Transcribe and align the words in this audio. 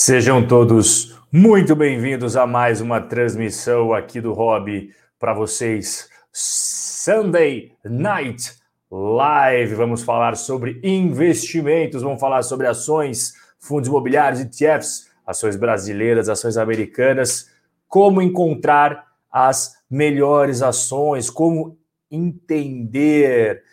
Sejam 0.00 0.46
todos 0.46 1.18
muito 1.30 1.74
bem-vindos 1.74 2.36
a 2.36 2.46
mais 2.46 2.80
uma 2.80 3.00
transmissão 3.00 3.92
aqui 3.92 4.20
do 4.20 4.32
Hobby 4.32 4.94
para 5.18 5.34
vocês. 5.34 6.08
Sunday 6.32 7.72
Night 7.84 8.54
Live. 8.88 9.74
Vamos 9.74 10.04
falar 10.04 10.36
sobre 10.36 10.80
investimentos, 10.84 12.00
vamos 12.00 12.20
falar 12.20 12.44
sobre 12.44 12.68
ações, 12.68 13.34
fundos 13.58 13.88
imobiliários, 13.88 14.40
ETFs, 14.40 15.10
ações 15.26 15.56
brasileiras, 15.56 16.28
ações 16.28 16.56
americanas, 16.56 17.50
como 17.88 18.22
encontrar 18.22 19.04
as 19.28 19.74
melhores 19.90 20.62
ações, 20.62 21.28
como 21.28 21.76
entender 22.08 23.64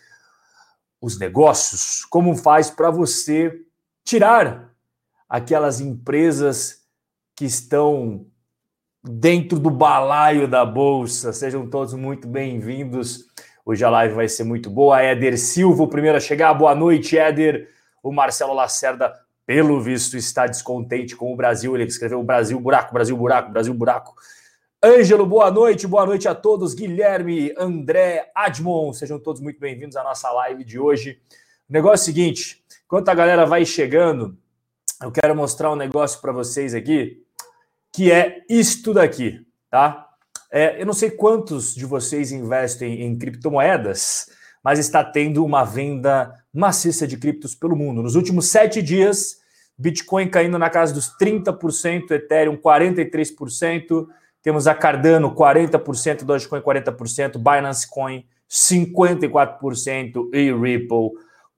os 1.00 1.20
negócios, 1.20 2.04
como 2.04 2.34
faz 2.34 2.68
para 2.68 2.90
você 2.90 3.60
tirar 4.04 4.75
aquelas 5.28 5.80
empresas 5.80 6.82
que 7.34 7.44
estão 7.44 8.26
dentro 9.02 9.58
do 9.58 9.70
balaio 9.70 10.48
da 10.48 10.64
bolsa. 10.64 11.32
Sejam 11.32 11.68
todos 11.68 11.94
muito 11.94 12.26
bem-vindos. 12.26 13.26
Hoje 13.64 13.84
a 13.84 13.90
live 13.90 14.14
vai 14.14 14.28
ser 14.28 14.44
muito 14.44 14.70
boa. 14.70 15.02
Éder 15.02 15.38
Silva, 15.38 15.82
o 15.82 15.88
primeiro 15.88 16.16
a 16.16 16.20
chegar. 16.20 16.54
Boa 16.54 16.74
noite, 16.74 17.18
Éder. 17.18 17.68
O 18.02 18.12
Marcelo 18.12 18.54
Lacerda, 18.54 19.12
pelo 19.44 19.80
visto, 19.80 20.16
está 20.16 20.46
descontente 20.46 21.16
com 21.16 21.32
o 21.32 21.36
Brasil. 21.36 21.74
Ele 21.74 21.84
escreveu 21.84 22.22
Brasil 22.22 22.58
buraco, 22.60 22.94
Brasil 22.94 23.16
buraco, 23.16 23.50
Brasil 23.50 23.74
buraco. 23.74 24.14
Ângelo, 24.82 25.26
boa 25.26 25.50
noite, 25.50 25.86
boa 25.86 26.06
noite 26.06 26.28
a 26.28 26.34
todos. 26.34 26.74
Guilherme, 26.74 27.52
André, 27.58 28.30
Admon, 28.34 28.92
sejam 28.92 29.18
todos 29.18 29.40
muito 29.40 29.58
bem-vindos 29.58 29.96
à 29.96 30.04
nossa 30.04 30.30
live 30.30 30.62
de 30.62 30.78
hoje. 30.78 31.18
O 31.68 31.72
negócio 31.72 32.02
é 32.02 32.12
o 32.12 32.14
seguinte: 32.14 32.64
enquanto 32.84 33.08
a 33.08 33.14
galera 33.14 33.44
vai 33.44 33.64
chegando, 33.64 34.38
eu 35.02 35.12
quero 35.12 35.34
mostrar 35.34 35.72
um 35.72 35.76
negócio 35.76 36.20
para 36.20 36.32
vocês 36.32 36.74
aqui, 36.74 37.22
que 37.92 38.10
é 38.10 38.42
isto 38.48 38.94
daqui, 38.94 39.40
tá? 39.70 40.06
É, 40.50 40.80
eu 40.80 40.86
não 40.86 40.92
sei 40.92 41.10
quantos 41.10 41.74
de 41.74 41.84
vocês 41.84 42.32
investem 42.32 43.02
em 43.02 43.18
criptomoedas, 43.18 44.30
mas 44.62 44.78
está 44.78 45.04
tendo 45.04 45.44
uma 45.44 45.64
venda 45.64 46.32
maciça 46.52 47.06
de 47.06 47.16
criptos 47.16 47.54
pelo 47.54 47.76
mundo. 47.76 48.02
Nos 48.02 48.14
últimos 48.14 48.48
sete 48.48 48.82
dias, 48.82 49.36
Bitcoin 49.78 50.28
caindo 50.28 50.58
na 50.58 50.70
casa 50.70 50.94
dos 50.94 51.12
30%, 51.20 52.10
Ethereum 52.10 52.56
43%, 52.56 54.06
temos 54.42 54.66
a 54.66 54.74
Cardano 54.74 55.34
40%, 55.34 56.24
Dogecoin 56.24 56.60
40%, 56.60 57.38
Binance 57.38 57.88
Coin 57.90 58.24
54% 58.48 60.30
e 60.32 60.52
Ripple 60.52 61.10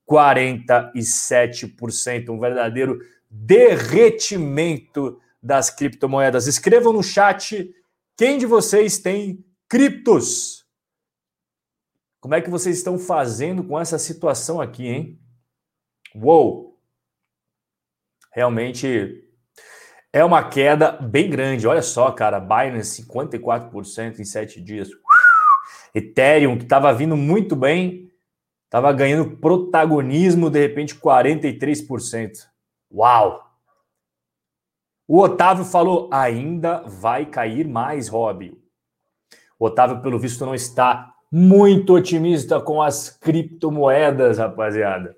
47%. 0.09 2.31
Um 2.31 2.41
verdadeiro 2.41 2.99
derretimento 3.31 5.21
das 5.43 5.71
criptomoedas. 5.71 6.47
Escrevam 6.47 6.93
no 6.93 7.03
chat 7.03 7.75
quem 8.17 8.39
de 8.39 8.47
vocês 8.47 8.99
tem 8.99 9.45
criptos. 9.69 10.67
Como 12.21 12.35
é 12.35 12.41
que 12.41 12.51
vocês 12.51 12.77
estão 12.77 12.99
fazendo 12.99 13.63
com 13.63 13.79
essa 13.79 13.99
situação 13.99 14.61
aqui, 14.61 14.89
hein? 14.89 15.21
Uou! 16.15 16.79
Realmente 18.33 19.25
é 20.13 20.25
uma 20.25 20.49
queda 20.49 20.93
bem 20.93 21.31
grande. 21.31 21.67
Olha 21.67 21.83
só, 21.83 22.11
cara, 22.11 22.41
Binance 22.41 23.03
54% 23.05 24.19
em 24.19 24.25
sete 24.25 24.61
dias. 24.61 24.89
Ethereum, 25.95 26.57
que 26.57 26.65
estava 26.65 26.93
vindo 26.93 27.17
muito 27.17 27.55
bem, 27.55 28.11
estava 28.65 28.93
ganhando 28.93 29.37
protagonismo, 29.37 30.51
de 30.51 30.61
repente 30.61 30.95
43%. 30.95 32.49
Uau! 32.93 33.49
O 35.07 35.21
Otávio 35.21 35.65
falou: 35.65 36.09
ainda 36.13 36.83
vai 36.83 37.25
cair 37.25 37.67
mais, 37.67 38.09
Rob. 38.09 38.57
O 39.59 39.67
Otávio, 39.67 40.03
pelo 40.03 40.19
visto, 40.19 40.45
não 40.45 40.55
está 40.55 41.15
muito 41.31 41.95
otimista 41.95 42.61
com 42.61 42.81
as 42.81 43.11
criptomoedas, 43.11 44.39
rapaziada. 44.39 45.17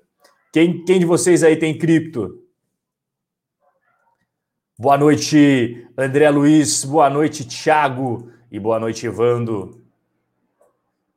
Quem, 0.51 0.83
quem 0.83 0.99
de 0.99 1.05
vocês 1.05 1.43
aí 1.43 1.55
tem 1.55 1.77
cripto? 1.77 2.41
Boa 4.77 4.97
noite, 4.97 5.87
André 5.97 6.29
Luiz. 6.29 6.83
Boa 6.83 7.09
noite, 7.09 7.47
Thiago. 7.47 8.31
E 8.51 8.59
boa 8.59 8.79
noite, 8.79 9.05
Evando. 9.05 9.81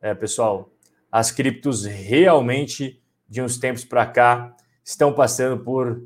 É, 0.00 0.14
pessoal, 0.14 0.70
as 1.10 1.30
criptos 1.30 1.84
realmente, 1.84 3.02
de 3.28 3.40
uns 3.40 3.56
tempos 3.56 3.84
para 3.84 4.04
cá, 4.04 4.54
estão 4.84 5.12
passando 5.12 5.64
por 5.64 6.02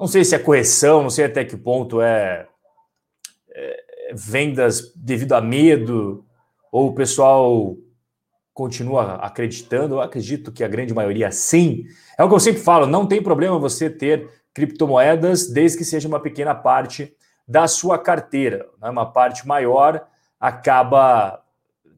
não 0.00 0.06
sei 0.06 0.24
se 0.24 0.34
é 0.34 0.38
correção, 0.38 1.02
não 1.02 1.10
sei 1.10 1.26
até 1.26 1.44
que 1.44 1.58
ponto 1.58 2.00
é, 2.00 2.48
é 3.54 3.84
vendas 4.14 4.94
devido 4.96 5.34
a 5.34 5.42
medo, 5.42 6.24
ou 6.72 6.88
o 6.88 6.94
pessoal 6.94 7.76
continua 8.54 9.16
acreditando. 9.16 9.96
Eu 9.96 10.00
acredito 10.00 10.50
que 10.50 10.64
a 10.64 10.68
grande 10.68 10.94
maioria 10.94 11.30
sim. 11.30 11.84
É 12.16 12.24
o 12.24 12.28
que 12.28 12.34
eu 12.34 12.40
sempre 12.40 12.62
falo: 12.62 12.86
não 12.86 13.06
tem 13.06 13.22
problema 13.22 13.58
você 13.58 13.90
ter 13.90 14.26
criptomoedas, 14.54 15.50
desde 15.50 15.76
que 15.76 15.84
seja 15.84 16.08
uma 16.08 16.18
pequena 16.18 16.54
parte 16.54 17.14
da 17.46 17.68
sua 17.68 17.98
carteira. 17.98 18.66
Né? 18.80 18.88
Uma 18.88 19.12
parte 19.12 19.46
maior 19.46 20.06
acaba 20.40 21.42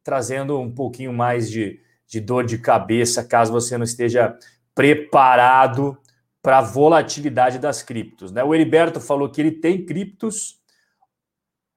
trazendo 0.03 0.59
um 0.59 0.73
pouquinho 0.73 1.13
mais 1.13 1.49
de, 1.49 1.79
de 2.09 2.21
dor 2.21 2.45
de 2.45 2.59
cabeça 2.59 3.23
caso 3.23 3.53
você 3.53 3.79
não 3.79 3.85
esteja 3.85 4.37
preparado 4.75 5.97
para 6.43 6.59
a 6.59 6.63
volatilidade 6.63 7.59
das 7.59 7.83
criptos. 7.83 8.33
Né? 8.33 8.43
O 8.43 8.55
Heriberto 8.55 9.01
falou 9.01 9.31
que 9.31 9.41
ele 9.41 9.53
tem 9.53 9.87
criptos, 9.87 10.61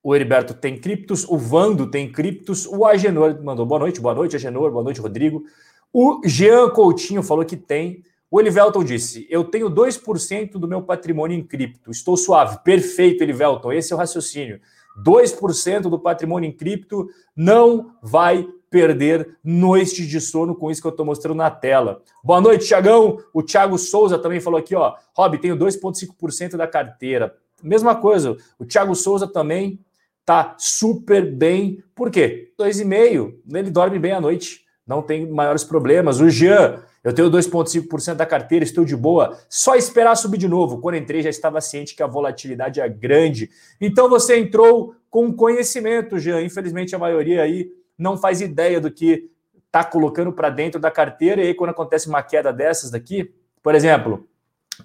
o 0.03 0.15
Heriberto 0.15 0.53
tem 0.53 0.79
criptos, 0.79 1.23
o 1.27 1.37
Vando 1.37 1.89
tem 1.89 2.11
criptos, 2.11 2.65
o 2.65 2.85
Agenor 2.85 3.41
mandou 3.43 3.65
boa 3.65 3.79
noite, 3.79 4.01
boa 4.01 4.15
noite, 4.15 4.35
Agenor, 4.35 4.71
boa 4.71 4.83
noite, 4.83 4.99
Rodrigo. 4.99 5.43
O 5.93 6.21
Jean 6.25 6.69
Coutinho 6.69 7.23
falou 7.23 7.45
que 7.45 7.55
tem. 7.55 8.03
O 8.29 8.39
Elivelton 8.39 8.83
disse: 8.83 9.25
Eu 9.29 9.45
tenho 9.45 9.69
2% 9.69 10.53
do 10.53 10.67
meu 10.67 10.81
patrimônio 10.81 11.37
em 11.37 11.43
cripto, 11.43 11.91
estou 11.91 12.17
suave. 12.17 12.59
Perfeito, 12.63 13.23
Elivelton, 13.23 13.71
esse 13.71 13.93
é 13.93 13.95
o 13.95 13.99
raciocínio. 13.99 14.59
2% 15.03 15.81
do 15.81 15.99
patrimônio 15.99 16.47
em 16.47 16.51
cripto 16.51 17.07
não 17.35 17.91
vai 18.01 18.47
perder 18.75 19.37
noites 19.41 20.05
de 20.05 20.19
sono 20.19 20.53
com 20.53 20.69
isso 20.69 20.81
que 20.81 20.87
eu 20.87 20.91
estou 20.91 21.05
mostrando 21.05 21.37
na 21.37 21.49
tela. 21.49 22.01
Boa 22.21 22.41
noite, 22.41 22.67
Tiagão. 22.67 23.19
O 23.33 23.41
Thiago 23.41 23.77
Souza 23.77 24.19
também 24.19 24.41
falou 24.41 24.59
aqui, 24.59 24.75
ó. 24.75 24.95
Rob, 25.15 25.37
tenho 25.37 25.55
2,5% 25.55 26.57
da 26.57 26.67
carteira. 26.67 27.33
Mesma 27.63 27.95
coisa, 27.95 28.35
o 28.59 28.65
Thiago 28.65 28.93
Souza 28.93 29.29
também 29.29 29.79
tá 30.25 30.55
super 30.57 31.25
bem. 31.25 31.81
Por 31.95 32.11
quê? 32.11 32.51
2,5%. 32.59 33.35
Ele 33.53 33.71
dorme 33.71 33.97
bem 33.97 34.11
à 34.11 34.19
noite, 34.19 34.65
não 34.85 35.01
tem 35.01 35.25
maiores 35.25 35.63
problemas. 35.63 36.19
O 36.19 36.29
Jean, 36.29 36.83
eu 37.01 37.13
tenho 37.13 37.31
2,5% 37.31 38.15
da 38.15 38.25
carteira, 38.25 38.65
estou 38.65 38.83
de 38.83 38.97
boa. 38.97 39.37
Só 39.47 39.75
esperar 39.75 40.17
subir 40.17 40.37
de 40.37 40.49
novo. 40.49 40.81
Quando 40.81 40.95
entrei, 40.95 41.21
já 41.21 41.29
estava 41.29 41.61
ciente 41.61 41.95
que 41.95 42.03
a 42.03 42.07
volatilidade 42.07 42.81
é 42.81 42.89
grande. 42.89 43.49
Então 43.79 44.09
você 44.09 44.37
entrou 44.37 44.93
com 45.09 45.31
conhecimento, 45.31 46.19
Jean. 46.19 46.41
Infelizmente, 46.41 46.93
a 46.93 46.99
maioria 46.99 47.41
aí 47.41 47.71
não 47.97 48.17
faz 48.17 48.41
ideia 48.41 48.79
do 48.79 48.91
que 48.91 49.29
está 49.65 49.83
colocando 49.83 50.31
para 50.31 50.49
dentro 50.49 50.79
da 50.79 50.89
carteira, 50.89 51.41
e 51.41 51.47
aí 51.47 51.53
quando 51.53 51.71
acontece 51.71 52.07
uma 52.07 52.23
queda 52.23 52.53
dessas 52.53 52.91
daqui, 52.91 53.33
por 53.61 53.75
exemplo, 53.75 54.27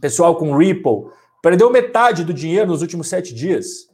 pessoal 0.00 0.36
com 0.36 0.56
Ripple 0.56 1.10
perdeu 1.42 1.70
metade 1.70 2.24
do 2.24 2.34
dinheiro 2.34 2.66
nos 2.66 2.82
últimos 2.82 3.08
sete 3.08 3.34
dias, 3.34 3.88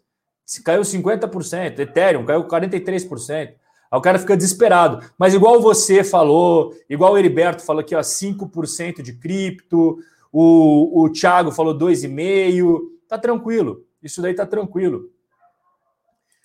caiu 0.65 0.83
50%, 0.83 1.79
Ethereum 1.79 2.25
caiu 2.25 2.45
43%. 2.45 3.55
Aí 3.89 3.99
o 3.99 4.01
cara 4.01 4.19
fica 4.19 4.37
desesperado. 4.37 5.05
Mas 5.17 5.35
igual 5.35 5.61
você 5.61 6.03
falou, 6.03 6.75
igual 6.89 7.13
o 7.13 7.19
Heriberto 7.19 7.63
falou 7.63 7.81
aqui, 7.81 7.95
ó, 7.95 8.01
5% 8.01 9.01
de 9.01 9.13
cripto, 9.13 9.99
o, 10.33 11.05
o 11.05 11.11
Thiago 11.11 11.53
falou 11.53 11.77
2,5%, 11.77 12.81
tá 13.09 13.17
tranquilo. 13.17 13.85
Isso 14.03 14.21
daí 14.21 14.35
tá 14.35 14.45
tranquilo. 14.45 15.11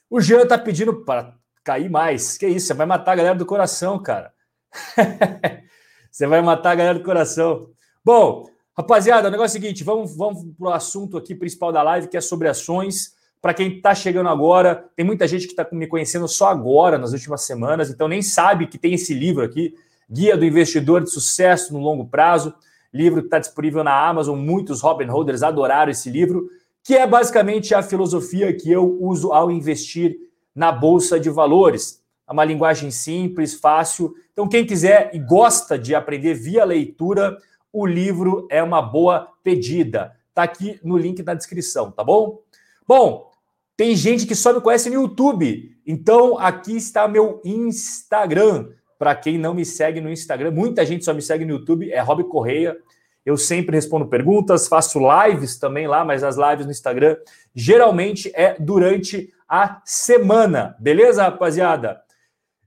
O 0.09 0.21
Jean 0.21 0.45
tá 0.45 0.57
pedindo 0.57 1.03
para 1.03 1.35
cair 1.63 1.89
mais. 1.89 2.37
Que 2.37 2.47
isso? 2.47 2.67
Você 2.67 2.73
vai 2.73 2.85
matar 2.85 3.13
a 3.13 3.15
galera 3.15 3.35
do 3.35 3.45
coração, 3.45 3.99
cara. 3.99 4.33
você 6.11 6.27
vai 6.27 6.41
matar 6.41 6.71
a 6.71 6.75
galera 6.75 6.99
do 6.99 7.05
coração. 7.05 7.69
Bom, 8.03 8.49
rapaziada, 8.77 9.27
o 9.27 9.31
negócio 9.31 9.57
é 9.57 9.59
o 9.59 9.61
seguinte: 9.61 9.83
vamos, 9.83 10.15
vamos 10.15 10.43
para 10.57 10.69
o 10.69 10.73
assunto 10.73 11.17
aqui 11.17 11.35
principal 11.35 11.71
da 11.71 11.83
live, 11.83 12.07
que 12.07 12.17
é 12.17 12.21
sobre 12.21 12.47
ações. 12.47 13.19
Para 13.41 13.55
quem 13.55 13.77
está 13.77 13.95
chegando 13.95 14.29
agora, 14.29 14.87
tem 14.95 15.03
muita 15.03 15.27
gente 15.27 15.47
que 15.47 15.53
está 15.53 15.67
me 15.71 15.87
conhecendo 15.87 16.27
só 16.27 16.49
agora, 16.49 16.99
nas 16.99 17.11
últimas 17.11 17.41
semanas, 17.41 17.89
então 17.89 18.07
nem 18.07 18.21
sabe 18.21 18.67
que 18.67 18.77
tem 18.77 18.93
esse 18.93 19.15
livro 19.15 19.43
aqui, 19.43 19.73
Guia 20.07 20.37
do 20.37 20.45
Investidor 20.45 21.01
de 21.01 21.09
Sucesso 21.09 21.73
no 21.73 21.79
Longo 21.79 22.05
Prazo, 22.05 22.53
livro 22.93 23.21
que 23.21 23.27
está 23.27 23.39
disponível 23.39 23.83
na 23.83 24.07
Amazon. 24.07 24.37
Muitos 24.37 24.81
Robin 24.81 25.05
Holders 25.05 25.41
adoraram 25.41 25.89
esse 25.91 26.07
livro, 26.07 26.51
que 26.83 26.95
é 26.95 27.07
basicamente 27.07 27.73
a 27.73 27.81
filosofia 27.81 28.55
que 28.55 28.71
eu 28.71 28.95
uso 29.01 29.31
ao 29.31 29.49
investir 29.49 30.17
na 30.55 30.71
Bolsa 30.71 31.19
de 31.19 31.29
Valores. 31.29 32.01
É 32.27 32.31
uma 32.31 32.45
linguagem 32.45 32.91
simples, 32.91 33.53
fácil. 33.53 34.13
Então, 34.31 34.47
quem 34.47 34.65
quiser 34.65 35.11
e 35.13 35.19
gosta 35.19 35.77
de 35.77 35.93
aprender 35.93 36.33
via 36.33 36.63
leitura, 36.63 37.37
o 37.73 37.85
livro 37.85 38.47
é 38.49 38.61
uma 38.61 38.81
boa 38.81 39.27
pedida. 39.43 40.15
Está 40.29 40.43
aqui 40.43 40.79
no 40.83 40.97
link 40.97 41.21
da 41.23 41.33
descrição, 41.33 41.91
tá 41.91 42.03
bom? 42.03 42.39
Bom, 42.87 43.31
tem 43.75 43.95
gente 43.95 44.25
que 44.25 44.35
só 44.35 44.53
me 44.53 44.61
conhece 44.61 44.89
no 44.89 45.01
YouTube. 45.01 45.75
Então, 45.85 46.37
aqui 46.37 46.75
está 46.75 47.07
meu 47.07 47.41
Instagram. 47.43 48.69
Para 48.97 49.15
quem 49.15 49.37
não 49.37 49.53
me 49.53 49.65
segue 49.65 49.99
no 49.99 50.11
Instagram, 50.11 50.51
muita 50.51 50.85
gente 50.85 51.03
só 51.03 51.13
me 51.13 51.21
segue 51.21 51.43
no 51.43 51.53
YouTube, 51.53 51.91
é 51.91 51.99
Rob 51.99 52.23
Correia. 52.25 52.77
Eu 53.25 53.35
sempre 53.35 53.75
respondo 53.75 54.07
perguntas, 54.07 54.67
faço 54.67 54.99
lives 54.99 55.57
também 55.57 55.87
lá, 55.87 56.05
mas 56.05 56.23
as 56.23 56.37
lives 56.37 56.65
no 56.65 56.71
Instagram 56.71 57.17
geralmente 57.53 58.31
é 58.35 58.55
durante 58.59 59.33
a 59.51 59.81
semana. 59.83 60.77
Beleza, 60.79 61.23
rapaziada? 61.23 62.01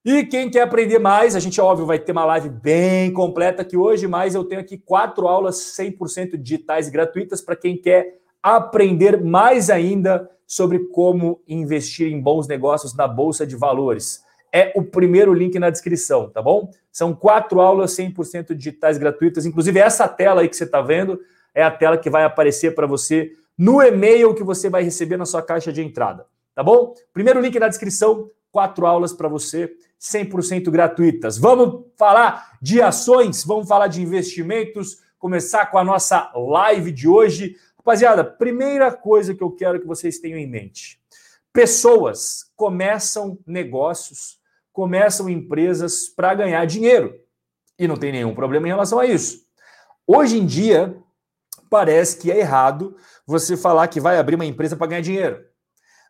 E 0.05 0.27
quem 0.27 0.51
quer 0.51 0.61
aprender 0.61 0.99
mais, 0.99 1.35
a 1.35 1.41
gente, 1.41 1.59
óbvio, 1.59 1.87
vai 1.87 1.99
ter 1.99 2.13
uma 2.13 2.27
live 2.27 2.51
bem 2.51 3.11
completa 3.11 3.63
aqui 3.63 3.75
hoje, 3.75 4.07
mas 4.07 4.35
eu 4.35 4.45
tenho 4.45 4.61
aqui 4.61 4.77
quatro 4.77 5.27
aulas 5.27 5.57
100% 5.79 6.37
digitais 6.37 6.91
gratuitas 6.91 7.41
para 7.41 7.57
quem 7.57 7.75
quer 7.75 8.19
aprender 8.43 9.19
mais 9.25 9.71
ainda 9.71 10.31
sobre 10.47 10.79
como 10.91 11.41
investir 11.49 12.13
em 12.13 12.21
bons 12.21 12.47
negócios 12.47 12.95
na 12.95 13.09
Bolsa 13.09 13.47
de 13.47 13.57
Valores. 13.57 14.23
É 14.53 14.71
o 14.77 14.85
primeiro 14.85 15.33
link 15.33 15.59
na 15.59 15.71
descrição, 15.71 16.29
tá 16.29 16.43
bom? 16.43 16.71
São 16.93 17.15
quatro 17.15 17.63
aulas 17.63 17.97
100% 17.97 18.55
digitais 18.55 18.99
gratuitas. 18.99 19.47
Inclusive, 19.47 19.81
essa 19.81 20.07
tela 20.07 20.43
aí 20.43 20.49
que 20.51 20.57
você 20.57 20.65
está 20.65 20.83
vendo 20.83 21.19
é 21.55 21.63
a 21.63 21.71
tela 21.71 21.97
que 21.97 22.11
vai 22.11 22.25
aparecer 22.25 22.75
para 22.75 22.87
você 22.87 23.33
no 23.57 23.81
e-mail 23.81 24.35
que 24.35 24.43
você 24.43 24.69
vai 24.69 24.83
receber 24.83 25.17
na 25.17 25.25
sua 25.25 25.41
caixa 25.41 25.73
de 25.73 25.81
entrada, 25.83 26.27
tá 26.55 26.63
bom? 26.63 26.95
Primeiro 27.13 27.41
link 27.41 27.59
na 27.59 27.69
descrição, 27.69 28.31
quatro 28.51 28.87
aulas 28.87 29.13
para 29.13 29.29
você 29.29 29.75
100% 30.01 30.71
gratuitas. 30.71 31.39
Vamos 31.39 31.87
falar 31.97 32.59
de 32.61 32.83
ações, 32.83 33.45
vamos 33.45 33.67
falar 33.67 33.89
de 33.89 34.03
investimentos, 34.03 34.99
começar 35.19 35.67
com 35.67 35.79
a 35.79 35.85
nossa 35.85 36.31
live 36.35 36.93
de 36.93 37.09
hoje. 37.09 37.57
Rapaziada, 37.79 38.23
primeira 38.23 38.93
coisa 38.93 39.35
que 39.35 39.43
eu 39.43 39.51
quero 39.51 39.81
que 39.81 39.87
vocês 39.87 40.19
tenham 40.19 40.39
em 40.39 40.47
mente: 40.47 41.01
pessoas 41.53 42.51
começam 42.55 43.39
negócios, 43.47 44.39
começam 44.73 45.29
empresas 45.29 46.09
para 46.09 46.35
ganhar 46.35 46.65
dinheiro. 46.67 47.19
E 47.79 47.89
não 47.89 47.97
tem 47.97 48.13
nenhum 48.13 48.35
problema 48.35 48.67
em 48.69 48.71
relação 48.71 48.99
a 48.99 49.07
isso. 49.07 49.45
Hoje 50.07 50.39
em 50.39 50.47
dia, 50.47 50.97
parece 51.71 52.19
que 52.19 52.31
é 52.31 52.39
errado 52.39 52.97
você 53.27 53.57
falar 53.57 53.89
que 53.89 53.99
vai 53.99 54.19
abrir 54.19 54.35
uma 54.35 54.45
empresa 54.45 54.77
para 54.77 54.87
ganhar 54.87 55.01
dinheiro. 55.01 55.45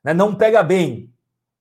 Né? 0.05 0.13
Não 0.13 0.35
pega 0.35 0.63
bem 0.63 1.11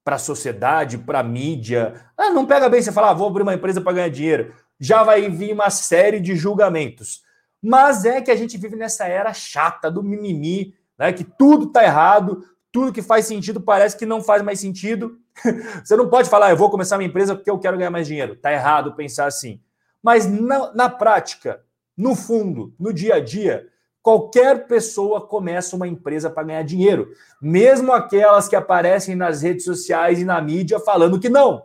para 0.04 0.18
a 0.18 0.20
sociedade, 0.20 0.98
para 0.98 1.20
a 1.20 1.24
mídia. 1.24 1.94
Ah, 2.18 2.30
não 2.30 2.46
pega 2.46 2.68
bem 2.68 2.82
você 2.82 2.92
falar, 2.92 3.12
ah, 3.12 3.14
vou 3.14 3.28
abrir 3.28 3.44
uma 3.44 3.54
empresa 3.54 3.80
para 3.80 3.94
ganhar 3.94 4.10
dinheiro. 4.10 4.54
Já 4.80 5.02
vai 5.02 5.30
vir 5.30 5.54
uma 5.54 5.70
série 5.70 6.20
de 6.20 6.36
julgamentos. 6.36 7.22
Mas 7.62 8.04
é 8.04 8.22
que 8.22 8.30
a 8.30 8.36
gente 8.36 8.58
vive 8.58 8.76
nessa 8.76 9.06
era 9.06 9.34
chata 9.34 9.90
do 9.90 10.04
mimimi, 10.04 10.76
né? 11.00 11.14
que 11.14 11.24
tudo 11.24 11.68
está 11.68 11.82
errado, 11.82 12.44
tudo 12.70 12.92
que 12.92 13.02
faz 13.02 13.26
sentido 13.26 13.62
parece 13.62 13.96
que 13.96 14.06
não 14.06 14.22
faz 14.22 14.42
mais 14.42 14.60
sentido. 14.60 15.18
você 15.84 15.96
não 15.96 16.10
pode 16.10 16.30
falar, 16.30 16.48
ah, 16.48 16.50
eu 16.50 16.58
vou 16.58 16.70
começar 16.70 16.98
minha 16.98 17.08
empresa 17.10 17.34
porque 17.34 17.50
eu 17.50 17.58
quero 17.58 17.78
ganhar 17.78 17.90
mais 17.90 18.06
dinheiro. 18.06 18.34
Está 18.34 18.52
errado 18.52 18.96
pensar 18.96 19.26
assim. 19.26 19.62
Mas 20.02 20.26
na, 20.26 20.74
na 20.74 20.90
prática, 20.90 21.62
no 21.96 22.14
fundo, 22.14 22.76
no 22.78 22.92
dia 22.92 23.16
a 23.16 23.20
dia, 23.22 23.66
Qualquer 24.04 24.68
pessoa 24.68 25.26
começa 25.26 25.78
uma 25.78 25.88
empresa 25.88 26.30
para 26.30 26.44
ganhar 26.44 26.64
dinheiro, 26.64 27.14
mesmo 27.42 27.94
aquelas 27.94 28.50
que 28.50 28.56
aparecem 28.56 29.16
nas 29.16 29.42
redes 29.42 29.64
sociais 29.64 30.20
e 30.20 30.26
na 30.26 30.42
mídia 30.42 30.78
falando 30.78 31.18
que 31.18 31.30
não. 31.30 31.64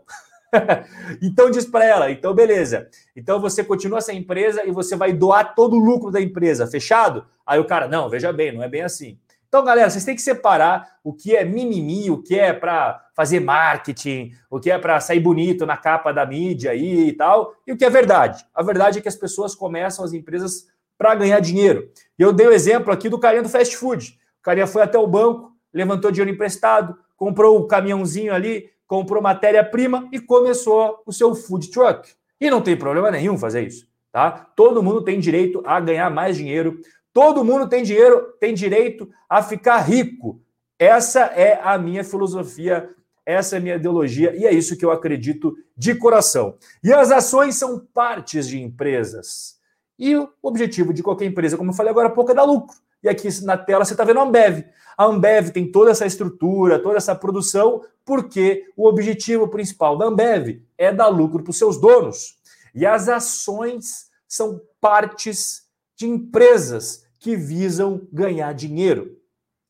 então 1.21 1.51
diz 1.51 1.67
para 1.67 1.85
ela, 1.85 2.11
então 2.13 2.33
beleza. 2.33 2.89
Então 3.17 3.41
você 3.41 3.65
continua 3.65 3.99
essa 3.99 4.13
empresa 4.13 4.65
e 4.65 4.71
você 4.71 4.95
vai 4.95 5.13
doar 5.13 5.57
todo 5.57 5.75
o 5.75 5.85
lucro 5.85 6.13
da 6.13 6.21
empresa, 6.21 6.65
fechado? 6.69 7.27
Aí 7.45 7.59
o 7.59 7.67
cara, 7.67 7.89
não, 7.89 8.09
veja 8.09 8.33
bem, 8.33 8.53
não 8.53 8.63
é 8.63 8.69
bem 8.69 8.83
assim. 8.83 9.19
Então, 9.49 9.65
galera, 9.65 9.91
vocês 9.91 10.05
têm 10.05 10.15
que 10.15 10.23
separar 10.23 10.99
o 11.03 11.13
que 11.13 11.35
é 11.35 11.43
mimimi, 11.43 12.09
o 12.11 12.23
que 12.23 12.39
é 12.39 12.53
para 12.53 13.05
fazer 13.17 13.41
marketing, 13.41 14.33
o 14.49 14.61
que 14.61 14.71
é 14.71 14.79
para 14.79 15.01
sair 15.01 15.21
bonito 15.21 15.67
na 15.67 15.77
capa 15.77 16.13
da 16.13 16.25
mídia 16.25 16.71
aí 16.71 17.09
e 17.09 17.13
tal, 17.15 17.55
e 17.67 17.73
o 17.73 17.77
que 17.77 17.85
é 17.85 17.91
verdade. 17.91 18.45
A 18.55 18.63
verdade 18.63 18.99
é 18.99 19.03
que 19.03 19.09
as 19.09 19.17
pessoas 19.17 19.55
começam 19.55 20.05
as 20.05 20.13
empresas 20.13 20.67
para 20.99 21.15
ganhar 21.15 21.39
dinheiro. 21.41 21.89
Eu 22.19 22.33
dei 22.33 22.49
o 22.49 22.53
exemplo 22.53 22.93
aqui 22.93 23.09
do 23.09 23.19
carinha 23.19 23.43
do 23.43 23.49
fast 23.49 23.77
food. 23.77 24.19
O 24.41 24.43
carinha 24.43 24.67
foi 24.67 24.83
até 24.83 24.99
o 24.99 25.07
banco, 25.07 25.53
levantou 25.73 26.11
dinheiro 26.11 26.35
emprestado, 26.35 26.99
comprou 27.17 27.59
o 27.59 27.67
caminhãozinho 27.69 28.35
ali, 28.35 28.69
comprou 28.87 29.23
matéria-prima 29.23 30.09
e 30.13 30.19
começou 30.19 31.03
o 31.07 31.13
seu 31.13 31.35
food 31.35 31.71
truck. 31.71 32.13
E 32.41 32.51
não 32.51 32.61
tem 32.61 32.77
problema 32.77 33.11
nenhum 33.11 33.39
fazer 33.39 33.63
isso, 33.67 33.87
tá? 34.11 34.31
Todo 34.57 34.83
mundo 34.83 35.05
tem 35.05 35.21
direito 35.21 35.63
a 35.65 35.79
ganhar 35.79 36.11
mais 36.11 36.37
dinheiro. 36.37 36.81
Todo 37.13 37.45
mundo 37.45 37.69
tem 37.69 37.83
dinheiro, 37.83 38.35
tem 38.41 38.55
direito 38.55 39.09
a 39.29 39.43
ficar 39.43 39.79
rico. 39.79 40.41
Essa 40.79 41.21
é 41.27 41.61
a 41.63 41.77
minha 41.77 42.05
filosofia, 42.05 42.89
essa 43.27 43.57
é 43.57 43.59
a 43.59 43.61
minha 43.61 43.75
ideologia 43.75 44.35
e 44.37 44.47
é 44.47 44.53
isso 44.53 44.77
que 44.77 44.85
eu 44.85 44.91
acredito 44.91 45.55
de 45.77 45.95
coração. 45.95 46.57
E 46.83 46.93
as 46.93 47.11
ações 47.11 47.57
são 47.57 47.79
partes 47.93 48.49
de 48.49 48.61
empresas. 48.61 49.58
E 49.99 50.15
o 50.17 50.29
objetivo 50.41 50.95
de 50.95 51.03
qualquer 51.03 51.25
empresa, 51.25 51.57
como 51.57 51.71
eu 51.71 51.75
falei 51.75 51.91
agora 51.91 52.09
há 52.09 52.11
pouco, 52.11 52.31
é 52.31 52.35
dar 52.35 52.45
lucro. 52.45 52.77
E 53.03 53.09
aqui 53.09 53.29
na 53.43 53.57
tela 53.57 53.85
você 53.85 53.95
está 53.95 54.05
vendo 54.05 54.21
a 54.21 54.23
Ambev. 54.23 54.65
A 54.97 55.05
Ambev 55.05 55.51
tem 55.51 55.71
toda 55.71 55.91
essa 55.91 56.07
estrutura, 56.07 56.79
toda 56.79 56.97
essa 56.97 57.15
produção, 57.15 57.83
porque 58.05 58.65
o 58.77 58.87
objetivo 58.87 59.49
principal 59.49 59.97
da 59.97 60.07
Ambev 60.07 60.63
é 60.77 60.93
dar 60.93 61.09
lucro 61.09 61.43
para 61.43 61.51
os 61.51 61.59
seus 61.59 61.81
donos. 61.81 62.37
E 62.75 62.87
as 62.87 63.09
ações 63.09 64.09
são 64.27 64.61
partes 64.81 65.63
de 65.97 66.07
empresas 66.07 67.05
que 67.19 67.35
visam 67.37 68.07
ganhar 68.13 68.53
dinheiro. 68.55 69.17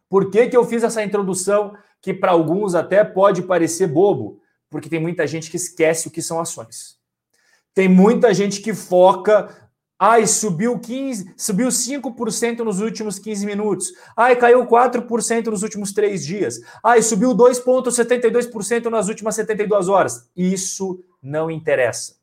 Por 0.08 0.30
que, 0.30 0.48
que 0.48 0.56
eu 0.56 0.64
fiz 0.64 0.82
essa 0.82 1.02
introdução 1.02 1.74
que 2.00 2.12
para 2.12 2.32
alguns 2.32 2.74
até 2.74 3.04
pode 3.04 3.42
parecer 3.42 3.86
bobo? 3.86 4.40
Porque 4.70 4.88
tem 4.88 5.00
muita 5.00 5.26
gente 5.26 5.50
que 5.50 5.56
esquece 5.56 6.08
o 6.08 6.10
que 6.10 6.20
são 6.20 6.40
ações. 6.40 6.98
Tem 7.74 7.88
muita 7.88 8.34
gente 8.34 8.60
que 8.60 8.74
foca 8.74 9.67
Ai, 9.98 10.28
subiu 10.28 10.78
15, 10.78 11.34
subiu 11.36 11.68
5% 11.68 12.58
nos 12.58 12.80
últimos 12.80 13.18
15 13.18 13.44
minutos. 13.44 13.92
Ai, 14.16 14.36
caiu 14.36 14.64
4% 14.64 15.46
nos 15.46 15.64
últimos 15.64 15.92
3 15.92 16.24
dias. 16.24 16.60
Ai, 16.84 17.02
subiu 17.02 17.34
2,72% 17.34 18.84
nas 18.86 19.08
últimas 19.08 19.34
72 19.34 19.88
horas. 19.88 20.30
Isso 20.36 21.02
não 21.20 21.50
interessa. 21.50 22.16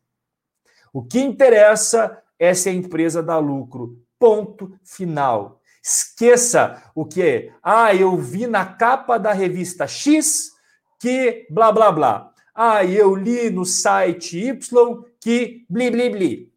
O 0.94 1.04
que 1.04 1.20
interessa 1.20 2.18
é 2.40 2.54
se 2.54 2.70
a 2.70 2.74
empresa 2.74 3.22
dá 3.22 3.38
lucro. 3.38 4.00
Ponto 4.18 4.72
final. 4.82 5.60
Esqueça 5.84 6.82
o 6.96 7.06
que 7.06 7.22
é. 7.22 7.52
Ah, 7.62 7.94
eu 7.94 8.16
vi 8.18 8.48
na 8.48 8.66
capa 8.66 9.18
da 9.18 9.34
revista 9.34 9.86
X 9.86 10.52
que 10.98 11.46
blá 11.50 11.74
blá 11.74 11.92
blá. 11.92 12.32
Ah, 12.56 12.86
eu 12.86 13.14
li 13.14 13.50
no 13.50 13.66
site 13.66 14.40
Y 14.40 15.04
que 15.20 15.66
bli 15.70 15.92
bli 15.92 16.10
bli. 16.10 16.55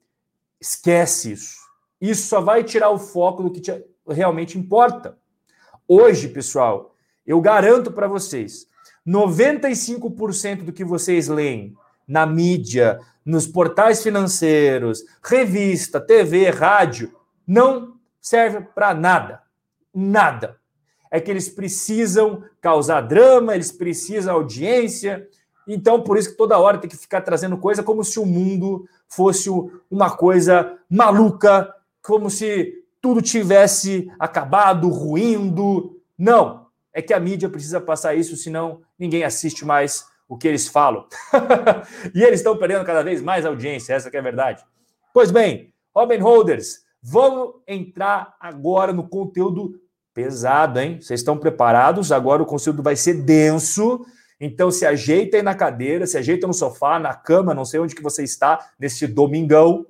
Esquece 0.60 1.32
isso. 1.32 1.58
Isso 2.00 2.28
só 2.28 2.40
vai 2.40 2.64
tirar 2.64 2.90
o 2.90 2.98
foco 2.98 3.42
do 3.42 3.50
que 3.50 3.60
te, 3.60 3.84
realmente 4.08 4.58
importa. 4.58 5.18
Hoje, 5.86 6.28
pessoal, 6.28 6.94
eu 7.26 7.40
garanto 7.40 7.92
para 7.92 8.06
vocês, 8.06 8.66
95% 9.06 10.64
do 10.64 10.72
que 10.72 10.84
vocês 10.84 11.28
leem 11.28 11.74
na 12.06 12.26
mídia, 12.26 13.00
nos 13.24 13.46
portais 13.46 14.02
financeiros, 14.02 15.04
revista, 15.22 16.00
TV, 16.00 16.50
rádio, 16.50 17.14
não 17.46 17.96
serve 18.20 18.60
para 18.74 18.94
nada. 18.94 19.42
Nada. 19.94 20.58
É 21.10 21.20
que 21.20 21.30
eles 21.30 21.48
precisam 21.48 22.44
causar 22.60 23.02
drama, 23.02 23.54
eles 23.54 23.72
precisam 23.72 24.34
audiência, 24.34 25.26
então, 25.68 26.00
por 26.02 26.16
isso 26.16 26.30
que 26.30 26.36
toda 26.36 26.58
hora 26.58 26.78
tem 26.78 26.88
que 26.88 26.96
ficar 26.96 27.20
trazendo 27.20 27.58
coisa 27.58 27.82
como 27.82 28.02
se 28.02 28.18
o 28.18 28.24
mundo 28.24 28.88
fosse 29.06 29.50
uma 29.90 30.16
coisa 30.16 30.78
maluca, 30.88 31.74
como 32.02 32.30
se 32.30 32.72
tudo 33.02 33.20
tivesse 33.20 34.10
acabado, 34.18 34.88
ruindo. 34.88 36.00
Não, 36.16 36.66
é 36.90 37.02
que 37.02 37.12
a 37.12 37.20
mídia 37.20 37.50
precisa 37.50 37.82
passar 37.82 38.14
isso, 38.14 38.34
senão 38.34 38.80
ninguém 38.98 39.24
assiste 39.24 39.62
mais 39.62 40.06
o 40.26 40.38
que 40.38 40.48
eles 40.48 40.66
falam. 40.66 41.06
e 42.14 42.22
eles 42.22 42.40
estão 42.40 42.56
perdendo 42.56 42.84
cada 42.86 43.02
vez 43.02 43.20
mais 43.20 43.44
audiência, 43.44 43.92
essa 43.92 44.08
é 44.08 44.18
a 44.18 44.22
verdade. 44.22 44.64
Pois 45.12 45.30
bem, 45.30 45.70
Robin 45.94 46.18
Holders, 46.18 46.80
vamos 47.02 47.56
entrar 47.66 48.36
agora 48.40 48.90
no 48.90 49.06
conteúdo 49.06 49.78
pesado, 50.14 50.80
hein? 50.80 50.98
Vocês 51.00 51.20
estão 51.20 51.36
preparados? 51.36 52.10
Agora 52.10 52.42
o 52.42 52.46
conteúdo 52.46 52.82
vai 52.82 52.96
ser 52.96 53.22
denso 53.22 54.04
então 54.40 54.70
se 54.70 54.86
ajeita 54.86 55.36
aí 55.36 55.42
na 55.42 55.54
cadeira, 55.54 56.06
se 56.06 56.16
ajeita 56.16 56.46
no 56.46 56.54
sofá, 56.54 56.98
na 56.98 57.14
cama, 57.14 57.54
não 57.54 57.64
sei 57.64 57.80
onde 57.80 57.94
que 57.94 58.02
você 58.02 58.22
está 58.22 58.70
nesse 58.78 59.06
domingão. 59.06 59.84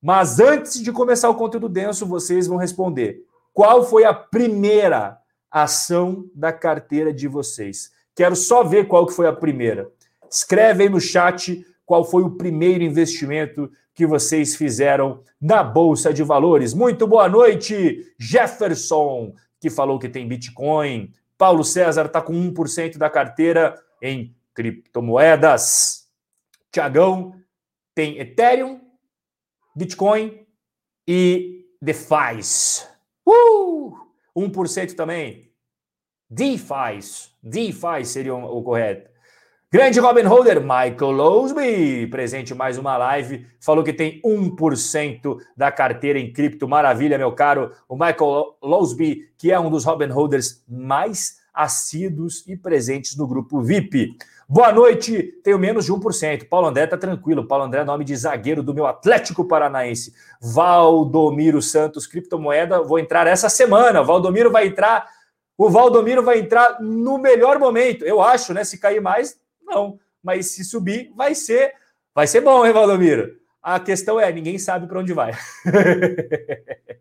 Mas 0.00 0.40
antes 0.40 0.82
de 0.82 0.92
começar 0.92 1.28
o 1.28 1.34
conteúdo 1.34 1.68
denso, 1.68 2.06
vocês 2.06 2.46
vão 2.46 2.56
responder: 2.56 3.22
qual 3.52 3.84
foi 3.84 4.04
a 4.04 4.14
primeira 4.14 5.18
ação 5.50 6.24
da 6.34 6.52
carteira 6.52 7.12
de 7.12 7.28
vocês? 7.28 7.90
Quero 8.14 8.36
só 8.36 8.62
ver 8.62 8.86
qual 8.86 9.06
que 9.06 9.12
foi 9.12 9.26
a 9.26 9.32
primeira. 9.32 9.90
Escreve 10.30 10.84
aí 10.84 10.88
no 10.88 11.00
chat 11.00 11.64
qual 11.84 12.04
foi 12.04 12.22
o 12.22 12.30
primeiro 12.30 12.82
investimento 12.82 13.70
que 13.94 14.06
vocês 14.06 14.56
fizeram 14.56 15.22
na 15.40 15.62
bolsa 15.62 16.12
de 16.12 16.22
valores. 16.22 16.74
Muito 16.74 17.06
boa 17.06 17.28
noite, 17.28 18.12
Jefferson, 18.18 19.34
que 19.60 19.70
falou 19.70 19.98
que 19.98 20.08
tem 20.08 20.26
Bitcoin. 20.26 21.12
Paulo 21.44 21.62
César 21.62 22.06
está 22.06 22.22
com 22.22 22.32
1% 22.32 22.96
da 22.96 23.10
carteira 23.10 23.78
em 24.00 24.34
criptomoedas. 24.54 26.08
Tiagão 26.72 27.38
tem 27.94 28.18
Ethereum, 28.18 28.80
Bitcoin 29.76 30.46
e 31.06 31.66
DeFi. 31.82 32.40
Uh! 33.26 33.92
1% 34.34 34.96
também. 34.96 35.52
DeFi. 36.30 37.28
DeFi 37.42 38.06
seria 38.06 38.34
o 38.34 38.62
correto. 38.62 39.10
Grande 39.74 39.98
Robin 39.98 40.22
Holder, 40.22 40.60
Michael 40.60 41.10
Lowsby, 41.10 42.06
presente 42.06 42.54
mais 42.54 42.78
uma 42.78 42.96
live, 42.96 43.44
falou 43.58 43.82
que 43.82 43.92
tem 43.92 44.22
1% 44.24 45.36
da 45.56 45.72
carteira 45.72 46.16
em 46.16 46.32
cripto. 46.32 46.68
Maravilha, 46.68 47.18
meu 47.18 47.32
caro. 47.32 47.72
O 47.88 47.96
Michael 47.96 48.56
Lowsby, 48.62 49.32
que 49.36 49.50
é 49.50 49.58
um 49.58 49.68
dos 49.68 49.84
Robin 49.84 50.06
Holders 50.06 50.62
mais 50.68 51.40
assíduos 51.52 52.46
e 52.46 52.56
presentes 52.56 53.16
no 53.16 53.26
grupo 53.26 53.60
VIP. 53.60 54.16
Boa 54.48 54.70
noite, 54.70 55.34
tenho 55.42 55.58
menos 55.58 55.86
de 55.86 55.92
1%. 55.92 56.48
Paulo 56.48 56.68
André 56.68 56.86
tá 56.86 56.96
tranquilo. 56.96 57.48
Paulo 57.48 57.64
André 57.64 57.80
é 57.80 57.84
nome 57.84 58.04
de 58.04 58.14
zagueiro 58.14 58.62
do 58.62 58.72
meu 58.72 58.86
Atlético 58.86 59.44
Paranaense. 59.44 60.14
Valdomiro 60.40 61.60
Santos, 61.60 62.06
criptomoeda, 62.06 62.80
vou 62.80 63.00
entrar 63.00 63.26
essa 63.26 63.48
semana. 63.48 64.04
Valdomiro 64.04 64.52
vai 64.52 64.68
entrar, 64.68 65.04
o 65.58 65.68
Valdomiro 65.68 66.22
vai 66.22 66.38
entrar 66.38 66.80
no 66.80 67.18
melhor 67.18 67.58
momento. 67.58 68.04
Eu 68.04 68.22
acho, 68.22 68.54
né? 68.54 68.62
Se 68.62 68.78
cair 68.78 69.00
mais, 69.00 69.42
não. 69.64 69.98
Mas 70.22 70.52
se 70.52 70.64
subir, 70.64 71.12
vai 71.14 71.34
ser, 71.34 71.74
vai 72.14 72.26
ser 72.26 72.40
bom, 72.40 72.64
hein, 72.64 72.72
Valdomiro? 72.72 73.36
A 73.62 73.80
questão 73.80 74.20
é, 74.20 74.30
ninguém 74.32 74.58
sabe 74.58 74.86
para 74.86 75.00
onde 75.00 75.12
vai. 75.12 75.32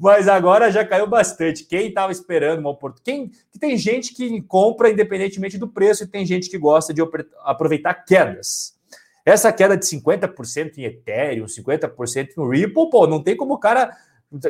Mas 0.00 0.28
agora 0.28 0.70
já 0.70 0.84
caiu 0.84 1.06
bastante. 1.06 1.64
Quem 1.64 1.88
estava 1.88 2.12
esperando 2.12 2.60
uma 2.60 2.70
oportunidade? 2.70 3.04
Quem 3.04 3.28
que 3.50 3.58
tem 3.58 3.76
gente 3.76 4.14
que 4.14 4.40
compra 4.42 4.90
independentemente 4.90 5.58
do 5.58 5.68
preço 5.68 6.04
e 6.04 6.06
tem 6.06 6.24
gente 6.24 6.48
que 6.48 6.56
gosta 6.56 6.94
de 6.94 7.02
aproveitar 7.44 7.94
quedas. 7.94 8.76
Essa 9.24 9.52
queda 9.52 9.76
de 9.76 9.84
50% 9.84 10.78
em 10.78 10.84
Ethereum, 10.84 11.44
50% 11.44 12.30
no 12.36 12.48
Ripple, 12.48 12.88
pô, 12.88 13.06
não 13.06 13.22
tem 13.22 13.36
como 13.36 13.54
o 13.54 13.58
cara. 13.58 13.94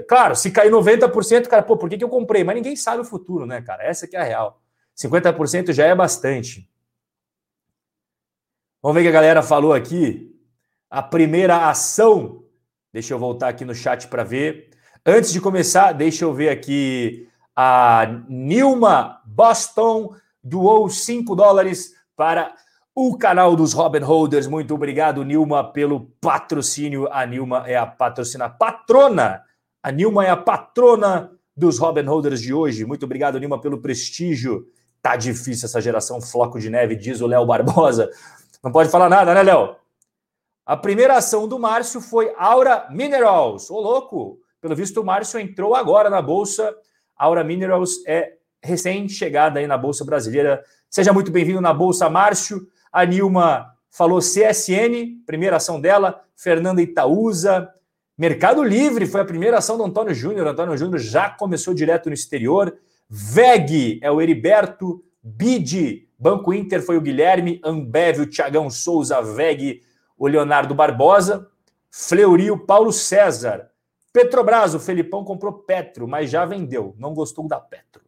Claro, 0.07 0.37
se 0.37 0.51
cair 0.51 0.71
90%, 0.71 1.47
cara, 1.47 1.63
pô, 1.63 1.77
por 1.77 1.89
que, 1.89 1.99
que 1.99 2.05
eu 2.05 2.09
comprei? 2.09 2.45
Mas 2.45 2.55
ninguém 2.55 2.77
sabe 2.77 3.01
o 3.01 3.05
futuro, 3.05 3.47
né, 3.47 3.61
cara? 3.61 3.85
Essa 3.85 4.07
que 4.07 4.17
é 4.17 4.21
a 4.21 4.25
real. 4.25 4.61
50% 4.97 5.73
já 5.73 5.87
é 5.87 5.95
bastante. 5.95 6.69
Vamos 8.83 8.95
ver 8.95 9.01
o 9.01 9.03
que 9.05 9.09
a 9.09 9.13
galera 9.21 9.43
falou 9.43 9.73
aqui. 9.73 10.35
A 10.89 11.03
primeira 11.03 11.69
ação. 11.69 12.45
Deixa 12.93 13.13
eu 13.13 13.19
voltar 13.19 13.49
aqui 13.49 13.65
no 13.65 13.75
chat 13.75 14.07
para 14.07 14.23
ver. 14.23 14.71
Antes 15.05 15.33
de 15.33 15.41
começar, 15.41 15.93
deixa 15.93 16.25
eu 16.25 16.33
ver 16.33 16.49
aqui. 16.49 17.29
A 17.57 18.23
Nilma 18.29 19.21
Boston 19.27 20.15
doou 20.43 20.89
5 20.89 21.35
dólares 21.35 21.93
para 22.17 22.55
o 22.95 23.19
canal 23.19 23.57
dos 23.57 23.73
Robin 23.73 24.01
Holders. 24.01 24.47
Muito 24.47 24.75
obrigado, 24.75 25.25
Nilma, 25.25 25.73
pelo 25.73 26.13
patrocínio. 26.21 27.09
A 27.11 27.27
Nilma 27.27 27.65
é 27.67 27.77
a 27.77 27.87
patrocina 27.87 28.49
patrona. 28.49 29.43
A 29.83 29.91
Nilma 29.91 30.25
é 30.25 30.31
a 30.31 30.37
patrona 30.37 31.33
dos 31.57 31.79
Robin 31.79 32.05
Holders 32.05 32.41
de 32.41 32.55
hoje. 32.55 32.85
Muito 32.85 33.05
obrigado, 33.05 33.41
Nilma, 33.41 33.61
pelo 33.61 33.81
prestígio. 33.81 34.67
Tá 35.03 35.17
difícil 35.17 35.67
essa 35.67 35.81
geração 35.81 36.21
floco 36.21 36.59
de 36.61 36.71
neve, 36.71 36.95
diz 36.97 37.21
o 37.21 37.27
Léo 37.27 37.47
Barbosa. 37.47 38.11
Não 38.69 38.73
pode 38.73 38.91
falar 38.91 39.09
nada, 39.09 39.33
né, 39.33 39.43
Léo? 39.43 39.77
A 40.67 40.77
primeira 40.77 41.17
ação 41.17 41.49
do 41.49 41.59
Márcio 41.59 42.03
foi 42.03 42.35
Aura 42.37 42.87
Minerals. 42.91 43.71
Ô, 43.71 43.81
louco! 43.81 44.41
Pelo 44.61 44.77
visto, 44.77 45.01
o 45.01 45.05
Márcio 45.05 45.41
entrou 45.41 45.75
agora 45.75 46.11
na 46.11 46.21
Bolsa. 46.21 46.77
Aura 47.17 47.43
Minerals 47.43 48.05
é 48.07 48.35
recém-chegada 48.63 49.59
aí 49.59 49.67
na 49.67 49.79
Bolsa 49.79 50.05
Brasileira. 50.05 50.63
Seja 50.91 51.15
muito 51.15 51.31
bem-vindo 51.31 51.63
na 51.63 51.73
Bolsa, 51.73 52.11
Márcio. 52.11 52.69
A 52.93 53.07
Nilma 53.07 53.75
falou 53.91 54.19
CSN, 54.19 55.25
primeira 55.25 55.57
ação 55.57 55.81
dela. 55.81 56.23
Fernanda 56.37 56.83
Itaúsa. 56.83 57.71
Mercado 58.19 58.63
Livre 58.63 59.07
foi 59.07 59.23
a 59.23 59.25
primeira 59.25 59.57
ação 59.57 59.79
do 59.79 59.85
Antônio 59.85 60.13
Júnior. 60.13 60.47
Antônio 60.47 60.77
Júnior 60.77 60.99
já 60.99 61.31
começou 61.31 61.73
direto 61.73 62.11
no 62.11 62.15
exterior. 62.15 62.77
VEG 63.09 63.99
é 64.03 64.11
o 64.11 64.21
Heriberto. 64.21 65.03
BID 65.23 66.08
Banco 66.19 66.53
Inter 66.53 66.83
foi 66.83 66.97
o 66.97 67.01
Guilherme, 67.01 67.61
Ambev, 67.65 68.21
o 68.21 68.27
Tiagão 68.27 68.69
Souza, 68.69 69.23
Veg, 69.23 69.83
o 70.17 70.27
Leonardo 70.27 70.75
Barbosa, 70.75 71.47
Fleury, 71.91 72.51
o 72.51 72.59
Paulo 72.59 72.93
César. 72.93 73.71
Petrobras, 74.13 74.75
o 74.75 74.81
Felipão 74.81 75.23
comprou 75.23 75.53
Petro, 75.53 76.09
mas 76.09 76.29
já 76.31 76.45
vendeu, 76.45 76.95
não 76.99 77.15
gostou 77.15 77.47
da 77.47 77.61
Petro. 77.61 78.03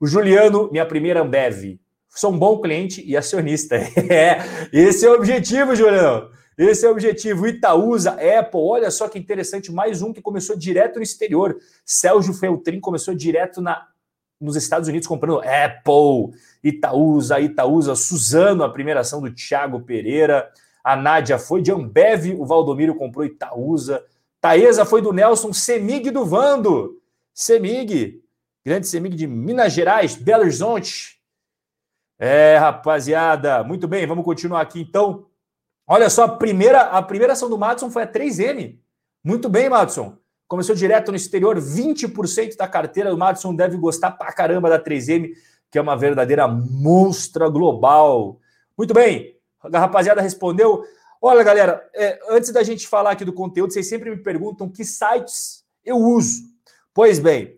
O 0.00 0.06
Juliano, 0.06 0.70
minha 0.72 0.86
primeira 0.86 1.20
Ambev. 1.20 1.78
Sou 2.08 2.32
um 2.32 2.38
bom 2.38 2.60
cliente 2.60 3.04
e 3.06 3.16
acionista. 3.16 3.76
É, 4.10 4.38
esse 4.72 5.04
é 5.04 5.10
o 5.10 5.14
objetivo, 5.14 5.76
Juliano. 5.76 6.30
Esse 6.56 6.86
é 6.86 6.88
o 6.88 6.92
objetivo. 6.92 7.46
Itaúsa, 7.46 8.12
Apple, 8.12 8.60
olha 8.60 8.90
só 8.90 9.08
que 9.08 9.18
interessante, 9.18 9.70
mais 9.70 10.02
um 10.02 10.12
que 10.12 10.22
começou 10.22 10.56
direto 10.56 10.96
no 10.96 11.02
exterior. 11.02 11.56
Sérgio 11.84 12.32
Feltrin 12.32 12.80
começou 12.80 13.14
direto 13.14 13.60
na 13.60 13.86
nos 14.40 14.56
Estados 14.56 14.88
Unidos 14.88 15.06
comprando 15.06 15.40
Apple, 15.40 16.34
Itaúsa, 16.62 17.40
Itaúsa, 17.40 17.94
Suzano, 17.94 18.64
a 18.64 18.68
primeira 18.68 19.00
ação 19.00 19.20
do 19.20 19.32
Thiago 19.32 19.80
Pereira, 19.80 20.50
a 20.84 20.96
Nádia 20.96 21.38
foi 21.38 21.62
de 21.62 21.72
Ambev, 21.72 22.34
o 22.38 22.44
Valdomiro 22.44 22.94
comprou 22.94 23.24
Itaúsa, 23.24 24.04
Taesa 24.40 24.84
foi 24.84 25.02
do 25.02 25.12
Nelson, 25.12 25.52
Semig 25.52 26.10
do 26.10 26.24
Vando, 26.24 27.00
Semig, 27.34 28.22
grande 28.64 28.86
Semig 28.86 29.14
de 29.14 29.26
Minas 29.26 29.72
Gerais, 29.72 30.16
Belo 30.16 30.42
Horizonte. 30.42 31.20
É, 32.18 32.56
rapaziada, 32.58 33.64
muito 33.64 33.88
bem, 33.88 34.06
vamos 34.06 34.24
continuar 34.24 34.60
aqui 34.60 34.80
então. 34.80 35.26
Olha 35.86 36.08
só, 36.08 36.24
a 36.24 36.28
primeira, 36.28 36.82
a 36.82 37.02
primeira 37.02 37.32
ação 37.32 37.50
do 37.50 37.58
Madison 37.58 37.90
foi 37.90 38.02
a 38.02 38.06
3M. 38.06 38.78
Muito 39.24 39.48
bem, 39.48 39.68
Madison. 39.68 40.16
Começou 40.46 40.74
direto 40.74 41.10
no 41.10 41.16
exterior, 41.16 41.56
20% 41.58 42.56
da 42.56 42.66
carteira 42.66 43.10
do 43.10 43.18
Madison 43.18 43.54
deve 43.54 43.76
gostar 43.76 44.12
pra 44.12 44.32
caramba 44.32 44.68
da 44.68 44.82
3M, 44.82 45.30
que 45.70 45.78
é 45.78 45.80
uma 45.80 45.96
verdadeira 45.96 46.48
monstra 46.48 47.48
global. 47.48 48.38
Muito 48.76 48.92
bem, 48.92 49.36
a 49.62 49.78
rapaziada 49.78 50.20
respondeu. 50.20 50.84
Olha, 51.20 51.42
galera, 51.42 51.88
é, 51.94 52.18
antes 52.30 52.50
da 52.50 52.62
gente 52.62 52.88
falar 52.88 53.12
aqui 53.12 53.24
do 53.24 53.32
conteúdo, 53.32 53.72
vocês 53.72 53.88
sempre 53.88 54.10
me 54.10 54.16
perguntam 54.16 54.68
que 54.68 54.84
sites 54.84 55.64
eu 55.84 55.96
uso. 55.96 56.42
Pois 56.94 57.18
bem, 57.18 57.54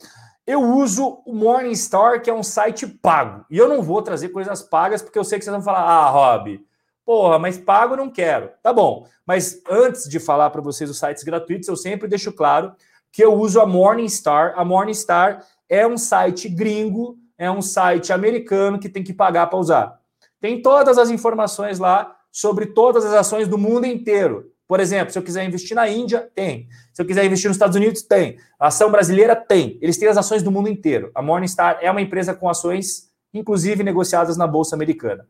eu 0.46 0.60
uso 0.60 1.22
o 1.24 1.32
Morningstar, 1.32 2.20
que 2.20 2.28
é 2.28 2.34
um 2.34 2.42
site 2.42 2.86
pago. 2.86 3.44
E 3.50 3.56
eu 3.56 3.68
não 3.68 3.82
vou 3.82 4.02
trazer 4.02 4.28
coisas 4.30 4.62
pagas, 4.62 5.00
porque 5.00 5.18
eu 5.18 5.24
sei 5.24 5.38
que 5.38 5.44
vocês 5.44 5.54
vão 5.54 5.64
falar, 5.64 5.82
ah, 5.82 6.10
Rob, 6.10 6.60
Porra, 7.04 7.38
mas 7.38 7.58
pago 7.58 7.96
não 7.96 8.10
quero. 8.10 8.50
Tá 8.62 8.72
bom. 8.72 9.06
Mas 9.26 9.60
antes 9.68 10.08
de 10.08 10.20
falar 10.20 10.50
para 10.50 10.60
vocês 10.60 10.88
os 10.88 10.98
sites 10.98 11.24
gratuitos, 11.24 11.68
eu 11.68 11.76
sempre 11.76 12.08
deixo 12.08 12.32
claro 12.32 12.74
que 13.10 13.24
eu 13.24 13.34
uso 13.34 13.60
a 13.60 13.66
Morningstar. 13.66 14.54
A 14.56 14.64
Morningstar 14.64 15.44
é 15.68 15.86
um 15.86 15.98
site 15.98 16.48
gringo, 16.48 17.18
é 17.42 17.50
um 17.50 17.60
site 17.60 18.12
americano 18.12 18.78
que 18.78 18.88
tem 18.88 19.02
que 19.02 19.12
pagar 19.12 19.48
para 19.48 19.58
usar. 19.58 19.98
Tem 20.40 20.62
todas 20.62 20.96
as 20.96 21.10
informações 21.10 21.80
lá 21.80 22.16
sobre 22.30 22.66
todas 22.66 23.04
as 23.04 23.12
ações 23.12 23.48
do 23.48 23.58
mundo 23.58 23.84
inteiro. 23.84 24.52
Por 24.68 24.78
exemplo, 24.78 25.12
se 25.12 25.18
eu 25.18 25.24
quiser 25.24 25.44
investir 25.44 25.74
na 25.74 25.88
Índia, 25.88 26.30
tem. 26.36 26.68
Se 26.92 27.02
eu 27.02 27.06
quiser 27.06 27.24
investir 27.24 27.48
nos 27.48 27.56
Estados 27.56 27.74
Unidos, 27.74 28.02
tem. 28.02 28.38
A 28.60 28.68
ação 28.68 28.92
brasileira 28.92 29.34
tem. 29.34 29.76
Eles 29.82 29.98
têm 29.98 30.06
as 30.06 30.16
ações 30.16 30.40
do 30.40 30.52
mundo 30.52 30.68
inteiro. 30.68 31.10
A 31.16 31.20
Morningstar 31.20 31.78
é 31.82 31.90
uma 31.90 32.00
empresa 32.00 32.32
com 32.32 32.48
ações, 32.48 33.10
inclusive 33.34 33.82
negociadas 33.82 34.36
na 34.36 34.46
Bolsa 34.46 34.76
Americana. 34.76 35.26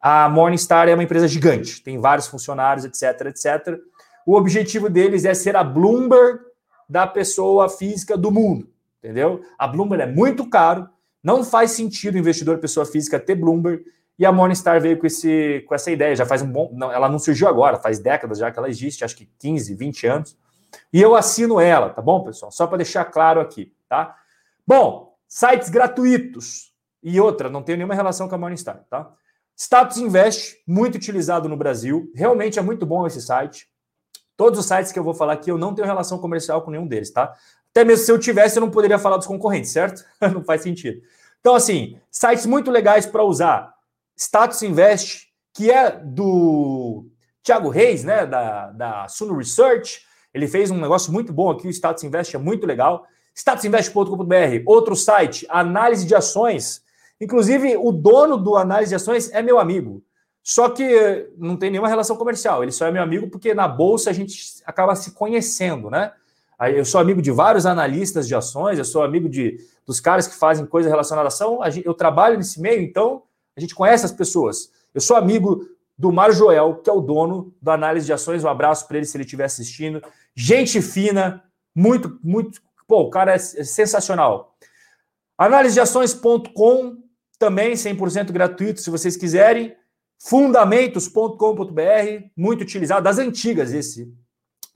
A 0.00 0.28
Morningstar 0.28 0.88
é 0.88 0.94
uma 0.94 1.02
empresa 1.02 1.26
gigante, 1.26 1.82
tem 1.82 1.98
vários 1.98 2.28
funcionários, 2.28 2.84
etc, 2.84 3.26
etc. 3.26 3.80
O 4.24 4.36
objetivo 4.36 4.88
deles 4.88 5.24
é 5.24 5.34
ser 5.34 5.56
a 5.56 5.64
Bloomberg 5.64 6.38
da 6.88 7.04
pessoa 7.04 7.68
física 7.68 8.16
do 8.16 8.30
mundo, 8.30 8.68
entendeu? 9.02 9.40
A 9.58 9.66
Bloomberg 9.66 10.04
é 10.04 10.06
muito 10.06 10.48
caro, 10.48 10.88
não 11.28 11.44
faz 11.44 11.72
sentido 11.72 12.14
o 12.14 12.18
investidor 12.18 12.56
pessoa 12.56 12.86
física 12.86 13.20
ter 13.20 13.34
Bloomberg, 13.34 13.84
e 14.18 14.24
a 14.24 14.32
Morningstar 14.32 14.80
veio 14.80 14.98
com, 14.98 15.06
esse, 15.06 15.62
com 15.68 15.74
essa 15.74 15.90
ideia, 15.90 16.16
já 16.16 16.24
faz 16.24 16.40
um 16.40 16.50
bom... 16.50 16.70
Não, 16.72 16.90
ela 16.90 17.06
não 17.06 17.18
surgiu 17.18 17.46
agora, 17.46 17.76
faz 17.76 17.98
décadas 17.98 18.38
já 18.38 18.50
que 18.50 18.58
ela 18.58 18.68
existe, 18.68 19.04
acho 19.04 19.14
que 19.14 19.30
15, 19.38 19.74
20 19.74 20.06
anos, 20.06 20.38
e 20.90 21.02
eu 21.02 21.14
assino 21.14 21.60
ela, 21.60 21.90
tá 21.90 22.00
bom, 22.00 22.24
pessoal? 22.24 22.50
Só 22.50 22.66
para 22.66 22.78
deixar 22.78 23.04
claro 23.04 23.40
aqui, 23.40 23.72
tá? 23.88 24.16
Bom, 24.66 25.14
sites 25.28 25.68
gratuitos, 25.68 26.72
e 27.02 27.20
outra, 27.20 27.50
não 27.50 27.62
tem 27.62 27.76
nenhuma 27.76 27.94
relação 27.94 28.26
com 28.26 28.34
a 28.34 28.38
Morningstar, 28.38 28.84
tá? 28.88 29.12
Status 29.54 29.98
Invest, 29.98 30.56
muito 30.66 30.94
utilizado 30.94 31.46
no 31.46 31.56
Brasil. 31.56 32.10
Realmente 32.14 32.58
é 32.58 32.62
muito 32.62 32.86
bom 32.86 33.06
esse 33.06 33.20
site. 33.20 33.68
Todos 34.36 34.58
os 34.58 34.66
sites 34.66 34.92
que 34.92 34.98
eu 34.98 35.04
vou 35.04 35.14
falar 35.14 35.32
aqui, 35.32 35.50
eu 35.50 35.58
não 35.58 35.74
tenho 35.74 35.86
relação 35.86 36.18
comercial 36.18 36.62
com 36.62 36.70
nenhum 36.70 36.86
deles, 36.86 37.10
tá? 37.10 37.34
Até 37.70 37.84
mesmo 37.84 38.04
se 38.04 38.12
eu 38.12 38.18
tivesse, 38.18 38.56
eu 38.56 38.60
não 38.60 38.70
poderia 38.70 38.98
falar 38.98 39.16
dos 39.16 39.26
concorrentes, 39.26 39.70
certo? 39.70 40.04
não 40.32 40.42
faz 40.42 40.62
sentido. 40.62 41.02
Então, 41.40 41.54
assim, 41.54 41.98
sites 42.10 42.46
muito 42.46 42.70
legais 42.70 43.06
para 43.06 43.24
usar. 43.24 43.72
Status 44.16 44.62
Invest, 44.62 45.28
que 45.54 45.70
é 45.70 45.90
do 45.90 47.06
Thiago 47.42 47.68
Reis, 47.68 48.04
né, 48.04 48.26
da, 48.26 48.70
da 48.70 49.08
Suno 49.08 49.36
Research. 49.36 50.02
Ele 50.34 50.46
fez 50.46 50.70
um 50.70 50.78
negócio 50.78 51.12
muito 51.12 51.32
bom 51.32 51.50
aqui, 51.50 51.66
o 51.66 51.70
Status 51.70 52.04
Invest 52.04 52.36
é 52.36 52.38
muito 52.38 52.66
legal. 52.66 53.06
statusinvest.com.br, 53.34 54.62
outro 54.66 54.94
site, 54.94 55.46
análise 55.48 56.04
de 56.04 56.14
ações. 56.14 56.82
Inclusive, 57.20 57.76
o 57.76 57.90
dono 57.90 58.36
do 58.36 58.56
análise 58.56 58.90
de 58.90 58.96
ações 58.96 59.30
é 59.32 59.42
meu 59.42 59.58
amigo. 59.58 60.02
Só 60.42 60.68
que 60.68 61.28
não 61.36 61.56
tem 61.56 61.70
nenhuma 61.70 61.88
relação 61.88 62.16
comercial. 62.16 62.62
Ele 62.62 62.72
só 62.72 62.86
é 62.86 62.92
meu 62.92 63.02
amigo 63.02 63.28
porque 63.28 63.52
na 63.52 63.68
bolsa 63.68 64.10
a 64.10 64.12
gente 64.12 64.62
acaba 64.64 64.94
se 64.94 65.12
conhecendo, 65.12 65.90
né? 65.90 66.12
Eu 66.60 66.84
sou 66.84 67.00
amigo 67.00 67.22
de 67.22 67.30
vários 67.30 67.66
analistas 67.66 68.26
de 68.26 68.34
ações, 68.34 68.78
eu 68.78 68.84
sou 68.84 69.04
amigo 69.04 69.28
de, 69.28 69.64
dos 69.86 70.00
caras 70.00 70.26
que 70.26 70.34
fazem 70.34 70.66
coisa 70.66 70.88
relacionada 70.88 71.26
à 71.26 71.28
ação. 71.28 71.60
Eu 71.84 71.94
trabalho 71.94 72.36
nesse 72.36 72.60
meio, 72.60 72.82
então 72.82 73.22
a 73.56 73.60
gente 73.60 73.74
conhece 73.74 74.04
as 74.04 74.10
pessoas. 74.10 74.72
Eu 74.92 75.00
sou 75.00 75.16
amigo 75.16 75.68
do 75.96 76.10
Mar 76.10 76.32
Joel, 76.32 76.76
que 76.76 76.90
é 76.90 76.92
o 76.92 77.00
dono 77.00 77.54
da 77.62 77.74
análise 77.74 78.06
de 78.06 78.12
ações. 78.12 78.42
Um 78.42 78.48
abraço 78.48 78.88
para 78.88 78.96
ele 78.96 79.06
se 79.06 79.16
ele 79.16 79.24
estiver 79.24 79.44
assistindo. 79.44 80.02
Gente 80.34 80.82
fina, 80.82 81.44
muito, 81.74 82.18
muito. 82.24 82.60
Pô, 82.88 83.02
o 83.02 83.10
cara 83.10 83.34
é 83.34 83.38
sensacional. 83.38 84.56
Analisedeações.com, 85.36 86.96
também 87.38 87.74
100% 87.74 88.32
gratuito, 88.32 88.80
se 88.80 88.90
vocês 88.90 89.16
quiserem. 89.16 89.76
Fundamentos.com.br, 90.20 92.30
muito 92.36 92.62
utilizado, 92.62 93.04
das 93.04 93.18
antigas 93.18 93.72
esse. 93.72 94.12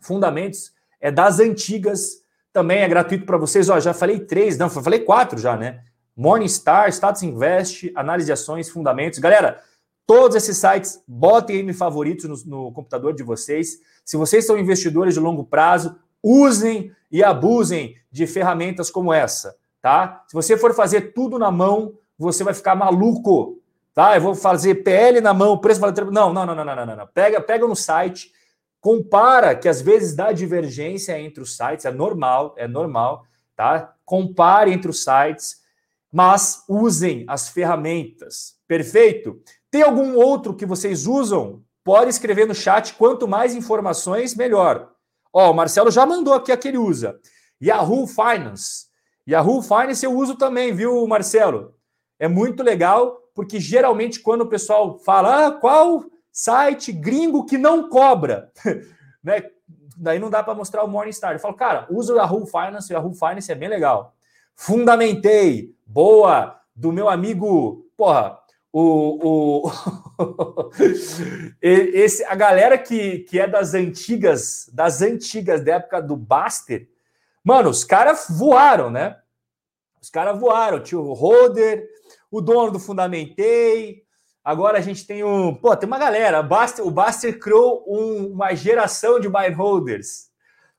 Fundamentos 0.01 0.73
é 1.03 1.11
das 1.11 1.41
antigas, 1.41 2.23
também 2.53 2.79
é 2.79 2.89
gratuito 2.89 3.27
para 3.27 3.37
vocês. 3.37 3.69
Ó, 3.69 3.79
já 3.81 3.93
falei 3.93 4.21
três, 4.21 4.57
não, 4.57 4.71
falei 4.71 5.01
quatro 5.01 5.39
já, 5.39 5.57
né? 5.57 5.83
Morningstar, 6.17 6.89
Status 6.89 7.23
Invest, 7.23 7.93
Análise 7.97 8.27
de 8.27 8.33
Ações, 8.33 8.71
Fundamentos. 8.71 9.19
Galera, 9.19 9.61
todos 10.07 10.37
esses 10.37 10.57
sites, 10.57 11.03
botem 11.07 11.69
em 11.69 11.73
favoritos 11.73 12.47
no, 12.47 12.67
no 12.67 12.73
computador 12.73 13.13
de 13.13 13.25
vocês. 13.25 13.79
Se 14.05 14.17
vocês 14.17 14.47
são 14.47 14.57
investidores 14.57 15.15
de 15.15 15.21
longo 15.21 15.45
prazo, 15.45 15.97
usem 16.23 16.93
e 17.11 17.23
abusem 17.25 17.97
de 18.11 18.27
ferramentas 18.27 18.91
como 18.91 19.13
essa, 19.13 19.57
tá? 19.81 20.23
Se 20.29 20.35
você 20.35 20.57
for 20.57 20.73
fazer 20.73 21.13
tudo 21.13 21.39
na 21.39 21.51
mão, 21.51 21.95
você 22.17 22.45
vai 22.45 22.55
ficar 22.55 22.77
maluco, 22.77 23.59
tá? 23.93 24.15
Eu 24.17 24.21
vou 24.21 24.35
fazer 24.35 24.77
PL 24.77 25.21
na 25.21 25.35
mão, 25.35 25.59
preço 25.59 25.81
não, 25.81 26.33
não, 26.33 26.47
não, 26.47 26.55
não, 26.55 26.65
não, 26.65 26.87
não, 26.87 26.97
não. 26.97 27.07
Pega, 27.09 27.41
pega 27.41 27.67
no 27.67 27.75
site, 27.75 28.33
compara 28.83 29.55
que 29.55 29.69
às 29.69 29.81
vezes 29.81 30.13
dá 30.13 30.33
divergência 30.33 31.19
entre 31.19 31.41
os 31.41 31.57
sites, 31.57 31.87
é 31.87 31.93
normal, 31.93 32.53
é 32.59 32.67
normal, 32.67 33.25
tá? 33.55 33.95
Compare 34.05 34.73
entre 34.73 34.91
os 34.91 35.05
sites, 35.05 35.63
mas 36.11 36.65
usem 36.69 37.25
as 37.29 37.49
ferramentas. 37.49 38.57
Perfeito? 38.67 39.41
Tem 39.71 39.83
algum 39.83 40.17
outro 40.17 40.55
que 40.55 40.67
vocês 40.67 41.07
usam? 41.07 41.63
Pode 41.85 42.11
escrever 42.11 42.47
no 42.47 42.55
chat. 42.55 42.95
Quanto 42.95 43.29
mais 43.29 43.55
informações, 43.55 44.35
melhor. 44.35 44.91
Ó, 45.33 45.53
o 45.53 45.55
Marcelo 45.55 45.91
já 45.91 46.05
mandou 46.05 46.35
aqui 46.35 46.51
a 46.51 46.57
que 46.57 46.67
ele 46.67 46.79
usa. 46.79 47.19
Yahoo 47.63 48.07
Finance. 48.09 48.87
Yahoo 49.29 49.63
Finance 49.63 50.05
eu 50.05 50.13
uso 50.13 50.35
também, 50.35 50.75
viu, 50.75 51.07
Marcelo? 51.07 51.75
É 52.19 52.27
muito 52.27 52.65
legal, 52.65 53.17
porque 53.33 53.61
geralmente 53.61 54.19
quando 54.19 54.41
o 54.41 54.49
pessoal 54.49 54.99
fala, 54.99 55.47
ah, 55.47 55.53
qual 55.53 56.05
site 56.33 56.91
gringo 56.91 57.45
que 57.45 57.59
não 57.59 57.89
cobra, 57.89 58.51
né? 59.23 59.45
Daí 59.97 60.19
não 60.19 60.31
dá 60.31 60.43
para 60.43 60.55
mostrar 60.55 60.83
o 60.83 60.89
Morningstar. 60.89 61.35
Eu 61.35 61.39
falo, 61.39 61.55
cara, 61.55 61.87
usa 61.91 62.15
o 62.15 62.17
Yahoo 62.17 62.47
Finance, 62.47 62.93
o 62.93 62.97
Yahoo 62.97 63.13
Finance 63.13 63.53
é 63.53 63.55
bem 63.55 63.69
legal. 63.69 64.15
Fundamentei, 64.57 65.75
boa, 65.87 66.59
do 66.75 66.91
meu 66.91 67.09
amigo, 67.09 67.87
porra, 67.97 68.39
o, 68.73 69.67
o 69.67 70.73
esse 71.61 72.25
a 72.25 72.35
galera 72.35 72.79
que, 72.79 73.21
que 73.21 73.39
é 73.39 73.47
das 73.47 73.75
antigas, 73.75 74.69
das 74.73 75.03
antigas 75.03 75.63
da 75.63 75.75
época 75.75 76.01
do 76.01 76.17
Baster, 76.17 76.89
mano, 77.45 77.69
os 77.69 77.85
caras 77.85 78.27
voaram, 78.31 78.91
né? 78.91 79.19
Os 80.01 80.09
caras 80.09 80.41
voaram, 80.41 80.83
tio 80.83 81.13
Roder, 81.13 81.87
o 82.31 82.41
dono 82.41 82.73
do 82.73 82.81
Fundamentei. 82.81 84.03
Agora 84.45 84.79
a 84.79 84.81
gente 84.81 85.07
tem 85.07 85.23
um, 85.23 85.55
pô, 85.55 85.77
tem 85.77 85.87
uma 85.87 85.99
galera, 85.99 86.41
o 86.41 86.43
Baster, 86.43 86.87
o 86.87 86.91
Baster 86.91 87.39
criou 87.39 87.85
um, 87.87 88.33
uma 88.33 88.55
geração 88.55 89.21
de 89.21 89.29
buy 89.29 89.51
holders. 89.51 90.31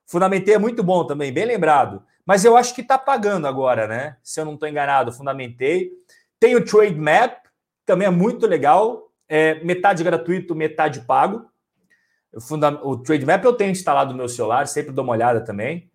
Fundamentei 0.06 0.56
é 0.56 0.60
muito 0.60 0.84
bom 0.84 1.06
também, 1.06 1.32
bem 1.32 1.46
lembrado. 1.46 2.04
Mas 2.26 2.44
eu 2.44 2.58
acho 2.58 2.76
que 2.76 2.84
tá 2.84 2.98
pagando 2.98 3.48
agora, 3.48 3.88
né? 3.88 4.18
Se 4.22 4.40
eu 4.40 4.46
não 4.46 4.54
estou 4.54 4.68
enganado, 4.68 5.12
Fundamentei. 5.12 5.92
Tem 6.40 6.56
o 6.56 6.64
Trade 6.64 6.96
Map, 6.96 7.38
também 7.86 8.08
é 8.08 8.12
muito 8.12 8.46
legal. 8.48 9.12
É 9.28 9.64
metade 9.64 10.04
gratuito, 10.04 10.54
metade 10.54 11.02
pago. 11.02 11.46
O 12.84 12.98
Trade 12.98 13.26
Map 13.26 13.44
eu 13.44 13.54
tenho 13.54 13.72
instalado 13.72 14.12
no 14.12 14.18
meu 14.18 14.28
celular, 14.28 14.68
sempre 14.68 14.92
dou 14.92 15.04
uma 15.04 15.14
olhada 15.14 15.42
também. 15.42 15.90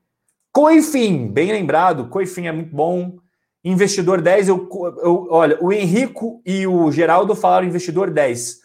Coifin, 0.53 1.29
bem 1.29 1.53
lembrado, 1.53 2.09
Coifin 2.09 2.47
é 2.47 2.53
muito 2.53 2.75
bom. 2.75 3.19
Investidor 3.65 4.21
10, 4.21 4.49
eu, 4.49 4.69
eu, 5.03 5.29
olha, 5.31 5.59
o 5.61 5.73
Henrico 5.73 6.41
e 6.47 6.67
o 6.67 6.91
Geraldo 6.93 7.35
falaram 7.35 7.67
Investidor 7.67 8.11
10. 8.11 8.61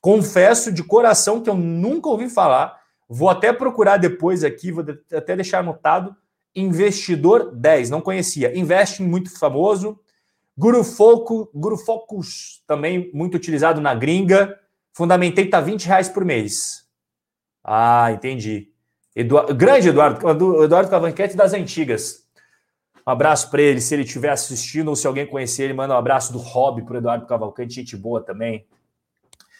Confesso 0.00 0.70
de 0.70 0.84
coração 0.84 1.40
que 1.40 1.50
eu 1.50 1.56
nunca 1.56 2.08
ouvi 2.08 2.28
falar. 2.28 2.80
Vou 3.08 3.28
até 3.28 3.52
procurar 3.52 3.96
depois 3.96 4.44
aqui, 4.44 4.70
vou 4.70 4.84
até 5.12 5.34
deixar 5.34 5.60
anotado. 5.60 6.14
Investidor 6.54 7.54
10, 7.54 7.90
não 7.90 8.00
conhecia. 8.00 8.56
Investing 8.56 9.04
muito 9.04 9.36
famoso. 9.36 9.98
Guru, 10.56 10.82
Foco, 10.82 11.50
Guru 11.54 11.76
Focus, 11.76 12.62
também 12.66 13.10
muito 13.12 13.34
utilizado 13.36 13.80
na 13.80 13.94
gringa. 13.94 14.58
Fundamentei 14.94 15.44
está 15.44 15.60
20 15.60 15.84
reais 15.84 16.08
por 16.08 16.24
mês. 16.24 16.86
Ah, 17.62 18.10
entendi. 18.12 18.70
Eduardo, 19.14 19.54
grande 19.54 19.88
Eduardo, 19.88 20.64
Eduardo 20.64 20.90
Cavanquete 20.90 21.36
das 21.36 21.52
antigas. 21.52 22.25
Um 23.06 23.10
abraço 23.10 23.50
para 23.50 23.62
ele, 23.62 23.80
se 23.80 23.94
ele 23.94 24.02
estiver 24.02 24.30
assistindo 24.30 24.88
ou 24.88 24.96
se 24.96 25.06
alguém 25.06 25.26
conhecer 25.26 25.62
ele, 25.62 25.72
manda 25.72 25.94
um 25.94 25.98
abraço 25.98 26.32
do 26.32 26.38
hobby 26.38 26.82
para 26.84 26.98
Eduardo 26.98 27.26
Cavalcante, 27.26 27.74
gente 27.74 27.96
boa 27.96 28.20
também. 28.20 28.66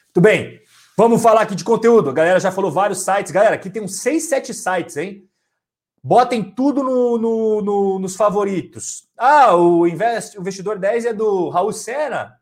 Muito 0.07 0.21
bem, 0.21 0.61
vamos 0.97 1.23
falar 1.23 1.43
aqui 1.43 1.55
de 1.55 1.63
conteúdo. 1.63 2.11
A 2.11 2.13
galera 2.13 2.41
já 2.41 2.51
falou 2.51 2.73
vários 2.73 3.03
sites. 3.03 3.31
Galera, 3.31 3.55
aqui 3.55 3.71
tem 3.71 3.83
uns 3.83 4.01
6, 4.01 4.25
7 4.25 4.55
sites, 4.55 4.97
hein? 4.97 5.29
Botem 6.03 6.43
tudo 6.43 6.83
no, 6.83 7.19
no, 7.19 7.63
no, 7.63 7.99
nos 7.99 8.17
favoritos. 8.17 9.09
Ah, 9.17 9.55
o, 9.55 9.87
invest, 9.87 10.37
o 10.37 10.41
investidor 10.41 10.79
10 10.79 11.07
é 11.07 11.13
do 11.13 11.49
Raul 11.49 11.73
Sena. 11.73 12.41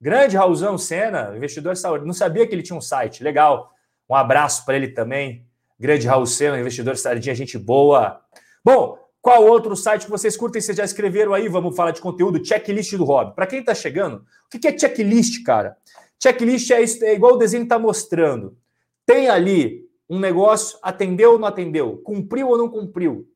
Grande 0.00 0.36
Raulzão 0.36 0.78
Sena, 0.78 1.32
investidor 1.36 1.74
de 1.74 1.80
saúde. 1.80 2.06
Não 2.06 2.14
sabia 2.14 2.46
que 2.46 2.54
ele 2.54 2.62
tinha 2.62 2.76
um 2.76 2.80
site. 2.80 3.22
Legal. 3.22 3.70
Um 4.08 4.14
abraço 4.14 4.64
para 4.64 4.76
ele 4.76 4.88
também. 4.88 5.44
Grande 5.78 6.06
Raul 6.06 6.26
Sena, 6.26 6.58
investidor 6.58 6.94
de 6.94 7.34
gente 7.34 7.58
boa. 7.58 8.20
Bom, 8.64 8.98
qual 9.22 9.44
outro 9.44 9.76
site 9.76 10.04
que 10.04 10.10
vocês 10.10 10.36
curtem? 10.36 10.62
Vocês 10.62 10.76
já 10.76 10.84
escreveram 10.84 11.34
aí? 11.34 11.48
Vamos 11.48 11.76
falar 11.76 11.90
de 11.90 12.00
conteúdo. 12.00 12.44
Checklist 12.44 12.96
do 12.96 13.04
hobby. 13.04 13.34
Para 13.34 13.46
quem 13.46 13.60
está 13.60 13.74
chegando, 13.74 14.24
o 14.52 14.58
que 14.58 14.66
é 14.66 14.76
checklist, 14.76 15.42
cara? 15.44 15.76
Checklist 16.22 16.70
é, 16.70 16.82
é 16.82 17.14
igual 17.14 17.34
o 17.34 17.38
desenho 17.38 17.64
está 17.64 17.78
mostrando. 17.78 18.56
Tem 19.04 19.28
ali 19.28 19.88
um 20.08 20.18
negócio, 20.18 20.78
atendeu 20.82 21.32
ou 21.32 21.38
não 21.38 21.48
atendeu, 21.48 21.98
cumpriu 21.98 22.48
ou 22.48 22.58
não 22.58 22.68
cumpriu, 22.68 23.28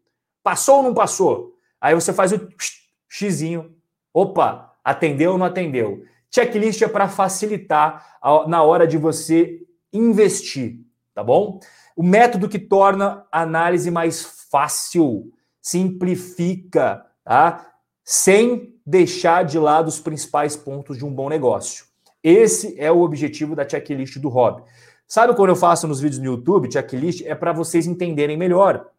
passou 0.42 0.79
ou 0.79 0.83
não 0.83 0.94
passou. 0.94 1.55
Aí 1.81 1.94
você 1.94 2.12
faz 2.12 2.33
o 2.33 2.49
xizinho, 3.09 3.75
opa, 4.12 4.75
atendeu 4.83 5.33
ou 5.33 5.38
não 5.38 5.47
atendeu. 5.47 6.05
Checklist 6.35 6.83
é 6.83 6.88
para 6.88 7.09
facilitar 7.09 8.16
a, 8.20 8.49
na 8.49 8.62
hora 8.62 8.87
de 8.87 8.99
você 8.99 9.61
investir, 9.92 10.81
tá 11.14 11.23
bom? 11.23 11.61
O 11.94 12.03
método 12.03 12.49
que 12.49 12.59
torna 12.59 13.25
a 13.31 13.42
análise 13.42 13.90
mais 13.90 14.49
fácil, 14.51 15.33
simplifica, 15.64 17.07
tá? 17.24 17.72
Sem 18.05 18.74
deixar 18.85 19.46
de 19.46 19.59
lado 19.59 19.88
os 19.88 19.98
principais 19.98 20.55
pontos 20.55 20.98
de 20.98 21.07
um 21.07 21.11
bom 21.11 21.31
negócio. 21.31 21.87
Esse 22.22 22.79
é 22.79 22.92
o 22.92 23.00
objetivo 23.00 23.57
da 23.57 23.66
checklist 23.66 24.18
do 24.18 24.29
hobby. 24.29 24.62
Sabe 25.09 25.35
quando 25.35 25.48
eu 25.48 25.57
faço 25.57 25.88
nos 25.88 26.00
vídeos 26.00 26.20
no 26.20 26.27
YouTube, 26.27 26.70
checklist? 26.70 27.22
É 27.24 27.35
para 27.35 27.55
vocês 27.55 27.87
entenderem 27.87 28.37
melhor. 28.37 28.90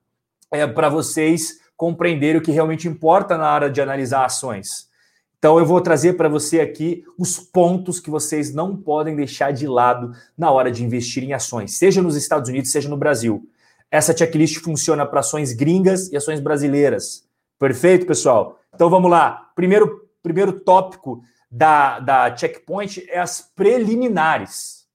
É 0.50 0.66
para 0.66 0.90
vocês 0.90 1.60
compreenderem 1.78 2.42
o 2.42 2.44
que 2.44 2.52
realmente 2.52 2.88
importa 2.88 3.38
na 3.38 3.54
hora 3.54 3.70
de 3.70 3.80
analisar 3.80 4.26
ações. 4.26 4.90
Então 5.38 5.60
eu 5.60 5.66
vou 5.68 5.80
trazer 5.82 6.14
para 6.14 6.28
você 6.28 6.62
aqui 6.62 7.04
os 7.16 7.38
pontos 7.38 8.00
que 8.00 8.10
vocês 8.10 8.52
não 8.52 8.76
podem 8.76 9.16
deixar 9.16 9.52
de 9.52 9.68
lado 9.68 10.14
na 10.36 10.50
hora 10.50 10.72
de 10.72 10.84
investir 10.84 11.24
em 11.24 11.34
ações, 11.34 11.78
seja 11.78 12.02
nos 12.02 12.16
Estados 12.16 12.50
Unidos, 12.50 12.72
seja 12.72 12.90
no 12.90 12.98
Brasil. 12.98 13.48
Essa 13.92 14.16
checklist 14.16 14.60
funciona 14.60 15.06
para 15.06 15.20
ações 15.20 15.54
gringas 15.54 16.12
e 16.12 16.18
ações 16.18 16.40
brasileiras. 16.40 17.28
Perfeito, 17.60 18.06
pessoal? 18.06 18.60
Então 18.74 18.90
vamos 18.90 19.10
lá. 19.10 19.52
Primeiro, 19.56 20.10
primeiro 20.22 20.60
tópico 20.60 21.22
da, 21.50 22.00
da 22.00 22.36
checkpoint 22.36 23.06
é 23.10 23.20
as 23.20 23.42
preliminares 23.42 24.86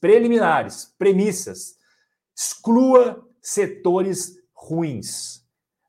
preliminares, 0.00 0.92
premissas. 0.98 1.76
Exclua 2.36 3.26
setores 3.40 4.36
ruins. 4.52 5.42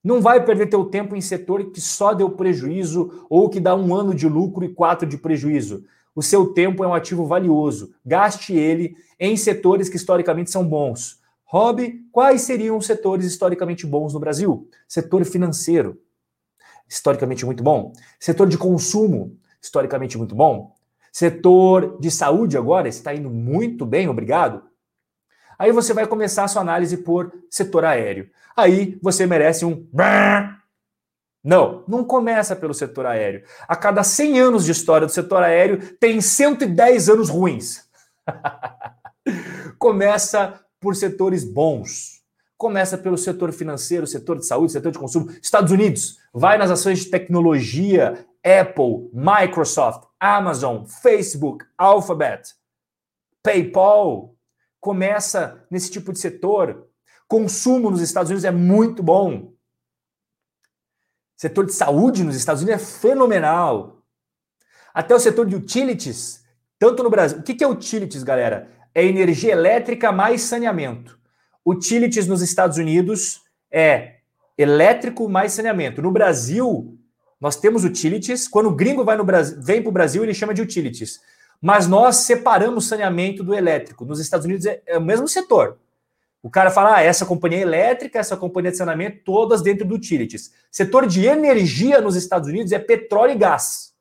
Não 0.03 0.21
vai 0.21 0.43
perder 0.43 0.67
teu 0.67 0.85
tempo 0.85 1.15
em 1.15 1.21
setor 1.21 1.71
que 1.71 1.81
só 1.81 2.13
deu 2.13 2.29
prejuízo 2.29 3.25
ou 3.29 3.49
que 3.49 3.59
dá 3.59 3.75
um 3.75 3.95
ano 3.95 4.13
de 4.13 4.27
lucro 4.27 4.63
e 4.63 4.73
quatro 4.73 5.07
de 5.07 5.17
prejuízo. 5.17 5.85
O 6.15 6.21
seu 6.21 6.53
tempo 6.53 6.83
é 6.83 6.87
um 6.87 6.93
ativo 6.93 7.25
valioso. 7.25 7.93
Gaste 8.05 8.53
ele 8.53 8.95
em 9.19 9.35
setores 9.35 9.89
que 9.89 9.95
historicamente 9.95 10.51
são 10.51 10.63
bons. 10.67 11.19
Rob, 11.55 12.05
quais 12.11 12.41
seriam 12.41 12.75
os 12.75 12.85
setores 12.85 13.25
historicamente 13.25 13.87
bons 13.87 14.13
no 14.13 14.19
Brasil? 14.19 14.69
Setor 14.89 15.23
financeiro, 15.23 15.97
historicamente 16.85 17.45
muito 17.45 17.63
bom. 17.63 17.93
Setor 18.19 18.49
de 18.49 18.57
consumo, 18.57 19.39
historicamente 19.61 20.17
muito 20.17 20.35
bom. 20.35 20.75
Setor 21.13 21.97
de 21.97 22.11
saúde 22.11 22.57
agora 22.57 22.89
está 22.89 23.13
indo 23.13 23.29
muito 23.29 23.85
bem, 23.85 24.09
obrigado. 24.09 24.63
Aí 25.57 25.71
você 25.71 25.93
vai 25.93 26.05
começar 26.05 26.43
a 26.43 26.49
sua 26.49 26.61
análise 26.61 26.97
por 26.97 27.31
setor 27.49 27.85
aéreo. 27.85 28.29
Aí 28.53 28.99
você 29.01 29.25
merece 29.25 29.63
um 29.63 29.87
não, 31.41 31.85
não 31.87 32.03
começa 32.03 32.53
pelo 32.53 32.73
setor 32.73 33.05
aéreo. 33.05 33.45
A 33.65 33.77
cada 33.77 34.03
100 34.03 34.39
anos 34.41 34.65
de 34.65 34.73
história 34.73 35.07
do 35.07 35.13
setor 35.13 35.41
aéreo, 35.41 35.95
tem 36.01 36.19
110 36.19 37.07
anos 37.07 37.29
ruins. 37.29 37.85
começa 39.79 40.64
por 40.85 40.95
setores 40.95 41.43
bons. 41.43 42.21
Começa 42.55 42.95
pelo 42.95 43.17
setor 43.17 43.51
financeiro, 43.51 44.05
setor 44.05 44.37
de 44.37 44.45
saúde, 44.45 44.71
setor 44.71 44.91
de 44.91 44.99
consumo. 44.99 45.31
Estados 45.41 45.71
Unidos, 45.71 46.19
vai 46.31 46.59
nas 46.59 46.69
ações 46.69 46.99
de 46.99 47.09
tecnologia, 47.09 48.23
Apple, 48.43 49.09
Microsoft, 49.11 50.03
Amazon, 50.19 50.85
Facebook, 50.85 51.65
Alphabet, 51.75 52.53
PayPal. 53.41 54.35
Começa 54.79 55.65
nesse 55.71 55.89
tipo 55.89 56.13
de 56.13 56.19
setor. 56.19 56.87
Consumo 57.27 57.89
nos 57.89 58.01
Estados 58.01 58.29
Unidos 58.29 58.45
é 58.45 58.51
muito 58.51 59.01
bom 59.01 59.55
setor 61.35 61.65
de 61.65 61.73
saúde 61.73 62.23
nos 62.23 62.35
Estados 62.35 62.61
Unidos 62.61 62.81
é 62.81 62.85
fenomenal. 62.85 64.03
Até 64.93 65.13
o 65.13 65.19
setor 65.19 65.47
de 65.47 65.55
utilities, 65.55 66.45
tanto 66.79 67.03
no 67.03 67.09
Brasil. 67.09 67.39
O 67.39 67.43
que 67.43 67.63
é 67.63 67.67
utilities, 67.67 68.23
galera? 68.23 68.71
É 68.95 69.05
energia 69.05 69.51
elétrica 69.51 70.11
mais 70.11 70.41
saneamento. 70.41 71.19
Utilities 71.65 72.25
nos 72.25 72.41
Estados 72.41 72.77
Unidos 72.77 73.41
é 73.69 74.15
elétrico 74.57 75.27
mais 75.27 75.51
saneamento. 75.51 76.01
No 76.01 76.11
Brasil, 76.11 76.97
nós 77.39 77.57
temos 77.57 77.83
utilities. 77.83 78.47
Quando 78.47 78.67
o 78.67 78.75
gringo 78.75 79.03
vai 79.03 79.17
no 79.17 79.23
Brasil, 79.23 79.61
vem 79.61 79.81
para 79.81 79.89
o 79.89 79.93
Brasil, 79.93 80.23
ele 80.23 80.33
chama 80.33 80.53
de 80.53 80.61
utilities. 80.61 81.19
Mas 81.61 81.87
nós 81.87 82.17
separamos 82.17 82.87
saneamento 82.87 83.43
do 83.43 83.53
elétrico. 83.53 84.05
Nos 84.05 84.19
Estados 84.19 84.45
Unidos 84.45 84.65
é, 84.65 84.81
é 84.85 84.97
o 84.97 85.01
mesmo 85.01 85.27
setor. 85.27 85.77
O 86.45 86.49
cara 86.49 86.69
fala, 86.69 86.97
ah, 86.97 87.01
essa 87.01 87.25
companhia 87.25 87.59
elétrica, 87.59 88.19
essa 88.19 88.37
companhia 88.37 88.69
de 88.69 88.77
saneamento, 88.77 89.23
todas 89.25 89.63
dentro 89.63 89.83
do 89.83 89.95
utilities. 89.95 90.53
Setor 90.69 91.07
de 91.07 91.25
energia 91.25 91.99
nos 91.99 92.15
Estados 92.15 92.47
Unidos 92.47 92.71
é 92.71 92.77
petróleo 92.77 93.31
e 93.31 93.37
gás. 93.37 93.94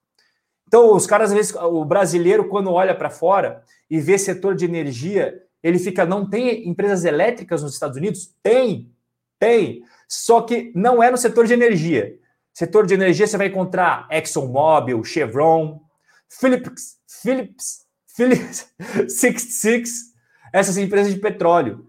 Então, 0.74 0.92
os 0.92 1.06
caras, 1.06 1.30
às 1.30 1.36
vezes, 1.36 1.54
o 1.54 1.84
brasileiro, 1.84 2.48
quando 2.48 2.72
olha 2.72 2.96
para 2.96 3.08
fora 3.08 3.62
e 3.88 4.00
vê 4.00 4.18
setor 4.18 4.56
de 4.56 4.64
energia, 4.64 5.40
ele 5.62 5.78
fica, 5.78 6.04
não 6.04 6.28
tem 6.28 6.68
empresas 6.68 7.04
elétricas 7.04 7.62
nos 7.62 7.74
Estados 7.74 7.96
Unidos? 7.96 8.34
Tem, 8.42 8.92
tem. 9.38 9.84
Só 10.08 10.40
que 10.40 10.72
não 10.74 11.00
é 11.00 11.12
no 11.12 11.16
setor 11.16 11.46
de 11.46 11.52
energia. 11.52 12.18
Setor 12.52 12.86
de 12.86 12.94
energia 12.94 13.24
você 13.24 13.36
vai 13.36 13.46
encontrar 13.46 14.08
ExxonMobil, 14.10 15.04
Chevron, 15.04 15.80
Philips, 16.28 16.96
Philips, 17.06 17.86
Philips 18.08 18.66
66, 19.06 20.12
essas 20.52 20.76
empresas 20.76 21.14
de 21.14 21.20
petróleo 21.20 21.86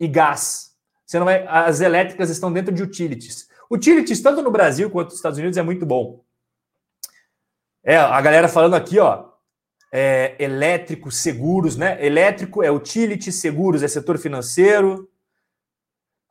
e 0.00 0.08
gás. 0.08 0.72
Você 1.06 1.20
não 1.20 1.26
vai, 1.26 1.46
as 1.46 1.80
elétricas 1.80 2.28
estão 2.28 2.52
dentro 2.52 2.74
de 2.74 2.82
utilities. 2.82 3.46
Utilities, 3.70 4.20
tanto 4.20 4.42
no 4.42 4.50
Brasil 4.50 4.90
quanto 4.90 5.10
nos 5.10 5.14
Estados 5.18 5.38
Unidos, 5.38 5.56
é 5.56 5.62
muito 5.62 5.86
bom. 5.86 6.25
É, 7.88 7.96
a 7.96 8.20
galera 8.20 8.48
falando 8.48 8.74
aqui, 8.74 8.98
ó, 8.98 9.26
é, 9.92 10.34
elétrico, 10.40 11.12
seguros, 11.12 11.76
né? 11.76 12.04
Elétrico 12.04 12.60
é 12.60 12.68
utility, 12.68 13.30
seguros 13.30 13.80
é 13.80 13.86
setor 13.86 14.18
financeiro. 14.18 15.08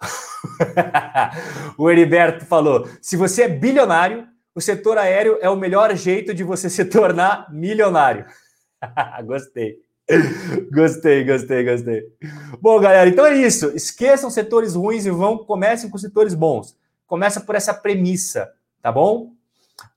o 1.78 1.90
Heriberto 1.90 2.46
falou: 2.46 2.86
se 3.02 3.16
você 3.16 3.44
é 3.44 3.48
bilionário, 3.48 4.28
o 4.54 4.60
setor 4.60 4.98
aéreo 4.98 5.38
é 5.40 5.50
o 5.50 5.56
melhor 5.56 5.96
jeito 5.96 6.34
de 6.34 6.44
você 6.44 6.70
se 6.70 6.84
tornar 6.84 7.50
milionário. 7.50 8.26
Gostei. 9.26 9.78
gostei, 10.72 11.24
gostei, 11.24 11.64
gostei. 11.64 12.04
Bom, 12.62 12.80
galera, 12.82 13.10
então 13.10 13.26
é 13.26 13.34
isso. 13.34 13.72
Esqueçam 13.74 14.30
setores 14.30 14.76
ruins 14.76 15.06
e 15.06 15.10
vão 15.10 15.38
comecem 15.38 15.90
com 15.90 15.98
setores 15.98 16.36
bons. 16.36 16.78
Começa 17.08 17.40
por 17.40 17.56
essa 17.56 17.74
premissa, 17.74 18.52
tá 18.82 18.92
bom? 18.92 19.32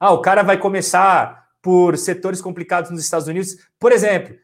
Ah, 0.01 0.13
o 0.13 0.23
cara 0.23 0.43
vai 0.43 0.57
começar 0.57 1.38
por 1.61 1.97
setores 1.99 2.41
complicados 2.41 2.91
nos 2.91 3.03
Estados 3.03 3.29
Unidos. 3.29 3.57
Por 3.79 3.93
exemplo, 3.93 4.37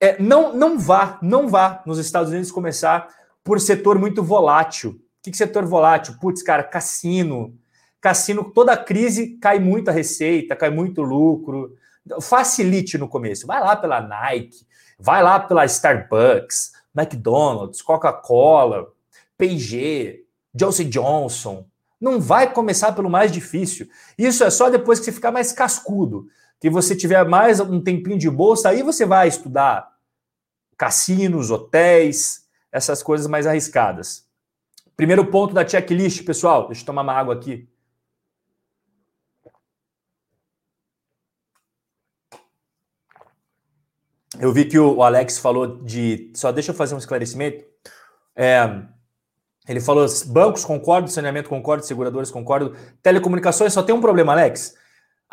é, 0.00 0.20
não, 0.22 0.54
não 0.54 0.78
vá, 0.78 1.18
não 1.22 1.48
vá 1.48 1.82
nos 1.86 1.98
Estados 1.98 2.30
Unidos 2.30 2.50
começar 2.50 3.08
por 3.42 3.60
setor 3.60 3.98
muito 3.98 4.22
volátil. 4.22 4.90
O 4.90 4.96
que, 5.22 5.30
que 5.30 5.36
setor 5.36 5.64
volátil? 5.64 6.16
Putz, 6.20 6.42
cara, 6.42 6.62
cassino. 6.62 7.54
Cassino, 8.00 8.44
toda 8.44 8.76
crise 8.76 9.38
cai 9.38 9.58
muita 9.58 9.90
receita, 9.90 10.54
cai 10.54 10.70
muito 10.70 11.02
lucro. 11.02 11.74
Facilite 12.20 12.98
no 12.98 13.08
começo. 13.08 13.46
Vai 13.46 13.60
lá 13.60 13.74
pela 13.74 14.00
Nike, 14.00 14.66
Vai 14.98 15.22
lá 15.22 15.40
pela 15.40 15.64
Starbucks, 15.64 16.72
McDonald's, 16.96 17.82
Coca-Cola, 17.82 18.86
P&G, 19.36 20.24
Johnson 20.54 20.84
Johnson. 20.84 21.66
Não 22.00 22.20
vai 22.20 22.52
começar 22.52 22.92
pelo 22.92 23.10
mais 23.10 23.32
difícil. 23.32 23.88
Isso 24.16 24.44
é 24.44 24.50
só 24.50 24.70
depois 24.70 24.98
que 24.98 25.06
você 25.06 25.12
ficar 25.12 25.32
mais 25.32 25.52
cascudo, 25.52 26.28
que 26.64 26.70
você 26.70 26.96
tiver 26.96 27.22
mais 27.28 27.60
um 27.60 27.78
tempinho 27.78 28.16
de 28.16 28.30
bolsa, 28.30 28.70
aí 28.70 28.82
você 28.82 29.04
vai 29.04 29.28
estudar 29.28 29.86
cassinos, 30.78 31.50
hotéis, 31.50 32.48
essas 32.72 33.02
coisas 33.02 33.26
mais 33.26 33.46
arriscadas. 33.46 34.26
Primeiro 34.96 35.26
ponto 35.26 35.52
da 35.52 35.68
checklist, 35.68 36.24
pessoal. 36.24 36.68
Deixa 36.68 36.80
eu 36.80 36.86
tomar 36.86 37.02
uma 37.02 37.12
água 37.12 37.34
aqui. 37.34 37.68
eu 44.40 44.50
vi 44.50 44.64
que 44.64 44.78
o 44.78 45.02
Alex 45.02 45.36
falou 45.36 45.82
de. 45.82 46.32
Só 46.34 46.50
deixa 46.50 46.70
eu 46.70 46.74
fazer 46.74 46.94
um 46.94 46.98
esclarecimento. 46.98 47.62
É, 48.34 48.80
ele 49.68 49.82
falou: 49.82 50.06
bancos 50.28 50.64
concordo, 50.64 51.10
saneamento 51.10 51.50
concordo, 51.50 51.84
seguradores 51.84 52.30
concordo, 52.30 52.74
telecomunicações 53.02 53.74
só 53.74 53.82
tem 53.82 53.94
um 53.94 54.00
problema, 54.00 54.32
Alex. 54.32 54.82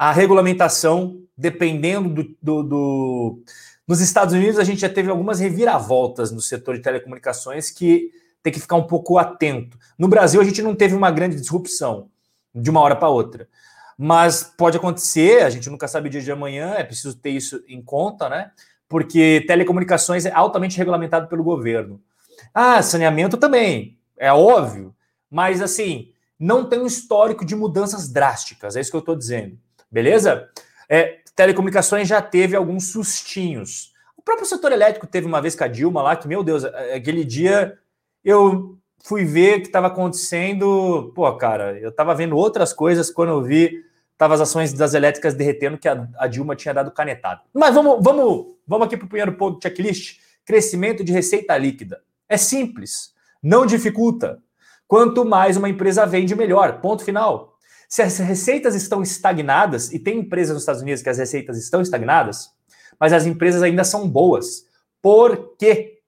A 0.02 0.12
regulamentação, 0.12 1.22
dependendo 1.38 2.10
do, 2.10 2.36
do, 2.42 2.64
do. 2.64 3.44
Nos 3.88 4.02
Estados 4.02 4.34
Unidos, 4.34 4.58
a 4.58 4.64
gente 4.64 4.82
já 4.82 4.90
teve 4.90 5.12
algumas 5.12 5.40
reviravoltas 5.40 6.32
no 6.32 6.42
setor 6.42 6.76
de 6.76 6.82
telecomunicações 6.82 7.70
que 7.70 8.10
tem 8.42 8.52
que 8.52 8.60
ficar 8.60 8.78
um 8.78 8.88
pouco 8.88 9.20
atento. 9.20 9.78
No 10.00 10.08
Brasil, 10.08 10.42
a 10.42 10.44
gente 10.44 10.64
não 10.64 10.74
teve 10.74 10.96
uma 10.96 11.12
grande 11.12 11.36
disrupção 11.36 12.10
de 12.56 12.72
uma 12.72 12.80
hora 12.80 12.96
para 12.96 13.10
outra. 13.10 13.48
Mas 13.96 14.42
pode 14.44 14.78
acontecer, 14.78 15.44
a 15.44 15.50
gente 15.52 15.70
nunca 15.70 15.88
sabe 15.88 16.08
o 16.08 16.12
dia 16.12 16.22
de 16.22 16.32
amanhã, 16.32 16.74
é 16.74 16.84
preciso 16.84 17.16
ter 17.16 17.30
isso 17.30 17.64
em 17.68 17.80
conta, 17.82 18.28
né? 18.28 18.50
porque 18.92 19.46
telecomunicações 19.48 20.26
é 20.26 20.32
altamente 20.34 20.78
regulamentado 20.78 21.30
pelo 21.30 21.46
governo. 21.46 22.02
Ah, 22.54 22.82
saneamento 22.82 23.38
também, 23.38 23.98
é 24.18 24.34
óbvio, 24.34 24.94
mas 25.30 25.62
assim, 25.62 26.12
não 26.38 26.68
tem 26.68 26.78
um 26.78 26.86
histórico 26.86 27.46
de 27.46 27.56
mudanças 27.56 28.10
drásticas, 28.10 28.76
é 28.76 28.82
isso 28.82 28.92
que 28.92 28.98
eu 28.98 29.00
estou 29.00 29.16
dizendo, 29.16 29.58
beleza? 29.92 30.50
É, 30.90 31.20
telecomunicações 31.36 32.08
já 32.08 32.22
teve 32.22 32.56
alguns 32.56 32.92
sustinhos. 32.92 33.92
O 34.16 34.22
próprio 34.22 34.46
setor 34.46 34.72
elétrico 34.72 35.08
teve 35.08 35.26
uma 35.28 35.42
vez 35.42 35.56
com 35.56 35.64
a 35.64 35.68
Dilma 35.68 36.02
lá, 36.02 36.16
que, 36.16 36.28
meu 36.28 36.44
Deus, 36.44 36.64
aquele 36.64 37.26
dia 37.26 37.78
eu 38.24 38.78
fui 39.04 39.26
ver 39.26 39.58
o 39.58 39.62
que 39.62 39.68
estava 39.68 39.88
acontecendo. 39.88 41.12
Pô, 41.16 41.32
cara, 41.36 41.80
eu 41.80 41.90
estava 41.90 42.14
vendo 42.14 42.38
outras 42.38 42.72
coisas 42.72 43.10
quando 43.10 43.30
eu 43.30 43.42
vi 43.42 43.84
Tava 44.22 44.36
as 44.36 44.42
ações 44.42 44.72
das 44.72 44.94
elétricas 44.94 45.34
derretendo 45.34 45.80
que 45.80 45.88
a, 45.88 46.08
a 46.20 46.28
Dilma 46.28 46.56
tinha 46.56 46.76
dado 46.76 46.92
canetado. 46.92 47.42
Mas 47.52 47.74
vamos, 47.74 48.04
vamos, 48.04 48.56
vamos 48.68 48.86
aqui 48.86 48.96
para 48.96 49.08
o 49.08 49.10
primeiro 49.10 49.34
ponto 49.34 49.58
do 49.58 49.64
checklist: 49.64 50.20
crescimento 50.46 51.04
de 51.04 51.12
receita 51.12 51.58
líquida. 51.58 52.04
É 52.30 52.38
simples, 52.38 53.16
não 53.42 53.66
dificulta. 53.66 54.38
Quanto 54.88 55.26
mais 55.26 55.58
uma 55.58 55.68
empresa 55.68 56.06
vende, 56.06 56.36
melhor. 56.36 56.82
Ponto 56.82 57.04
final. 57.04 57.51
Se 57.92 58.02
as 58.02 58.18
receitas 58.20 58.74
estão 58.74 59.02
estagnadas, 59.02 59.92
e 59.92 60.00
tem 60.00 60.20
empresas 60.20 60.54
nos 60.54 60.64
Estados 60.64 60.82
Unidos 60.82 61.04
que 61.04 61.10
as 61.10 61.18
receitas 61.18 61.58
estão 61.58 61.82
estagnadas, 61.82 62.50
mas 62.98 63.12
as 63.12 63.26
empresas 63.26 63.62
ainda 63.62 63.84
são 63.84 64.08
boas. 64.08 64.66
Por 65.02 65.58
quê? 65.58 66.00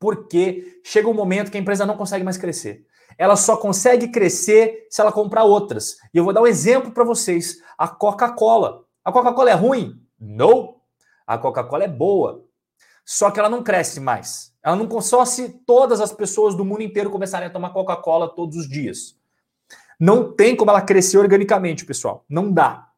Porque 0.00 0.80
chega 0.82 1.08
um 1.08 1.14
momento 1.14 1.50
que 1.50 1.58
a 1.58 1.60
empresa 1.60 1.84
não 1.84 1.98
consegue 1.98 2.24
mais 2.24 2.38
crescer 2.38 2.86
ela 3.18 3.36
só 3.36 3.56
consegue 3.56 4.08
crescer 4.08 4.86
se 4.90 5.00
ela 5.00 5.12
comprar 5.12 5.44
outras. 5.44 5.96
E 6.12 6.18
eu 6.18 6.24
vou 6.24 6.32
dar 6.32 6.42
um 6.42 6.46
exemplo 6.46 6.92
para 6.92 7.04
vocês: 7.04 7.58
a 7.76 7.88
Coca-Cola. 7.88 8.84
A 9.04 9.12
Coca-Cola 9.12 9.50
é 9.50 9.54
ruim? 9.54 10.00
Não. 10.18 10.76
A 11.26 11.38
Coca-Cola 11.38 11.84
é 11.84 11.88
boa. 11.88 12.44
Só 13.04 13.30
que 13.30 13.40
ela 13.40 13.48
não 13.48 13.62
cresce 13.62 14.00
mais. 14.00 14.54
Ela 14.62 14.76
não 14.76 15.00
só 15.00 15.24
se 15.24 15.48
todas 15.66 16.00
as 16.00 16.12
pessoas 16.12 16.54
do 16.54 16.64
mundo 16.64 16.82
inteiro 16.82 17.10
começarem 17.10 17.48
a 17.48 17.52
tomar 17.52 17.70
Coca-Cola 17.70 18.32
todos 18.34 18.56
os 18.56 18.68
dias. 18.68 19.20
Não 20.02 20.32
tem 20.32 20.56
como 20.56 20.68
ela 20.68 20.82
crescer 20.82 21.16
organicamente, 21.16 21.84
pessoal. 21.84 22.24
Não 22.28 22.50
dá. 22.50 22.88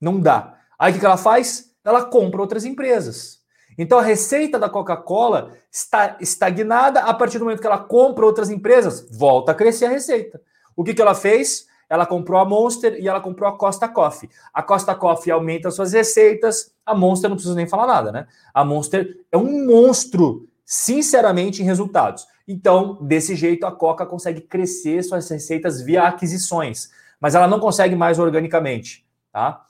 Não 0.00 0.20
dá. 0.20 0.60
Aí 0.78 0.92
o 0.92 1.00
que 1.00 1.04
ela 1.04 1.16
faz? 1.16 1.74
Ela 1.84 2.04
compra 2.04 2.40
outras 2.40 2.64
empresas. 2.64 3.40
Então 3.76 3.98
a 3.98 4.02
receita 4.02 4.60
da 4.60 4.68
Coca-Cola 4.68 5.56
está 5.72 6.16
estagnada 6.20 7.00
a 7.00 7.12
partir 7.12 7.40
do 7.40 7.46
momento 7.46 7.60
que 7.60 7.66
ela 7.66 7.78
compra 7.78 8.24
outras 8.24 8.48
empresas, 8.48 9.08
volta 9.10 9.50
a 9.50 9.56
crescer 9.56 9.86
a 9.86 9.90
receita. 9.90 10.40
O 10.76 10.84
que, 10.84 10.94
que 10.94 11.02
ela 11.02 11.16
fez? 11.16 11.66
Ela 11.90 12.06
comprou 12.06 12.40
a 12.40 12.44
Monster 12.44 12.96
e 12.96 13.08
ela 13.08 13.20
comprou 13.20 13.48
a 13.48 13.58
Costa 13.58 13.88
Coffee. 13.88 14.30
A 14.54 14.62
Costa 14.62 14.94
Coffee 14.94 15.32
aumenta 15.32 15.68
suas 15.68 15.92
receitas, 15.92 16.72
a 16.86 16.94
Monster 16.94 17.28
não 17.28 17.36
precisa 17.36 17.56
nem 17.56 17.66
falar 17.66 17.88
nada, 17.88 18.12
né? 18.12 18.28
A 18.54 18.64
Monster 18.64 19.18
é 19.32 19.36
um 19.36 19.66
monstro, 19.66 20.48
sinceramente, 20.64 21.62
em 21.62 21.64
resultados. 21.64 22.26
Então, 22.46 22.98
desse 23.02 23.34
jeito, 23.34 23.66
a 23.66 23.72
Coca 23.72 24.04
consegue 24.04 24.40
crescer 24.40 25.02
suas 25.02 25.28
receitas 25.28 25.80
via 25.80 26.04
aquisições, 26.04 26.90
mas 27.20 27.34
ela 27.34 27.46
não 27.46 27.60
consegue 27.60 27.94
mais 27.94 28.18
organicamente, 28.18 29.06
tá? 29.32 29.66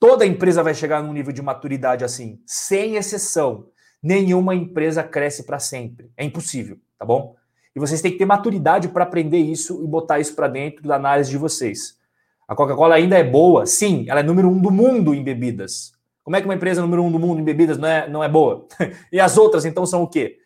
Toda 0.00 0.26
empresa 0.26 0.62
vai 0.62 0.74
chegar 0.74 1.02
num 1.02 1.12
nível 1.12 1.32
de 1.32 1.42
maturidade 1.42 2.04
assim, 2.04 2.40
sem 2.46 2.96
exceção. 2.96 3.68
Nenhuma 4.02 4.54
empresa 4.54 5.02
cresce 5.02 5.44
para 5.44 5.58
sempre. 5.58 6.10
É 6.16 6.24
impossível, 6.24 6.78
tá 6.98 7.06
bom? 7.06 7.36
E 7.74 7.80
vocês 7.80 8.00
têm 8.02 8.12
que 8.12 8.18
ter 8.18 8.26
maturidade 8.26 8.88
para 8.88 9.04
aprender 9.04 9.38
isso 9.38 9.82
e 9.82 9.86
botar 9.86 10.20
isso 10.20 10.34
para 10.34 10.46
dentro 10.46 10.86
da 10.86 10.96
análise 10.96 11.30
de 11.30 11.38
vocês. 11.38 11.98
A 12.46 12.54
Coca-Cola 12.54 12.94
ainda 12.94 13.16
é 13.16 13.24
boa? 13.24 13.66
Sim, 13.66 14.04
ela 14.08 14.20
é 14.20 14.22
número 14.22 14.48
um 14.48 14.60
do 14.60 14.70
mundo 14.70 15.14
em 15.14 15.24
bebidas. 15.24 15.94
Como 16.24 16.34
é 16.34 16.40
que 16.40 16.46
uma 16.48 16.54
empresa 16.54 16.82
número 16.82 17.04
um 17.04 17.12
do 17.12 17.18
mundo 17.18 17.40
em 17.40 17.44
bebidas 17.44 17.78
não 17.78 17.86
é, 17.86 18.08
não 18.08 18.24
é 18.24 18.28
boa? 18.28 18.66
e 19.12 19.20
as 19.20 19.38
outras, 19.38 19.64
então, 19.64 19.86
são 19.86 20.02
o 20.02 20.08
quê? 20.08 20.38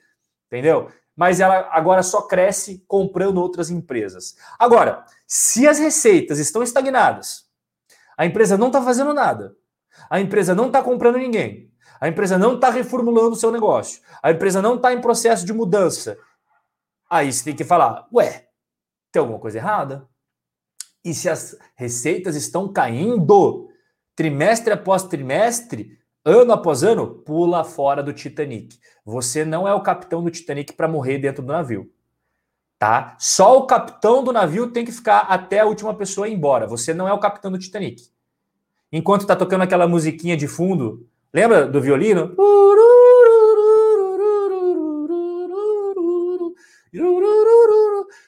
Entendeu? 0.49 0.91
Mas 1.17 1.41
ela 1.41 1.69
agora 1.73 2.03
só 2.03 2.23
cresce 2.23 2.85
comprando 2.87 3.39
outras 3.39 3.71
empresas. 3.71 4.37
Agora, 4.59 5.05
se 5.27 5.67
as 5.67 5.79
receitas 5.79 6.39
estão 6.39 6.63
estagnadas, 6.63 7.45
a 8.17 8.27
empresa 8.27 8.59
não 8.59 8.67
está 8.67 8.83
fazendo 8.83 9.15
nada, 9.15 9.57
a 10.11 10.21
empresa 10.21 10.55
não 10.55 10.67
está 10.67 10.83
comprando 10.83 11.17
ninguém, 11.17 11.73
a 12.01 12.09
empresa 12.09 12.37
não 12.37 12.57
está 12.57 12.69
reformulando 12.69 13.31
o 13.31 13.37
seu 13.37 13.51
negócio, 13.51 14.03
a 14.23 14.31
empresa 14.31 14.61
não 14.61 14.77
está 14.77 14.93
em 14.93 15.01
processo 15.01 15.47
de 15.47 15.53
mudança 15.53 16.19
Aí 17.11 17.33
você 17.33 17.45
tem 17.45 17.57
que 17.57 17.65
falar, 17.65 18.07
ué, 18.13 18.49
tem 19.11 19.21
alguma 19.21 19.39
coisa 19.39 19.59
errada? 19.59 20.07
E 21.03 21.15
se 21.15 21.29
as 21.29 21.57
receitas 21.75 22.37
estão 22.37 22.71
caindo 22.71 23.68
trimestre 24.19 24.73
após 24.73 25.05
trimestre, 25.05 25.97
ano 26.25 26.53
após 26.53 26.83
ano, 26.83 27.07
pula 27.07 27.63
fora 27.63 28.03
do 28.03 28.13
Titanic. 28.13 28.77
Você 29.05 29.45
não 29.45 29.69
é 29.69 29.73
o 29.73 29.81
capitão 29.81 30.25
do 30.25 30.29
Titanic 30.29 30.73
para 30.73 30.89
morrer 30.89 31.19
dentro 31.19 31.41
do 31.41 31.53
navio. 31.53 31.89
Tá? 32.81 33.15
Só 33.21 33.57
o 33.57 33.65
capitão 33.65 34.25
do 34.25 34.33
navio 34.33 34.73
tem 34.73 34.85
que 34.85 34.91
ficar 34.91 35.21
até 35.21 35.61
a 35.61 35.67
última 35.67 35.95
pessoa 35.95 36.27
ir 36.29 36.35
embora. 36.35 36.67
Você 36.67 36.93
não 36.93 37.07
é 37.07 37.13
o 37.13 37.21
capitão 37.21 37.53
do 37.53 37.61
Titanic. 37.61 38.09
Enquanto 38.91 39.25
tá 39.25 39.37
tocando 39.37 39.63
aquela 39.63 39.87
musiquinha 39.87 40.37
de 40.37 40.49
fundo, 40.49 41.07
lembra 41.33 41.69
do 41.69 41.81
violino? 41.81 42.35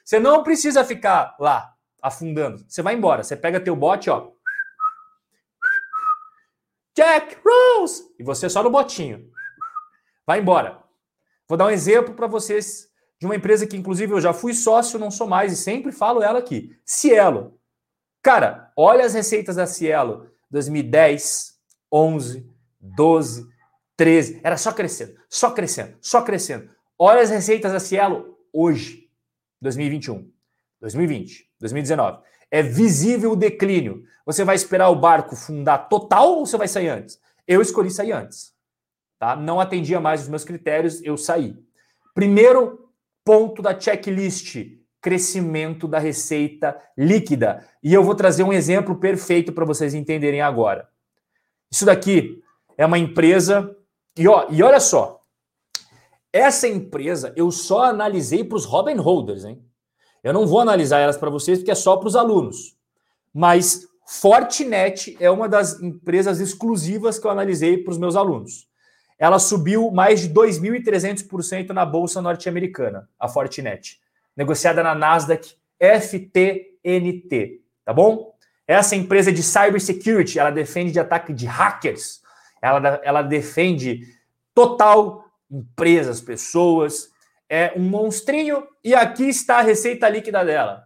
Você 0.05 0.21
não 0.21 0.41
precisa 0.41 0.85
ficar 0.85 1.35
lá 1.37 1.73
afundando. 2.01 2.63
Você 2.65 2.81
vai 2.81 2.95
embora. 2.95 3.23
Você 3.23 3.35
pega 3.35 3.59
teu 3.59 3.75
bote, 3.75 4.09
ó. 4.09 4.29
Jack 6.95 7.37
Rose! 7.45 8.03
E 8.19 8.23
você 8.23 8.49
só 8.49 8.61
no 8.61 8.69
botinho. 8.69 9.29
Vai 10.25 10.39
embora. 10.39 10.81
Vou 11.47 11.57
dar 11.57 11.65
um 11.65 11.71
exemplo 11.71 12.13
para 12.13 12.27
vocês 12.27 12.89
de 13.19 13.25
uma 13.25 13.35
empresa 13.35 13.67
que, 13.67 13.77
inclusive, 13.77 14.13
eu 14.13 14.21
já 14.21 14.33
fui 14.33 14.53
sócio, 14.53 14.99
não 14.99 15.11
sou 15.11 15.27
mais, 15.27 15.53
e 15.53 15.55
sempre 15.55 15.91
falo 15.91 16.23
ela 16.23 16.39
aqui. 16.39 16.75
Cielo. 16.85 17.59
Cara, 18.21 18.71
olha 18.75 19.05
as 19.05 19.13
receitas 19.13 19.55
da 19.55 19.67
Cielo. 19.67 20.29
2010, 20.49 21.57
11, 21.91 22.49
12, 22.79 23.47
13. 23.95 24.41
Era 24.43 24.57
só 24.57 24.71
crescendo, 24.71 25.15
só 25.29 25.51
crescendo, 25.51 25.97
só 26.01 26.21
crescendo. 26.21 26.69
Olha 26.97 27.21
as 27.21 27.29
receitas 27.29 27.71
da 27.71 27.79
Cielo 27.79 28.37
hoje, 28.51 29.09
2021, 29.61 30.29
2020, 30.79 31.49
2019. 31.59 32.19
É 32.51 32.61
visível 32.61 33.31
o 33.31 33.35
declínio. 33.35 34.03
Você 34.25 34.43
vai 34.43 34.55
esperar 34.55 34.89
o 34.89 34.95
barco 34.95 35.35
fundar 35.35 35.89
total 35.89 36.33
ou 36.33 36.45
você 36.45 36.57
vai 36.57 36.67
sair 36.67 36.89
antes? 36.89 37.19
Eu 37.47 37.61
escolhi 37.61 37.89
sair 37.89 38.11
antes. 38.11 38.53
Tá? 39.17 39.35
Não 39.35 39.59
atendia 39.59 39.99
mais 39.99 40.23
os 40.23 40.27
meus 40.27 40.43
critérios, 40.43 41.01
eu 41.03 41.15
saí. 41.15 41.57
Primeiro 42.13 42.89
ponto 43.23 43.61
da 43.61 43.79
checklist: 43.79 44.57
crescimento 44.99 45.87
da 45.87 45.99
receita 45.99 46.79
líquida. 46.97 47.65
E 47.81 47.93
eu 47.93 48.03
vou 48.03 48.15
trazer 48.15 48.43
um 48.43 48.53
exemplo 48.53 48.95
perfeito 48.95 49.53
para 49.53 49.65
vocês 49.65 49.93
entenderem 49.93 50.41
agora. 50.41 50.89
Isso 51.71 51.85
daqui 51.85 52.43
é 52.77 52.85
uma 52.85 52.97
empresa. 52.97 53.75
E, 54.17 54.27
ó, 54.27 54.47
e 54.49 54.61
olha 54.61 54.79
só, 54.79 55.23
essa 56.33 56.67
empresa 56.67 57.33
eu 57.35 57.49
só 57.49 57.83
analisei 57.83 58.43
para 58.43 58.57
os 58.57 58.65
Robin 58.65 58.95
Holders, 58.95 59.45
hein? 59.45 59.63
Eu 60.23 60.33
não 60.33 60.45
vou 60.45 60.59
analisar 60.59 60.99
elas 60.99 61.17
para 61.17 61.29
vocês 61.29 61.59
porque 61.59 61.71
é 61.71 61.75
só 61.75 61.97
para 61.97 62.07
os 62.07 62.15
alunos. 62.15 62.75
Mas 63.33 63.87
Fortinet 64.05 65.15
é 65.19 65.29
uma 65.31 65.47
das 65.47 65.81
empresas 65.81 66.39
exclusivas 66.39 67.17
que 67.17 67.25
eu 67.25 67.31
analisei 67.31 67.77
para 67.77 67.91
os 67.91 67.97
meus 67.97 68.15
alunos. 68.15 68.67
Ela 69.17 69.39
subiu 69.39 69.91
mais 69.91 70.21
de 70.21 70.29
2.300% 70.29 71.69
na 71.69 71.85
bolsa 71.85 72.21
norte-americana, 72.21 73.07
a 73.19 73.27
Fortinet, 73.27 73.99
negociada 74.35 74.83
na 74.83 74.95
Nasdaq 74.95 75.55
FTNT, 75.79 77.61
tá 77.85 77.93
bom? 77.93 78.35
Essa 78.67 78.95
empresa 78.95 79.31
de 79.31 79.43
cybersecurity, 79.43 80.39
ela 80.39 80.51
defende 80.51 80.91
de 80.91 80.99
ataque 80.99 81.33
de 81.33 81.45
hackers, 81.45 82.21
ela, 82.61 83.01
ela 83.03 83.21
defende 83.21 84.07
total 84.53 85.25
empresas, 85.49 86.21
pessoas. 86.21 87.09
É 87.53 87.73
um 87.75 87.81
monstrinho 87.81 88.65
e 88.81 88.95
aqui 88.95 89.27
está 89.27 89.57
a 89.57 89.61
receita 89.61 90.07
líquida 90.07 90.45
dela. 90.45 90.85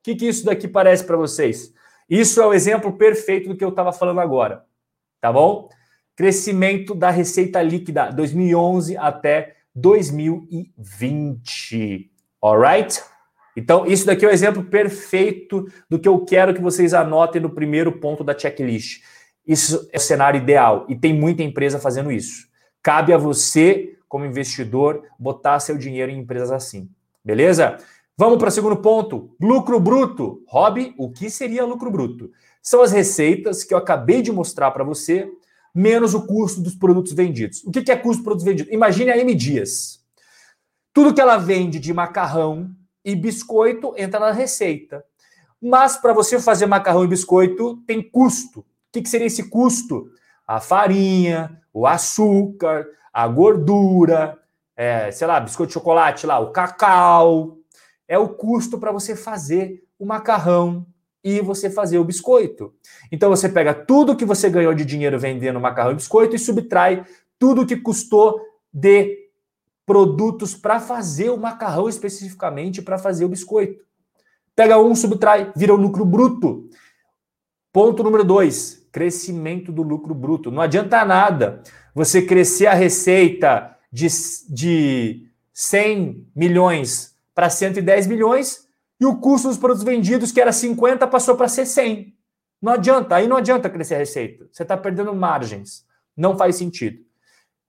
O 0.00 0.02
que, 0.02 0.16
que 0.16 0.26
isso 0.26 0.44
daqui 0.44 0.66
parece 0.66 1.04
para 1.04 1.16
vocês? 1.16 1.72
Isso 2.08 2.42
é 2.42 2.46
o 2.46 2.52
exemplo 2.52 2.94
perfeito 2.94 3.48
do 3.48 3.56
que 3.56 3.62
eu 3.62 3.68
estava 3.68 3.92
falando 3.92 4.18
agora. 4.18 4.64
Tá 5.20 5.32
bom? 5.32 5.68
Crescimento 6.16 6.96
da 6.96 7.10
receita 7.10 7.62
líquida 7.62 8.10
2011 8.10 8.96
até 8.96 9.54
2020. 9.72 12.10
Alright? 12.42 13.00
Então, 13.56 13.86
isso 13.86 14.04
daqui 14.04 14.24
é 14.24 14.28
o 14.28 14.32
exemplo 14.32 14.64
perfeito 14.64 15.64
do 15.88 15.96
que 15.96 16.08
eu 16.08 16.24
quero 16.24 16.52
que 16.52 16.60
vocês 16.60 16.92
anotem 16.92 17.40
no 17.40 17.50
primeiro 17.50 18.00
ponto 18.00 18.24
da 18.24 18.36
checklist. 18.36 19.04
Isso 19.46 19.88
é 19.92 19.96
o 19.96 20.00
cenário 20.00 20.42
ideal 20.42 20.86
e 20.88 20.96
tem 20.96 21.14
muita 21.14 21.44
empresa 21.44 21.78
fazendo 21.78 22.10
isso. 22.10 22.48
Cabe 22.82 23.12
a 23.12 23.16
você 23.16 23.96
como 24.10 24.26
investidor, 24.26 25.04
botar 25.16 25.60
seu 25.60 25.78
dinheiro 25.78 26.10
em 26.10 26.18
empresas 26.18 26.50
assim. 26.50 26.90
Beleza? 27.24 27.78
Vamos 28.18 28.38
para 28.38 28.48
o 28.48 28.50
segundo 28.50 28.76
ponto: 28.76 29.34
lucro 29.40 29.78
bruto. 29.78 30.42
Hobby, 30.48 30.92
o 30.98 31.10
que 31.10 31.30
seria 31.30 31.64
lucro 31.64 31.92
bruto? 31.92 32.30
São 32.60 32.82
as 32.82 32.90
receitas 32.90 33.62
que 33.62 33.72
eu 33.72 33.78
acabei 33.78 34.20
de 34.20 34.32
mostrar 34.32 34.72
para 34.72 34.82
você, 34.82 35.30
menos 35.72 36.12
o 36.12 36.26
custo 36.26 36.60
dos 36.60 36.74
produtos 36.74 37.12
vendidos. 37.12 37.62
O 37.64 37.70
que 37.70 37.90
é 37.90 37.96
custo 37.96 38.16
dos 38.16 38.24
produtos 38.24 38.44
vendidos? 38.44 38.72
Imagine 38.72 39.12
a 39.12 39.16
M 39.16 39.32
Dias. 39.32 40.00
Tudo 40.92 41.14
que 41.14 41.20
ela 41.20 41.38
vende 41.38 41.78
de 41.78 41.94
macarrão 41.94 42.68
e 43.04 43.14
biscoito 43.14 43.94
entra 43.96 44.18
na 44.18 44.32
receita. 44.32 45.04
Mas 45.62 45.96
para 45.96 46.12
você 46.12 46.40
fazer 46.40 46.66
macarrão 46.66 47.04
e 47.04 47.08
biscoito 47.08 47.76
tem 47.86 48.02
custo. 48.02 48.60
O 48.60 48.64
que 48.92 49.08
seria 49.08 49.28
esse 49.28 49.48
custo? 49.48 50.10
A 50.44 50.58
farinha, 50.58 51.62
o 51.72 51.86
açúcar, 51.86 52.88
a 53.12 53.26
gordura, 53.26 54.38
é, 54.76 55.10
sei 55.10 55.26
lá, 55.26 55.38
biscoito 55.40 55.68
de 55.68 55.74
chocolate 55.74 56.26
lá, 56.26 56.38
o 56.38 56.52
cacau. 56.52 57.58
É 58.08 58.18
o 58.18 58.28
custo 58.28 58.78
para 58.78 58.90
você 58.90 59.14
fazer 59.14 59.84
o 59.98 60.04
macarrão 60.04 60.86
e 61.22 61.40
você 61.40 61.70
fazer 61.70 61.98
o 61.98 62.04
biscoito. 62.04 62.74
Então 63.12 63.30
você 63.30 63.48
pega 63.48 63.74
tudo 63.74 64.16
que 64.16 64.24
você 64.24 64.48
ganhou 64.48 64.74
de 64.74 64.84
dinheiro 64.84 65.18
vendendo 65.18 65.60
macarrão 65.60 65.92
e 65.92 65.96
biscoito 65.96 66.34
e 66.34 66.38
subtrai 66.38 67.04
tudo 67.38 67.66
que 67.66 67.76
custou 67.76 68.40
de 68.72 69.28
produtos 69.84 70.54
para 70.54 70.80
fazer 70.80 71.30
o 71.30 71.36
macarrão 71.36 71.88
especificamente 71.88 72.80
para 72.80 72.98
fazer 72.98 73.24
o 73.24 73.28
biscoito. 73.28 73.84
Pega 74.56 74.78
um, 74.78 74.94
subtrai, 74.94 75.52
vira 75.54 75.74
o 75.74 75.76
lucro 75.76 76.04
bruto. 76.04 76.68
Ponto 77.72 78.02
número 78.02 78.24
dois: 78.24 78.86
crescimento 78.90 79.70
do 79.70 79.82
lucro 79.82 80.14
bruto. 80.14 80.50
Não 80.50 80.62
adianta 80.62 81.04
nada 81.04 81.62
você 81.94 82.22
crescer 82.22 82.66
a 82.66 82.74
receita 82.74 83.76
de, 83.92 84.06
de 84.48 85.26
100 85.52 86.28
milhões 86.34 87.14
para 87.34 87.50
110 87.50 88.06
milhões 88.06 88.66
e 89.00 89.06
o 89.06 89.16
custo 89.16 89.48
dos 89.48 89.56
produtos 89.56 89.84
vendidos, 89.84 90.30
que 90.30 90.40
era 90.40 90.52
50, 90.52 91.06
passou 91.06 91.36
para 91.36 91.48
ser 91.48 91.66
100. 91.66 92.14
Não 92.60 92.74
adianta, 92.74 93.16
aí 93.16 93.26
não 93.26 93.36
adianta 93.36 93.70
crescer 93.70 93.94
a 93.94 93.98
receita. 93.98 94.46
Você 94.52 94.62
está 94.62 94.76
perdendo 94.76 95.14
margens. 95.14 95.86
Não 96.16 96.36
faz 96.36 96.56
sentido. 96.56 96.98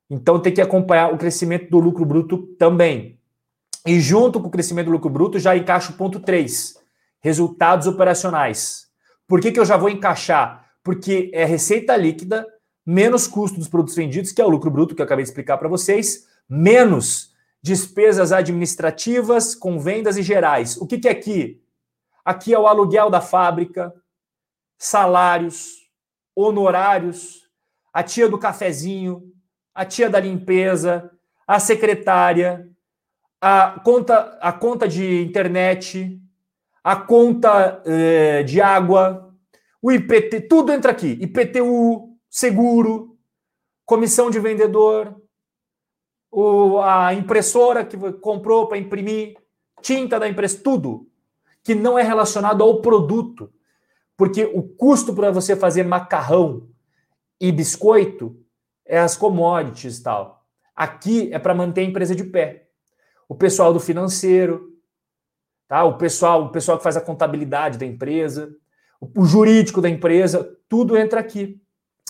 Então 0.10 0.42
tem 0.42 0.54
que 0.54 0.60
acompanhar 0.60 1.14
o 1.14 1.18
crescimento 1.18 1.70
do 1.70 1.80
lucro 1.80 2.06
bruto 2.06 2.38
também. 2.60 3.18
E 3.86 4.00
junto 4.00 4.42
com 4.42 4.48
o 4.48 4.52
crescimento 4.52 4.88
do 4.88 4.92
lucro 4.92 5.10
bruto, 5.10 5.40
já 5.40 5.56
encaixa 5.56 5.92
o 5.92 5.96
ponto 5.96 6.20
3, 6.20 6.78
resultados 7.22 7.88
operacionais. 7.88 8.88
Por 9.26 9.40
que, 9.40 9.52
que 9.52 9.60
eu 9.60 9.66
já 9.66 9.78
vou 9.78 9.90
encaixar? 9.90 10.70
Porque 10.84 11.32
é 11.34 11.46
receita 11.46 11.96
líquida 11.96 12.46
menos 12.86 13.28
custo 13.28 13.58
dos 13.58 13.68
produtos 13.68 13.96
vendidos, 13.96 14.32
que 14.32 14.42
é 14.42 14.46
o 14.46 14.50
lucro 14.50 14.72
bruto 14.72 14.96
que 14.96 15.02
eu 15.02 15.06
acabei 15.06 15.24
de 15.24 15.30
explicar 15.30 15.58
para 15.58 15.70
vocês, 15.70 16.28
menos 16.50 17.32
despesas 17.62 18.32
administrativas 18.32 19.54
com 19.54 19.80
vendas 19.80 20.18
e 20.18 20.24
gerais. 20.24 20.78
O 20.78 20.88
que, 20.88 20.98
que 20.98 21.08
é 21.08 21.12
aqui? 21.12 21.62
Aqui 22.26 22.54
é 22.54 22.60
o 22.60 22.68
aluguel 22.68 23.10
da 23.10 23.22
fábrica, 23.22 23.94
salários, 24.78 25.90
honorários, 26.36 27.48
a 27.94 28.02
tia 28.02 28.28
do 28.28 28.38
cafezinho, 28.38 29.32
a 29.74 29.86
tia 29.86 30.10
da 30.10 30.20
limpeza, 30.20 31.12
a 31.46 31.60
secretária, 31.60 32.68
a 33.40 33.80
conta, 33.84 34.38
a 34.42 34.52
conta 34.52 34.88
de 34.88 35.22
internet, 35.24 36.20
a 36.84 36.96
conta 36.96 37.82
eh, 37.86 38.44
de 38.44 38.62
água, 38.62 39.34
o 39.82 39.92
IPT, 39.92 40.42
tudo 40.42 40.72
entra 40.72 40.92
aqui. 40.92 41.18
IPTU, 41.20 42.11
seguro, 42.32 43.18
comissão 43.86 44.32
de 44.32 44.40
vendedor, 44.40 45.22
o, 46.32 46.80
a 46.80 47.14
impressora 47.14 47.86
que 47.86 47.98
comprou 48.14 48.68
para 48.68 48.78
imprimir, 48.78 49.38
tinta 49.82 50.18
da 50.18 50.30
impressora, 50.30 50.64
tudo 50.64 51.12
que 51.62 51.76
não 51.76 52.00
é 52.00 52.02
relacionado 52.02 52.64
ao 52.64 52.82
produto. 52.82 53.54
Porque 54.16 54.46
o 54.46 54.64
custo 54.64 55.14
para 55.14 55.30
você 55.30 55.56
fazer 55.56 55.84
macarrão 55.84 56.70
e 57.40 57.52
biscoito 57.52 58.40
é 58.86 59.00
as 59.00 59.18
commodities 59.18 59.98
e 59.98 60.04
tal. 60.04 60.46
Aqui 60.76 61.34
é 61.34 61.40
para 61.40 61.54
manter 61.54 61.82
a 61.82 61.86
empresa 61.86 62.16
de 62.16 62.24
pé. 62.24 62.70
O 63.28 63.36
pessoal 63.36 63.74
do 63.74 63.80
financeiro, 63.80 64.80
tá? 65.68 65.84
O 65.84 65.98
pessoal, 65.98 66.46
o 66.46 66.52
pessoal 66.52 66.78
que 66.78 66.84
faz 66.84 66.96
a 66.96 67.02
contabilidade 67.02 67.78
da 67.78 67.86
empresa, 67.86 68.56
o 69.00 69.26
jurídico 69.26 69.82
da 69.82 69.90
empresa, 69.90 70.58
tudo 70.70 70.98
entra 70.98 71.20
aqui. 71.20 71.62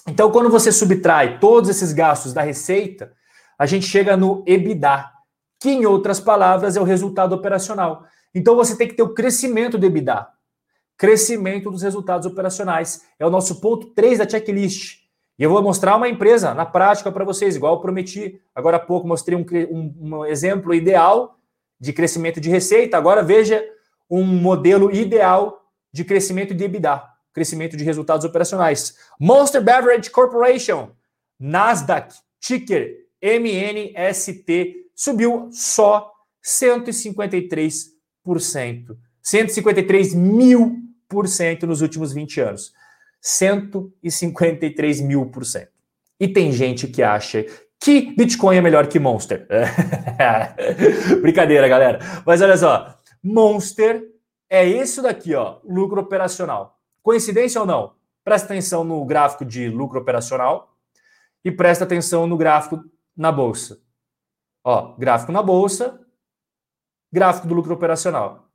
Então, 0.08 0.32
quando 0.32 0.50
você 0.50 0.72
subtrai 0.72 1.40
todos 1.40 1.70
esses 1.70 1.94
gastos 1.94 2.34
da 2.34 2.42
receita, 2.42 3.14
a 3.58 3.66
gente 3.66 3.86
chega 3.86 4.18
no 4.18 4.44
EBITDA, 4.48 5.10
que 5.60 5.70
em 5.70 5.86
outras 5.86 6.20
palavras 6.20 6.76
é 6.76 6.82
o 6.82 6.86
resultado 6.86 7.34
operacional. 7.34 8.06
Então, 8.34 8.56
você 8.56 8.76
tem 8.76 8.88
que 8.88 8.96
ter 8.96 9.04
o 9.04 9.14
crescimento 9.14 9.78
do 9.78 9.86
EBITDA. 9.86 10.28
Crescimento 10.98 11.70
dos 11.70 11.82
resultados 11.82 12.26
operacionais. 12.26 13.02
É 13.20 13.26
o 13.26 13.30
nosso 13.30 13.62
ponto 13.62 13.88
3 13.88 14.20
da 14.20 14.28
checklist. 14.28 15.02
E 15.38 15.44
eu 15.44 15.50
vou 15.50 15.62
mostrar 15.62 15.96
uma 15.96 16.08
empresa 16.08 16.54
na 16.54 16.66
prática 16.66 17.12
para 17.12 17.26
vocês, 17.26 17.56
igual 17.56 17.76
eu 17.76 17.82
prometi. 17.82 18.40
Agora 18.54 18.78
há 18.78 18.80
pouco 18.80 19.08
mostrei 19.08 19.38
um, 19.38 19.46
um, 19.72 20.18
um 20.18 20.26
exemplo 20.26 20.74
ideal 20.74 21.36
de 21.80 21.92
crescimento 21.94 22.40
de 22.40 22.50
receita. 22.50 22.98
Agora 22.98 23.24
veja 23.24 23.64
um 24.10 24.24
modelo 24.24 24.92
ideal 24.92 25.66
de 25.92 26.04
crescimento 26.06 26.54
de 26.54 26.64
EBITDA, 26.64 27.04
crescimento 27.34 27.78
de 27.78 27.84
resultados 27.84 28.26
operacionais. 28.26 28.96
Monster 29.20 29.62
Beverage 29.62 30.10
Corporation, 30.10 30.90
Nasdaq, 31.40 32.16
ticker 32.40 33.02
MNST, 33.22 34.88
subiu 34.96 35.50
só 35.52 36.12
153%. 36.44 38.98
153 39.22 40.16
mil 40.16 40.80
por 41.08 41.28
cento 41.28 41.68
nos 41.68 41.82
últimos 41.82 42.12
20 42.14 42.42
anos. 42.42 42.74
153 43.22 45.02
mil 45.02 45.28
por 45.28 45.46
cento. 45.46 45.70
E 46.20 46.28
tem 46.28 46.52
gente 46.52 46.88
que 46.88 47.04
acha 47.04 47.46
que 47.80 48.16
Bitcoin 48.16 48.58
é 48.58 48.62
melhor 48.62 48.88
que 48.88 49.00
Monster. 49.00 49.48
Brincadeira, 51.22 51.68
galera. 51.68 52.00
Mas 52.26 52.42
olha 52.42 52.58
só, 52.58 52.96
Monster 53.24 54.04
é 54.50 54.66
isso 54.66 55.02
daqui, 55.02 55.34
ó, 55.34 55.60
lucro 55.64 56.02
operacional. 56.02 56.81
Coincidência 57.04 57.62
ou 57.62 57.68
não? 57.68 57.94
Presta 58.24 58.46
atenção 58.46 58.84
no 58.84 59.04
gráfico 59.06 59.44
de 59.44 59.68
lucro 59.70 60.00
operacional 60.00 60.78
e 61.44 61.52
presta 61.52 61.84
atenção 61.84 62.28
no 62.28 62.38
gráfico 62.38 62.84
na 63.18 63.32
bolsa. 63.32 63.82
Ó, 64.64 64.96
gráfico 64.98 65.32
na 65.32 65.42
bolsa, 65.42 66.00
gráfico 67.12 67.48
do 67.48 67.56
lucro 67.56 67.74
operacional. 67.74 68.48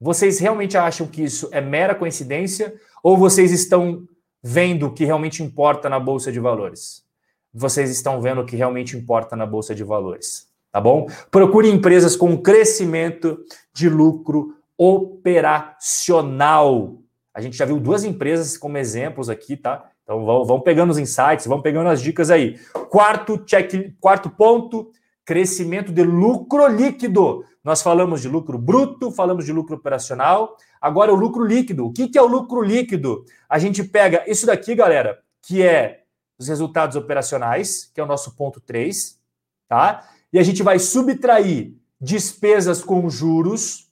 Vocês 0.00 0.40
realmente 0.40 0.76
acham 0.76 1.06
que 1.06 1.22
isso 1.22 1.48
é 1.52 1.60
mera 1.60 1.94
coincidência 1.94 2.74
ou 3.02 3.16
vocês 3.16 3.52
estão 3.52 4.08
vendo 4.42 4.88
o 4.88 4.92
que 4.92 5.04
realmente 5.04 5.40
importa 5.42 5.88
na 5.88 6.00
bolsa 6.00 6.32
de 6.32 6.40
valores? 6.40 7.04
Vocês 7.52 7.90
estão 7.90 8.20
vendo 8.20 8.40
o 8.40 8.44
que 8.44 8.56
realmente 8.56 8.96
importa 8.96 9.36
na 9.36 9.46
bolsa 9.46 9.72
de 9.74 9.84
valores, 9.84 10.48
tá 10.72 10.80
bom? 10.80 11.06
Procure 11.30 11.70
empresas 11.70 12.16
com 12.16 12.36
crescimento 12.36 13.38
de 13.72 13.88
lucro 13.88 14.56
operacional. 14.76 17.03
A 17.34 17.40
gente 17.40 17.56
já 17.56 17.64
viu 17.64 17.80
duas 17.80 18.04
empresas 18.04 18.56
como 18.56 18.78
exemplos 18.78 19.28
aqui, 19.28 19.56
tá? 19.56 19.90
Então 20.04 20.24
vão, 20.24 20.44
vão 20.44 20.60
pegando 20.60 20.90
os 20.90 20.98
insights, 20.98 21.46
vão 21.46 21.60
pegando 21.60 21.88
as 21.88 22.00
dicas 22.00 22.30
aí. 22.30 22.58
Quarto 22.90 23.38
check, 23.38 23.92
quarto 24.00 24.30
ponto, 24.30 24.90
crescimento 25.24 25.90
de 25.90 26.04
lucro 26.04 26.66
líquido. 26.68 27.44
Nós 27.64 27.82
falamos 27.82 28.20
de 28.20 28.28
lucro 28.28 28.56
bruto, 28.56 29.10
falamos 29.10 29.44
de 29.44 29.52
lucro 29.52 29.74
operacional. 29.74 30.56
Agora 30.80 31.12
o 31.12 31.16
lucro 31.16 31.44
líquido. 31.44 31.86
O 31.86 31.92
que, 31.92 32.08
que 32.08 32.18
é 32.18 32.22
o 32.22 32.26
lucro 32.26 32.62
líquido? 32.62 33.24
A 33.48 33.58
gente 33.58 33.82
pega 33.82 34.22
isso 34.30 34.46
daqui, 34.46 34.74
galera, 34.74 35.18
que 35.42 35.62
é 35.62 36.02
os 36.38 36.48
resultados 36.48 36.96
operacionais, 36.96 37.90
que 37.92 38.00
é 38.00 38.04
o 38.04 38.06
nosso 38.06 38.36
ponto 38.36 38.60
3, 38.60 39.18
tá? 39.66 40.06
E 40.32 40.38
a 40.38 40.42
gente 40.42 40.62
vai 40.62 40.78
subtrair 40.78 41.74
despesas 42.00 42.82
com 42.82 43.08
juros, 43.08 43.90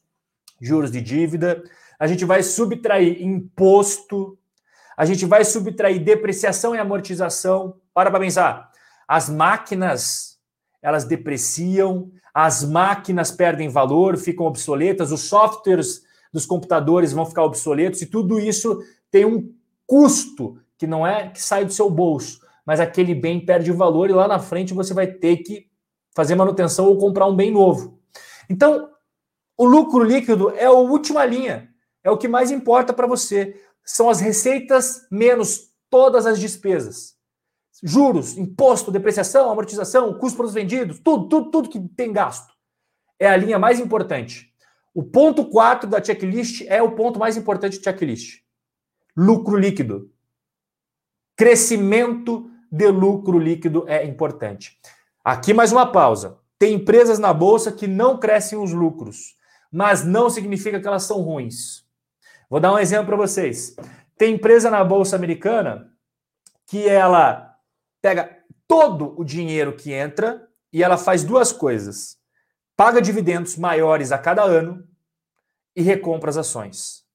juros 0.60 0.90
de 0.90 1.00
dívida, 1.00 1.62
a 2.02 2.08
gente 2.08 2.24
vai 2.24 2.42
subtrair 2.42 3.22
imposto, 3.22 4.36
a 4.96 5.04
gente 5.04 5.24
vai 5.24 5.44
subtrair 5.44 6.02
depreciação 6.02 6.74
e 6.74 6.78
amortização. 6.78 7.76
Para 7.94 8.10
para 8.10 8.18
pensar. 8.18 8.72
As 9.06 9.30
máquinas, 9.30 10.36
elas 10.82 11.04
depreciam, 11.04 12.10
as 12.34 12.64
máquinas 12.64 13.30
perdem 13.30 13.68
valor, 13.68 14.16
ficam 14.16 14.46
obsoletas, 14.46 15.12
os 15.12 15.20
softwares 15.20 16.02
dos 16.32 16.44
computadores 16.44 17.12
vão 17.12 17.24
ficar 17.24 17.44
obsoletos 17.44 18.02
e 18.02 18.06
tudo 18.06 18.40
isso 18.40 18.82
tem 19.08 19.24
um 19.24 19.54
custo 19.86 20.58
que 20.76 20.88
não 20.88 21.06
é 21.06 21.28
que 21.28 21.40
sai 21.40 21.64
do 21.64 21.72
seu 21.72 21.88
bolso, 21.88 22.40
mas 22.66 22.80
aquele 22.80 23.14
bem 23.14 23.46
perde 23.46 23.70
valor 23.70 24.10
e 24.10 24.12
lá 24.12 24.26
na 24.26 24.40
frente 24.40 24.74
você 24.74 24.92
vai 24.92 25.06
ter 25.06 25.36
que 25.36 25.68
fazer 26.16 26.34
manutenção 26.34 26.86
ou 26.86 26.98
comprar 26.98 27.26
um 27.26 27.36
bem 27.36 27.52
novo. 27.52 28.00
Então, 28.50 28.90
o 29.56 29.64
lucro 29.64 30.02
líquido 30.02 30.50
é 30.56 30.64
a 30.64 30.72
última 30.72 31.24
linha, 31.24 31.71
é 32.04 32.10
o 32.10 32.18
que 32.18 32.28
mais 32.28 32.50
importa 32.50 32.92
para 32.92 33.06
você. 33.06 33.60
São 33.84 34.08
as 34.08 34.20
receitas 34.20 35.06
menos 35.10 35.72
todas 35.90 36.26
as 36.26 36.38
despesas 36.38 37.12
juros, 37.82 38.38
imposto, 38.38 38.92
depreciação, 38.92 39.50
amortização, 39.50 40.14
custo 40.14 40.36
para 40.36 40.46
os 40.46 40.54
vendidos, 40.54 41.00
tudo, 41.00 41.28
tudo, 41.28 41.50
tudo 41.50 41.68
que 41.68 41.80
tem 41.80 42.12
gasto. 42.12 42.52
É 43.18 43.28
a 43.28 43.36
linha 43.36 43.58
mais 43.58 43.80
importante. 43.80 44.52
O 44.94 45.02
ponto 45.02 45.46
4 45.46 45.88
da 45.88 46.02
checklist 46.02 46.64
é 46.68 46.80
o 46.82 46.92
ponto 46.92 47.18
mais 47.18 47.36
importante 47.36 47.78
do 47.78 47.84
checklist. 47.84 48.42
Lucro 49.16 49.56
líquido. 49.56 50.10
Crescimento 51.36 52.48
de 52.70 52.88
lucro 52.88 53.38
líquido 53.38 53.84
é 53.88 54.04
importante. 54.04 54.78
Aqui 55.24 55.52
mais 55.52 55.72
uma 55.72 55.90
pausa. 55.90 56.38
Tem 56.58 56.74
empresas 56.74 57.18
na 57.18 57.32
bolsa 57.32 57.72
que 57.72 57.86
não 57.86 58.18
crescem 58.18 58.58
os 58.58 58.72
lucros, 58.72 59.36
mas 59.70 60.04
não 60.04 60.30
significa 60.30 60.80
que 60.80 60.86
elas 60.86 61.02
são 61.02 61.20
ruins. 61.20 61.84
Vou 62.52 62.60
dar 62.60 62.74
um 62.74 62.78
exemplo 62.78 63.06
para 63.06 63.16
vocês. 63.16 63.74
Tem 64.14 64.34
empresa 64.34 64.70
na 64.70 64.84
bolsa 64.84 65.16
americana 65.16 65.90
que 66.66 66.86
ela 66.86 67.56
pega 68.02 68.44
todo 68.68 69.18
o 69.18 69.24
dinheiro 69.24 69.74
que 69.74 69.90
entra 69.90 70.46
e 70.70 70.82
ela 70.82 70.98
faz 70.98 71.24
duas 71.24 71.50
coisas: 71.50 72.18
paga 72.76 73.00
dividendos 73.00 73.56
maiores 73.56 74.12
a 74.12 74.18
cada 74.18 74.42
ano 74.42 74.86
e 75.74 75.80
recompra 75.80 76.28
as 76.28 76.36
ações. 76.36 77.06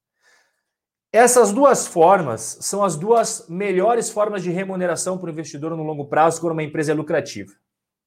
Essas 1.13 1.53
duas 1.53 1.85
formas 1.85 2.57
são 2.61 2.83
as 2.83 2.95
duas 2.95 3.45
melhores 3.47 4.09
formas 4.09 4.41
de 4.41 4.49
remuneração 4.49 5.19
para 5.19 5.27
o 5.27 5.31
investidor 5.31 5.77
no 5.77 5.83
longo 5.83 6.07
prazo 6.07 6.41
quando 6.41 6.53
uma 6.53 6.63
empresa 6.63 6.93
é 6.93 6.95
lucrativa. 6.95 7.53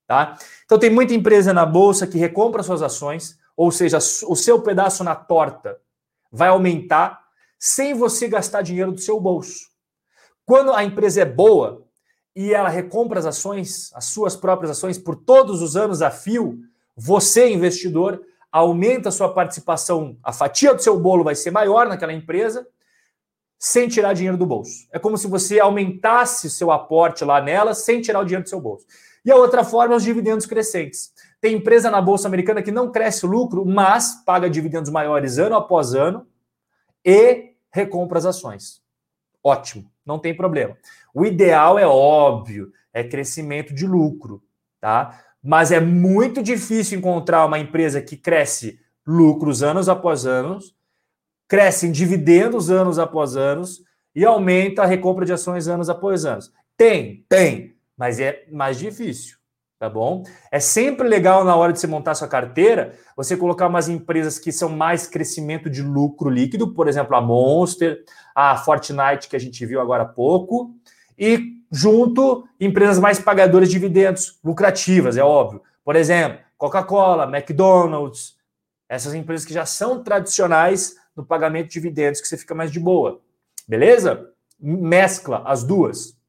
Tá? 0.04 0.36
Então 0.64 0.80
tem 0.80 0.90
muita 0.90 1.14
empresa 1.14 1.52
na 1.52 1.64
bolsa 1.64 2.08
que 2.08 2.18
recompra 2.18 2.64
suas 2.64 2.82
ações, 2.82 3.38
ou 3.56 3.70
seja, 3.70 3.98
o 3.98 4.34
seu 4.34 4.60
pedaço 4.62 5.04
na 5.04 5.14
torta 5.14 5.78
vai 6.32 6.48
aumentar 6.48 7.19
sem 7.60 7.92
você 7.92 8.26
gastar 8.26 8.62
dinheiro 8.62 8.90
do 8.90 9.00
seu 9.00 9.20
bolso. 9.20 9.68
Quando 10.46 10.72
a 10.72 10.82
empresa 10.82 11.20
é 11.20 11.24
boa, 11.26 11.86
e 12.34 12.54
ela 12.54 12.70
recompra 12.70 13.18
as 13.18 13.26
ações, 13.26 13.90
as 13.94 14.06
suas 14.06 14.34
próprias 14.34 14.70
ações, 14.70 14.96
por 14.96 15.14
todos 15.14 15.60
os 15.60 15.76
anos 15.76 16.00
a 16.00 16.10
fio, 16.10 16.58
você, 16.96 17.50
investidor, 17.50 18.22
aumenta 18.50 19.10
a 19.10 19.12
sua 19.12 19.32
participação, 19.32 20.16
a 20.22 20.32
fatia 20.32 20.74
do 20.74 20.82
seu 20.82 20.98
bolo 20.98 21.22
vai 21.22 21.34
ser 21.34 21.50
maior 21.50 21.86
naquela 21.86 22.12
empresa, 22.12 22.66
sem 23.58 23.88
tirar 23.88 24.14
dinheiro 24.14 24.38
do 24.38 24.46
bolso. 24.46 24.88
É 24.90 24.98
como 24.98 25.18
se 25.18 25.26
você 25.26 25.60
aumentasse 25.60 26.48
seu 26.48 26.70
aporte 26.70 27.24
lá 27.24 27.42
nela 27.42 27.74
sem 27.74 28.00
tirar 28.00 28.20
o 28.20 28.24
dinheiro 28.24 28.44
do 28.44 28.48
seu 28.48 28.60
bolso. 28.60 28.86
E 29.22 29.30
a 29.30 29.36
outra 29.36 29.62
forma 29.62 29.92
é 29.92 29.96
os 29.98 30.02
dividendos 30.02 30.46
crescentes. 30.46 31.12
Tem 31.42 31.56
empresa 31.56 31.90
na 31.90 32.00
Bolsa 32.00 32.26
Americana 32.26 32.62
que 32.62 32.72
não 32.72 32.90
cresce 32.90 33.26
lucro, 33.26 33.66
mas 33.66 34.22
paga 34.24 34.48
dividendos 34.48 34.90
maiores 34.90 35.36
ano 35.36 35.56
após 35.56 35.94
ano 35.94 36.26
e 37.04 37.49
recompra 37.72 38.18
as 38.18 38.26
ações. 38.26 38.80
ótimo, 39.42 39.90
não 40.04 40.18
tem 40.18 40.36
problema. 40.36 40.76
O 41.14 41.24
ideal 41.24 41.78
é 41.78 41.86
óbvio, 41.86 42.72
é 42.92 43.02
crescimento 43.02 43.72
de 43.74 43.86
lucro, 43.86 44.42
tá? 44.80 45.24
Mas 45.42 45.72
é 45.72 45.80
muito 45.80 46.42
difícil 46.42 46.98
encontrar 46.98 47.46
uma 47.46 47.58
empresa 47.58 48.02
que 48.02 48.16
cresce 48.16 48.78
lucros 49.06 49.62
anos 49.62 49.88
após 49.88 50.26
anos, 50.26 50.74
cresce 51.48 51.86
em 51.86 51.92
dividendos 51.92 52.70
anos 52.70 52.98
após 52.98 53.36
anos 53.36 53.82
e 54.14 54.24
aumenta 54.24 54.82
a 54.82 54.86
recompra 54.86 55.24
de 55.24 55.32
ações 55.32 55.66
anos 55.68 55.88
após 55.88 56.24
anos. 56.24 56.52
Tem, 56.76 57.24
tem, 57.28 57.76
mas 57.96 58.20
é 58.20 58.46
mais 58.50 58.78
difícil, 58.78 59.38
tá 59.80 59.88
bom? 59.88 60.22
É 60.52 60.60
sempre 60.60 61.08
legal 61.08 61.42
na 61.42 61.56
hora 61.56 61.72
de 61.72 61.80
você 61.80 61.86
montar 61.86 62.14
sua 62.14 62.28
carteira, 62.28 62.92
você 63.16 63.34
colocar 63.34 63.66
umas 63.66 63.88
empresas 63.88 64.38
que 64.38 64.52
são 64.52 64.68
mais 64.68 65.06
crescimento 65.06 65.70
de 65.70 65.82
lucro 65.82 66.28
líquido, 66.28 66.74
por 66.74 66.86
exemplo, 66.86 67.16
a 67.16 67.20
Monster, 67.22 68.04
a 68.34 68.58
Fortnite 68.58 69.26
que 69.26 69.36
a 69.36 69.40
gente 69.40 69.64
viu 69.64 69.80
agora 69.80 70.02
há 70.02 70.06
pouco, 70.06 70.74
e 71.18 71.62
junto 71.72 72.46
empresas 72.60 72.98
mais 72.98 73.18
pagadoras 73.18 73.68
de 73.68 73.72
dividendos, 73.72 74.38
lucrativas, 74.44 75.16
é 75.16 75.24
óbvio. 75.24 75.62
Por 75.82 75.96
exemplo, 75.96 76.40
Coca-Cola, 76.58 77.24
McDonald's, 77.24 78.36
essas 78.86 79.14
empresas 79.14 79.46
que 79.46 79.54
já 79.54 79.64
são 79.64 80.02
tradicionais 80.02 80.94
no 81.16 81.24
pagamento 81.24 81.68
de 81.68 81.72
dividendos, 81.72 82.20
que 82.20 82.28
você 82.28 82.36
fica 82.36 82.54
mais 82.54 82.70
de 82.70 82.78
boa. 82.78 83.22
Beleza? 83.66 84.28
Mescla 84.60 85.42
as 85.46 85.64
duas. 85.64 86.19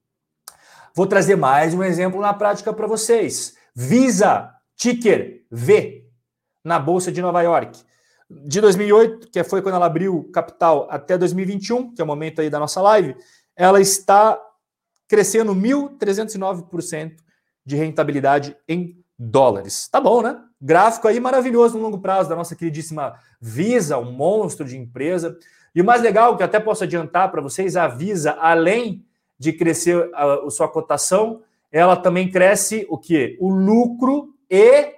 Vou 0.93 1.07
trazer 1.07 1.37
mais 1.37 1.73
um 1.73 1.81
exemplo 1.81 2.19
na 2.19 2.33
prática 2.33 2.73
para 2.73 2.85
vocês. 2.85 3.55
Visa, 3.73 4.53
ticker 4.75 5.45
V, 5.49 6.05
na 6.65 6.77
Bolsa 6.77 7.13
de 7.13 7.21
Nova 7.21 7.41
York. 7.41 7.79
De 8.29 8.59
2008, 8.59 9.29
que 9.29 9.41
foi 9.43 9.61
quando 9.61 9.75
ela 9.75 9.85
abriu 9.85 10.29
capital, 10.33 10.87
até 10.91 11.17
2021, 11.17 11.93
que 11.93 12.01
é 12.01 12.03
o 12.03 12.07
momento 12.07 12.41
aí 12.41 12.49
da 12.49 12.59
nossa 12.59 12.81
live, 12.81 13.15
ela 13.55 13.79
está 13.79 14.37
crescendo 15.07 15.55
1.309% 15.55 17.15
de 17.65 17.75
rentabilidade 17.77 18.57
em 18.67 19.01
dólares. 19.17 19.87
Tá 19.87 20.01
bom, 20.01 20.21
né? 20.21 20.37
Gráfico 20.61 21.07
aí 21.07 21.21
maravilhoso 21.21 21.77
no 21.77 21.83
longo 21.83 21.99
prazo 21.99 22.27
da 22.27 22.35
nossa 22.35 22.53
queridíssima 22.53 23.17
Visa, 23.39 23.97
um 23.97 24.11
monstro 24.11 24.65
de 24.65 24.77
empresa. 24.77 25.37
E 25.73 25.81
o 25.81 25.85
mais 25.85 26.01
legal, 26.01 26.35
que 26.35 26.43
até 26.43 26.59
posso 26.59 26.83
adiantar 26.83 27.31
para 27.31 27.41
vocês, 27.41 27.77
a 27.77 27.87
Visa, 27.87 28.33
além 28.41 29.05
de 29.41 29.51
crescer 29.51 30.07
a, 30.13 30.45
a 30.45 30.49
sua 30.51 30.67
cotação, 30.67 31.41
ela 31.71 31.97
também 31.97 32.29
cresce 32.29 32.85
o 32.87 32.95
que? 32.95 33.35
O 33.41 33.49
lucro 33.49 34.35
e 34.47 34.93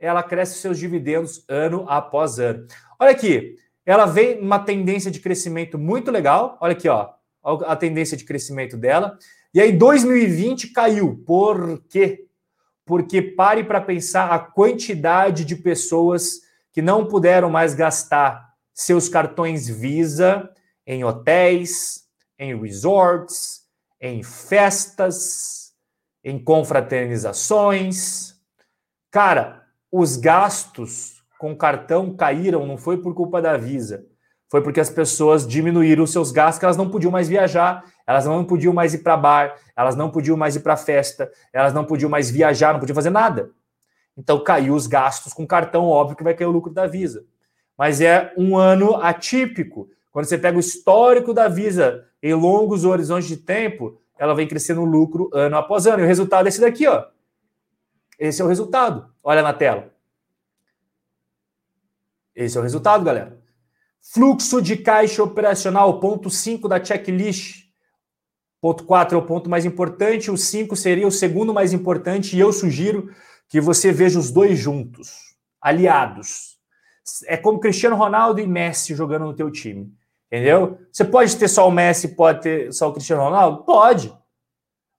ela 0.00 0.20
cresce 0.20 0.58
seus 0.58 0.80
dividendos 0.80 1.44
ano 1.48 1.84
após 1.88 2.40
ano. 2.40 2.66
Olha 2.98 3.12
aqui, 3.12 3.54
ela 3.86 4.04
vem 4.04 4.40
uma 4.40 4.58
tendência 4.58 5.12
de 5.12 5.20
crescimento 5.20 5.78
muito 5.78 6.10
legal. 6.10 6.58
Olha 6.60 6.72
aqui, 6.72 6.88
ó, 6.88 7.10
a 7.44 7.76
tendência 7.76 8.16
de 8.16 8.24
crescimento 8.24 8.76
dela. 8.76 9.16
E 9.54 9.60
aí 9.60 9.70
2020 9.70 10.72
caiu. 10.72 11.22
Por 11.24 11.80
quê? 11.88 12.26
Porque 12.84 13.22
pare 13.22 13.62
para 13.62 13.80
pensar 13.80 14.32
a 14.32 14.40
quantidade 14.40 15.44
de 15.44 15.54
pessoas 15.54 16.40
que 16.72 16.82
não 16.82 17.06
puderam 17.06 17.48
mais 17.48 17.74
gastar 17.74 18.44
seus 18.74 19.08
cartões 19.08 19.68
Visa 19.68 20.50
em 20.84 21.04
hotéis, 21.04 22.08
em 22.38 22.58
resorts, 22.60 23.67
em 24.00 24.22
festas, 24.22 25.72
em 26.22 26.38
confraternizações. 26.38 28.34
Cara, 29.10 29.64
os 29.90 30.16
gastos 30.16 31.22
com 31.38 31.56
cartão 31.56 32.14
caíram, 32.14 32.66
não 32.66 32.76
foi 32.76 32.98
por 32.98 33.14
culpa 33.14 33.40
da 33.40 33.56
Visa, 33.56 34.04
foi 34.50 34.62
porque 34.62 34.80
as 34.80 34.90
pessoas 34.90 35.46
diminuíram 35.46 36.04
os 36.04 36.10
seus 36.10 36.32
gastos, 36.32 36.58
que 36.58 36.64
elas 36.64 36.76
não 36.76 36.90
podiam 36.90 37.12
mais 37.12 37.28
viajar, 37.28 37.84
elas 38.06 38.26
não 38.26 38.44
podiam 38.44 38.72
mais 38.72 38.94
ir 38.94 38.98
para 38.98 39.16
bar, 39.16 39.54
elas 39.76 39.94
não 39.94 40.10
podiam 40.10 40.36
mais 40.36 40.56
ir 40.56 40.60
para 40.60 40.76
festa, 40.76 41.30
elas 41.52 41.72
não 41.72 41.84
podiam 41.84 42.10
mais 42.10 42.30
viajar, 42.30 42.72
não 42.72 42.80
podiam 42.80 42.94
fazer 42.94 43.10
nada. 43.10 43.50
Então 44.16 44.42
caiu 44.42 44.74
os 44.74 44.86
gastos 44.86 45.32
com 45.32 45.46
cartão, 45.46 45.84
óbvio 45.84 46.16
que 46.16 46.24
vai 46.24 46.34
cair 46.34 46.48
o 46.48 46.50
lucro 46.50 46.72
da 46.72 46.86
Visa. 46.86 47.24
Mas 47.76 48.00
é 48.00 48.32
um 48.36 48.56
ano 48.56 48.96
atípico. 48.96 49.88
Quando 50.10 50.26
você 50.26 50.38
pega 50.38 50.56
o 50.56 50.60
histórico 50.60 51.32
da 51.32 51.48
Visa 51.48 52.06
em 52.22 52.34
longos 52.34 52.84
horizontes 52.84 53.28
de 53.28 53.36
tempo, 53.36 54.00
ela 54.18 54.34
vem 54.34 54.48
crescendo 54.48 54.84
lucro 54.84 55.30
ano 55.32 55.56
após 55.56 55.86
ano. 55.86 56.00
E 56.00 56.04
o 56.04 56.08
resultado 56.08 56.46
é 56.46 56.48
esse 56.48 56.60
daqui, 56.60 56.86
ó. 56.86 57.06
Esse 58.18 58.42
é 58.42 58.44
o 58.44 58.48
resultado. 58.48 59.08
Olha 59.22 59.42
na 59.42 59.52
tela. 59.52 59.92
Esse 62.34 62.56
é 62.56 62.60
o 62.60 62.62
resultado, 62.62 63.04
galera. 63.04 63.38
Fluxo 64.00 64.62
de 64.62 64.76
caixa 64.76 65.22
operacional, 65.22 66.00
ponto 66.00 66.30
5 66.30 66.68
da 66.68 66.82
checklist. 66.82 67.68
Ponto 68.60 68.84
4 68.84 69.16
é 69.16 69.20
o 69.20 69.24
ponto 69.24 69.48
mais 69.48 69.64
importante, 69.64 70.30
o 70.30 70.36
5 70.36 70.74
seria 70.74 71.06
o 71.06 71.12
segundo 71.12 71.54
mais 71.54 71.72
importante, 71.72 72.36
e 72.36 72.40
eu 72.40 72.52
sugiro 72.52 73.14
que 73.48 73.60
você 73.60 73.92
veja 73.92 74.18
os 74.18 74.32
dois 74.32 74.58
juntos, 74.58 75.36
aliados. 75.60 76.58
É 77.26 77.36
como 77.36 77.60
Cristiano 77.60 77.96
Ronaldo 77.96 78.40
e 78.40 78.46
Messi 78.46 78.94
jogando 78.94 79.26
no 79.26 79.34
teu 79.34 79.50
time. 79.50 79.92
Entendeu? 80.30 80.78
Você 80.92 81.04
pode 81.04 81.34
ter 81.36 81.48
só 81.48 81.66
o 81.66 81.70
Messi, 81.70 82.08
pode 82.08 82.42
ter 82.42 82.72
só 82.72 82.88
o 82.88 82.92
Cristiano 82.92 83.22
Ronaldo? 83.22 83.64
Pode. 83.64 84.14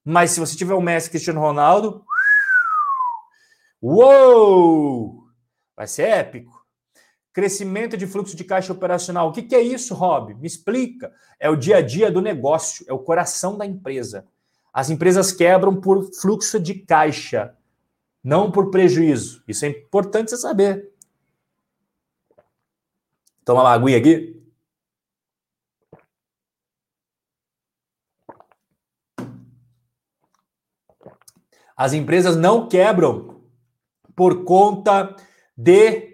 Mas 0.04 0.32
se 0.32 0.40
você 0.40 0.56
tiver 0.56 0.74
o 0.74 0.82
Messi 0.82 1.06
e 1.06 1.10
Cristiano 1.10 1.40
Ronaldo, 1.40 2.04
uou! 3.80 5.24
Vai 5.76 5.86
ser 5.86 6.08
épico. 6.08 6.60
Crescimento 7.32 7.96
de 7.96 8.08
fluxo 8.08 8.36
de 8.36 8.42
caixa 8.42 8.72
operacional. 8.72 9.28
O 9.28 9.32
que, 9.32 9.42
que 9.42 9.54
é 9.54 9.62
isso, 9.62 9.94
Rob? 9.94 10.34
Me 10.34 10.48
explica. 10.48 11.12
É 11.38 11.48
o 11.48 11.54
dia 11.54 11.76
a 11.76 11.82
dia 11.82 12.10
do 12.10 12.20
negócio, 12.20 12.84
é 12.88 12.92
o 12.92 12.98
coração 12.98 13.56
da 13.56 13.64
empresa. 13.64 14.26
As 14.72 14.90
empresas 14.90 15.30
quebram 15.30 15.80
por 15.80 16.10
fluxo 16.20 16.58
de 16.58 16.74
caixa, 16.74 17.56
não 18.22 18.50
por 18.50 18.70
prejuízo. 18.70 19.42
Isso 19.46 19.64
é 19.64 19.68
importante 19.68 20.30
você 20.30 20.36
saber. 20.36 20.90
Toma 23.44 23.62
uma 23.62 23.72
aguinha 23.72 23.98
aqui. 23.98 24.39
As 31.80 31.94
empresas 31.94 32.36
não 32.36 32.68
quebram 32.68 33.40
por 34.14 34.44
conta 34.44 35.16
de 35.56 36.10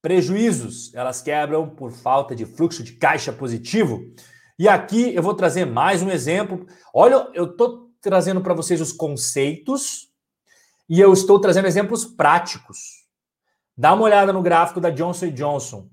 Prejuízos, 0.00 0.94
elas 0.94 1.20
quebram 1.20 1.68
por 1.68 1.92
falta 1.92 2.34
de 2.34 2.46
fluxo 2.46 2.82
de 2.82 2.92
caixa 2.92 3.30
positivo. 3.30 4.10
E 4.58 4.66
aqui 4.66 5.14
eu 5.14 5.22
vou 5.22 5.34
trazer 5.34 5.66
mais 5.66 6.00
um 6.00 6.08
exemplo. 6.08 6.66
Olha, 6.94 7.28
eu 7.34 7.50
estou 7.50 7.90
trazendo 8.00 8.40
para 8.40 8.54
vocês 8.54 8.80
os 8.80 8.92
conceitos 8.92 10.10
e 10.88 11.02
eu 11.02 11.12
estou 11.12 11.38
trazendo 11.38 11.68
exemplos 11.68 12.06
práticos. 12.06 13.04
Dá 13.76 13.92
uma 13.92 14.04
olhada 14.04 14.32
no 14.32 14.40
gráfico 14.40 14.80
da 14.80 14.88
Johnson 14.88 15.32
Johnson. 15.32 15.90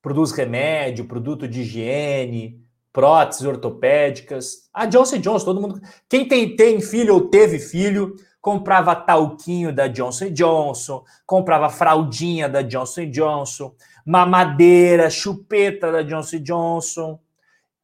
Produz 0.00 0.32
remédio, 0.32 1.06
produto 1.06 1.46
de 1.46 1.60
higiene, 1.60 2.66
próteses 2.98 3.46
ortopédicas. 3.46 4.68
A 4.74 4.84
Johnson 4.84 5.18
Johnson, 5.18 5.44
todo 5.44 5.60
mundo. 5.60 5.80
Quem 6.08 6.26
tem, 6.26 6.56
tem 6.56 6.80
filho 6.80 7.14
ou 7.14 7.28
teve 7.28 7.60
filho 7.60 8.16
comprava 8.40 8.96
talquinho 8.96 9.72
da 9.72 9.86
Johnson 9.86 10.30
Johnson, 10.30 11.04
comprava 11.24 11.68
fraldinha 11.68 12.48
da 12.48 12.62
Johnson 12.62 13.08
Johnson, 13.10 13.72
mamadeira, 14.04 15.10
chupeta 15.10 15.92
da 15.92 16.02
Johnson 16.02 16.38
Johnson, 16.38 17.20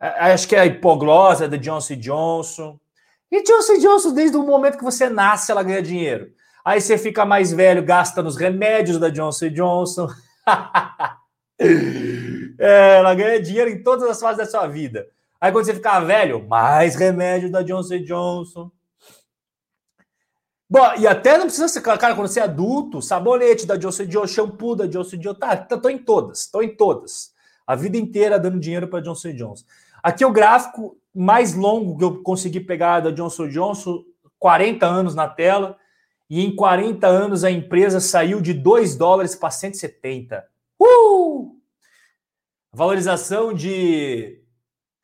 acho 0.01 0.49
que 0.49 0.57
é 0.57 0.61
a 0.61 0.67
hipoglosa 0.67 1.49
da 1.49 1.57
Johnson 1.57 1.97
Johnson. 1.97 2.81
E 3.31 3.43
Johnson 3.43 3.79
Johnson, 3.79 4.15
desde 4.15 4.37
o 4.37 4.43
momento 4.43 4.79
que 4.79 4.85
você 4.85 5.09
nasce, 5.09 5.53
ela 5.53 5.63
ganha 5.63 5.83
dinheiro. 5.83 6.33
Aí 6.65 6.81
você 6.81 6.99
fica 6.99 7.25
mais 7.25 7.53
velho, 7.53 7.85
gasta 7.85 8.23
nos 8.23 8.37
remédios 8.37 8.99
da 8.99 9.11
Johnson 9.11 9.51
Johnson. 9.51 10.09
é, 12.59 12.97
ela 12.97 13.15
ganha 13.15 13.41
dinheiro 13.41 13.71
em 13.71 13.83
todas 13.83 14.09
as 14.09 14.21
fases 14.21 14.39
da 14.39 14.47
sua 14.47 14.67
vida. 14.67 15.07
Aí 15.41 15.53
quando 15.53 15.67
você 15.67 15.75
ficar 15.75 16.01
velho, 16.01 16.47
mais 16.49 16.95
remédio 16.95 17.51
da 17.51 17.63
Johnson 17.63 17.99
Johnson. 17.99 18.71
Bom, 20.69 20.95
e 20.99 21.07
até 21.07 21.37
não 21.37 21.45
precisa 21.45 21.69
ser, 21.69 21.83
cara, 21.83 22.15
quando 22.15 22.27
você 22.27 22.41
é 22.41 22.45
adulto, 22.45 23.03
sabonete 23.03 23.67
da 23.67 23.77
Johnson 23.77 24.07
Johnson, 24.07 24.27
shampoo 24.27 24.75
da 24.75 24.87
Johnson 24.87 25.19
Johnson, 25.19 25.39
tá, 25.39 25.57
tá, 25.57 25.77
tô 25.77 25.89
em 25.89 25.99
todas, 25.99 26.47
tô 26.47 26.63
em 26.63 26.75
todas. 26.75 27.33
A 27.67 27.77
vida 27.77 27.97
inteira 27.97 28.39
dando 28.39 28.59
dinheiro 28.59 28.89
para 28.89 29.01
Johnson 29.01 29.33
Johnson. 29.33 29.65
Aqui 30.03 30.25
é 30.25 30.27
o 30.27 30.33
gráfico 30.33 30.97
mais 31.15 31.55
longo 31.55 31.97
que 31.97 32.05
eu 32.05 32.23
consegui 32.23 32.61
pegar 32.61 33.01
da 33.01 33.11
Johnson 33.11 33.49
Johnson, 33.49 34.03
40 34.39 34.87
anos 34.87 35.15
na 35.15 35.29
tela, 35.29 35.77
e 36.29 36.45
em 36.45 36.57
40 36.57 37.07
anos 37.07 37.45
a 37.45 37.51
empresa 37.51 38.01
saiu 38.01 38.41
de 38.41 38.53
2 38.53 38.97
dólares 38.97 39.35
para 39.35 39.51
170. 39.51 40.45
Valorização 42.73 43.55
de 43.55 44.43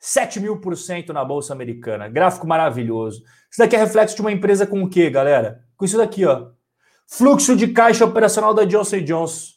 7 0.01 0.41
mil 0.41 0.61
por 0.61 0.77
cento 0.77 1.13
na 1.13 1.25
Bolsa 1.25 1.53
Americana. 1.53 2.09
Gráfico 2.09 2.47
maravilhoso. 2.47 3.23
Isso 3.51 3.59
daqui 3.59 3.77
é 3.77 3.79
reflexo 3.79 4.17
de 4.17 4.23
uma 4.23 4.33
empresa 4.33 4.67
com 4.67 4.83
o 4.83 4.89
quê, 4.89 5.11
galera? 5.11 5.63
Com 5.77 5.85
isso 5.85 5.97
daqui, 5.97 6.25
ó. 6.25 6.49
Fluxo 7.07 7.55
de 7.55 7.69
caixa 7.69 8.05
operacional 8.05 8.55
da 8.55 8.65
Johnson 8.65 9.03
Johnson. 9.03 9.53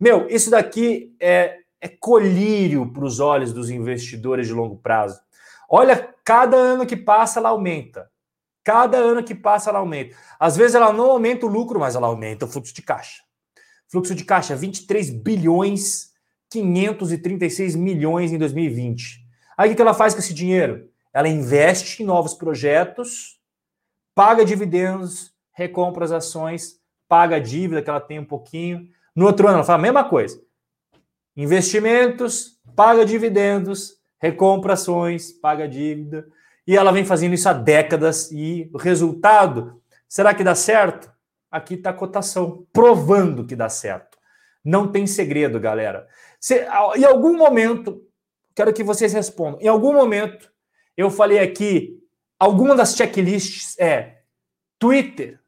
Meu, 0.00 0.26
isso 0.28 0.50
daqui 0.50 1.14
é, 1.20 1.58
é 1.80 1.88
colírio 1.88 2.92
para 2.92 3.04
os 3.04 3.20
olhos 3.20 3.52
dos 3.52 3.70
investidores 3.70 4.46
de 4.46 4.52
longo 4.52 4.76
prazo. 4.78 5.20
Olha, 5.68 6.12
cada 6.24 6.56
ano 6.56 6.86
que 6.86 6.96
passa, 6.96 7.38
ela 7.38 7.50
aumenta. 7.50 8.10
Cada 8.64 8.98
ano 8.98 9.22
que 9.22 9.34
passa, 9.34 9.70
ela 9.70 9.80
aumenta. 9.80 10.16
Às 10.38 10.56
vezes, 10.56 10.74
ela 10.74 10.92
não 10.92 11.10
aumenta 11.10 11.46
o 11.46 11.48
lucro, 11.48 11.78
mas 11.78 11.94
ela 11.94 12.06
aumenta 12.06 12.44
o 12.44 12.48
fluxo 12.48 12.74
de 12.74 12.82
caixa. 12.82 13.22
Fluxo 13.92 14.14
de 14.14 14.24
caixa, 14.24 14.56
23 14.56 15.10
bilhões 15.10 16.12
536 16.52 17.74
milhões 17.74 18.32
em 18.32 18.38
2020. 18.38 19.20
Aí 19.56 19.72
o 19.72 19.76
que 19.76 19.80
ela 19.80 19.94
faz 19.94 20.12
com 20.12 20.20
esse 20.20 20.34
dinheiro? 20.34 20.88
Ela 21.12 21.28
investe 21.28 22.02
em 22.02 22.06
novos 22.06 22.34
projetos, 22.34 23.38
paga 24.14 24.44
dividendos, 24.44 25.32
recompra 25.52 26.04
as 26.04 26.12
ações, 26.12 26.78
paga 27.08 27.36
a 27.36 27.38
dívida 27.38 27.82
que 27.82 27.90
ela 27.90 28.00
tem 28.00 28.18
um 28.18 28.24
pouquinho. 28.24 28.88
No 29.14 29.26
outro 29.26 29.46
ano, 29.46 29.58
ela 29.58 29.64
faz 29.64 29.78
a 29.78 29.82
mesma 29.82 30.04
coisa. 30.04 30.42
Investimentos, 31.36 32.58
paga 32.74 33.04
dividendos, 33.04 33.98
recompra 34.18 34.72
ações, 34.72 35.32
paga 35.32 35.68
dívida. 35.68 36.26
E 36.66 36.76
ela 36.76 36.92
vem 36.92 37.04
fazendo 37.04 37.34
isso 37.34 37.48
há 37.48 37.52
décadas 37.52 38.30
e 38.32 38.70
o 38.72 38.78
resultado, 38.78 39.82
será 40.08 40.34
que 40.34 40.42
dá 40.42 40.54
certo? 40.54 41.11
Aqui 41.52 41.74
está 41.74 41.90
a 41.90 41.94
cotação, 41.94 42.66
provando 42.72 43.46
que 43.46 43.54
dá 43.54 43.68
certo. 43.68 44.16
Não 44.64 44.90
tem 44.90 45.06
segredo, 45.06 45.60
galera. 45.60 46.08
Se, 46.40 46.66
em 46.96 47.04
algum 47.04 47.36
momento, 47.36 48.02
quero 48.54 48.72
que 48.72 48.82
vocês 48.82 49.12
respondam. 49.12 49.60
Em 49.60 49.68
algum 49.68 49.92
momento, 49.92 50.50
eu 50.96 51.10
falei 51.10 51.38
aqui, 51.38 52.02
alguma 52.38 52.74
das 52.74 52.96
checklists 52.96 53.78
é 53.78 54.22
Twitter. 54.78 55.40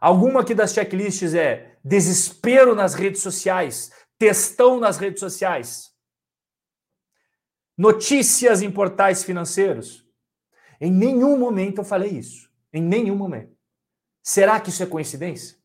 Alguma 0.00 0.42
aqui 0.42 0.54
das 0.54 0.72
checklists 0.72 1.34
é 1.34 1.76
desespero 1.84 2.74
nas 2.74 2.94
redes 2.94 3.20
sociais, 3.20 3.90
textão 4.16 4.78
nas 4.78 4.96
redes 4.96 5.18
sociais. 5.18 5.92
Notícias 7.76 8.62
em 8.62 8.70
portais 8.70 9.24
financeiros. 9.24 10.06
Em 10.80 10.90
nenhum 10.90 11.36
momento 11.36 11.78
eu 11.78 11.84
falei 11.84 12.10
isso. 12.10 12.48
Em 12.72 12.82
nenhum 12.82 13.16
momento. 13.16 13.53
Será 14.24 14.58
que 14.58 14.70
isso 14.70 14.82
é 14.82 14.86
coincidência? 14.86 15.58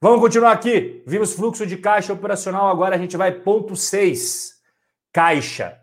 Vamos 0.00 0.20
continuar 0.20 0.50
aqui. 0.50 1.00
Vimos 1.06 1.32
fluxo 1.32 1.64
de 1.64 1.76
caixa 1.76 2.12
operacional, 2.12 2.66
agora 2.66 2.96
a 2.96 2.98
gente 2.98 3.16
vai 3.16 3.30
ponto 3.30 3.76
6. 3.76 4.60
Caixa. 5.12 5.80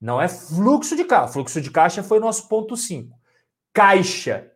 Não 0.00 0.20
é 0.20 0.26
fluxo 0.26 0.96
de 0.96 1.04
caixa. 1.04 1.34
Fluxo 1.34 1.60
de 1.60 1.70
caixa 1.70 2.02
foi 2.02 2.18
nosso 2.18 2.48
ponto 2.48 2.76
5. 2.76 3.16
Caixa 3.72 4.50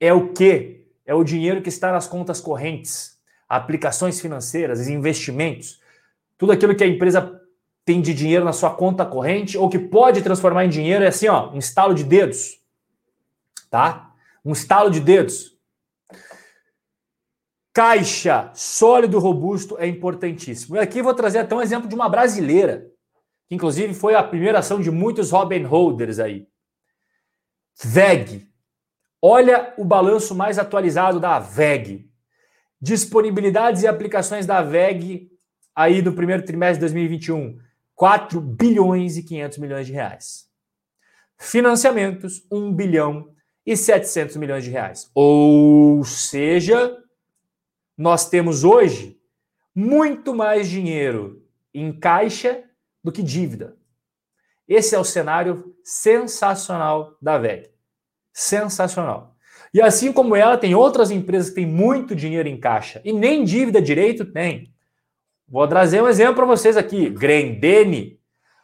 é 0.00 0.10
o 0.10 0.32
quê? 0.32 0.86
É 1.04 1.14
o 1.14 1.22
dinheiro 1.22 1.60
que 1.60 1.68
está 1.68 1.92
nas 1.92 2.08
contas 2.08 2.40
correntes, 2.40 3.18
aplicações 3.46 4.18
financeiras, 4.18 4.88
investimentos, 4.88 5.82
tudo 6.38 6.52
aquilo 6.52 6.74
que 6.74 6.84
a 6.84 6.88
empresa 6.88 7.38
tem 7.84 8.00
de 8.00 8.14
dinheiro 8.14 8.46
na 8.46 8.54
sua 8.54 8.74
conta 8.74 9.04
corrente 9.04 9.58
ou 9.58 9.68
que 9.68 9.78
pode 9.78 10.22
transformar 10.22 10.64
em 10.64 10.70
dinheiro 10.70 11.04
é 11.04 11.08
assim, 11.08 11.28
ó, 11.28 11.50
um 11.50 11.58
estalo 11.58 11.92
de 11.92 12.04
dedos. 12.04 12.58
Tá? 13.68 14.14
Um 14.42 14.52
estalo 14.52 14.90
de 14.90 15.00
dedos. 15.00 15.59
Caixa 17.72 18.50
sólido, 18.54 19.18
robusto 19.18 19.78
é 19.78 19.86
importantíssimo. 19.86 20.76
E 20.76 20.78
aqui 20.78 21.02
vou 21.02 21.14
trazer 21.14 21.38
até 21.38 21.54
um 21.54 21.62
exemplo 21.62 21.88
de 21.88 21.94
uma 21.94 22.08
brasileira, 22.08 22.90
que 23.48 23.54
inclusive 23.54 23.94
foi 23.94 24.14
a 24.14 24.22
primeira 24.22 24.58
ação 24.58 24.80
de 24.80 24.90
muitos 24.90 25.30
Robin 25.30 25.62
Holders 25.62 26.18
aí. 26.18 26.46
VEG. 27.82 28.48
Olha 29.22 29.74
o 29.76 29.84
balanço 29.84 30.34
mais 30.34 30.58
atualizado 30.58 31.20
da 31.20 31.38
VEG. 31.38 32.10
Disponibilidades 32.80 33.82
e 33.82 33.86
aplicações 33.86 34.46
da 34.46 34.62
VEG 34.62 35.30
aí 35.74 36.02
no 36.02 36.12
primeiro 36.12 36.44
trimestre 36.44 36.76
de 36.76 36.80
2021. 36.80 37.58
4 37.94 38.40
bilhões 38.40 39.16
e 39.16 39.22
500 39.22 39.58
milhões 39.58 39.86
de 39.86 39.92
reais. 39.92 40.46
Financiamentos, 41.38 42.46
1 42.50 42.72
bilhão 42.72 43.30
e 43.64 43.76
700 43.76 44.36
milhões 44.36 44.64
de 44.64 44.70
reais. 44.70 45.10
Ou 45.14 46.02
seja, 46.04 46.96
nós 48.00 48.30
temos 48.30 48.64
hoje 48.64 49.20
muito 49.74 50.34
mais 50.34 50.70
dinheiro 50.70 51.44
em 51.74 51.92
caixa 51.92 52.64
do 53.04 53.12
que 53.12 53.22
dívida. 53.22 53.76
Esse 54.66 54.94
é 54.94 54.98
o 54.98 55.04
cenário 55.04 55.76
sensacional 55.84 57.18
da 57.20 57.36
VEG. 57.36 57.68
Sensacional. 58.32 59.36
E 59.74 59.82
assim 59.82 60.14
como 60.14 60.34
ela, 60.34 60.56
tem 60.56 60.74
outras 60.74 61.10
empresas 61.10 61.50
que 61.50 61.56
têm 61.56 61.66
muito 61.66 62.16
dinheiro 62.16 62.48
em 62.48 62.58
caixa 62.58 63.02
e 63.04 63.12
nem 63.12 63.44
dívida 63.44 63.82
direito 63.82 64.24
tem. 64.24 64.72
Vou 65.46 65.68
trazer 65.68 66.02
um 66.02 66.08
exemplo 66.08 66.36
para 66.36 66.46
vocês 66.46 66.78
aqui. 66.78 67.10
Grendene. 67.10 68.18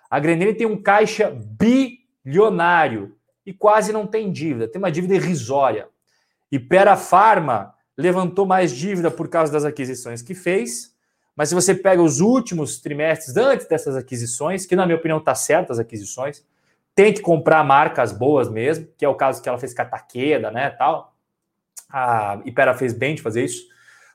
A 0.09 0.19
Grendene 0.19 0.55
tem 0.55 0.67
um 0.67 0.81
caixa 0.81 1.31
bilionário 1.31 3.15
e 3.45 3.53
quase 3.53 3.93
não 3.93 4.07
tem 4.07 4.33
dívida, 4.33 4.67
tem 4.67 4.79
uma 4.79 4.91
dívida 4.91 5.15
irrisória. 5.15 5.91
E 6.51 6.59
Pera 6.59 6.97
Pharma 6.97 7.76
levantou 7.97 8.45
mais 8.45 8.73
dívida 8.73 9.11
por 9.11 9.29
causa 9.29 9.53
das 9.53 9.65
aquisições 9.65 10.23
que 10.23 10.35
fez. 10.35 10.95
Mas 11.35 11.49
se 11.49 11.55
você 11.55 11.75
pega 11.75 12.03
os 12.03 12.21
últimos 12.21 12.81
trimestres 12.81 13.37
antes 13.37 13.67
dessas 13.67 13.97
aquisições, 13.97 14.67
que 14.67 14.77
na 14.77 14.87
minha 14.87 14.97
opinião 14.97 15.19
está 15.19 15.35
certo 15.35 15.71
as 15.71 15.79
aquisições, 15.79 16.45
tem 16.95 17.13
que 17.13 17.21
comprar 17.21 17.63
marcas 17.63 18.11
boas 18.11 18.49
mesmo, 18.49 18.89
que 18.97 19.05
é 19.05 19.09
o 19.09 19.15
caso 19.15 19.43
que 19.43 19.49
ela 19.49 19.59
fez 19.59 19.75
com 19.75 19.83
a 19.83 19.85
Taqueda, 19.85 20.51
né, 20.51 20.71
tal. 20.71 21.15
A 21.91 22.41
Ipera 22.45 22.75
fez 22.75 22.95
bem 22.95 23.15
de 23.15 23.23
fazer 23.23 23.45
isso. 23.45 23.67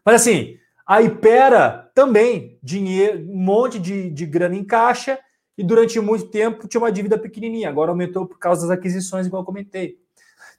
Mas 0.03 0.15
assim, 0.15 0.57
a 0.85 0.99
Ipera 1.01 1.91
também, 1.93 2.57
dinheiro, 2.61 3.19
um 3.19 3.37
monte 3.37 3.77
de, 3.77 4.09
de 4.09 4.25
grana 4.25 4.55
em 4.55 4.63
caixa, 4.63 5.19
e 5.55 5.63
durante 5.63 5.99
muito 5.99 6.27
tempo 6.29 6.67
tinha 6.67 6.81
uma 6.81 6.91
dívida 6.91 7.19
pequenininha, 7.19 7.69
agora 7.69 7.91
aumentou 7.91 8.25
por 8.25 8.39
causa 8.39 8.67
das 8.67 8.75
aquisições, 8.75 9.27
igual 9.27 9.43
eu 9.43 9.45
comentei. 9.45 10.00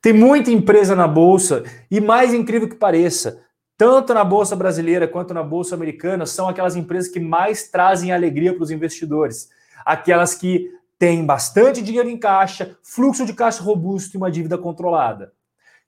Tem 0.02 0.12
muita 0.12 0.50
empresa 0.50 0.96
na 0.96 1.06
bolsa 1.06 1.62
e 1.88 2.00
mais 2.00 2.34
incrível 2.34 2.68
que 2.68 2.74
pareça, 2.74 3.40
tanto 3.78 4.12
na 4.12 4.24
bolsa 4.24 4.56
brasileira 4.56 5.06
quanto 5.06 5.32
na 5.32 5.44
bolsa 5.44 5.76
americana, 5.76 6.26
são 6.26 6.48
aquelas 6.48 6.74
empresas 6.74 7.08
que 7.08 7.20
mais 7.20 7.68
trazem 7.70 8.12
alegria 8.12 8.52
para 8.52 8.64
os 8.64 8.72
investidores, 8.72 9.48
aquelas 9.86 10.34
que 10.34 10.68
têm 10.98 11.24
bastante 11.24 11.80
dinheiro 11.80 12.08
em 12.08 12.18
caixa, 12.18 12.76
fluxo 12.82 13.24
de 13.24 13.32
caixa 13.32 13.62
robusto 13.62 14.16
e 14.16 14.18
uma 14.18 14.30
dívida 14.30 14.58
controlada. 14.58 15.32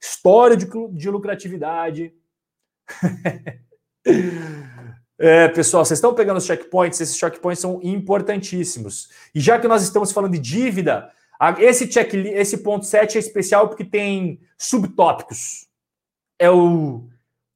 História 0.00 0.56
de, 0.56 0.66
de 0.92 1.10
lucratividade. 1.10 2.14
É, 5.16 5.46
pessoal, 5.46 5.84
vocês 5.84 5.98
estão 5.98 6.12
pegando 6.12 6.38
os 6.38 6.44
checkpoints, 6.44 7.00
esses 7.00 7.16
checkpoints 7.16 7.60
são 7.60 7.78
importantíssimos. 7.84 9.08
E 9.32 9.40
já 9.40 9.60
que 9.60 9.68
nós 9.68 9.80
estamos 9.82 10.10
falando 10.10 10.32
de 10.32 10.40
dívida, 10.40 11.08
esse 11.58 11.86
check, 11.88 12.14
esse 12.14 12.58
ponto 12.58 12.86
7 12.86 13.16
é 13.16 13.20
especial 13.20 13.68
porque 13.68 13.84
tem 13.84 14.40
subtópicos. 14.56 15.66
É 16.38 16.50
o 16.50 17.08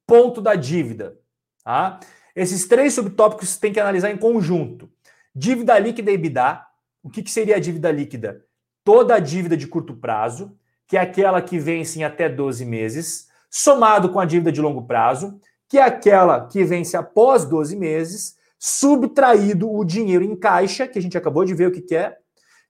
ponto 0.07 0.41
da 0.41 0.55
dívida. 0.55 1.19
Tá? 1.65 2.01
Esses 2.35 2.67
três 2.67 2.95
subtópicos 2.95 3.57
tem 3.57 3.73
que 3.73 3.81
analisar 3.81 4.11
em 4.11 4.17
conjunto. 4.17 4.91
Dívida 5.35 5.79
líquida 5.79 6.11
e 6.11 6.15
EBITDA. 6.15 6.63
O 7.03 7.11
que, 7.11 7.23
que 7.23 7.31
seria 7.31 7.57
a 7.57 7.61
dívida 7.61 7.91
líquida? 7.91 8.45
Toda 8.83 9.15
a 9.15 9.19
dívida 9.19 9.57
de 9.57 9.67
curto 9.67 9.95
prazo, 9.95 10.57
que 10.87 10.97
é 10.97 11.01
aquela 11.01 11.41
que 11.43 11.59
vence 11.59 11.99
em 11.99 12.05
até 12.05 12.29
12 12.29 12.65
meses, 12.65 13.29
somado 13.51 14.11
com 14.11 14.19
a 14.19 14.25
dívida 14.25 14.51
de 14.51 14.61
longo 14.61 14.87
prazo, 14.87 15.41
que 15.69 15.79
é 15.79 15.83
aquela 15.83 16.47
que 16.47 16.65
vence 16.65 16.97
após 16.97 17.45
12 17.45 17.77
meses, 17.77 18.37
subtraído 18.59 19.71
o 19.71 19.85
dinheiro 19.85 20.25
em 20.25 20.35
caixa, 20.35 20.89
que 20.89 20.99
a 20.99 21.03
gente 21.03 21.17
acabou 21.17 21.45
de 21.45 21.55
ver 21.55 21.69
o 21.69 21.73
que, 21.73 21.83
que 21.83 21.95
é, 21.95 22.17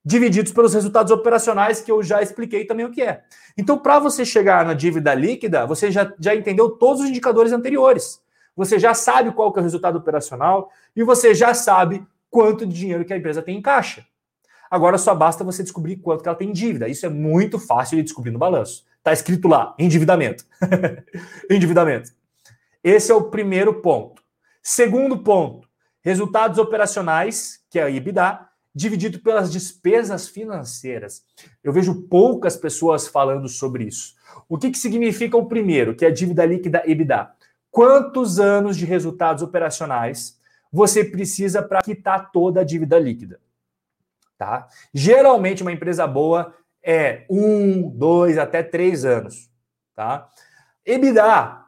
divididos 0.09 0.51
pelos 0.51 0.73
resultados 0.73 1.11
operacionais, 1.11 1.81
que 1.81 1.91
eu 1.91 2.01
já 2.01 2.19
expliquei 2.19 2.65
também 2.65 2.83
o 2.83 2.89
que 2.89 3.03
é. 3.03 3.21
Então, 3.55 3.77
para 3.77 3.99
você 3.99 4.25
chegar 4.25 4.65
na 4.65 4.73
dívida 4.73 5.13
líquida, 5.13 5.67
você 5.67 5.91
já, 5.91 6.11
já 6.19 6.33
entendeu 6.35 6.71
todos 6.71 7.03
os 7.03 7.09
indicadores 7.09 7.51
anteriores. 7.51 8.19
Você 8.55 8.79
já 8.79 8.95
sabe 8.95 9.31
qual 9.31 9.53
que 9.53 9.59
é 9.59 9.61
o 9.61 9.63
resultado 9.63 9.99
operacional 9.99 10.71
e 10.95 11.03
você 11.03 11.35
já 11.35 11.53
sabe 11.53 12.03
quanto 12.27 12.65
de 12.65 12.73
dinheiro 12.73 13.05
que 13.05 13.13
a 13.13 13.17
empresa 13.17 13.43
tem 13.43 13.55
em 13.55 13.61
caixa. 13.61 14.03
Agora 14.71 14.97
só 14.97 15.13
basta 15.13 15.43
você 15.43 15.61
descobrir 15.61 15.97
quanto 15.97 16.23
que 16.23 16.27
ela 16.27 16.37
tem 16.37 16.49
em 16.49 16.53
dívida. 16.53 16.87
Isso 16.87 17.05
é 17.05 17.09
muito 17.09 17.59
fácil 17.59 17.97
de 17.97 18.03
descobrir 18.03 18.31
no 18.31 18.39
balanço. 18.39 18.85
Está 18.97 19.13
escrito 19.13 19.47
lá, 19.47 19.75
endividamento. 19.77 20.43
endividamento. 21.49 22.11
Esse 22.83 23.11
é 23.11 23.15
o 23.15 23.25
primeiro 23.25 23.75
ponto. 23.75 24.23
Segundo 24.63 25.19
ponto, 25.19 25.67
resultados 26.01 26.57
operacionais, 26.57 27.59
que 27.69 27.77
é 27.77 27.83
a 27.83 27.91
EBITDA, 27.91 28.48
dividido 28.79 29.19
pelas 29.19 29.51
despesas 29.51 30.29
financeiras. 30.29 31.25
Eu 31.61 31.73
vejo 31.73 32.03
poucas 32.03 32.55
pessoas 32.55 33.09
falando 33.09 33.49
sobre 33.49 33.83
isso. 33.83 34.15
O 34.47 34.57
que, 34.57 34.71
que 34.71 34.77
significa 34.77 35.35
o 35.35 35.47
primeiro, 35.47 35.93
que 35.93 36.05
é 36.05 36.07
a 36.07 36.13
dívida 36.13 36.45
líquida 36.45 36.83
EBITDA? 36.85 37.29
Quantos 37.69 38.39
anos 38.39 38.77
de 38.77 38.85
resultados 38.85 39.43
operacionais 39.43 40.39
você 40.71 41.03
precisa 41.03 41.61
para 41.61 41.81
quitar 41.81 42.31
toda 42.31 42.61
a 42.61 42.63
dívida 42.63 42.97
líquida? 42.97 43.41
Tá? 44.37 44.69
Geralmente, 44.93 45.61
uma 45.61 45.73
empresa 45.73 46.07
boa 46.07 46.55
é 46.81 47.25
um, 47.29 47.89
dois, 47.89 48.37
até 48.37 48.63
três 48.63 49.03
anos. 49.03 49.51
Tá? 49.93 50.29
EBITDA, 50.85 51.65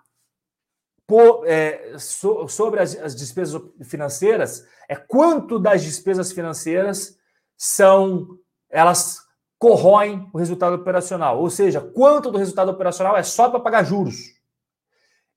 por, 1.05 1.43
é, 1.45 1.97
so, 1.97 2.47
sobre 2.47 2.79
as, 2.79 2.95
as 2.95 3.13
despesas 3.13 3.61
financeiras, 3.83 4.65
é 4.91 4.95
quanto 4.97 5.57
das 5.57 5.83
despesas 5.83 6.33
financeiras 6.33 7.17
são 7.57 8.37
elas 8.69 9.19
corroem 9.57 10.29
o 10.33 10.37
resultado 10.37 10.75
operacional. 10.75 11.39
Ou 11.39 11.49
seja, 11.49 11.79
quanto 11.79 12.29
do 12.29 12.37
resultado 12.37 12.71
operacional 12.71 13.15
é 13.15 13.23
só 13.23 13.49
para 13.49 13.61
pagar 13.61 13.85
juros. 13.85 14.17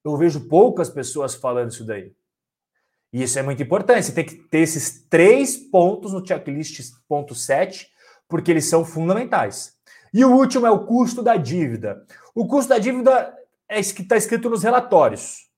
Eu 0.02 0.16
vejo 0.16 0.48
poucas 0.48 0.90
pessoas 0.90 1.36
falando 1.36 1.70
isso 1.70 1.86
daí. 1.86 2.12
E 3.12 3.22
isso 3.22 3.38
é 3.38 3.44
muito 3.44 3.62
importante. 3.62 4.07
Você 4.07 4.12
tem 4.12 4.24
que 4.24 4.34
ter 4.34 4.59
esses 4.59 5.07
três 5.09 5.57
pontos 5.57 6.12
no 6.12 6.26
checklist 6.26 6.92
ponto 7.07 7.32
7, 7.32 7.88
porque 8.28 8.50
eles 8.50 8.64
são 8.64 8.84
fundamentais. 8.84 9.78
E 10.12 10.24
o 10.24 10.32
último 10.32 10.66
é 10.66 10.70
o 10.72 10.84
custo 10.84 11.22
da 11.22 11.36
dívida. 11.36 12.05
O 12.34 12.48
custo 12.48 12.70
da 12.70 12.80
dívida 12.80 13.32
é 13.68 13.78
está 13.78 14.16
escrito 14.16 14.50
nos 14.50 14.64
relatórios. 14.64 15.48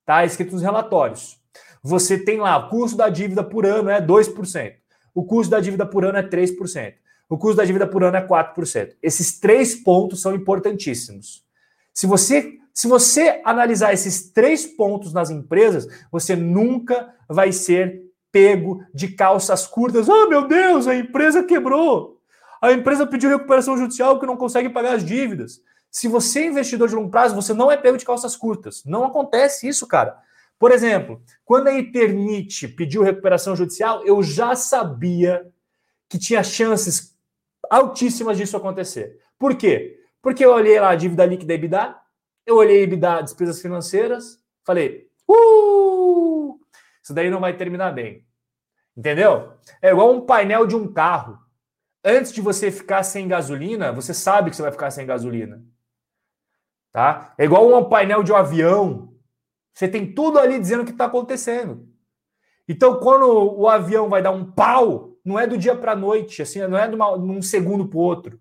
Está 0.00 0.24
escrito 0.24 0.52
nos 0.52 0.62
relatórios. 0.62 1.38
Você 1.82 2.18
tem 2.18 2.38
lá, 2.38 2.56
o 2.56 2.68
custo 2.68 2.96
da 2.96 3.08
dívida 3.08 3.42
por 3.42 3.66
ano 3.66 3.90
é 3.90 4.00
2%. 4.00 4.74
O 5.14 5.24
custo 5.24 5.50
da 5.50 5.60
dívida 5.60 5.86
por 5.86 6.04
ano 6.04 6.18
é 6.18 6.22
3%. 6.22 6.94
O 7.28 7.36
custo 7.36 7.56
da 7.56 7.64
dívida 7.64 7.86
por 7.86 8.04
ano 8.04 8.16
é 8.16 8.26
4%. 8.26 8.94
Esses 9.02 9.38
três 9.38 9.74
pontos 9.74 10.20
são 10.20 10.34
importantíssimos. 10.34 11.44
Se 11.92 12.06
você, 12.06 12.58
se 12.72 12.86
você 12.86 13.40
analisar 13.44 13.92
esses 13.92 14.30
três 14.30 14.66
pontos 14.66 15.12
nas 15.12 15.30
empresas, 15.30 15.88
você 16.10 16.36
nunca 16.36 17.14
vai 17.28 17.50
ser 17.52 18.02
pego 18.30 18.84
de 18.94 19.08
calças 19.08 19.66
curtas. 19.66 20.08
Oh, 20.08 20.28
meu 20.28 20.46
Deus, 20.46 20.86
a 20.86 20.94
empresa 20.94 21.42
quebrou. 21.42 22.20
A 22.60 22.72
empresa 22.72 23.06
pediu 23.06 23.30
recuperação 23.30 23.76
judicial 23.76 24.14
porque 24.14 24.26
não 24.26 24.36
consegue 24.36 24.68
pagar 24.68 24.94
as 24.94 25.04
dívidas. 25.04 25.60
Se 25.90 26.08
você 26.08 26.40
é 26.40 26.46
investidor 26.46 26.88
de 26.88 26.94
longo 26.94 27.10
prazo, 27.10 27.34
você 27.34 27.54
não 27.54 27.72
é 27.72 27.76
pego 27.76 27.96
de 27.96 28.04
calças 28.04 28.36
curtas. 28.36 28.84
Não 28.84 29.04
acontece 29.04 29.66
isso, 29.66 29.86
cara. 29.86 30.18
Por 30.58 30.72
exemplo, 30.72 31.22
quando 31.44 31.68
a 31.68 31.78
Eternite 31.78 32.66
pediu 32.66 33.02
recuperação 33.02 33.54
judicial, 33.54 34.04
eu 34.04 34.22
já 34.22 34.54
sabia 34.54 35.46
que 36.08 36.18
tinha 36.18 36.42
chances 36.42 37.16
altíssimas 37.70 38.36
disso 38.36 38.56
acontecer. 38.56 39.20
Por 39.38 39.56
quê? 39.56 40.00
Porque 40.22 40.44
eu 40.44 40.52
olhei 40.52 40.80
lá 40.80 40.90
a 40.90 40.96
dívida 40.96 41.26
líquida 41.26 41.54
EBITDA, 41.54 41.96
eu 42.46 42.56
olhei 42.56 42.82
EBITDA, 42.82 43.22
despesas 43.22 43.60
financeiras, 43.60 44.40
falei, 44.64 45.08
uh, 45.28 46.58
isso 47.02 47.12
daí 47.12 47.30
não 47.30 47.40
vai 47.40 47.56
terminar 47.56 47.92
bem. 47.92 48.24
Entendeu? 48.96 49.52
É 49.82 49.90
igual 49.90 50.12
um 50.12 50.24
painel 50.24 50.66
de 50.66 50.74
um 50.74 50.90
carro. 50.90 51.38
Antes 52.02 52.32
de 52.32 52.40
você 52.40 52.70
ficar 52.70 53.02
sem 53.02 53.28
gasolina, 53.28 53.92
você 53.92 54.14
sabe 54.14 54.48
que 54.48 54.56
você 54.56 54.62
vai 54.62 54.72
ficar 54.72 54.90
sem 54.90 55.04
gasolina. 55.04 55.62
Tá? 56.92 57.34
É 57.36 57.44
igual 57.44 57.68
um 57.68 57.88
painel 57.88 58.22
de 58.22 58.32
um 58.32 58.36
avião. 58.36 59.14
Você 59.76 59.86
tem 59.86 60.10
tudo 60.10 60.38
ali 60.38 60.58
dizendo 60.58 60.80
o 60.80 60.84
que 60.86 60.92
está 60.92 61.04
acontecendo. 61.04 61.86
Então, 62.66 62.98
quando 62.98 63.26
o 63.26 63.68
avião 63.68 64.08
vai 64.08 64.22
dar 64.22 64.30
um 64.30 64.50
pau, 64.50 65.18
não 65.22 65.38
é 65.38 65.46
do 65.46 65.58
dia 65.58 65.76
para 65.76 65.92
a 65.92 65.96
noite, 65.96 66.40
assim, 66.40 66.66
não 66.66 66.78
é 66.78 66.88
de, 66.88 66.94
uma, 66.94 67.14
de 67.14 67.24
um 67.24 67.42
segundo 67.42 67.86
para 67.86 67.98
o 67.98 68.00
outro. 68.00 68.40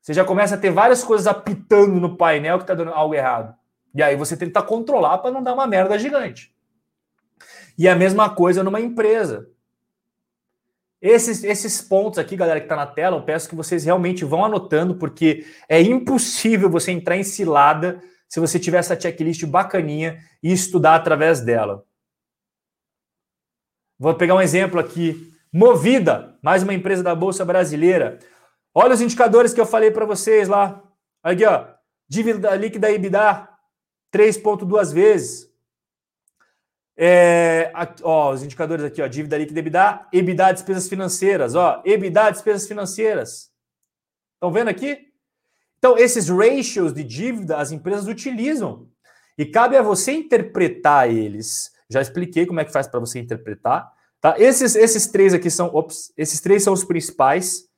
Você 0.00 0.14
já 0.14 0.24
começa 0.24 0.54
a 0.54 0.58
ter 0.58 0.70
várias 0.70 1.02
coisas 1.02 1.26
apitando 1.26 1.98
no 1.98 2.16
painel 2.16 2.58
que 2.58 2.62
está 2.62 2.72
dando 2.72 2.92
algo 2.92 3.16
errado. 3.16 3.52
E 3.92 4.00
aí 4.00 4.14
você 4.14 4.36
tenta 4.36 4.62
controlar 4.62 5.18
para 5.18 5.32
não 5.32 5.42
dar 5.42 5.54
uma 5.54 5.66
merda 5.66 5.98
gigante. 5.98 6.54
E 7.76 7.88
a 7.88 7.96
mesma 7.96 8.30
coisa 8.30 8.62
numa 8.62 8.80
empresa. 8.80 9.50
Esses, 11.02 11.42
esses 11.42 11.82
pontos 11.82 12.20
aqui, 12.20 12.36
galera, 12.36 12.60
que 12.60 12.66
está 12.66 12.76
na 12.76 12.86
tela, 12.86 13.16
eu 13.16 13.24
peço 13.24 13.48
que 13.48 13.56
vocês 13.56 13.84
realmente 13.84 14.24
vão 14.24 14.44
anotando, 14.44 14.94
porque 14.94 15.44
é 15.68 15.82
impossível 15.82 16.70
você 16.70 16.92
entrar 16.92 17.16
em 17.16 17.24
cilada 17.24 18.00
se 18.28 18.40
você 18.40 18.58
tiver 18.58 18.78
essa 18.78 18.98
checklist 18.98 19.44
bacaninha 19.46 20.18
e 20.42 20.52
estudar 20.52 20.96
através 20.96 21.40
dela. 21.40 21.84
Vou 23.98 24.14
pegar 24.14 24.34
um 24.34 24.40
exemplo 24.40 24.80
aqui 24.80 25.32
Movida, 25.56 26.36
mais 26.42 26.64
uma 26.64 26.74
empresa 26.74 27.00
da 27.00 27.14
Bolsa 27.14 27.44
Brasileira. 27.44 28.18
Olha 28.74 28.92
os 28.92 29.00
indicadores 29.00 29.54
que 29.54 29.60
eu 29.60 29.66
falei 29.66 29.88
para 29.88 30.04
vocês 30.04 30.48
lá. 30.48 30.82
Aqui, 31.22 31.44
ó. 31.44 31.68
Dívida 32.08 32.56
líquida 32.56 32.90
EBITDA, 32.90 33.48
3,2 34.12 34.92
vezes. 34.92 35.48
É, 36.96 37.72
ó, 38.02 38.32
os 38.32 38.42
indicadores 38.42 38.84
aqui, 38.84 39.00
ó. 39.00 39.06
Dívida 39.06 39.38
líquida 39.38 39.60
EBITDA, 39.60 40.08
EBITDA 40.12 40.52
despesas 40.54 40.88
financeiras, 40.88 41.54
ó. 41.54 41.80
EBITDA 41.84 42.32
despesas 42.32 42.66
financeiras. 42.66 43.52
Estão 44.34 44.50
vendo 44.50 44.70
aqui? 44.70 45.13
Então, 45.84 45.98
esses 45.98 46.30
ratios 46.30 46.94
de 46.94 47.04
dívida 47.04 47.58
as 47.58 47.70
empresas 47.70 48.08
utilizam. 48.08 48.88
E 49.36 49.44
cabe 49.44 49.76
a 49.76 49.82
você 49.82 50.12
interpretar 50.12 51.10
eles. 51.10 51.70
Já 51.90 52.00
expliquei 52.00 52.46
como 52.46 52.58
é 52.58 52.64
que 52.64 52.72
faz 52.72 52.88
para 52.88 52.98
você 52.98 53.18
interpretar. 53.18 53.92
Tá? 54.18 54.34
Esses, 54.38 54.76
esses 54.76 55.06
três 55.08 55.34
aqui 55.34 55.50
são, 55.50 55.66
ops, 55.74 56.10
esses 56.16 56.40
três 56.40 56.62
são 56.62 56.72
os 56.72 56.84
principais. 56.84 57.68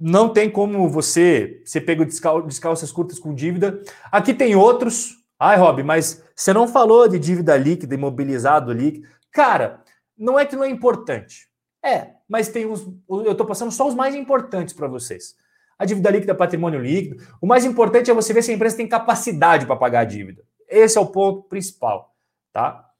Não 0.00 0.32
tem 0.32 0.48
como 0.50 0.88
você 0.88 1.60
ser 1.66 1.82
pego 1.82 2.06
descalças 2.06 2.90
curtas 2.90 3.18
com 3.18 3.34
dívida. 3.34 3.82
Aqui 4.10 4.32
tem 4.32 4.56
outros. 4.56 5.10
Ai, 5.38 5.58
Rob, 5.58 5.82
mas 5.82 6.24
você 6.34 6.54
não 6.54 6.66
falou 6.66 7.06
de 7.06 7.18
dívida 7.18 7.54
líquida, 7.54 7.94
imobilizado 7.94 8.72
líquido. 8.72 9.06
Cara, 9.30 9.84
não 10.16 10.38
é 10.38 10.46
que 10.46 10.56
não 10.56 10.64
é 10.64 10.70
importante. 10.70 11.50
É, 11.84 12.12
mas 12.26 12.48
tem 12.48 12.64
uns. 12.64 12.88
Eu 13.06 13.32
estou 13.32 13.46
passando 13.46 13.70
só 13.70 13.86
os 13.86 13.94
mais 13.94 14.14
importantes 14.14 14.72
para 14.72 14.88
vocês. 14.88 15.36
A 15.78 15.84
dívida 15.84 16.10
líquida, 16.10 16.34
patrimônio 16.34 16.80
líquido. 16.80 17.22
O 17.40 17.46
mais 17.46 17.64
importante 17.64 18.10
é 18.10 18.14
você 18.14 18.32
ver 18.32 18.42
se 18.42 18.50
a 18.50 18.54
empresa 18.54 18.76
tem 18.76 18.88
capacidade 18.88 19.66
para 19.66 19.76
pagar 19.76 20.00
a 20.00 20.04
dívida. 20.04 20.42
Esse 20.68 20.96
é 20.96 21.00
o 21.00 21.06
ponto 21.06 21.42
principal, 21.48 22.14
tá? 22.52 22.90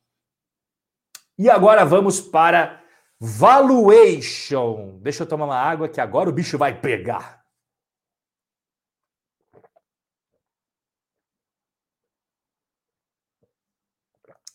E 1.39 1.51
agora 1.51 1.85
vamos 1.85 2.21
para 2.21 2.83
valuation. 3.19 4.99
Deixa 5.01 5.23
eu 5.23 5.27
tomar 5.27 5.47
uma 5.47 5.59
água 5.59 5.89
que 5.89 6.01
agora 6.01 6.29
o 6.29 6.33
bicho 6.33 6.59
vai 6.59 6.79
pegar. 6.79 7.45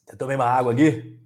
Eu 0.08 0.18
tomei 0.18 0.36
uma 0.36 0.46
água 0.46 0.74
aqui. 0.74 1.18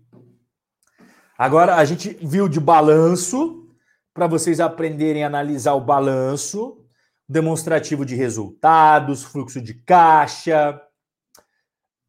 Agora 1.37 1.75
a 1.75 1.83
gente 1.83 2.13
viu 2.25 2.47
de 2.47 2.59
balanço 2.59 3.67
para 4.13 4.27
vocês 4.27 4.59
aprenderem 4.59 5.23
a 5.23 5.27
analisar 5.27 5.73
o 5.73 5.81
balanço, 5.81 6.84
demonstrativo 7.27 8.05
de 8.05 8.15
resultados, 8.15 9.23
fluxo 9.23 9.61
de 9.61 9.73
caixa. 9.73 10.81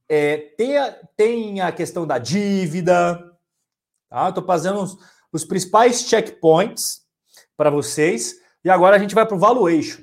É, 0.09 0.37
tem, 0.57 0.77
a, 0.77 0.93
tem 1.17 1.61
a 1.61 1.73
questão 1.73 2.07
da 2.07 2.19
dívida, 2.19 3.37
Tá? 4.09 4.29
Estou 4.29 4.45
fazendo 4.45 4.81
os, 4.81 4.97
os 5.33 5.45
principais 5.45 6.03
checkpoints 6.03 7.03
para 7.57 7.71
vocês. 7.71 8.35
E 8.65 8.71
agora 8.71 8.97
a 8.97 8.99
gente 8.99 9.15
vai 9.15 9.27
para 9.27 9.37
o 9.37 9.41
valuation. 9.41 10.03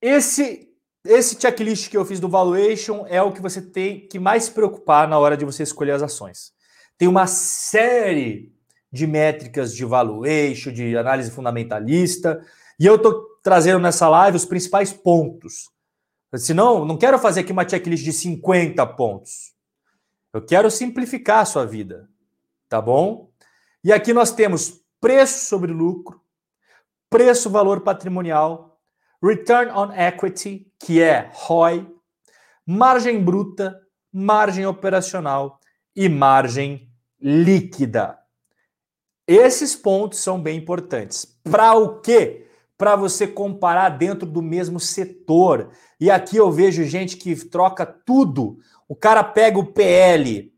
Esse, 0.00 0.68
esse 1.04 1.40
checklist 1.40 1.90
que 1.90 1.96
eu 1.96 2.04
fiz 2.04 2.20
do 2.20 2.28
valuation 2.28 3.04
é 3.08 3.20
o 3.22 3.32
que 3.32 3.42
você 3.42 3.60
tem 3.60 4.06
que 4.08 4.18
mais 4.18 4.44
se 4.44 4.52
preocupar 4.52 5.08
na 5.08 5.18
hora 5.18 5.36
de 5.36 5.44
você 5.44 5.62
escolher 5.62 5.92
as 5.92 6.02
ações. 6.02 6.52
Tem 6.96 7.08
uma 7.08 7.26
série 7.26 8.52
de 8.90 9.06
métricas 9.06 9.74
de 9.74 9.84
valuation, 9.84 10.72
de 10.72 10.96
análise 10.96 11.30
fundamentalista, 11.30 12.42
e 12.80 12.86
eu 12.86 12.96
estou 12.96 13.27
trazendo 13.42 13.80
nessa 13.80 14.08
live 14.08 14.36
os 14.36 14.44
principais 14.44 14.92
pontos. 14.92 15.70
Senão, 16.36 16.84
não 16.84 16.96
quero 16.96 17.18
fazer 17.18 17.40
aqui 17.40 17.52
uma 17.52 17.68
checklist 17.68 18.04
de 18.04 18.12
50 18.12 18.86
pontos. 18.88 19.54
Eu 20.32 20.44
quero 20.44 20.70
simplificar 20.70 21.40
a 21.40 21.44
sua 21.44 21.64
vida 21.64 22.08
tá 22.68 22.80
bom? 22.80 23.30
E 23.82 23.92
aqui 23.92 24.12
nós 24.12 24.30
temos 24.30 24.82
preço 25.00 25.46
sobre 25.46 25.72
lucro, 25.72 26.20
preço 27.08 27.48
valor 27.48 27.80
patrimonial, 27.80 28.78
return 29.22 29.70
on 29.72 29.92
equity, 29.92 30.70
que 30.78 31.00
é 31.00 31.30
ROI, 31.32 31.88
margem 32.66 33.22
bruta, 33.22 33.80
margem 34.12 34.66
operacional 34.66 35.58
e 35.96 36.08
margem 36.08 36.92
líquida. 37.20 38.18
Esses 39.26 39.74
pontos 39.74 40.20
são 40.20 40.40
bem 40.40 40.58
importantes. 40.58 41.40
Para 41.50 41.74
o 41.74 42.00
quê? 42.00 42.47
Para 42.78 42.96
você 42.96 43.26
comparar 43.26 43.90
dentro 43.90 44.24
do 44.24 44.40
mesmo 44.40 44.80
setor. 44.80 45.72
E 46.00 46.10
aqui 46.10 46.36
eu 46.36 46.50
vejo 46.50 46.84
gente 46.84 47.16
que 47.16 47.34
troca 47.34 47.84
tudo. 47.84 48.58
O 48.88 48.96
cara 48.96 49.22
pega 49.22 49.58
o 49.58 49.72
PL 49.72 50.50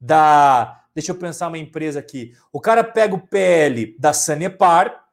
da 0.00 0.82
Deixa 0.96 1.12
eu 1.12 1.18
pensar 1.18 1.48
uma 1.48 1.58
empresa 1.58 2.00
aqui. 2.00 2.34
O 2.50 2.58
cara 2.58 2.82
pega 2.82 3.14
o 3.14 3.20
PL 3.20 3.94
da 3.98 4.14
Sanepar, 4.14 5.04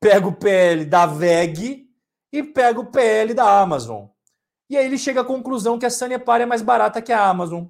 pega 0.00 0.26
o 0.26 0.34
PL 0.34 0.84
da 0.84 1.06
VEG 1.06 1.88
e 2.32 2.42
pega 2.42 2.80
o 2.80 2.86
PL 2.86 3.32
da 3.32 3.60
Amazon. 3.60 4.08
E 4.68 4.76
aí 4.76 4.84
ele 4.84 4.98
chega 4.98 5.20
à 5.20 5.24
conclusão 5.24 5.78
que 5.78 5.86
a 5.86 5.90
Sanepar 5.90 6.40
é 6.40 6.46
mais 6.46 6.62
barata 6.62 7.00
que 7.00 7.12
a 7.12 7.28
Amazon. 7.28 7.66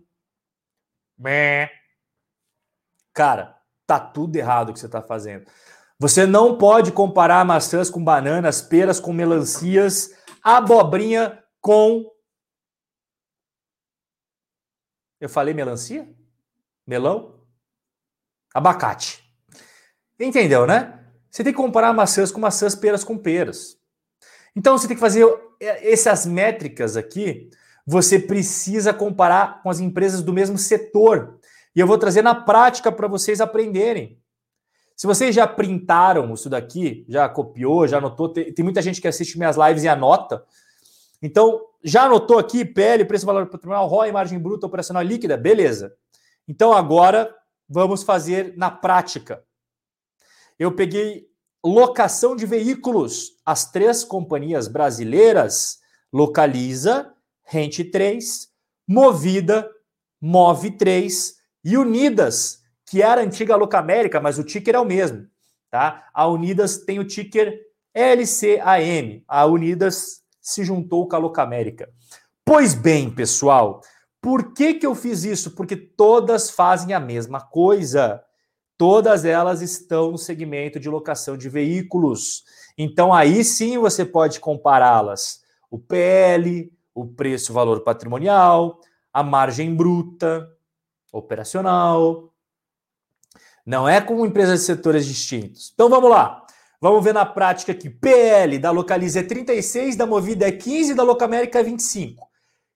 Cara, 3.13 3.61
tá 3.87 4.01
tudo 4.01 4.37
errado 4.37 4.71
o 4.71 4.73
que 4.73 4.81
você 4.81 4.87
está 4.87 5.03
fazendo. 5.03 5.45
Você 5.99 6.27
não 6.27 6.59
pode 6.59 6.93
comparar 6.93 7.45
maçãs 7.45 7.89
com 7.89 8.03
bananas, 8.03 8.61
peras 8.61 8.99
com 8.99 9.13
melancias, 9.13 10.11
abobrinha 10.43 11.43
com. 11.61 12.11
Eu 15.21 15.29
falei 15.29 15.55
melancia? 15.55 16.09
Melão? 16.87 17.41
Abacate. 18.53 19.25
Entendeu, 20.19 20.67
né? 20.67 21.01
Você 21.31 21.43
tem 21.43 21.53
que 21.53 21.57
comparar 21.57 21.93
maçãs 21.93 22.31
com 22.31 22.41
maçãs, 22.41 22.75
peras 22.75 23.03
com 23.03 23.17
peras. 23.17 23.79
Então 24.55 24.77
você 24.77 24.87
tem 24.87 24.97
que 24.97 25.01
fazer 25.01 25.27
essas 25.61 26.27
métricas 26.27 26.97
aqui, 26.97 27.51
você 27.87 28.19
precisa 28.19 28.95
comparar 28.95 29.63
com 29.63 29.71
as 29.71 29.81
empresas 29.81 30.23
do 30.23 30.33
mesmo 30.33 30.57
setor. 30.57 31.39
E 31.75 31.81
eu 31.81 31.87
vou 31.87 31.99
trazer 31.99 32.23
na 32.23 32.35
prática 32.35 32.93
para 32.93 33.09
vocês 33.09 33.41
aprenderem. 33.41 34.23
Se 34.97 35.07
vocês 35.07 35.35
já 35.35 35.47
printaram 35.47 36.33
isso 36.33 36.49
daqui, 36.49 37.05
já 37.09 37.29
copiou, 37.29 37.87
já 37.87 37.99
anotou, 37.99 38.29
tem, 38.29 38.53
tem, 38.53 38.63
muita 38.65 38.81
gente 38.81 39.01
que 39.01 39.09
assiste 39.09 39.37
minhas 39.37 39.57
lives 39.57 39.83
e 39.83 39.89
anota. 39.89 40.45
Então, 41.21 41.61
já 41.83 42.05
anotou 42.05 42.39
aqui 42.39 42.65
PL, 42.65 43.05
preço 43.05 43.27
valor 43.27 43.47
patrimonial, 43.47 43.87
ROI, 43.87 44.13
margem 44.13 44.39
bruta, 44.39 44.67
operacional 44.67 45.03
líquida, 45.03 45.37
beleza. 45.37 45.95
Então 46.47 46.73
agora 46.73 47.35
vamos 47.69 48.03
fazer 48.03 48.55
na 48.57 48.71
prática. 48.71 49.45
Eu 50.59 50.73
peguei 50.73 51.27
locação 51.65 52.37
de 52.37 52.47
veículos. 52.47 53.33
As 53.45 53.71
três 53.71 54.05
companhias 54.05 54.69
brasileiras, 54.69 55.79
Localiza, 56.13 57.13
Rente 57.43 57.85
3, 57.85 58.49
Movida, 58.87 59.71
Move 60.21 60.73
3 60.73 61.35
e 61.65 61.77
Unidas, 61.77 62.63
que 62.95 63.03
era 63.03 63.21
a 63.21 63.25
antiga 63.25 63.57
Locamérica, 63.57 64.21
mas 64.21 64.39
o 64.39 64.45
ticker 64.45 64.77
é 64.77 64.79
o 64.79 64.85
mesmo. 64.85 65.27
Tá? 65.69 66.09
A 66.15 66.29
Unidas 66.29 66.79
tem 66.79 67.01
o 67.01 67.05
ticker 67.05 67.61
LCAM. 67.93 69.21
A 69.27 69.45
Unidas 69.47 70.23
se 70.41 70.63
juntou 70.63 71.09
com 71.09 71.17
a 71.17 71.19
Locamérica. 71.19 71.91
Pois 72.45 72.73
bem, 72.73 73.11
pessoal, 73.11 73.81
por 74.23 74.55
que, 74.55 74.75
que 74.75 74.87
eu 74.87 74.95
fiz 74.95 75.25
isso? 75.25 75.57
Porque 75.57 75.75
todas 75.75 76.51
fazem 76.51 76.95
a 76.95 77.01
mesma 77.01 77.41
coisa. 77.41 78.23
Todas 78.79 79.25
elas 79.25 79.61
estão 79.61 80.13
no 80.13 80.19
segmento 80.19 80.79
de 80.79 80.89
locação 80.89 81.37
de 81.37 81.49
veículos. 81.49 82.45
Então 82.79 83.13
aí 83.13 83.43
sim 83.43 83.77
você 83.77 84.05
pode 84.05 84.39
compará-las. 84.39 85.41
O 85.69 85.81
PL, 85.81 86.73
o 86.95 87.05
preço-valor 87.05 87.81
patrimonial, 87.81 88.79
a 89.13 89.25
margem 89.25 89.75
bruta, 89.75 90.49
operacional, 91.13 92.31
não 93.65 93.89
é 93.89 94.01
com 94.01 94.25
empresas 94.27 94.61
de 94.61 94.67
setores 94.67 95.07
distintos. 95.07 95.71
Então 95.75 95.89
vamos 95.89 96.11
lá. 96.11 96.45
Vamos 96.81 97.03
ver 97.03 97.15
na 97.15 97.25
prática 97.25 97.73
aqui. 97.73 97.89
PL 97.89 98.59
da 98.59 98.71
Localiza 98.71 99.21
é 99.21 99.23
36, 99.23 99.97
da 99.97 100.07
Movida 100.07 100.47
é 100.47 100.53
15, 100.53 100.95
da 100.95 101.03
Locamérica 101.03 101.61
é 101.61 101.63
25. 101.63 102.29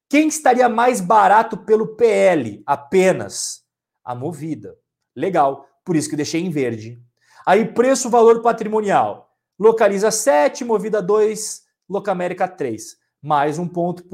Quem 0.09 0.29
estaria 0.29 0.69
mais 0.69 1.01
barato 1.01 1.59
pelo 1.59 1.89
PL 1.89 2.63
apenas? 2.65 3.63
A 4.03 4.15
Movida. 4.15 4.75
Legal. 5.15 5.69
Por 5.85 5.95
isso 5.95 6.09
que 6.09 6.15
eu 6.15 6.19
deixei 6.19 6.43
em 6.43 6.49
verde. 6.49 6.99
Aí 7.45 7.67
preço 7.67 8.09
valor 8.09 8.41
patrimonial. 8.41 9.31
Localiza 9.59 10.11
7, 10.11 10.65
Movida 10.65 11.03
2, 11.03 11.63
Locamérica 11.89 12.49
3. 12.49 12.97
Mais 13.21 13.59
um 13.59 13.69
ponto 13.69 14.05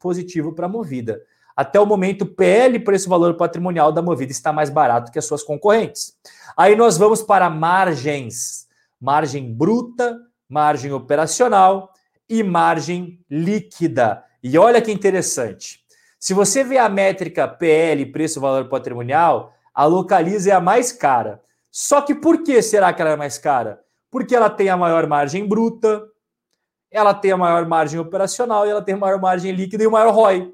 positivo 0.00 0.52
para 0.52 0.66
a 0.66 0.68
Movida. 0.68 1.22
Até 1.56 1.78
o 1.78 1.86
momento, 1.86 2.26
PL, 2.26 2.78
preço 2.80 3.08
valor 3.08 3.34
patrimonial 3.34 3.92
da 3.92 4.02
Movida, 4.02 4.32
está 4.32 4.52
mais 4.52 4.70
barato 4.70 5.12
que 5.12 5.18
as 5.18 5.24
suas 5.24 5.42
concorrentes. 5.42 6.16
Aí 6.56 6.74
nós 6.74 6.98
vamos 6.98 7.22
para 7.22 7.48
margens. 7.48 8.66
Margem 9.00 9.52
bruta, 9.52 10.18
margem 10.48 10.92
operacional 10.92 11.92
e 12.28 12.42
margem 12.42 13.20
líquida. 13.30 14.24
E 14.42 14.58
olha 14.58 14.80
que 14.82 14.90
interessante. 14.90 15.84
Se 16.18 16.34
você 16.34 16.64
vê 16.64 16.78
a 16.78 16.88
métrica 16.88 17.46
PL, 17.46 18.06
preço 18.06 18.40
valor 18.40 18.68
patrimonial, 18.68 19.52
a 19.74 19.84
Localiza 19.84 20.50
é 20.50 20.54
a 20.54 20.60
mais 20.60 20.90
cara. 20.90 21.40
Só 21.70 22.00
que 22.00 22.14
por 22.14 22.42
que 22.42 22.62
será 22.62 22.92
que 22.92 23.02
ela 23.02 23.10
é 23.12 23.16
mais 23.16 23.36
cara? 23.36 23.80
Porque 24.10 24.34
ela 24.34 24.48
tem 24.48 24.68
a 24.68 24.76
maior 24.76 25.06
margem 25.06 25.46
bruta, 25.46 26.02
ela 26.90 27.12
tem 27.12 27.32
a 27.32 27.36
maior 27.36 27.66
margem 27.66 27.98
operacional 27.98 28.66
e 28.66 28.70
ela 28.70 28.80
tem 28.80 28.94
a 28.94 28.98
maior 28.98 29.20
margem 29.20 29.52
líquida 29.52 29.82
e 29.82 29.86
o 29.86 29.90
maior 29.90 30.14
ROI. 30.14 30.50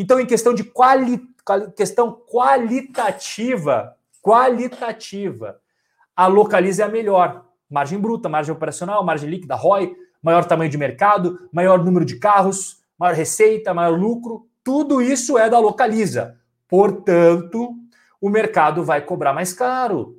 Então, 0.00 0.18
em 0.18 0.24
questão 0.24 0.54
de 0.54 0.64
quali, 0.64 1.20
questão 1.76 2.10
qualitativa, 2.26 3.94
qualitativa, 4.22 5.60
a 6.16 6.26
Localiza 6.26 6.84
é 6.84 6.86
a 6.86 6.88
melhor. 6.88 7.44
Margem 7.68 7.98
bruta, 7.98 8.26
margem 8.26 8.50
operacional, 8.50 9.04
margem 9.04 9.28
líquida, 9.28 9.54
ROI, 9.54 9.94
maior 10.22 10.46
tamanho 10.46 10.70
de 10.70 10.78
mercado, 10.78 11.46
maior 11.52 11.84
número 11.84 12.06
de 12.06 12.16
carros, 12.16 12.78
maior 12.98 13.14
receita, 13.14 13.74
maior 13.74 13.94
lucro, 13.94 14.48
tudo 14.64 15.02
isso 15.02 15.36
é 15.36 15.50
da 15.50 15.58
Localiza. 15.58 16.38
Portanto, 16.66 17.74
o 18.18 18.30
mercado 18.30 18.82
vai 18.82 19.02
cobrar 19.02 19.34
mais 19.34 19.52
caro. 19.52 20.16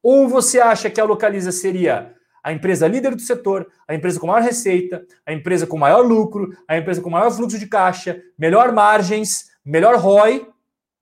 Ou 0.00 0.28
você 0.28 0.60
acha 0.60 0.88
que 0.88 1.00
a 1.00 1.04
Localiza 1.04 1.50
seria 1.50 2.14
a 2.46 2.52
empresa 2.52 2.86
líder 2.86 3.12
do 3.16 3.20
setor, 3.20 3.66
a 3.88 3.92
empresa 3.92 4.20
com 4.20 4.28
maior 4.28 4.40
receita, 4.40 5.04
a 5.26 5.32
empresa 5.32 5.66
com 5.66 5.76
maior 5.76 6.02
lucro, 6.06 6.56
a 6.68 6.78
empresa 6.78 7.02
com 7.02 7.10
maior 7.10 7.28
fluxo 7.32 7.58
de 7.58 7.66
caixa, 7.66 8.22
melhor 8.38 8.70
margens, 8.70 9.50
melhor 9.64 9.96
ROI, 9.96 10.48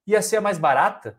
ia 0.07 0.23
ser 0.23 0.39
a 0.39 0.41
mais 0.41 0.57
barata? 0.57 1.19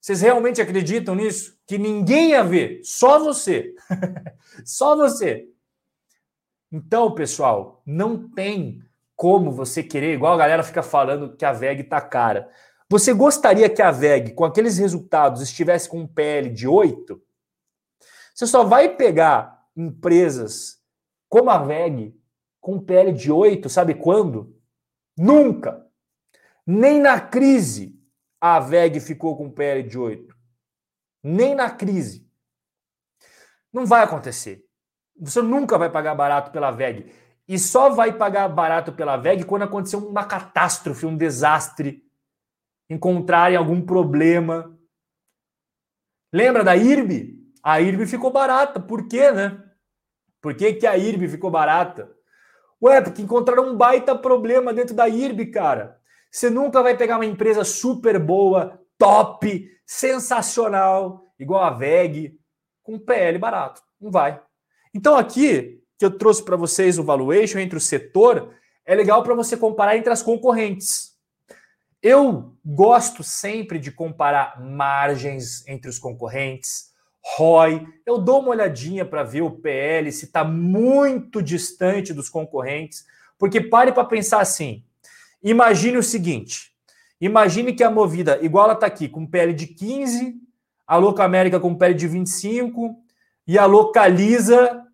Vocês 0.00 0.20
realmente 0.20 0.62
acreditam 0.62 1.16
nisso? 1.16 1.58
Que 1.66 1.78
ninguém 1.78 2.30
ia 2.30 2.44
ver, 2.44 2.80
só 2.84 3.18
você. 3.18 3.74
só 4.64 4.94
você. 4.94 5.48
Então, 6.70 7.12
pessoal, 7.12 7.82
não 7.84 8.28
tem 8.28 8.80
como 9.16 9.50
você 9.50 9.82
querer, 9.82 10.14
igual 10.14 10.32
a 10.32 10.38
galera 10.38 10.62
fica 10.62 10.80
falando 10.80 11.36
que 11.36 11.44
a 11.44 11.52
VEG 11.52 11.82
tá 11.82 12.00
cara. 12.00 12.48
Você 12.88 13.12
gostaria 13.12 13.68
que 13.68 13.82
a 13.82 13.90
VEG, 13.90 14.32
com 14.32 14.44
aqueles 14.44 14.78
resultados, 14.78 15.42
estivesse 15.42 15.88
com 15.88 15.98
um 15.98 16.06
PL 16.06 16.50
de 16.50 16.68
8? 16.68 17.20
Você 18.40 18.46
só 18.46 18.64
vai 18.64 18.96
pegar 18.96 19.68
empresas 19.76 20.82
como 21.28 21.50
a 21.50 21.58
VEG 21.58 22.18
com 22.58 22.80
PL 22.80 23.12
de 23.12 23.30
8, 23.30 23.68
sabe 23.68 23.94
quando? 23.94 24.58
Nunca. 25.14 25.86
Nem 26.66 26.98
na 26.98 27.20
crise 27.20 28.02
a 28.40 28.58
VEG 28.58 28.98
ficou 28.98 29.36
com 29.36 29.50
PL 29.50 29.82
de 29.82 29.98
8. 29.98 30.34
Nem 31.22 31.54
na 31.54 31.70
crise. 31.70 32.26
Não 33.70 33.84
vai 33.84 34.04
acontecer. 34.04 34.64
Você 35.18 35.42
nunca 35.42 35.76
vai 35.76 35.90
pagar 35.90 36.14
barato 36.14 36.50
pela 36.50 36.70
VEG. 36.70 37.12
E 37.46 37.58
só 37.58 37.90
vai 37.90 38.16
pagar 38.16 38.48
barato 38.48 38.90
pela 38.90 39.18
VEG 39.18 39.44
quando 39.44 39.64
acontecer 39.64 39.96
uma 39.96 40.24
catástrofe, 40.24 41.04
um 41.04 41.14
desastre, 41.14 42.02
encontrarem 42.88 43.58
algum 43.58 43.84
problema. 43.84 44.80
Lembra 46.32 46.64
da 46.64 46.74
IRB? 46.74 47.39
A 47.62 47.80
IRB 47.80 48.06
ficou 48.06 48.30
barata. 48.30 48.80
Por 48.80 49.08
quê, 49.08 49.30
né? 49.30 49.62
Por 50.40 50.54
que, 50.54 50.74
que 50.74 50.86
a 50.86 50.96
IRB 50.96 51.28
ficou 51.28 51.50
barata? 51.50 52.10
Ué, 52.82 53.00
porque 53.00 53.22
encontraram 53.22 53.68
um 53.68 53.76
baita 53.76 54.16
problema 54.16 54.72
dentro 54.72 54.94
da 54.94 55.06
IRB, 55.06 55.46
cara. 55.46 55.98
Você 56.30 56.48
nunca 56.48 56.82
vai 56.82 56.96
pegar 56.96 57.16
uma 57.16 57.26
empresa 57.26 57.64
super 57.64 58.18
boa, 58.18 58.80
top, 58.96 59.68
sensacional, 59.84 61.26
igual 61.38 61.62
a 61.62 61.70
VEG, 61.70 62.38
com 62.82 62.98
PL 62.98 63.38
barato. 63.38 63.82
Não 64.00 64.10
vai. 64.10 64.40
Então 64.94 65.16
aqui, 65.16 65.82
que 65.98 66.04
eu 66.04 66.16
trouxe 66.16 66.42
para 66.42 66.56
vocês 66.56 66.98
o 66.98 67.04
valuation 67.04 67.58
entre 67.58 67.76
o 67.76 67.80
setor, 67.80 68.54
é 68.86 68.94
legal 68.94 69.22
para 69.22 69.34
você 69.34 69.56
comparar 69.56 69.96
entre 69.96 70.12
as 70.12 70.22
concorrentes. 70.22 71.10
Eu 72.02 72.56
gosto 72.64 73.22
sempre 73.22 73.78
de 73.78 73.90
comparar 73.90 74.58
margens 74.60 75.66
entre 75.68 75.90
os 75.90 75.98
concorrentes, 75.98 76.89
ROI. 77.36 77.86
Eu 78.06 78.18
dou 78.18 78.40
uma 78.40 78.50
olhadinha 78.50 79.04
para 79.04 79.22
ver 79.22 79.42
o 79.42 79.50
PL 79.50 80.10
se 80.10 80.26
está 80.26 80.44
muito 80.44 81.42
distante 81.42 82.12
dos 82.12 82.28
concorrentes, 82.28 83.04
porque 83.38 83.60
pare 83.60 83.92
para 83.92 84.04
pensar 84.04 84.40
assim. 84.40 84.84
Imagine 85.42 85.98
o 85.98 86.02
seguinte: 86.02 86.72
imagine 87.20 87.72
que 87.72 87.84
a 87.84 87.90
Movida, 87.90 88.38
igual 88.42 88.64
ela 88.64 88.74
está 88.74 88.86
aqui, 88.86 89.08
com 89.08 89.26
PL 89.26 89.52
de 89.52 89.66
15, 89.66 90.34
a 90.86 90.96
Loca 90.96 91.24
América 91.24 91.60
com 91.60 91.74
PL 91.74 91.94
de 91.94 92.08
25 92.08 92.96
e 93.46 93.58
a 93.58 93.64
Localiza 93.64 94.84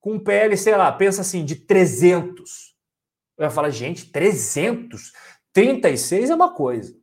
com 0.00 0.18
PL, 0.18 0.56
sei 0.56 0.76
lá, 0.76 0.92
pensa 0.92 1.22
assim, 1.22 1.44
de 1.44 1.56
300. 1.56 2.74
Eu 3.38 3.44
ia 3.44 3.50
falar, 3.50 3.70
gente, 3.70 4.10
300? 4.10 5.12
36 5.52 6.28
é 6.28 6.34
uma 6.34 6.52
coisa. 6.52 6.94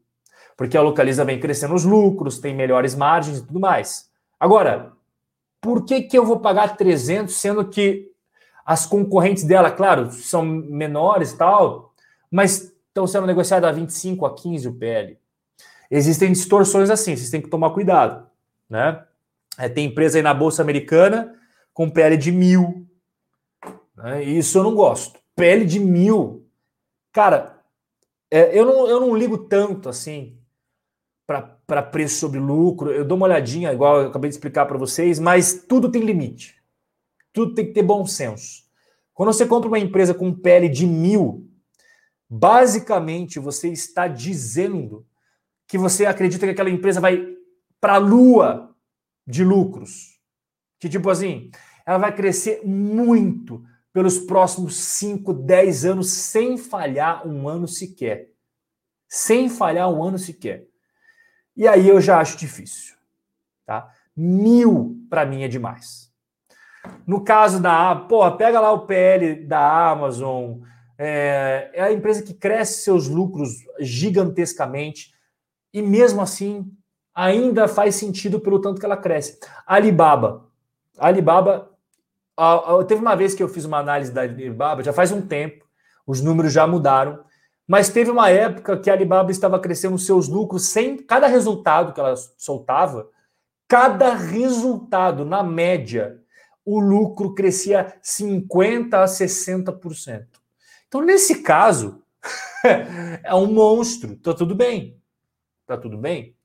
Porque 0.56 0.78
a 0.78 0.82
Localiza 0.82 1.26
vem 1.26 1.40
crescendo 1.40 1.74
os 1.74 1.84
lucros, 1.84 2.38
tem 2.38 2.54
melhores 2.54 2.94
margens 2.94 3.40
e 3.40 3.46
tudo 3.48 3.60
mais. 3.60 4.11
Agora, 4.42 4.94
por 5.62 5.86
que, 5.86 6.02
que 6.02 6.18
eu 6.18 6.26
vou 6.26 6.40
pagar 6.40 6.76
300, 6.76 7.36
sendo 7.36 7.64
que 7.70 8.12
as 8.66 8.88
concorrentes 8.88 9.44
dela, 9.44 9.70
claro, 9.70 10.12
são 10.12 10.44
menores 10.44 11.32
e 11.32 11.38
tal, 11.38 11.94
mas 12.32 12.74
estão 12.88 13.06
sendo 13.06 13.28
negociadas 13.28 13.70
a 13.70 13.72
25, 13.72 14.26
a 14.26 14.34
15 14.34 14.68
o 14.68 14.74
PL? 14.74 15.20
Existem 15.92 16.32
distorções 16.32 16.90
assim, 16.90 17.16
vocês 17.16 17.30
têm 17.30 17.40
que 17.40 17.50
tomar 17.52 17.70
cuidado, 17.70 18.28
né? 18.68 19.06
É, 19.60 19.70
tem 19.70 19.86
empresa 19.86 20.18
aí 20.18 20.24
na 20.24 20.34
Bolsa 20.34 20.64
Americana 20.64 21.36
com 21.72 21.88
PL 21.88 22.18
de 22.18 22.32
mil. 22.32 22.88
Né? 23.96 24.24
Isso 24.24 24.58
eu 24.58 24.64
não 24.64 24.74
gosto. 24.74 25.20
PL 25.36 25.66
de 25.66 25.80
mil. 25.80 26.48
Cara, 27.12 27.62
é, 28.32 28.58
eu, 28.58 28.66
não, 28.66 28.88
eu 28.88 29.00
não 29.00 29.16
ligo 29.16 29.38
tanto 29.38 29.88
assim 29.88 30.36
para 31.28 31.42
para 31.72 31.82
preço 31.82 32.20
sobre 32.20 32.38
lucro. 32.38 32.92
Eu 32.92 33.06
dou 33.06 33.16
uma 33.16 33.28
olhadinha, 33.28 33.72
igual 33.72 34.02
eu 34.02 34.08
acabei 34.10 34.30
de 34.30 34.36
explicar 34.36 34.66
para 34.66 34.78
vocês, 34.78 35.20
mas 35.20 35.54
tudo 35.70 35.90
tem 35.90 36.02
limite. 36.02 36.62
Tudo 37.32 37.56
tem 37.56 37.66
que 37.66 37.72
ter 37.72 37.82
bom 37.82 38.06
senso. 38.06 38.64
Quando 39.14 39.32
você 39.32 39.46
compra 39.46 39.70
uma 39.70 39.80
empresa 39.80 40.14
com 40.14 40.34
PL 40.34 40.68
de 40.68 40.86
mil, 40.86 41.50
basicamente 42.30 43.40
você 43.40 43.70
está 43.70 44.06
dizendo 44.06 45.08
que 45.66 45.78
você 45.78 46.06
acredita 46.06 46.46
que 46.46 46.52
aquela 46.52 46.70
empresa 46.70 47.00
vai 47.00 47.26
para 47.80 47.94
a 47.94 48.00
lua 48.00 48.76
de 49.26 49.42
lucros. 49.42 50.20
Que 50.78 50.90
tipo 50.90 51.10
assim, 51.10 51.52
ela 51.86 52.00
vai 52.00 52.14
crescer 52.14 52.66
muito 52.66 53.64
pelos 53.94 54.20
próximos 54.20 54.76
5, 54.76 55.34
10 55.34 55.86
anos 55.86 56.10
sem 56.10 56.58
falhar 56.58 57.26
um 57.26 57.48
ano 57.48 57.66
sequer. 57.66 58.30
Sem 59.08 59.48
falhar 59.48 59.90
um 59.90 60.04
ano 60.04 60.20
sequer. 60.20 60.70
E 61.62 61.68
aí 61.68 61.88
eu 61.88 62.02
já 62.02 62.20
acho 62.20 62.40
difícil. 62.40 62.96
Tá? 63.68 63.94
Mil 64.18 64.98
para 65.08 65.28
mim 65.28 65.44
é 65.44 65.48
demais. 65.48 66.12
No 67.06 67.24
caso 67.24 67.62
da 67.62 67.96
pô, 67.96 68.32
pega 68.32 68.60
lá 68.60 68.72
o 68.72 68.88
PL 68.88 69.46
da 69.46 69.92
Amazon, 69.92 70.62
é, 70.98 71.70
é 71.72 71.84
a 71.84 71.94
empresa 71.94 72.24
que 72.24 72.34
cresce 72.34 72.82
seus 72.82 73.08
lucros 73.08 73.64
gigantescamente 73.80 75.14
e 75.72 75.84
mesmo 75.84 76.20
assim 76.20 76.76
ainda 77.14 77.68
faz 77.68 77.94
sentido 77.94 78.40
pelo 78.40 78.60
tanto 78.60 78.80
que 78.80 78.86
ela 78.88 78.98
cresce. 78.98 79.40
Alibaba. 79.68 80.50
Alibaba, 80.98 81.70
a, 82.36 82.80
a, 82.80 82.84
teve 82.86 83.02
uma 83.02 83.16
vez 83.16 83.36
que 83.36 83.44
eu 83.44 83.48
fiz 83.48 83.66
uma 83.66 83.78
análise 83.78 84.12
da 84.12 84.22
Alibaba, 84.22 84.82
já 84.82 84.92
faz 84.92 85.12
um 85.12 85.22
tempo, 85.22 85.64
os 86.08 86.22
números 86.22 86.52
já 86.52 86.66
mudaram, 86.66 87.24
mas 87.72 87.88
teve 87.88 88.12
uma 88.12 88.30
época 88.30 88.78
que 88.78 88.90
a 88.90 88.94
Alibaba 88.94 89.32
estava 89.32 89.58
crescendo 89.58 89.98
seus 89.98 90.28
lucros 90.28 90.66
sem 90.66 90.98
cada 90.98 91.26
resultado 91.26 91.94
que 91.94 92.02
ela 92.02 92.18
soltava, 92.38 93.10
cada 93.66 94.14
resultado, 94.14 95.24
na 95.24 95.42
média, 95.42 96.20
o 96.66 96.82
lucro 96.82 97.34
crescia 97.34 97.96
50% 98.04 98.94
a 98.94 99.06
60%. 99.06 100.26
Então, 100.86 101.02
nesse 101.02 101.44
caso, 101.44 102.04
é 103.24 103.34
um 103.34 103.48
monstro. 103.48 104.18
Tá 104.18 104.34
tudo 104.34 104.54
bem. 104.54 105.02
Tá 105.66 105.78
tudo 105.78 105.98
bem? 105.98 106.36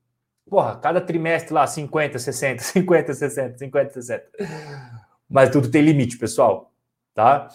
Porra, 0.48 0.76
cada 0.76 1.00
trimestre 1.00 1.52
lá, 1.52 1.66
50, 1.66 2.20
60, 2.20 2.62
50, 2.62 3.14
60, 3.14 3.58
50, 3.58 3.92
60. 3.94 4.24
Mas 5.28 5.50
tudo 5.50 5.72
tem 5.72 5.82
limite, 5.82 6.18
pessoal. 6.18 6.72
Tá? 7.12 7.48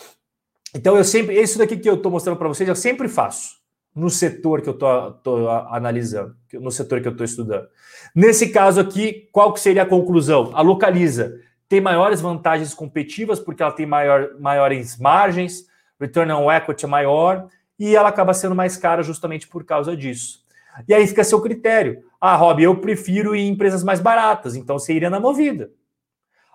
Então, 0.76 0.98
eu 0.98 1.06
sempre. 1.06 1.42
Isso 1.42 1.58
daqui 1.58 1.78
que 1.78 1.90
eu 1.90 1.96
estou 1.96 2.12
mostrando 2.12 2.38
para 2.38 2.50
vocês, 2.50 2.68
eu 2.68 2.76
sempre 2.76 3.08
faço 3.08 3.61
no 3.96 4.10
setor 4.10 4.62
que 4.62 4.70
eu 4.70 4.74
estou 4.74 5.50
analisando, 5.50 6.36
no 6.54 6.72
setor 6.72 7.02
que 7.02 7.08
eu 7.08 7.12
estou 7.12 7.26
estudando. 7.26 7.68
Nesse 8.16 8.50
caso 8.50 8.80
aqui, 8.80 9.30
qual 9.32 9.54
que 9.54 9.60
seria 9.60 9.84
a 9.84 9.86
conclusão? 9.86 10.52
A 10.54 10.62
localiza 10.62 11.40
tem 11.68 11.82
maiores 11.82 12.22
vantagens 12.22 12.74
competitivas 12.74 13.40
porque 13.40 13.62
ela 13.62 13.72
tem 13.72 13.86
maior, 13.86 14.32
maiores 14.40 14.98
margens, 14.98 15.66
return 16.00 16.32
on 16.32 16.52
equity 16.52 16.86
é 16.86 16.88
maior 16.88 17.48
e 17.78 17.96
ela 17.96 18.10
acaba 18.10 18.34
sendo 18.34 18.56
mais 18.56 18.78
cara 18.78 19.04
justamente 19.04 19.48
por 19.48 19.64
causa 19.64 19.96
disso. 19.96 20.42
E 20.88 20.94
aí 20.94 21.06
fica 21.06 21.24
seu 21.24 21.42
critério. 21.42 22.04
Ah, 22.20 22.36
Rob, 22.36 22.62
eu 22.62 22.80
prefiro 22.80 23.36
ir 23.36 23.42
em 23.42 23.50
empresas 23.50 23.84
mais 23.84 24.00
baratas, 24.00 24.56
então 24.56 24.80
você 24.80 24.94
iria 24.94 25.10
na 25.10 25.20
Movida. 25.20 25.72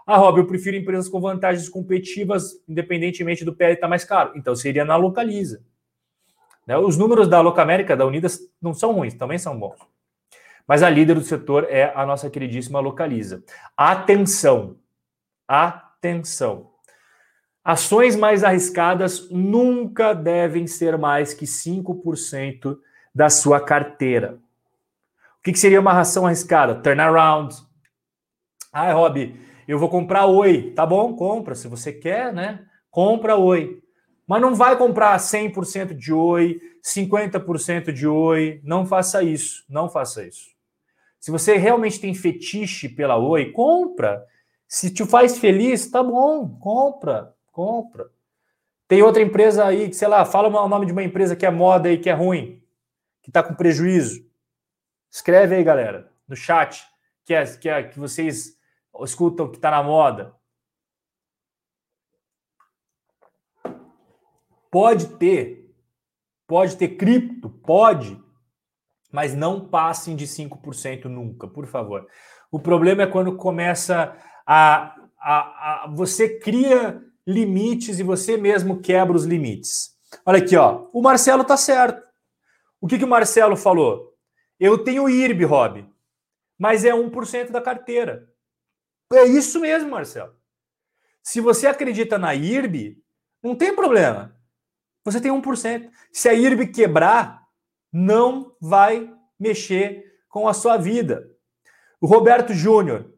Ah, 0.06 0.16
Rob, 0.16 0.38
eu 0.38 0.46
prefiro 0.46 0.76
empresas 0.76 1.08
com 1.08 1.20
vantagens 1.20 1.68
competitivas, 1.68 2.62
independentemente 2.68 3.44
do 3.44 3.54
PL 3.54 3.74
estar 3.74 3.86
tá 3.86 3.90
mais 3.90 4.04
caro. 4.04 4.32
Então 4.36 4.54
você 4.54 4.68
iria 4.68 4.84
na 4.84 4.96
Localiza. 4.96 5.62
Né? 6.66 6.76
Os 6.76 6.96
números 6.96 7.28
da 7.28 7.40
Locamérica, 7.40 7.96
da 7.96 8.04
Unidas, 8.04 8.40
não 8.60 8.74
são 8.74 8.92
ruins, 8.92 9.14
também 9.14 9.38
são 9.38 9.58
bons. 9.58 9.78
Mas 10.66 10.82
a 10.82 10.90
líder 10.90 11.14
do 11.14 11.22
setor 11.22 11.66
é 11.70 11.92
a 11.94 12.04
nossa 12.04 12.28
queridíssima 12.28 12.80
Localiza. 12.80 13.44
Atenção! 13.76 14.76
Atenção! 15.46 16.72
Ações 17.64 18.14
mais 18.14 18.44
arriscadas 18.44 19.28
nunca 19.30 20.12
devem 20.12 20.66
ser 20.66 20.96
mais 20.96 21.34
que 21.34 21.46
5% 21.46 22.78
da 23.14 23.28
sua 23.28 23.60
carteira. 23.60 24.38
O 25.38 25.42
que, 25.42 25.56
seria 25.56 25.80
uma 25.80 25.98
ação 25.98 26.26
arriscada? 26.26 26.74
Turnaround. 26.74 27.54
Ah, 28.72 28.92
Rob, 28.92 29.34
eu 29.66 29.78
vou 29.78 29.88
comprar 29.88 30.26
Oi. 30.26 30.72
Tá 30.76 30.84
bom, 30.84 31.14
compra. 31.14 31.54
Se 31.54 31.66
você 31.66 31.92
quer, 31.92 32.32
né? 32.32 32.64
Compra 32.90 33.36
Oi. 33.36 33.82
Mas 34.26 34.42
não 34.42 34.54
vai 34.54 34.76
comprar 34.76 35.16
100% 35.18 35.94
de 35.94 36.12
Oi, 36.12 36.60
50% 36.82 37.92
de 37.92 38.08
Oi. 38.08 38.60
Não 38.64 38.84
faça 38.84 39.22
isso. 39.22 39.64
Não 39.68 39.88
faça 39.88 40.26
isso. 40.26 40.56
Se 41.20 41.30
você 41.30 41.56
realmente 41.56 42.00
tem 42.00 42.14
fetiche 42.14 42.88
pela 42.88 43.16
Oi, 43.16 43.52
compra. 43.52 44.26
Se 44.68 44.92
te 44.92 45.04
faz 45.04 45.38
feliz, 45.38 45.90
tá 45.90 46.02
bom, 46.02 46.48
compra, 46.58 47.34
compra. 47.52 48.10
Tem 48.88 49.02
outra 49.02 49.22
empresa 49.22 49.64
aí 49.64 49.88
que, 49.88 49.96
sei 49.96 50.06
lá, 50.06 50.24
fala 50.24 50.48
o 50.48 50.68
nome 50.68 50.86
de 50.86 50.92
uma 50.92 51.02
empresa 51.02 51.34
que 51.34 51.44
é 51.44 51.50
moda 51.50 51.90
e 51.90 51.98
que 51.98 52.08
é 52.08 52.12
ruim, 52.12 52.62
que 53.22 53.30
está 53.30 53.42
com 53.42 53.54
prejuízo. 53.54 54.24
Escreve 55.10 55.56
aí, 55.56 55.64
galera, 55.64 56.12
no 56.28 56.36
chat, 56.36 56.84
que 57.24 57.34
é 57.34 57.44
que, 57.44 57.68
é, 57.68 57.82
que 57.82 57.98
vocês 57.98 58.56
escutam 59.02 59.50
que 59.50 59.56
está 59.56 59.70
na 59.70 59.82
moda. 59.82 60.35
Pode 64.78 65.16
ter, 65.16 65.74
pode 66.46 66.76
ter 66.76 66.98
cripto, 66.98 67.48
pode, 67.48 68.22
mas 69.10 69.34
não 69.34 69.66
passem 69.66 70.14
de 70.14 70.26
5% 70.26 71.06
nunca, 71.06 71.48
por 71.48 71.66
favor. 71.66 72.06
O 72.52 72.60
problema 72.60 73.04
é 73.04 73.06
quando 73.06 73.38
começa 73.38 74.14
a, 74.46 74.94
a, 75.18 75.84
a, 75.84 75.94
você 75.94 76.38
cria 76.38 77.02
limites 77.26 77.98
e 77.98 78.02
você 78.02 78.36
mesmo 78.36 78.82
quebra 78.82 79.16
os 79.16 79.24
limites. 79.24 79.96
Olha 80.26 80.40
aqui, 80.40 80.54
ó. 80.54 80.90
O 80.92 81.00
Marcelo 81.00 81.42
tá 81.42 81.56
certo. 81.56 82.06
O 82.78 82.86
que, 82.86 82.98
que 82.98 83.04
o 83.04 83.08
Marcelo 83.08 83.56
falou? 83.56 84.14
Eu 84.60 84.84
tenho 84.84 85.08
IRB, 85.08 85.46
Rob, 85.46 85.90
mas 86.58 86.84
é 86.84 86.92
1% 86.92 87.50
da 87.50 87.62
carteira. 87.62 88.28
É 89.10 89.24
isso 89.24 89.58
mesmo, 89.58 89.88
Marcelo. 89.88 90.36
Se 91.22 91.40
você 91.40 91.66
acredita 91.66 92.18
na 92.18 92.34
IRB, 92.34 93.02
não 93.42 93.56
tem 93.56 93.74
problema. 93.74 94.35
Você 95.06 95.20
tem 95.20 95.30
1%. 95.30 95.88
Se 96.10 96.28
a 96.28 96.34
IRB 96.34 96.66
quebrar, 96.66 97.40
não 97.92 98.56
vai 98.60 99.08
mexer 99.38 100.04
com 100.28 100.48
a 100.48 100.52
sua 100.52 100.76
vida. 100.76 101.30
O 102.00 102.08
Roberto 102.08 102.52
Júnior, 102.52 103.14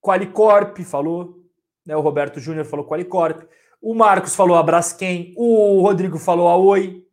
Qualicorp 0.00 0.78
falou, 0.84 1.44
né? 1.84 1.96
O 1.96 2.00
Roberto 2.00 2.38
Júnior 2.38 2.64
falou 2.64 2.86
Qualicorp. 2.86 3.42
O 3.82 3.96
Marcos 3.96 4.36
falou 4.36 4.56
a 4.56 4.62
Braskem. 4.62 5.34
O 5.36 5.80
Rodrigo 5.80 6.20
falou 6.20 6.46
a 6.46 6.56
Oi. 6.56 7.04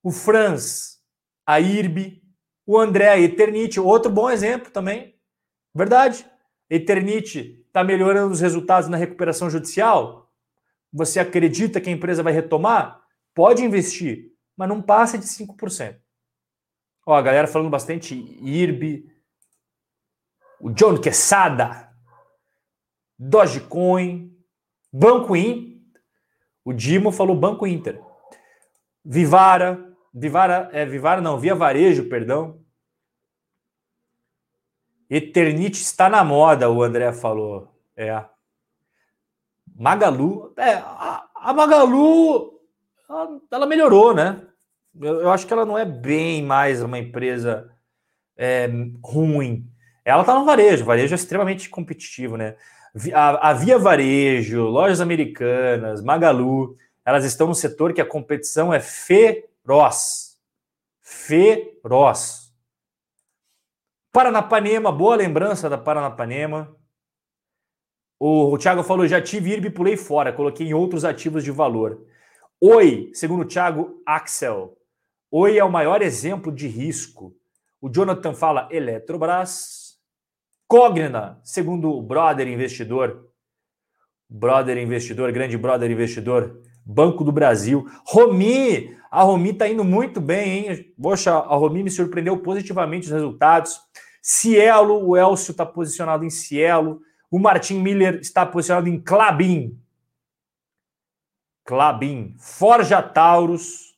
O 0.00 0.12
Franz, 0.12 1.00
a 1.44 1.58
IRB. 1.58 2.22
O 2.64 2.78
André, 2.78 3.08
a 3.08 3.18
Eternite. 3.18 3.80
Outro 3.80 4.12
bom 4.12 4.30
exemplo 4.30 4.70
também. 4.70 5.18
Verdade. 5.74 6.24
Eternite 6.70 7.64
está 7.66 7.82
melhorando 7.82 8.32
os 8.32 8.40
resultados 8.40 8.88
na 8.88 8.96
recuperação 8.96 9.50
judicial? 9.50 10.25
Você 10.96 11.20
acredita 11.20 11.78
que 11.78 11.90
a 11.90 11.92
empresa 11.92 12.22
vai 12.22 12.32
retomar? 12.32 13.02
Pode 13.34 13.62
investir, 13.62 14.32
mas 14.56 14.66
não 14.66 14.80
passa 14.80 15.18
de 15.18 15.26
5%. 15.26 16.00
Ó, 17.04 17.14
a 17.14 17.20
galera 17.20 17.46
falando 17.46 17.68
bastante 17.68 18.14
IRB. 18.14 19.06
O 20.58 20.70
John 20.70 20.98
Quesada, 20.98 21.92
Dogecoin, 23.18 24.34
Banco 24.90 25.36
Inter. 25.36 25.76
O 26.64 26.72
Dimo 26.72 27.12
falou 27.12 27.36
Banco 27.36 27.66
Inter. 27.66 28.02
Vivara, 29.04 29.94
Vivara, 30.14 30.70
é 30.72 30.86
Vivara 30.86 31.20
não, 31.20 31.38
Via 31.38 31.54
Varejo, 31.54 32.08
perdão. 32.08 32.64
Eternite 35.10 35.82
está 35.82 36.08
na 36.08 36.24
moda, 36.24 36.70
o 36.70 36.82
André 36.82 37.12
falou. 37.12 37.70
É. 37.94 38.24
Magalu, 39.78 40.52
é, 40.56 40.74
a, 40.74 41.26
a 41.34 41.52
Magalu, 41.52 42.60
ela, 43.08 43.40
ela, 43.50 43.66
melhorou, 43.66 44.14
né? 44.14 44.40
Eu, 44.98 45.20
eu, 45.20 45.30
acho 45.30 45.46
que 45.46 45.52
ela 45.52 45.66
não 45.66 45.76
é 45.76 45.84
bem 45.84 46.42
mais 46.42 46.82
uma 46.82 46.98
empresa 46.98 47.70
é, 48.36 48.68
ruim. 49.04 49.70
Ela 50.04 50.22
está 50.22 50.34
no 50.34 50.44
varejo, 50.44 50.82
o 50.82 50.86
varejo 50.86 51.14
é 51.14 51.16
extremamente 51.16 51.68
competitivo, 51.68 52.36
né? 52.36 52.56
a, 53.12 53.50
a 53.50 53.52
Via 53.52 53.78
Varejo, 53.78 54.62
lojas 54.62 55.00
americanas, 55.00 56.02
Magalu, 56.02 56.76
elas 57.04 57.24
estão 57.24 57.46
no 57.46 57.54
setor 57.54 57.92
que 57.92 58.00
a 58.00 58.06
competição 58.06 58.72
é 58.72 58.80
feroz. 58.80 60.38
Feroz. 61.02 62.52
Paranapanema, 64.10 64.90
boa 64.90 65.14
lembrança 65.14 65.68
da 65.68 65.76
Paranapanema. 65.76 66.74
O, 68.18 68.56
Thiago 68.58 68.82
falou: 68.82 69.06
já 69.06 69.20
tive 69.20 69.50
IRB 69.50 69.68
e 69.68 69.70
pulei 69.70 69.96
fora, 69.96 70.32
coloquei 70.32 70.66
em 70.66 70.74
outros 70.74 71.04
ativos 71.04 71.44
de 71.44 71.50
valor. 71.50 72.06
Oi, 72.60 73.10
segundo 73.12 73.42
o 73.42 73.46
Thiago 73.46 74.02
Axel, 74.06 74.76
Oi 75.30 75.58
é 75.58 75.64
o 75.64 75.70
maior 75.70 76.02
exemplo 76.02 76.52
de 76.52 76.68
risco. 76.68 77.34
O 77.80 77.90
Jonathan 77.90 78.32
fala 78.32 78.68
Eletrobras. 78.70 79.96
Cogna, 80.68 81.38
segundo 81.44 81.90
o 81.90 82.02
brother 82.02 82.48
investidor, 82.48 83.28
brother 84.28 84.78
investidor, 84.78 85.30
grande 85.32 85.58
brother 85.58 85.90
investidor, 85.90 86.60
Banco 86.84 87.22
do 87.22 87.32
Brasil. 87.32 87.84
Romi, 88.06 88.96
a 89.10 89.22
Romi 89.22 89.50
está 89.50 89.68
indo 89.68 89.84
muito 89.84 90.20
bem, 90.20 90.68
hein? 90.68 90.94
Poxa, 91.00 91.32
a 91.32 91.54
Romi 91.56 91.82
me 91.82 91.90
surpreendeu 91.90 92.38
positivamente 92.38 93.06
os 93.06 93.12
resultados. 93.12 93.78
Cielo, 94.22 95.06
o 95.06 95.16
Elcio 95.16 95.50
está 95.50 95.66
posicionado 95.66 96.24
em 96.24 96.30
Cielo. 96.30 97.00
O 97.30 97.38
Martin 97.38 97.80
Miller 97.80 98.20
está 98.20 98.46
posicionado 98.46 98.88
em 98.88 99.00
Clabin. 99.00 99.80
Clabin. 101.64 102.36
Forja 102.38 103.02
Taurus. 103.02 103.96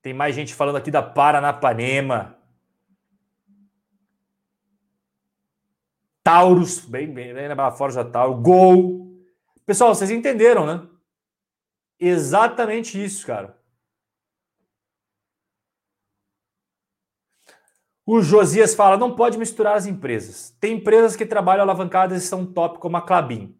Tem 0.00 0.14
mais 0.14 0.34
gente 0.34 0.54
falando 0.54 0.76
aqui 0.76 0.90
da 0.90 1.02
Paranapanema. 1.02 2.38
Taurus, 6.22 6.80
bem, 6.80 7.12
bem, 7.12 7.34
bem 7.34 7.48
na 7.48 7.70
Forja 7.72 8.04
Taurus. 8.04 8.42
Gol. 8.42 9.18
Pessoal, 9.66 9.94
vocês 9.94 10.10
entenderam, 10.10 10.64
né? 10.64 10.86
Exatamente 11.98 13.02
isso, 13.02 13.26
cara. 13.26 13.57
O 18.10 18.22
Josias 18.22 18.74
fala: 18.74 18.96
não 18.96 19.14
pode 19.14 19.36
misturar 19.36 19.76
as 19.76 19.84
empresas. 19.84 20.56
Tem 20.58 20.76
empresas 20.76 21.14
que 21.14 21.26
trabalham 21.26 21.60
alavancadas 21.60 22.24
e 22.24 22.26
são 22.26 22.46
top, 22.46 22.78
como 22.78 22.96
a 22.96 23.02
Clabin. 23.02 23.54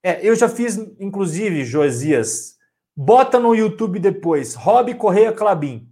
É, 0.00 0.24
eu 0.24 0.36
já 0.36 0.48
fiz, 0.48 0.76
inclusive, 1.00 1.64
Josias, 1.64 2.56
bota 2.96 3.40
no 3.40 3.52
YouTube 3.52 3.98
depois, 3.98 4.54
Rob 4.54 4.94
Correia 4.94 5.32
Clabin. 5.32 5.88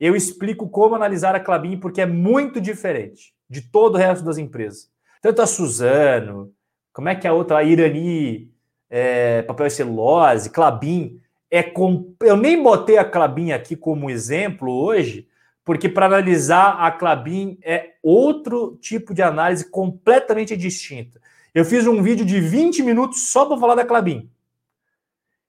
Eu 0.00 0.16
explico 0.16 0.68
como 0.68 0.96
analisar 0.96 1.36
a 1.36 1.40
Clabin, 1.40 1.78
porque 1.78 2.00
é 2.00 2.06
muito 2.06 2.60
diferente 2.60 3.32
de 3.48 3.60
todo 3.60 3.94
o 3.94 3.98
resto 3.98 4.24
das 4.24 4.38
empresas. 4.38 4.90
Tanto 5.22 5.40
a 5.40 5.46
Suzano, 5.46 6.52
como 6.92 7.10
é 7.10 7.14
que 7.14 7.28
é 7.28 7.30
a 7.30 7.32
outra, 7.32 7.58
a 7.58 7.62
Irani, 7.62 8.50
é, 8.90 9.42
papel 9.42 9.68
e 9.68 9.70
celulose, 9.70 10.50
Clabin. 10.50 11.20
É 11.48 11.62
com... 11.62 12.12
Eu 12.22 12.36
nem 12.36 12.60
botei 12.60 12.98
a 12.98 13.04
Clabin 13.04 13.52
aqui 13.52 13.76
como 13.76 14.10
exemplo 14.10 14.68
hoje, 14.72 15.28
porque 15.66 15.88
para 15.88 16.06
analisar 16.06 16.76
a 16.78 16.92
Clabin 16.92 17.58
é 17.60 17.94
outro 18.00 18.78
tipo 18.80 19.12
de 19.12 19.20
análise 19.20 19.68
completamente 19.68 20.56
distinta. 20.56 21.20
Eu 21.52 21.64
fiz 21.64 21.88
um 21.88 22.00
vídeo 22.00 22.24
de 22.24 22.40
20 22.40 22.84
minutos 22.84 23.30
só 23.30 23.44
para 23.44 23.58
falar 23.58 23.74
da 23.74 23.84
Clabin. 23.84 24.30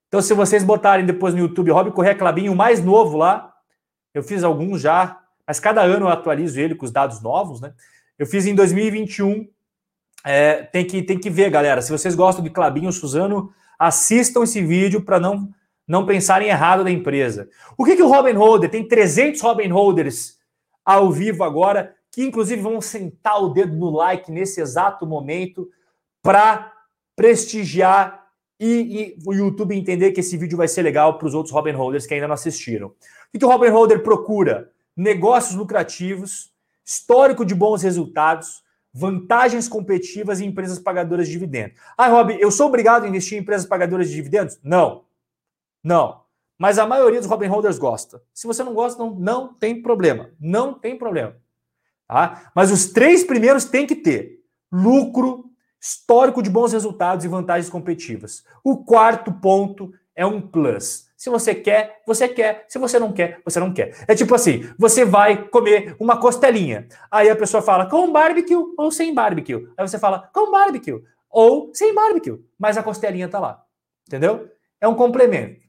Então, 0.07 0.19
se 0.19 0.33
vocês 0.33 0.63
botarem 0.63 1.05
depois 1.05 1.35
no 1.35 1.41
YouTube 1.41 1.69
Rob 1.69 1.91
Correia 1.91 2.15
Clabin, 2.15 2.49
o 2.49 2.55
mais 2.55 2.83
novo 2.83 3.15
lá, 3.15 3.53
eu 4.11 4.23
fiz 4.23 4.43
alguns 4.43 4.81
já, 4.81 5.21
mas 5.45 5.59
cada 5.59 5.83
ano 5.83 6.07
eu 6.07 6.09
atualizo 6.09 6.59
ele 6.59 6.73
com 6.73 6.85
os 6.85 6.91
dados 6.91 7.21
novos, 7.21 7.61
né? 7.61 7.73
Eu 8.17 8.25
fiz 8.25 8.47
em 8.47 8.55
2021. 8.55 9.47
É, 10.25 10.63
tem, 10.63 10.83
que, 10.83 11.03
tem 11.03 11.19
que 11.19 11.29
ver, 11.29 11.51
galera. 11.51 11.79
Se 11.79 11.91
vocês 11.91 12.15
gostam 12.15 12.43
de 12.43 12.49
Clabin 12.49 12.87
ou 12.87 12.91
Suzano, 12.91 13.53
assistam 13.77 14.41
esse 14.41 14.63
vídeo 14.63 15.03
para 15.03 15.19
não 15.19 15.53
não 15.87 16.05
pensarem 16.05 16.49
errado 16.49 16.83
da 16.83 16.91
empresa. 16.91 17.49
O 17.77 17.85
que, 17.85 17.95
que 17.95 18.03
o 18.03 18.09
Robin 18.09 18.33
Holder? 18.33 18.69
Tem 18.69 18.87
300 18.87 19.39
Robin 19.41 19.69
Holders 19.69 20.37
ao 20.83 21.11
vivo 21.11 21.43
agora, 21.43 21.95
que 22.11 22.23
inclusive 22.23 22.61
vão 22.61 22.81
sentar 22.81 23.41
o 23.41 23.49
dedo 23.49 23.75
no 23.75 23.89
like 23.89 24.31
nesse 24.31 24.59
exato 24.59 25.05
momento 25.05 25.69
para 26.21 26.73
prestigiar 27.15 28.27
e, 28.59 28.67
e, 28.67 29.17
o 29.25 29.33
YouTube 29.33 29.75
entender 29.75 30.11
que 30.11 30.19
esse 30.19 30.35
vídeo 30.35 30.57
vai 30.57 30.67
ser 30.67 30.81
legal 30.81 31.17
para 31.17 31.27
os 31.27 31.33
outros 31.33 31.53
Robin 31.53 31.71
Holders 31.71 32.05
que 32.05 32.13
ainda 32.13 32.27
não 32.27 32.33
assistiram. 32.33 32.87
O 32.87 32.93
que, 33.31 33.39
que 33.39 33.45
o 33.45 33.49
Robin 33.49 33.69
Holder 33.69 34.01
procura? 34.01 34.71
Negócios 34.95 35.55
lucrativos, 35.55 36.51
histórico 36.83 37.45
de 37.45 37.53
bons 37.53 37.83
resultados, 37.83 38.63
vantagens 38.93 39.67
competitivas 39.67 40.39
e 40.39 40.45
empresas 40.45 40.79
pagadoras 40.79 41.27
de 41.27 41.33
dividendos. 41.33 41.77
Ah, 41.95 42.07
Rob, 42.07 42.35
eu 42.39 42.49
sou 42.49 42.67
obrigado 42.67 43.05
a 43.05 43.07
investir 43.07 43.37
em 43.37 43.41
empresas 43.41 43.67
pagadoras 43.67 44.09
de 44.09 44.15
dividendos? 44.15 44.57
Não. 44.63 45.06
Não. 45.83 46.21
Mas 46.57 46.79
a 46.79 46.87
maioria 46.87 47.19
dos 47.19 47.29
Robin 47.29 47.47
Holders 47.47 47.77
gosta. 47.77 48.21
Se 48.33 48.47
você 48.47 48.63
não 48.63 48.73
gosta, 48.73 48.97
não, 49.01 49.11
não 49.11 49.53
tem 49.53 49.81
problema. 49.81 50.31
Não 50.39 50.73
tem 50.73 50.97
problema. 50.97 51.35
Tá? 52.07 52.51
Mas 52.55 52.71
os 52.71 52.87
três 52.87 53.23
primeiros 53.23 53.65
tem 53.65 53.85
que 53.85 53.95
ter 53.95 54.39
lucro, 54.71 55.45
histórico 55.79 56.41
de 56.41 56.49
bons 56.49 56.73
resultados 56.73 57.25
e 57.25 57.27
vantagens 57.27 57.69
competitivas. 57.69 58.43
O 58.63 58.83
quarto 58.83 59.31
ponto 59.31 59.93
é 60.15 60.25
um 60.25 60.41
plus. 60.41 61.07
Se 61.15 61.29
você 61.29 61.53
quer, 61.53 62.01
você 62.05 62.27
quer. 62.27 62.65
Se 62.67 62.77
você 62.77 62.99
não 62.99 63.11
quer, 63.11 63.41
você 63.43 63.59
não 63.59 63.73
quer. 63.73 63.95
É 64.07 64.15
tipo 64.15 64.33
assim: 64.33 64.69
você 64.77 65.03
vai 65.03 65.47
comer 65.49 65.95
uma 65.99 66.19
costelinha. 66.19 66.87
Aí 67.09 67.29
a 67.29 67.35
pessoa 67.35 67.61
fala 67.61 67.87
com 67.87 68.11
barbecue 68.11 68.55
ou 68.77 68.91
sem 68.91 69.13
barbecue. 69.13 69.67
Aí 69.77 69.87
você 69.87 69.97
fala 69.97 70.29
com 70.33 70.51
barbecue 70.51 71.03
ou 71.29 71.71
sem 71.73 71.93
barbecue. 71.93 72.39
Mas 72.57 72.77
a 72.77 72.83
costelinha 72.83 73.27
tá 73.27 73.39
lá. 73.39 73.63
Entendeu? 74.07 74.49
É 74.79 74.87
um 74.87 74.95
complemento. 74.95 75.66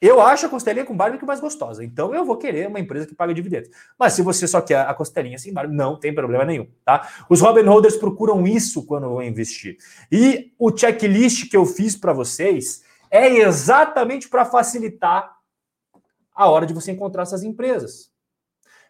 Eu 0.00 0.20
acho 0.20 0.46
a 0.46 0.48
costelinha 0.48 0.84
com 0.84 0.96
barbecue 0.96 1.26
mais 1.26 1.40
gostosa. 1.40 1.84
Então 1.84 2.14
eu 2.14 2.24
vou 2.24 2.36
querer 2.36 2.68
uma 2.68 2.80
empresa 2.80 3.06
que 3.06 3.14
paga 3.14 3.34
dividendos. 3.34 3.68
Mas 3.98 4.14
se 4.14 4.22
você 4.22 4.48
só 4.48 4.60
quer 4.60 4.86
a 4.86 4.94
costelinha 4.94 5.38
sem 5.38 5.52
barbecue, 5.52 5.76
não 5.76 5.98
tem 5.98 6.14
problema 6.14 6.44
nenhum, 6.44 6.66
tá? 6.84 7.06
Os 7.28 7.40
Robin 7.40 7.64
Holders 7.64 7.96
procuram 7.96 8.46
isso 8.46 8.86
quando 8.86 9.08
vão 9.08 9.22
investir. 9.22 9.76
E 10.10 10.52
o 10.58 10.74
checklist 10.74 11.50
que 11.50 11.56
eu 11.56 11.66
fiz 11.66 11.96
para 11.96 12.14
vocês 12.14 12.82
é 13.10 13.28
exatamente 13.28 14.28
para 14.28 14.44
facilitar 14.44 15.36
a 16.34 16.48
hora 16.48 16.64
de 16.64 16.72
você 16.72 16.92
encontrar 16.92 17.24
essas 17.24 17.42
empresas. 17.42 18.10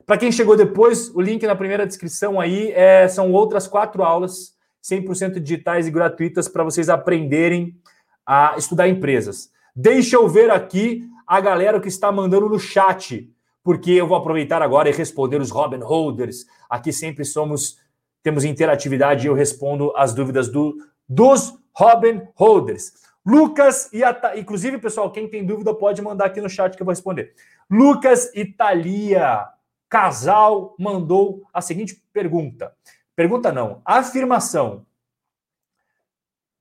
Para 0.06 0.18
quem 0.18 0.30
chegou 0.30 0.56
depois, 0.56 1.08
o 1.14 1.20
link 1.20 1.44
na 1.46 1.56
primeira 1.56 1.86
descrição 1.86 2.40
aí 2.40 2.70
é, 2.72 3.08
são 3.08 3.32
outras 3.32 3.66
quatro 3.66 4.02
aulas 4.02 4.54
100% 4.82 5.40
digitais 5.40 5.86
e 5.86 5.90
gratuitas 5.90 6.48
para 6.48 6.64
vocês 6.64 6.88
aprenderem 6.88 7.76
a 8.24 8.54
estudar 8.56 8.88
empresas. 8.88 9.50
Deixa 9.74 10.16
eu 10.16 10.28
ver 10.28 10.50
aqui 10.50 11.08
a 11.26 11.40
galera 11.40 11.80
que 11.80 11.88
está 11.88 12.10
mandando 12.10 12.48
no 12.48 12.58
chat, 12.58 13.30
porque 13.62 13.92
eu 13.92 14.06
vou 14.06 14.16
aproveitar 14.16 14.62
agora 14.62 14.88
e 14.88 14.92
responder 14.92 15.40
os 15.40 15.50
Robin 15.50 15.78
Holders. 15.78 16.46
Aqui 16.68 16.92
sempre 16.92 17.24
somos, 17.24 17.78
temos 18.22 18.44
interatividade 18.44 19.26
e 19.26 19.28
eu 19.28 19.34
respondo 19.34 19.92
as 19.96 20.12
dúvidas 20.12 20.48
do, 20.48 20.76
dos 21.08 21.54
Robin 21.72 22.22
Holders. 22.34 22.92
Lucas 23.24 23.92
e 23.92 24.02
a, 24.02 24.18
inclusive, 24.36 24.78
pessoal, 24.78 25.12
quem 25.12 25.28
tem 25.28 25.44
dúvida 25.44 25.74
pode 25.74 26.00
mandar 26.00 26.26
aqui 26.26 26.40
no 26.40 26.48
chat 26.48 26.74
que 26.74 26.82
eu 26.82 26.86
vou 26.86 26.92
responder. 26.92 27.34
Lucas 27.70 28.34
Italia, 28.34 29.46
casal, 29.88 30.74
mandou 30.78 31.42
a 31.52 31.60
seguinte 31.60 32.02
pergunta. 32.12 32.74
Pergunta 33.14 33.52
não, 33.52 33.82
afirmação. 33.84 34.86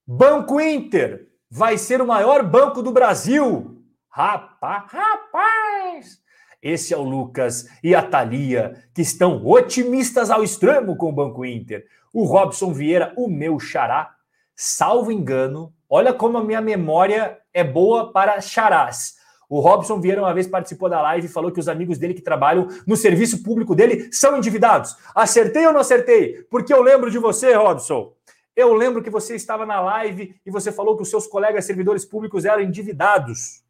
Banco 0.06 0.60
Inter 0.60 1.29
vai 1.50 1.78
ser 1.78 2.02
o 2.02 2.08
maior 2.08 2.44
banco 2.44 2.84
do 2.84 2.92
Brasil. 2.92 3.78
Rapaz, 4.10 4.84
rapaz! 4.92 6.20
Esse 6.62 6.94
é 6.94 6.98
o 6.98 7.04
Lucas 7.04 7.68
e 7.84 7.96
a 7.96 8.02
Thalia, 8.02 8.84
que 8.94 9.02
estão 9.02 9.46
otimistas 9.46 10.30
ao 10.30 10.44
extremo 10.44 10.96
com 10.96 11.10
o 11.10 11.14
Banco 11.14 11.46
Inter. 11.46 11.86
O 12.14 12.24
Robson 12.26 12.74
Vieira, 12.74 13.14
o 13.16 13.30
meu 13.30 13.60
xará, 13.60 14.12
salvo 14.56 15.12
engano, 15.12 15.74
olha 15.90 16.14
como 16.14 16.38
a 16.38 16.44
minha 16.44 16.62
memória 16.62 17.38
é 17.54 17.64
boa 17.64 18.12
para 18.12 18.42
charás. 18.42 19.18
O 19.50 19.62
Robson 19.62 20.00
Vieira 20.00 20.22
uma 20.22 20.34
vez 20.34 20.46
participou 20.46 20.90
da 20.90 21.02
live 21.02 21.26
e 21.26 21.32
falou 21.32 21.52
que 21.52 21.60
os 21.60 21.68
amigos 21.68 21.98
dele 21.98 22.14
que 22.14 22.22
trabalham 22.22 22.68
no 22.86 22.96
serviço 22.96 23.42
público 23.42 23.74
dele 23.74 24.10
são 24.12 24.38
endividados. 24.38 24.96
Acertei 25.16 25.66
ou 25.66 25.74
não 25.74 25.80
acertei? 25.80 26.44
Porque 26.52 26.74
eu 26.74 26.84
lembro 26.84 27.10
de 27.10 27.18
você, 27.18 27.54
Robson. 27.56 28.14
Eu 28.60 28.74
lembro 28.74 29.02
que 29.02 29.10
você 29.10 29.38
estava 29.38 29.66
na 29.66 29.80
live 29.80 30.36
e 30.46 30.52
você 30.52 30.70
falou 30.70 30.98
que 30.98 31.02
os 31.02 31.10
seus 31.10 31.26
colegas 31.26 31.64
servidores 31.64 32.04
públicos 32.04 32.44
eram 32.44 32.62
endividados 32.62 33.64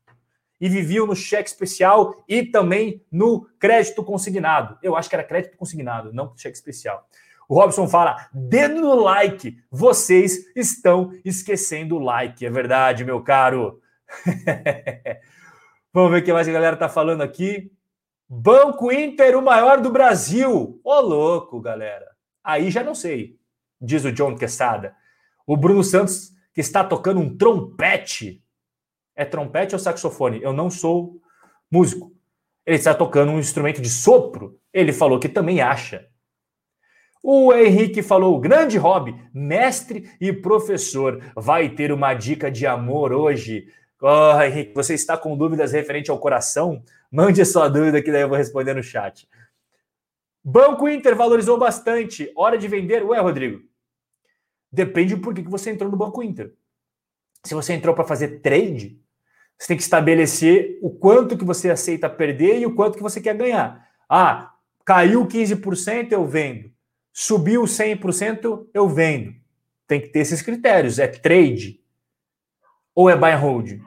e 0.59 0.67
viviam 0.67 1.05
no 1.05 1.15
cheque 1.15 1.47
especial 1.47 2.23
e 2.27 2.43
também 2.43 3.05
no 3.11 3.47
crédito 3.59 4.03
consignado. 4.03 4.79
Eu 4.81 4.95
acho 4.95 5.07
que 5.07 5.13
era 5.13 5.23
crédito 5.23 5.55
consignado, 5.57 6.11
não 6.11 6.35
cheque 6.35 6.57
especial. 6.57 7.07
O 7.47 7.53
Robson 7.53 7.87
fala: 7.87 8.29
dedo 8.33 8.81
no 8.81 8.95
like, 8.95 9.61
vocês 9.69 10.51
estão 10.55 11.13
esquecendo 11.23 11.97
o 11.97 11.99
like. 11.99 12.43
É 12.43 12.49
verdade, 12.49 13.05
meu 13.05 13.21
caro. 13.21 13.79
Vamos 15.93 16.09
ver 16.09 16.23
o 16.23 16.25
que 16.25 16.33
mais 16.33 16.49
a 16.49 16.51
galera 16.51 16.75
tá 16.75 16.89
falando 16.89 17.21
aqui. 17.21 17.71
Banco 18.27 18.91
Inter, 18.91 19.37
o 19.37 19.41
maior 19.43 19.81
do 19.81 19.91
Brasil. 19.91 20.81
Ô, 20.83 20.99
louco, 20.99 21.61
galera. 21.61 22.09
Aí 22.43 22.71
já 22.71 22.83
não 22.83 22.95
sei 22.95 23.38
diz 23.79 24.05
o 24.05 24.11
John 24.11 24.35
Quesada. 24.35 24.95
O 25.45 25.57
Bruno 25.57 25.83
Santos, 25.83 26.31
que 26.53 26.61
está 26.61 26.83
tocando 26.83 27.19
um 27.19 27.37
trompete. 27.37 28.43
É 29.15 29.25
trompete 29.25 29.75
ou 29.75 29.79
saxofone? 29.79 30.41
Eu 30.41 30.53
não 30.53 30.69
sou 30.69 31.21
músico. 31.71 32.11
Ele 32.65 32.77
está 32.77 32.93
tocando 32.93 33.31
um 33.31 33.39
instrumento 33.39 33.81
de 33.81 33.89
sopro. 33.89 34.59
Ele 34.71 34.93
falou 34.93 35.19
que 35.19 35.27
também 35.27 35.61
acha. 35.61 36.07
O 37.23 37.53
Henrique 37.53 38.01
falou: 38.01 38.39
grande 38.39 38.77
hobby, 38.77 39.15
mestre 39.33 40.09
e 40.21 40.31
professor. 40.31 41.21
Vai 41.35 41.69
ter 41.69 41.91
uma 41.91 42.13
dica 42.13 42.49
de 42.49 42.65
amor 42.65 43.11
hoje. 43.11 43.67
Oh, 44.01 44.41
Henrique, 44.41 44.73
você 44.73 44.93
está 44.93 45.17
com 45.17 45.35
dúvidas 45.35 45.73
referente 45.73 46.09
ao 46.09 46.19
coração? 46.19 46.81
Mande 47.11 47.41
a 47.41 47.45
sua 47.45 47.67
dúvida 47.67 48.01
que 48.01 48.11
daí 48.11 48.21
eu 48.21 48.29
vou 48.29 48.37
responder 48.37 48.73
no 48.73 48.83
chat. 48.83 49.27
Banco 50.43 50.87
Inter 50.87 51.15
valorizou 51.15 51.57
bastante. 51.57 52.31
Hora 52.35 52.57
de 52.57 52.67
vender? 52.67 53.03
Ué, 53.03 53.19
Rodrigo. 53.19 53.68
Depende 54.71 55.15
do 55.15 55.21
porquê 55.21 55.41
que 55.43 55.49
você 55.49 55.71
entrou 55.71 55.89
no 55.89 55.97
Banco 55.97 56.21
Inter. 56.21 56.53
Se 57.43 57.53
você 57.53 57.73
entrou 57.73 57.95
para 57.95 58.03
fazer 58.03 58.39
trade, 58.39 58.99
você 59.57 59.67
tem 59.67 59.77
que 59.77 59.83
estabelecer 59.83 60.77
o 60.81 60.89
quanto 60.89 61.37
que 61.37 61.43
você 61.43 61.69
aceita 61.69 62.09
perder 62.09 62.59
e 62.59 62.65
o 62.65 62.75
quanto 62.75 62.95
que 62.97 63.03
você 63.03 63.19
quer 63.19 63.35
ganhar. 63.35 63.87
Ah, 64.07 64.53
caiu 64.85 65.25
15%, 65.25 66.11
eu 66.11 66.25
vendo. 66.25 66.71
Subiu 67.11 67.63
100%, 67.63 68.67
eu 68.73 68.87
vendo. 68.87 69.33
Tem 69.87 69.99
que 69.99 70.09
ter 70.09 70.19
esses 70.19 70.41
critérios. 70.41 70.99
É 70.99 71.07
trade 71.07 71.83
ou 72.95 73.09
é 73.09 73.15
buy 73.15 73.31
and 73.31 73.37
hold? 73.37 73.71
O 73.71 73.79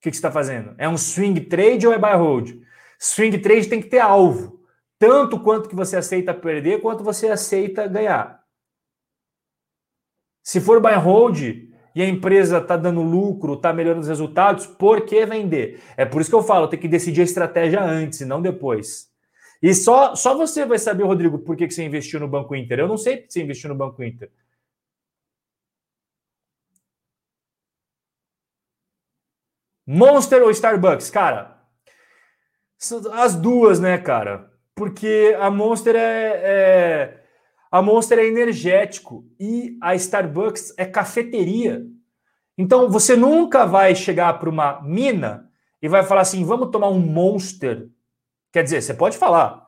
que, 0.00 0.10
que 0.10 0.16
você 0.16 0.18
está 0.18 0.30
fazendo? 0.30 0.74
É 0.76 0.88
um 0.88 0.98
swing 0.98 1.40
trade 1.42 1.86
ou 1.86 1.92
é 1.92 1.98
buy 1.98 2.12
and 2.12 2.16
hold? 2.16 2.62
Swing 2.98 3.38
trade 3.38 3.68
tem 3.68 3.80
que 3.80 3.88
ter 3.88 4.00
alvo. 4.00 4.60
Tanto 4.98 5.40
quanto 5.40 5.68
que 5.68 5.74
você 5.74 5.96
aceita 5.96 6.34
perder, 6.34 6.80
quanto 6.80 7.02
você 7.02 7.28
aceita 7.28 7.86
ganhar. 7.86 8.41
Se 10.42 10.60
for 10.60 10.80
buy 10.80 10.94
hold 10.94 11.38
e 11.94 12.02
a 12.02 12.08
empresa 12.08 12.58
está 12.58 12.76
dando 12.76 13.02
lucro, 13.02 13.54
está 13.54 13.72
melhorando 13.72 14.02
os 14.02 14.08
resultados, 14.08 14.66
por 14.66 15.02
que 15.02 15.24
vender? 15.26 15.80
É 15.96 16.04
por 16.04 16.20
isso 16.20 16.30
que 16.30 16.36
eu 16.36 16.42
falo, 16.42 16.68
tem 16.68 16.80
que 16.80 16.88
decidir 16.88 17.20
a 17.20 17.24
estratégia 17.24 17.82
antes 17.82 18.20
e 18.20 18.24
não 18.24 18.40
depois. 18.42 19.10
E 19.62 19.72
só, 19.74 20.16
só 20.16 20.36
você 20.36 20.66
vai 20.66 20.78
saber, 20.78 21.04
Rodrigo, 21.04 21.38
por 21.38 21.56
que, 21.56 21.68
que 21.68 21.74
você 21.74 21.84
investiu 21.84 22.18
no 22.18 22.26
Banco 22.28 22.56
Inter. 22.56 22.80
Eu 22.80 22.88
não 22.88 22.96
sei 22.96 23.18
que 23.18 23.32
você 23.32 23.42
investiu 23.42 23.68
no 23.68 23.76
Banco 23.76 24.02
Inter. 24.02 24.30
Monster 29.86 30.42
ou 30.42 30.50
Starbucks? 30.50 31.10
Cara, 31.10 31.62
as 33.12 33.34
duas, 33.36 33.78
né, 33.78 33.98
cara? 33.98 34.50
Porque 34.74 35.36
a 35.38 35.50
Monster 35.50 35.94
é, 35.94 36.40
é 36.44 37.21
a 37.72 37.80
Monster 37.80 38.18
é 38.18 38.26
energético 38.26 39.24
e 39.40 39.78
a 39.80 39.94
Starbucks 39.94 40.74
é 40.76 40.84
cafeteria. 40.84 41.86
Então 42.56 42.90
você 42.90 43.16
nunca 43.16 43.64
vai 43.64 43.94
chegar 43.94 44.38
para 44.38 44.50
uma 44.50 44.82
mina 44.82 45.50
e 45.80 45.88
vai 45.88 46.04
falar 46.04 46.20
assim: 46.20 46.44
vamos 46.44 46.70
tomar 46.70 46.90
um 46.90 46.98
Monster. 46.98 47.88
Quer 48.52 48.62
dizer, 48.62 48.82
você 48.82 48.92
pode 48.92 49.16
falar, 49.16 49.66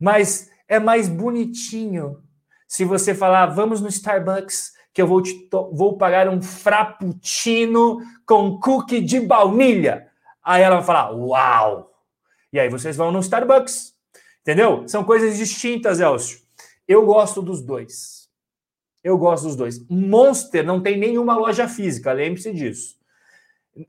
mas 0.00 0.50
é 0.66 0.80
mais 0.80 1.08
bonitinho 1.08 2.20
se 2.66 2.84
você 2.84 3.14
falar: 3.14 3.46
vamos 3.46 3.80
no 3.80 3.88
Starbucks 3.88 4.72
que 4.92 5.00
eu 5.00 5.06
vou, 5.06 5.22
te 5.22 5.48
vou 5.72 5.96
pagar 5.96 6.28
um 6.28 6.42
frappuccino 6.42 8.00
com 8.26 8.58
cookie 8.58 9.00
de 9.00 9.20
baunilha. 9.20 10.08
Aí 10.42 10.60
ela 10.60 10.76
vai 10.76 10.84
falar: 10.84 11.12
uau! 11.12 11.92
E 12.52 12.58
aí 12.58 12.68
vocês 12.68 12.96
vão 12.96 13.12
no 13.12 13.20
Starbucks. 13.20 13.94
Entendeu? 14.40 14.86
São 14.88 15.04
coisas 15.04 15.38
distintas, 15.38 16.00
Elcio. 16.00 16.43
Eu 16.86 17.06
gosto 17.06 17.40
dos 17.40 17.62
dois. 17.62 18.28
Eu 19.02 19.18
gosto 19.18 19.44
dos 19.44 19.56
dois. 19.56 19.86
Monster 19.88 20.64
não 20.64 20.82
tem 20.82 20.98
nenhuma 20.98 21.36
loja 21.36 21.68
física, 21.68 22.12
lembre-se 22.12 22.52
disso. 22.52 22.96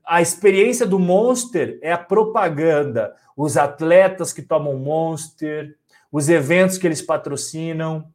A 0.04 0.20
experiência 0.20 0.86
do 0.86 0.98
Monster 0.98 1.78
é 1.80 1.92
a 1.92 1.98
propaganda, 1.98 3.14
os 3.36 3.56
atletas 3.56 4.32
que 4.32 4.42
tomam 4.42 4.76
Monster, 4.78 5.76
os 6.10 6.28
eventos 6.28 6.76
que 6.76 6.86
eles 6.86 7.00
patrocinam. 7.00 8.10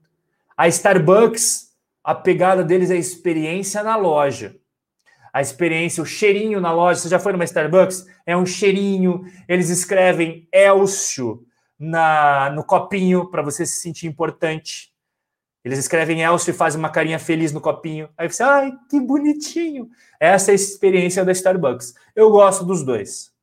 A 0.57 0.67
Starbucks, 0.67 1.71
a 2.03 2.13
pegada 2.13 2.63
deles 2.63 2.91
é 2.91 2.95
a 2.95 2.97
experiência 2.97 3.81
na 3.83 3.95
loja. 3.95 4.55
A 5.31 5.41
experiência, 5.41 6.03
o 6.03 6.05
cheirinho 6.05 6.59
na 6.59 6.73
loja. 6.73 6.99
Você 6.99 7.09
já 7.09 7.19
foi 7.19 7.31
numa 7.31 7.45
Starbucks? 7.45 8.05
É 8.25 8.35
um 8.35 8.45
cheirinho. 8.45 9.23
Eles 9.47 9.69
escrevem 9.69 10.47
Elcio 10.51 11.45
na, 11.81 12.51
no 12.51 12.63
copinho 12.63 13.25
para 13.25 13.41
você 13.41 13.65
se 13.65 13.79
sentir 13.79 14.05
importante. 14.05 14.93
Eles 15.63 15.79
escrevem 15.79 16.21
Elcio 16.21 16.51
e 16.51 16.53
fazem 16.53 16.77
uma 16.79 16.91
carinha 16.91 17.17
feliz 17.17 17.51
no 17.51 17.59
copinho. 17.59 18.07
Aí 18.15 18.31
você, 18.31 18.43
ai, 18.43 18.71
que 18.87 18.99
bonitinho. 18.99 19.89
Essa 20.19 20.51
é 20.51 20.53
a 20.53 20.55
experiência 20.55 21.25
da 21.25 21.31
Starbucks. 21.31 21.95
Eu 22.15 22.29
gosto 22.29 22.63
dos 22.63 22.83
dois. 22.83 23.33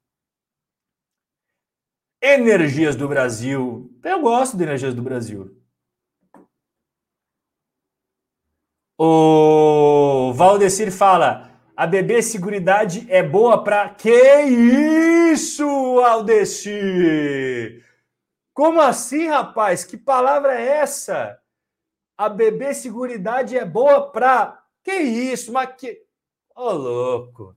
Energias 2.23 2.95
do 2.95 3.09
Brasil. 3.09 3.93
Eu 4.05 4.21
gosto 4.21 4.57
de 4.57 4.63
Energias 4.63 4.95
do 4.95 5.03
Brasil. 5.03 5.57
O 8.97 10.33
Valdecir 10.33 10.93
fala: 10.93 11.51
a 11.77 11.87
bebê 11.87 12.21
Seguridade 12.23 13.07
é 13.09 13.23
boa 13.23 13.63
para. 13.63 13.89
Que 13.91 14.43
isso, 15.33 15.95
Valdecir? 15.95 17.88
Como 18.59 18.81
assim, 18.81 19.29
rapaz? 19.29 19.85
Que 19.85 19.97
palavra 19.97 20.61
é 20.61 20.81
essa? 20.81 21.41
A 22.17 22.29
bebê 22.29 22.75
seguridade 22.75 23.57
é 23.57 23.65
boa 23.65 24.11
pra. 24.11 24.61
Que 24.83 24.95
isso? 24.95 25.53
Mas 25.53 25.77
que. 25.77 26.03
Ô, 26.57 26.65
oh, 26.65 26.73
louco. 26.73 27.57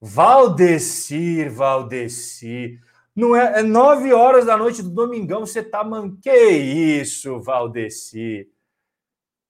Valdecir, 0.00 1.52
Valdecir. 1.52 2.80
Não 3.14 3.36
é, 3.36 3.58
é 3.58 3.62
nove 3.62 4.10
horas 4.14 4.46
da 4.46 4.56
noite 4.56 4.82
do 4.82 4.88
domingão, 4.88 5.40
você 5.40 5.62
tá, 5.62 5.84
man... 5.84 6.16
Que 6.16 6.48
isso, 6.48 7.38
Valdecir? 7.38 8.48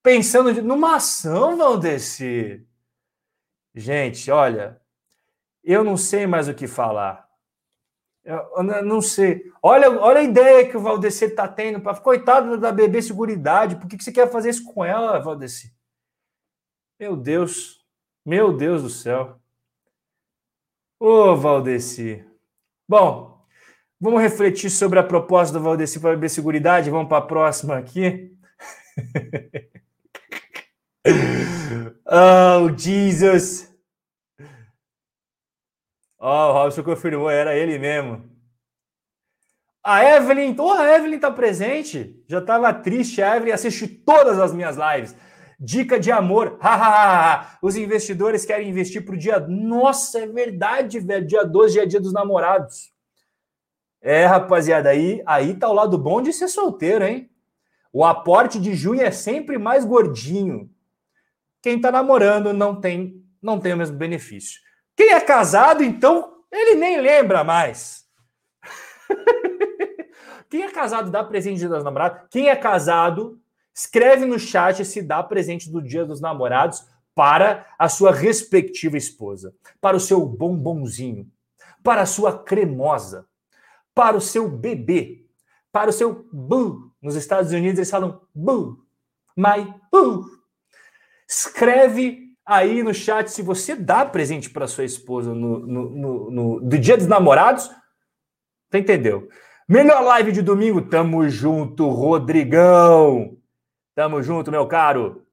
Pensando 0.03 0.53
de... 0.53 0.63
numa 0.63 0.97
ação, 0.97 1.57
Valdecir. 1.57 2.67
Gente, 3.73 4.33
olha, 4.33 4.83
eu 5.63 5.85
não 5.85 5.97
sei 5.97 6.27
mais 6.27 6.49
o 6.49 6.55
que 6.55 6.67
falar. 6.67 7.32
Eu 8.25 8.63
não 8.85 9.01
sei. 9.01 9.51
Olha, 9.61 9.91
olha 9.91 10.21
a 10.21 10.23
ideia 10.23 10.69
que 10.69 10.77
o 10.77 10.81
Valdeci 10.81 11.25
está 11.25 11.49
tendo. 11.49 11.81
Pra... 11.81 11.97
Coitado 11.97 12.57
da 12.57 12.71
bebê 12.71 13.03
seguridade. 13.03 13.77
Por 13.77 13.89
que, 13.89 13.97
que 13.97 14.05
você 14.05 14.13
quer 14.13 14.31
fazer 14.31 14.51
isso 14.51 14.65
com 14.73 14.85
ela, 14.85 15.19
Valdeci? 15.19 15.75
Meu 17.01 17.17
Deus. 17.17 17.85
Meu 18.25 18.57
Deus 18.57 18.83
do 18.83 18.91
céu. 18.91 19.41
Ô, 21.01 21.35
Valdeci. 21.35 22.25
Bom, 22.89 23.45
vamos 24.01 24.23
refletir 24.23 24.71
sobre 24.71 25.01
a 25.01 25.03
proposta 25.03 25.59
do 25.59 25.65
Valdeci 25.65 25.99
para 25.99 26.25
a 26.25 26.29
seguridade. 26.29 26.91
Vamos 26.91 27.09
para 27.09 27.19
a 27.19 27.27
próxima 27.27 27.77
aqui. 27.77 28.33
oh, 32.07 32.79
Jesus. 32.79 33.72
Ó, 36.25 36.31
oh, 36.31 36.51
o 36.51 36.53
Robson 36.53 36.85
confirmou, 36.85 37.29
era 37.29 37.57
ele 37.57 37.77
mesmo. 37.81 38.23
A 39.83 40.05
Evelyn, 40.05 40.55
oh, 40.57 40.71
a 40.71 40.95
Evelyn 40.95 41.19
tá 41.19 41.33
presente. 41.33 42.23
Já 42.29 42.41
tava 42.41 42.73
triste, 42.73 43.21
a 43.21 43.37
Evelyn 43.37 43.51
assiste 43.51 43.89
todas 43.89 44.39
as 44.39 44.55
minhas 44.55 44.77
lives. 44.77 45.17
Dica 45.59 45.99
de 45.99 46.13
amor. 46.13 46.61
Os 47.61 47.75
investidores 47.75 48.45
querem 48.45 48.69
investir 48.69 49.05
pro 49.05 49.17
dia. 49.17 49.41
Nossa, 49.41 50.21
é 50.21 50.27
verdade, 50.29 51.01
velho. 51.01 51.27
Dia 51.27 51.43
12 51.43 51.81
é 51.81 51.87
dia 51.87 52.01
dos 52.01 52.13
namorados. 52.13 52.93
É, 54.01 54.25
rapaziada, 54.25 54.91
aí, 54.91 55.25
aí 55.27 55.55
tá 55.55 55.69
o 55.69 55.73
lado 55.73 55.99
bom 55.99 56.23
de 56.23 56.33
ser 56.33 56.47
solteiro, 56.47 57.05
hein? 57.05 57.29
O 57.93 58.05
aporte 58.05 58.61
de 58.61 58.77
junho 58.77 59.03
é 59.03 59.11
sempre 59.11 59.59
mais 59.59 59.85
gordinho. 59.85 60.71
Quem 61.61 61.81
tá 61.81 61.91
namorando 61.91 62.53
não 62.53 62.81
tem, 62.81 63.21
não 63.43 63.59
tem 63.59 63.73
o 63.73 63.77
mesmo 63.77 63.97
benefício. 63.97 64.61
Quem 65.03 65.15
é 65.15 65.21
casado, 65.21 65.83
então, 65.83 66.45
ele 66.49 66.77
nem 66.77 67.01
lembra 67.01 67.43
mais. 67.43 68.07
Quem 70.49 70.63
é 70.63 70.71
casado 70.71 71.11
dá 71.11 71.25
presente 71.25 71.59
dia 71.59 71.69
dos 71.69 71.83
namorados. 71.83 72.21
Quem 72.31 72.49
é 72.49 72.55
casado, 72.55 73.41
escreve 73.75 74.25
no 74.25 74.39
chat 74.39 74.85
se 74.85 75.03
dá 75.03 75.21
presente 75.21 75.69
do 75.69 75.83
dia 75.83 76.05
dos 76.05 76.21
namorados 76.21 76.87
para 77.17 77.67
a 77.77 77.89
sua 77.89 78.13
respectiva 78.13 78.97
esposa, 78.97 79.53
para 79.81 79.97
o 79.97 80.01
seu 80.01 80.25
bombonzinho, 80.25 81.29
para 81.83 82.03
a 82.03 82.07
sua 82.07 82.39
cremosa, 82.39 83.27
para 83.93 84.17
o 84.17 84.21
seu 84.21 84.49
bebê, 84.49 85.27
para 85.73 85.91
o 85.91 85.93
seu 85.93 86.29
boo. 86.33 86.93
Nos 87.03 87.17
Estados 87.17 87.51
Unidos 87.51 87.79
eles 87.79 87.91
falam 87.91 88.21
boo, 88.33 88.79
my 89.37 89.75
boo. 89.91 90.25
Escreve 91.29 92.22
aí 92.45 92.83
no 92.83 92.93
chat 92.93 93.31
se 93.31 93.43
você 93.43 93.75
dá 93.75 94.05
presente 94.05 94.51
para 94.51 94.67
sua 94.67 94.85
esposa 94.85 95.35
no, 95.35 95.59
no, 95.61 95.91
no, 95.91 96.31
no, 96.31 96.61
do 96.61 96.79
Dia 96.79 96.97
dos 96.97 97.07
Namorados. 97.07 97.71
Você 98.71 98.79
entendeu? 98.79 99.29
Melhor 99.69 100.03
live 100.03 100.33
de 100.33 100.43
domingo. 100.43 100.83
Tamo 100.83 101.29
junto, 101.29 101.89
Rodrigão. 101.89 103.37
Tamo 103.95 104.23
junto, 104.23 104.51
meu 104.51 104.67
caro. 104.67 105.27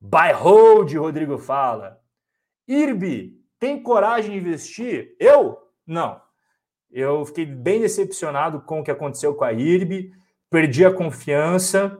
Buy 0.00 0.32
hold, 0.32 0.92
Rodrigo 0.94 1.38
fala. 1.38 1.98
Irbi, 2.66 3.40
tem 3.58 3.82
coragem 3.82 4.32
de 4.32 4.38
investir? 4.38 5.16
Eu? 5.18 5.58
Não. 5.86 6.20
Eu 6.90 7.24
fiquei 7.24 7.46
bem 7.46 7.80
decepcionado 7.80 8.60
com 8.60 8.80
o 8.80 8.84
que 8.84 8.90
aconteceu 8.90 9.34
com 9.34 9.44
a 9.44 9.52
IRB, 9.52 10.12
perdi 10.50 10.84
a 10.84 10.92
confiança 10.92 11.98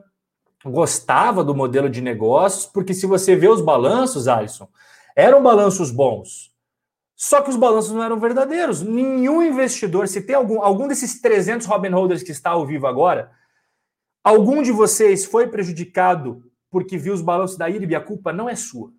gostava 0.64 1.43
do 1.43 1.55
modelo 1.55 1.89
de 1.89 2.01
negócios, 2.01 2.66
porque 2.66 2.94
se 2.94 3.06
você 3.06 3.34
vê 3.34 3.48
os 3.48 3.60
balanços, 3.60 4.28
Alisson, 4.28 4.68
eram 5.16 5.43
balanços 5.43 5.90
bons. 5.90 6.52
Só 7.16 7.40
que 7.40 7.51
os 7.51 7.56
balanços 7.56 7.93
não 7.93 8.02
eram 8.02 8.18
verdadeiros. 8.18 8.82
Nenhum 8.82 9.43
investidor, 9.43 10.09
se 10.09 10.22
tem 10.22 10.34
algum, 10.34 10.62
algum 10.62 10.89
desses 10.89 11.20
300 11.20 11.66
Robin 11.66 11.90
Holders 11.90 12.22
que 12.22 12.32
está 12.32 12.51
ao 12.51 12.66
vivo 12.66 12.86
agora, 12.86 13.30
Algum 14.24 14.62
de 14.62 14.70
vocês 14.70 15.24
foi 15.24 15.48
prejudicado 15.48 16.44
porque 16.70 16.97
viu 16.97 17.12
os 17.12 17.20
balanços 17.20 17.56
da 17.56 17.68
IRB? 17.68 17.97
A 17.97 18.01
culpa 18.01 18.32
não 18.32 18.48
é 18.48 18.55
sua. 18.55 18.93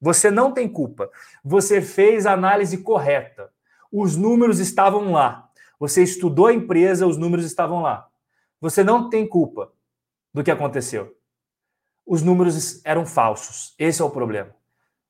Você 0.00 0.30
não 0.30 0.52
tem 0.52 0.68
culpa. 0.68 1.08
Você 1.44 1.80
fez 1.80 2.26
a 2.26 2.32
análise 2.32 2.78
correta. 2.78 3.50
Os 3.90 4.16
números 4.16 4.58
estavam 4.58 5.12
lá. 5.12 5.48
Você 5.78 6.02
estudou 6.02 6.46
a 6.46 6.52
empresa, 6.52 7.06
os 7.06 7.16
números 7.16 7.44
estavam 7.44 7.82
lá. 7.82 8.08
Você 8.60 8.82
não 8.82 9.08
tem 9.08 9.26
culpa 9.28 9.72
do 10.32 10.42
que 10.42 10.50
aconteceu. 10.50 11.14
Os 12.06 12.22
números 12.22 12.80
eram 12.84 13.04
falsos. 13.04 13.74
Esse 13.78 14.00
é 14.00 14.04
o 14.04 14.10
problema. 14.10 14.54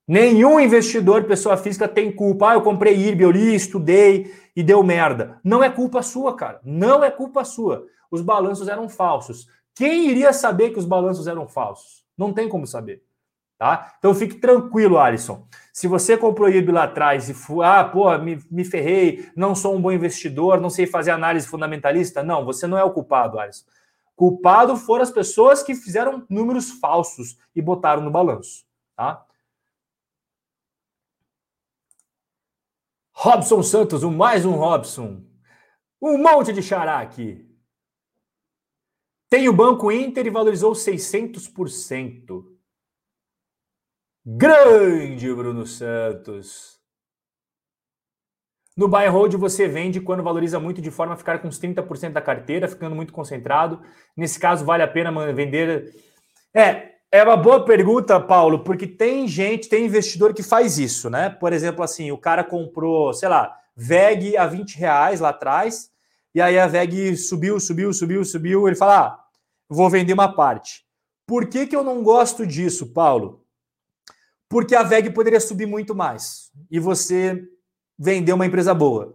Nenhum 0.06 0.58
investidor, 0.58 1.24
pessoa 1.24 1.56
física, 1.56 1.86
tem 1.86 2.10
culpa. 2.10 2.50
Ah, 2.50 2.54
eu 2.54 2.62
comprei 2.62 2.96
IRB, 2.96 3.24
eu 3.24 3.30
li, 3.30 3.54
estudei 3.54 4.34
e 4.56 4.62
deu 4.62 4.82
merda. 4.82 5.38
Não 5.44 5.62
é 5.62 5.68
culpa 5.68 6.02
sua, 6.02 6.34
cara. 6.34 6.60
Não 6.64 7.04
é 7.04 7.10
culpa 7.10 7.44
sua. 7.44 7.86
Os 8.10 8.22
balanços 8.22 8.68
eram 8.68 8.88
falsos. 8.88 9.46
Quem 9.74 10.08
iria 10.08 10.32
saber 10.32 10.70
que 10.70 10.78
os 10.78 10.86
balanços 10.86 11.28
eram 11.28 11.46
falsos? 11.46 12.04
Não 12.16 12.32
tem 12.32 12.48
como 12.48 12.66
saber. 12.66 13.02
Tá? 13.58 13.94
Então 13.98 14.14
fique 14.14 14.36
tranquilo, 14.36 14.98
Alisson. 14.98 15.46
Se 15.72 15.86
você 15.86 16.16
comprou 16.16 16.48
IRB 16.48 16.72
lá 16.72 16.84
atrás 16.84 17.28
e 17.28 17.34
ah, 17.62 17.84
pô, 17.84 18.16
me, 18.18 18.38
me 18.50 18.64
ferrei, 18.64 19.28
não 19.36 19.54
sou 19.54 19.76
um 19.76 19.80
bom 19.80 19.92
investidor, 19.92 20.60
não 20.60 20.70
sei 20.70 20.86
fazer 20.86 21.10
análise 21.10 21.46
fundamentalista, 21.46 22.22
não, 22.22 22.44
você 22.44 22.66
não 22.66 22.78
é 22.78 22.84
o 22.84 22.92
culpado, 22.92 23.38
Alisson. 23.38 23.66
Culpado 24.18 24.76
foram 24.76 25.04
as 25.04 25.12
pessoas 25.12 25.62
que 25.62 25.76
fizeram 25.76 26.26
números 26.28 26.72
falsos 26.72 27.38
e 27.54 27.62
botaram 27.62 28.02
no 28.02 28.10
balanço, 28.10 28.66
tá? 28.96 29.24
Robson 33.12 33.62
Santos, 33.62 34.02
um 34.02 34.10
mais 34.10 34.44
um 34.44 34.56
Robson. 34.56 35.24
Um 36.02 36.18
monte 36.18 36.52
de 36.52 36.60
xará 36.60 36.98
aqui. 36.98 37.48
Tem 39.30 39.48
o 39.48 39.52
Banco 39.52 39.92
Inter 39.92 40.26
e 40.26 40.30
valorizou 40.30 40.72
600%. 40.72 42.44
Grande 44.26 45.32
Bruno 45.32 45.64
Santos. 45.64 46.77
No 48.78 48.86
buy 48.86 49.08
hold 49.08 49.34
você 49.34 49.66
vende 49.66 50.00
quando 50.00 50.22
valoriza 50.22 50.60
muito 50.60 50.80
de 50.80 50.88
forma 50.88 51.14
a 51.14 51.16
ficar 51.16 51.40
com 51.40 51.48
uns 51.48 51.58
30% 51.58 52.12
da 52.12 52.20
carteira, 52.20 52.68
ficando 52.68 52.94
muito 52.94 53.12
concentrado. 53.12 53.82
Nesse 54.16 54.38
caso, 54.38 54.64
vale 54.64 54.84
a 54.84 54.86
pena 54.86 55.10
vender. 55.32 55.92
É, 56.54 56.92
é 57.10 57.24
uma 57.24 57.36
boa 57.36 57.64
pergunta, 57.64 58.20
Paulo, 58.20 58.62
porque 58.62 58.86
tem 58.86 59.26
gente, 59.26 59.68
tem 59.68 59.86
investidor 59.86 60.32
que 60.32 60.44
faz 60.44 60.78
isso, 60.78 61.10
né? 61.10 61.28
Por 61.28 61.52
exemplo, 61.52 61.82
assim, 61.82 62.12
o 62.12 62.16
cara 62.16 62.44
comprou, 62.44 63.12
sei 63.12 63.28
lá, 63.28 63.52
VEG 63.74 64.36
a 64.36 64.46
20 64.46 64.78
reais 64.78 65.18
lá 65.18 65.30
atrás, 65.30 65.90
e 66.32 66.40
aí 66.40 66.56
a 66.56 66.68
VEG 66.68 67.16
subiu, 67.16 67.58
subiu, 67.58 67.92
subiu, 67.92 68.24
subiu. 68.24 68.68
Ele 68.68 68.76
fala: 68.76 68.98
ah, 69.00 69.24
vou 69.68 69.90
vender 69.90 70.12
uma 70.12 70.32
parte. 70.32 70.84
Por 71.26 71.48
que, 71.48 71.66
que 71.66 71.74
eu 71.74 71.82
não 71.82 72.00
gosto 72.00 72.46
disso, 72.46 72.92
Paulo? 72.92 73.44
Porque 74.48 74.76
a 74.76 74.84
VEG 74.84 75.10
poderia 75.10 75.40
subir 75.40 75.66
muito 75.66 75.96
mais 75.96 76.52
e 76.70 76.78
você 76.78 77.44
vender 77.98 78.32
uma 78.32 78.46
empresa 78.46 78.72
boa. 78.72 79.14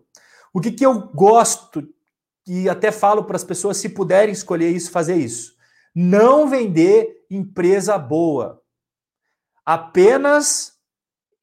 O 0.53 0.59
que, 0.59 0.71
que 0.71 0.85
eu 0.85 0.99
gosto 0.99 1.87
e 2.45 2.67
até 2.67 2.91
falo 2.91 3.23
para 3.23 3.35
as 3.35 3.43
pessoas, 3.43 3.77
se 3.77 3.89
puderem 3.89 4.33
escolher 4.33 4.69
isso, 4.69 4.91
fazer 4.91 5.15
isso. 5.15 5.53
Não 5.95 6.49
vender 6.49 7.25
empresa 7.29 7.97
boa. 7.97 8.61
Apenas 9.65 10.73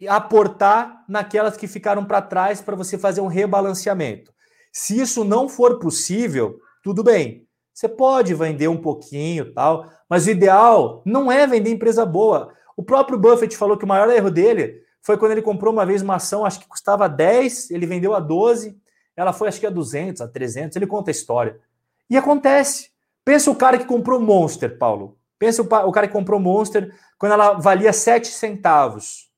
aportar 0.08 1.04
naquelas 1.08 1.56
que 1.56 1.66
ficaram 1.66 2.04
para 2.04 2.22
trás 2.22 2.60
para 2.60 2.76
você 2.76 2.98
fazer 2.98 3.20
um 3.20 3.26
rebalanceamento. 3.26 4.32
Se 4.72 5.00
isso 5.00 5.24
não 5.24 5.48
for 5.48 5.78
possível, 5.78 6.58
tudo 6.82 7.02
bem. 7.02 7.46
Você 7.72 7.88
pode 7.88 8.34
vender 8.34 8.68
um 8.68 8.76
pouquinho, 8.76 9.52
tal, 9.52 9.90
mas 10.08 10.26
o 10.26 10.30
ideal 10.30 11.02
não 11.04 11.30
é 11.32 11.46
vender 11.46 11.70
empresa 11.70 12.04
boa. 12.04 12.52
O 12.76 12.82
próprio 12.82 13.18
Buffett 13.18 13.56
falou 13.56 13.76
que 13.76 13.84
o 13.84 13.88
maior 13.88 14.10
erro 14.10 14.30
dele 14.30 14.82
foi 15.02 15.16
quando 15.16 15.32
ele 15.32 15.43
comprou 15.43 15.72
uma 15.72 15.86
vez 15.86 16.02
uma 16.02 16.16
ação, 16.16 16.44
acho 16.44 16.60
que 16.60 16.68
custava 16.68 17.09
10, 17.09 17.70
ele 17.70 17.86
vendeu 17.86 18.14
a 18.14 18.20
12, 18.20 18.78
ela 19.16 19.32
foi 19.32 19.48
acho 19.48 19.60
que 19.60 19.66
a 19.66 19.70
200, 19.70 20.22
a 20.22 20.28
300, 20.28 20.77
ele 20.77 20.86
conta 20.86 21.10
a 21.10 21.12
história. 21.12 21.60
E 22.09 22.16
acontece. 22.16 22.90
Pensa 23.24 23.51
o 23.51 23.56
cara 23.56 23.78
que 23.78 23.85
comprou 23.85 24.20
Monster, 24.20 24.78
Paulo. 24.78 25.18
Pensa 25.39 25.62
o, 25.62 25.93
cara 25.93 26.06
que 26.06 26.12
comprou 26.12 26.39
Monster 26.39 26.94
quando 27.18 27.32
ela 27.32 27.52
valia 27.55 27.93
7 27.93 28.28
centavos, 28.28 29.31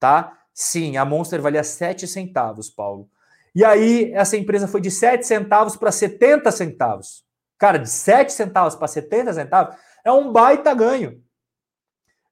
tá? 0.00 0.38
Sim, 0.54 0.96
a 0.96 1.04
Monster 1.04 1.42
valia 1.42 1.64
7 1.64 2.06
centavos, 2.06 2.70
Paulo. 2.70 3.10
E 3.54 3.64
aí 3.64 4.12
essa 4.14 4.36
empresa 4.36 4.66
foi 4.66 4.80
de 4.80 4.90
7 4.90 5.26
centavos 5.26 5.76
para 5.76 5.92
70 5.92 6.50
centavos. 6.50 7.24
Cara, 7.58 7.78
de 7.78 7.90
7 7.90 8.32
centavos 8.32 8.74
para 8.74 8.88
70 8.88 9.34
centavos 9.34 9.76
é 10.04 10.10
um 10.10 10.32
baita 10.32 10.72
ganho. 10.74 11.22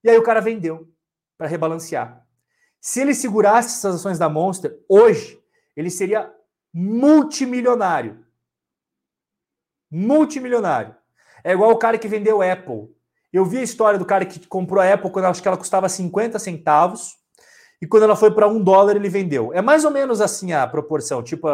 E 0.03 0.11
aí 0.11 0.16
o 0.16 0.23
cara 0.23 0.40
vendeu 0.40 0.89
para 1.36 1.47
rebalancear. 1.47 2.22
Se 2.83 3.01
ele 3.01 3.15
segurasse 3.15 3.77
essas 3.77 3.95
ações 3.95 4.19
da 4.19 4.29
Monster 4.29 4.77
hoje, 4.89 5.41
ele 5.77 5.89
seria 5.89 6.35
multimilionário. 6.75 8.27
Multimilionário. 9.89 10.93
É 11.45 11.53
igual 11.53 11.71
o 11.71 11.79
cara 11.79 11.97
que 11.97 12.09
vendeu 12.09 12.43
Apple. 12.43 12.93
Eu 13.33 13.45
vi 13.45 13.59
a 13.59 13.63
história 13.63 14.01
do 14.01 14.05
cara 14.05 14.27
que 14.27 14.45
comprou 14.49 14.83
a 14.83 14.93
Apple 14.95 15.13
quando 15.13 15.27
acho 15.27 15.41
que 15.41 15.47
ela 15.47 15.57
custava 15.57 15.89
50 15.89 16.41
centavos 16.41 17.15
e 17.81 17.87
quando 17.87 18.03
ela 18.03 18.17
foi 18.17 18.35
para 18.35 18.49
um 18.49 18.61
dólar 18.61 18.97
ele 18.97 19.09
vendeu. 19.09 19.53
É 19.55 19.63
mais 19.63 19.85
ou 19.85 19.93
menos 19.93 20.21
assim 20.21 20.53
a 20.53 20.67
proporção, 20.67 21.23
tipo, 21.23 21.47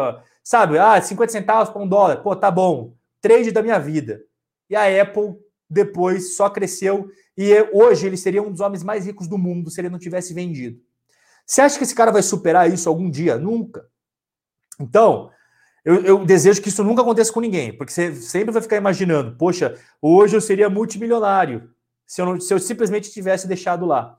sabe, 0.43 0.79
ah, 0.79 0.99
50 0.99 1.31
centavos 1.31 1.69
para 1.71 1.81
um 1.81 1.87
dólar, 1.87 2.23
pô, 2.23 2.35
tá 2.35 2.49
bom, 2.49 2.95
trade 3.21 3.51
da 3.51 3.61
minha 3.61 3.77
vida. 3.77 4.19
E 4.67 4.75
a 4.75 5.01
Apple 5.03 5.35
depois 5.69 6.35
só 6.35 6.49
cresceu 6.49 7.07
e 7.37 7.53
hoje 7.71 8.07
ele 8.07 8.17
seria 8.17 8.41
um 8.41 8.51
dos 8.51 8.61
homens 8.61 8.81
mais 8.81 9.05
ricos 9.05 9.27
do 9.27 9.37
mundo 9.37 9.69
se 9.69 9.79
ele 9.79 9.89
não 9.89 9.99
tivesse 9.99 10.33
vendido. 10.33 10.88
Você 11.49 11.61
acha 11.61 11.79
que 11.79 11.83
esse 11.83 11.95
cara 11.95 12.11
vai 12.11 12.21
superar 12.21 12.71
isso 12.71 12.87
algum 12.87 13.09
dia? 13.09 13.35
Nunca. 13.35 13.89
Então, 14.79 15.31
eu, 15.83 15.95
eu, 16.03 16.23
desejo 16.23 16.61
que 16.61 16.69
isso 16.69 16.83
nunca 16.83 17.01
aconteça 17.01 17.33
com 17.33 17.39
ninguém, 17.39 17.75
porque 17.75 17.91
você 17.91 18.13
sempre 18.17 18.51
vai 18.51 18.61
ficar 18.61 18.77
imaginando, 18.77 19.35
poxa, 19.35 19.75
hoje 19.99 20.37
eu 20.37 20.41
seria 20.41 20.69
multimilionário 20.69 21.71
se 22.05 22.21
eu, 22.21 22.27
não, 22.27 22.39
se 22.39 22.53
eu 22.53 22.59
simplesmente 22.59 23.11
tivesse 23.11 23.47
deixado 23.47 23.83
lá. 23.83 24.15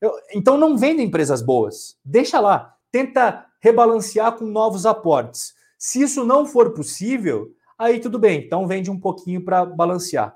Eu, 0.00 0.12
então 0.34 0.58
não 0.58 0.76
venda 0.76 1.00
empresas 1.00 1.40
boas, 1.40 1.96
deixa 2.04 2.40
lá, 2.40 2.74
tenta 2.90 3.46
rebalancear 3.60 4.32
com 4.32 4.44
novos 4.44 4.84
aportes. 4.84 5.54
Se 5.78 6.02
isso 6.02 6.24
não 6.24 6.44
for 6.44 6.74
possível, 6.74 7.54
aí 7.78 8.00
tudo 8.00 8.18
bem, 8.18 8.44
então 8.44 8.66
vende 8.66 8.90
um 8.90 8.98
pouquinho 8.98 9.44
para 9.44 9.64
balancear. 9.64 10.34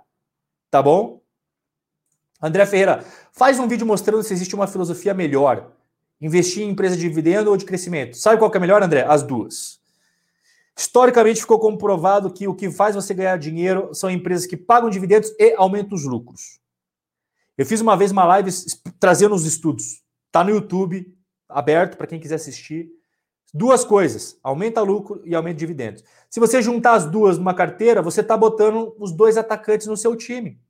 Tá 0.71 0.81
bom? 0.81 1.21
André 2.41 2.65
Ferreira, 2.67 3.05
faz 3.33 3.59
um 3.59 3.67
vídeo 3.67 3.85
mostrando 3.85 4.23
se 4.23 4.33
existe 4.33 4.55
uma 4.55 4.69
filosofia 4.69 5.13
melhor. 5.13 5.73
Investir 6.21 6.63
em 6.63 6.71
empresa 6.71 6.97
de 6.97 7.03
dividendo 7.03 7.51
ou 7.51 7.57
de 7.57 7.65
crescimento. 7.65 8.17
Sabe 8.17 8.39
qual 8.39 8.51
que 8.51 8.57
é 8.57 8.61
melhor, 8.61 8.83
André? 8.83 9.05
As 9.07 9.23
duas. 9.23 9.81
Historicamente 10.77 11.41
ficou 11.41 11.59
comprovado 11.59 12.31
que 12.31 12.47
o 12.47 12.55
que 12.55 12.71
faz 12.71 12.95
você 12.95 13.15
ganhar 13.15 13.39
dinheiro 13.39 13.95
são 13.95 14.11
empresas 14.11 14.47
que 14.47 14.57
pagam 14.57 14.91
dividendos 14.91 15.33
e 15.39 15.55
aumentam 15.57 15.97
os 15.97 16.05
lucros. 16.05 16.61
Eu 17.57 17.65
fiz 17.65 17.81
uma 17.81 17.97
vez 17.97 18.11
uma 18.11 18.25
live 18.25 18.51
trazendo 19.01 19.35
os 19.35 19.47
estudos. 19.47 20.03
Tá 20.31 20.45
no 20.45 20.51
YouTube, 20.51 21.15
aberto 21.49 21.97
para 21.97 22.07
quem 22.07 22.21
quiser 22.21 22.35
assistir. 22.35 22.91
Duas 23.55 23.85
coisas: 23.85 24.39
aumenta 24.43 24.83
lucro 24.83 25.23
e 25.25 25.35
aumenta 25.35 25.59
dividendos. 25.59 26.05
Se 26.29 26.39
você 26.39 26.61
juntar 26.61 26.93
as 26.93 27.07
duas 27.07 27.39
numa 27.39 27.55
carteira, 27.55 28.03
você 28.03 28.21
está 28.21 28.37
botando 28.37 28.95
os 28.99 29.13
dois 29.13 29.39
atacantes 29.39 29.87
no 29.87 29.97
seu 29.97 30.15
time. 30.15 30.61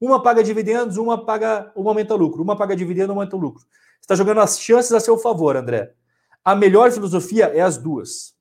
Uma 0.00 0.22
paga 0.22 0.42
dividendos, 0.42 0.96
uma 0.96 1.22
paga, 1.22 1.70
uma 1.76 1.90
aumenta 1.90 2.14
lucro. 2.14 2.42
Uma 2.42 2.56
paga 2.56 2.74
dividendo, 2.74 3.12
uma 3.12 3.20
aumenta 3.20 3.36
lucro. 3.36 3.66
Está 4.00 4.14
jogando 4.14 4.40
as 4.40 4.60
chances 4.60 4.92
a 4.92 5.00
seu 5.00 5.16
favor, 5.18 5.56
André. 5.56 5.94
A 6.44 6.54
melhor 6.54 6.90
filosofia 6.90 7.46
é 7.46 7.60
as 7.60 7.76
duas. 7.76 8.34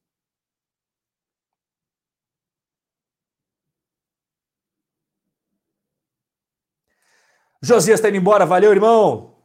Josias 7.61 7.99
está 7.99 8.07
indo 8.07 8.17
embora, 8.17 8.45
valeu, 8.45 8.71
irmão. 8.71 9.37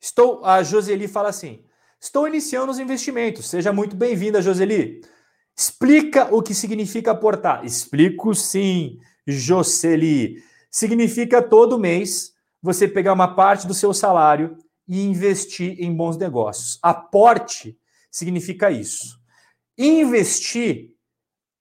Estou, 0.00 0.44
a 0.44 0.62
Joseli 0.62 1.08
fala 1.08 1.30
assim: 1.30 1.64
Estou 2.00 2.28
iniciando 2.28 2.70
os 2.70 2.78
investimentos. 2.78 3.48
Seja 3.48 3.72
muito 3.72 3.96
bem-vinda, 3.96 4.42
Joseli. 4.42 5.00
Explica 5.56 6.32
o 6.32 6.42
que 6.42 6.54
significa 6.54 7.10
aportar. 7.10 7.64
Explico 7.64 8.34
sim, 8.34 9.00
Joseli. 9.26 10.42
Significa 10.70 11.42
todo 11.42 11.78
mês 11.78 12.32
você 12.62 12.86
pegar 12.86 13.12
uma 13.12 13.34
parte 13.34 13.66
do 13.66 13.74
seu 13.74 13.94
salário 13.94 14.56
e 14.86 15.02
investir 15.02 15.76
em 15.78 15.94
bons 15.94 16.16
negócios. 16.16 16.78
Aporte 16.82 17.78
significa 18.10 18.70
isso. 18.70 19.18
Investir 19.76 20.94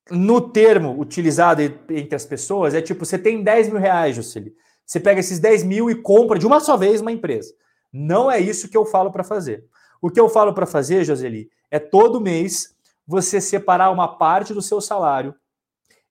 no 0.10 0.42
termo 0.50 1.00
utilizado 1.00 1.62
entre 1.62 2.16
as 2.16 2.26
pessoas, 2.26 2.74
é 2.74 2.82
tipo, 2.82 3.06
você 3.06 3.18
tem 3.18 3.44
10 3.44 3.70
mil 3.70 3.80
reais, 3.80 4.16
Jocely. 4.16 4.56
Você 4.86 5.00
pega 5.00 5.20
esses 5.20 5.38
10 5.40 5.64
mil 5.64 5.90
e 5.90 5.96
compra 5.96 6.40
de 6.40 6.48
uma 6.48 6.62
só 6.62 6.78
vez 6.78 7.02
uma 7.02 7.12
empresa. 7.12 7.54
Não 7.92 8.32
é 8.32 8.40
isso 8.40 8.70
que 8.70 8.78
eu 8.78 8.86
falo 8.86 9.12
para 9.12 9.24
fazer. 9.24 9.66
O 10.02 10.10
que 10.10 10.20
eu 10.20 10.30
falo 10.30 10.54
para 10.54 10.66
fazer, 10.66 11.04
Joseli, 11.04 11.50
é 11.70 11.80
todo 11.80 12.22
mês 12.22 12.76
você 13.06 13.42
separar 13.42 13.92
uma 13.92 14.18
parte 14.18 14.54
do 14.54 14.62
seu 14.62 14.80
salário 14.80 15.36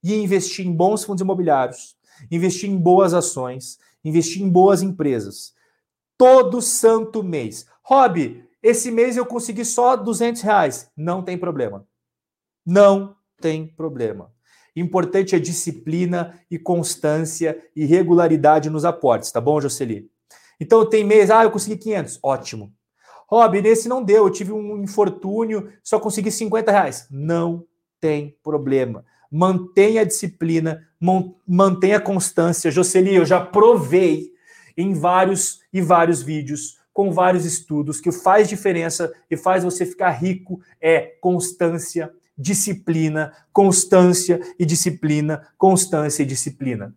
e 0.02 0.14
investir 0.14 0.66
em 0.66 0.72
bons 0.72 1.04
fundos 1.04 1.22
imobiliários, 1.22 1.95
investir 2.30 2.70
em 2.70 2.76
boas 2.76 3.14
ações, 3.14 3.78
investir 4.04 4.42
em 4.42 4.48
boas 4.48 4.82
empresas. 4.82 5.54
Todo 6.16 6.62
santo 6.62 7.22
mês. 7.22 7.66
Rob, 7.82 8.42
esse 8.62 8.90
mês 8.90 9.16
eu 9.16 9.26
consegui 9.26 9.64
só 9.64 9.96
200 9.96 10.42
reais. 10.42 10.90
Não 10.96 11.22
tem 11.22 11.36
problema. 11.36 11.86
Não 12.64 13.14
tem 13.40 13.66
problema. 13.66 14.32
Importante 14.74 15.34
é 15.34 15.38
disciplina 15.38 16.38
e 16.50 16.58
constância 16.58 17.58
e 17.74 17.86
regularidade 17.86 18.68
nos 18.68 18.84
aportes, 18.84 19.32
tá 19.32 19.40
bom, 19.40 19.58
Jocely? 19.58 20.10
Então 20.60 20.84
tem 20.84 21.02
mês, 21.02 21.30
ah, 21.30 21.44
eu 21.44 21.50
consegui 21.50 21.76
500, 21.78 22.18
ótimo. 22.22 22.72
Rob, 23.28 23.60
nesse 23.60 23.88
não 23.88 24.02
deu, 24.02 24.24
eu 24.24 24.30
tive 24.30 24.52
um 24.52 24.82
infortúnio, 24.82 25.72
só 25.82 25.98
consegui 25.98 26.30
50 26.30 26.70
reais. 26.70 27.06
Não 27.10 27.64
tem 28.00 28.36
problema. 28.42 29.04
Mantenha 29.30 30.02
a 30.02 30.04
disciplina, 30.04 30.85
mantenha 31.46 32.00
constância. 32.00 32.70
Jocely, 32.70 33.14
eu 33.14 33.24
já 33.24 33.40
provei 33.40 34.32
em 34.76 34.92
vários 34.94 35.60
e 35.72 35.80
vários 35.80 36.22
vídeos, 36.22 36.78
com 36.92 37.12
vários 37.12 37.44
estudos, 37.44 38.00
que 38.00 38.10
faz 38.10 38.48
diferença 38.48 39.12
e 39.30 39.36
faz 39.36 39.64
você 39.64 39.84
ficar 39.84 40.10
rico 40.10 40.60
é 40.80 41.16
constância, 41.20 42.10
disciplina, 42.36 43.32
constância 43.52 44.40
e 44.58 44.64
disciplina, 44.64 45.46
constância 45.58 46.22
e 46.22 46.26
disciplina. 46.26 46.94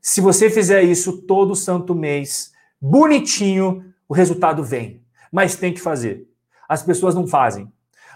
Se 0.00 0.20
você 0.20 0.50
fizer 0.50 0.82
isso 0.82 1.22
todo 1.22 1.54
santo 1.54 1.94
mês, 1.94 2.52
bonitinho, 2.80 3.92
o 4.08 4.14
resultado 4.14 4.64
vem. 4.64 5.00
Mas 5.30 5.56
tem 5.56 5.72
que 5.72 5.80
fazer. 5.80 6.28
As 6.68 6.82
pessoas 6.82 7.14
não 7.14 7.26
fazem. 7.26 7.72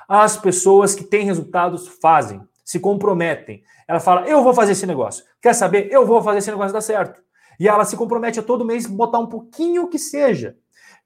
As 0.08 0.36
pessoas 0.36 0.94
que 0.94 1.04
têm 1.04 1.24
resultados 1.24 1.88
fazem, 2.00 2.40
se 2.64 2.78
comprometem. 2.78 3.62
Ela 3.88 4.00
fala: 4.00 4.26
Eu 4.28 4.42
vou 4.42 4.52
fazer 4.52 4.72
esse 4.72 4.86
negócio. 4.86 5.24
Quer 5.40 5.54
saber? 5.54 5.88
Eu 5.90 6.06
vou 6.06 6.22
fazer 6.22 6.38
esse 6.38 6.50
negócio 6.50 6.72
dar 6.72 6.80
certo. 6.80 7.22
E 7.58 7.68
ela 7.68 7.84
se 7.84 7.96
compromete 7.96 8.40
a 8.40 8.42
todo 8.42 8.64
mês 8.64 8.86
botar 8.86 9.18
um 9.18 9.26
pouquinho 9.26 9.88
que 9.88 9.98
seja. 9.98 10.56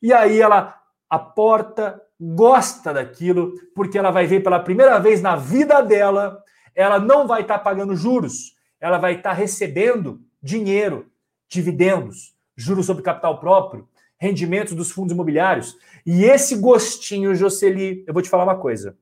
E 0.03 0.13
aí 0.13 0.41
ela 0.41 0.77
aporta, 1.09 2.01
gosta 2.21 2.93
daquilo, 2.93 3.53
porque 3.75 3.99
ela 3.99 4.11
vai 4.11 4.27
ver 4.27 4.43
pela 4.43 4.61
primeira 4.61 4.99
vez 4.99 5.21
na 5.21 5.37
vida 5.37 5.81
dela, 5.81 6.43
ela 6.75 6.99
não 6.99 7.27
vai 7.27 7.43
estar 7.43 7.59
tá 7.59 7.65
pagando 7.65 7.97
juros, 7.97 8.55
ela 8.81 8.99
vai 8.99 9.15
estar 9.17 9.31
tá 9.31 9.35
recebendo 9.35 10.21
dinheiro, 10.43 11.11
dividendos, 11.49 12.35
juros 12.57 12.87
sobre 12.87 13.03
capital 13.03 13.39
próprio, 13.41 13.89
rendimentos 14.19 14.75
dos 14.75 14.91
fundos 14.91 15.13
imobiliários. 15.13 15.77
E 16.07 16.25
esse 16.25 16.57
gostinho, 16.57 17.35
Jocely, 17.35 18.05
eu 18.07 18.13
vou 18.13 18.23
te 18.23 18.29
falar 18.29 18.45
uma 18.45 18.59
coisa. 18.59 18.97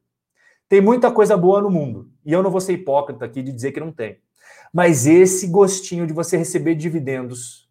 Tem 0.68 0.80
muita 0.80 1.10
coisa 1.10 1.36
boa 1.36 1.62
no 1.62 1.70
mundo, 1.70 2.10
e 2.24 2.32
eu 2.32 2.42
não 2.42 2.50
vou 2.50 2.60
ser 2.60 2.74
hipócrita 2.74 3.24
aqui 3.24 3.42
de 3.42 3.52
dizer 3.52 3.72
que 3.72 3.80
não 3.80 3.90
tem. 3.90 4.18
Mas 4.72 5.06
esse 5.06 5.46
gostinho 5.46 6.06
de 6.06 6.12
você 6.12 6.36
receber 6.36 6.74
dividendos 6.74 7.68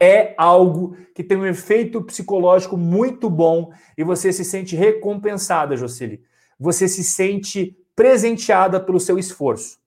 é 0.00 0.34
algo 0.36 0.96
que 1.14 1.24
tem 1.24 1.36
um 1.36 1.46
efeito 1.46 2.02
psicológico 2.02 2.76
muito 2.76 3.30
bom 3.30 3.72
e 3.96 4.04
você 4.04 4.32
se 4.32 4.44
sente 4.44 4.76
recompensada, 4.76 5.76
Jocely. 5.76 6.22
Você 6.58 6.86
se 6.88 7.02
sente 7.02 7.76
presenteada 7.96 8.80
pelo 8.80 9.00
seu 9.00 9.18
esforço. 9.18 9.78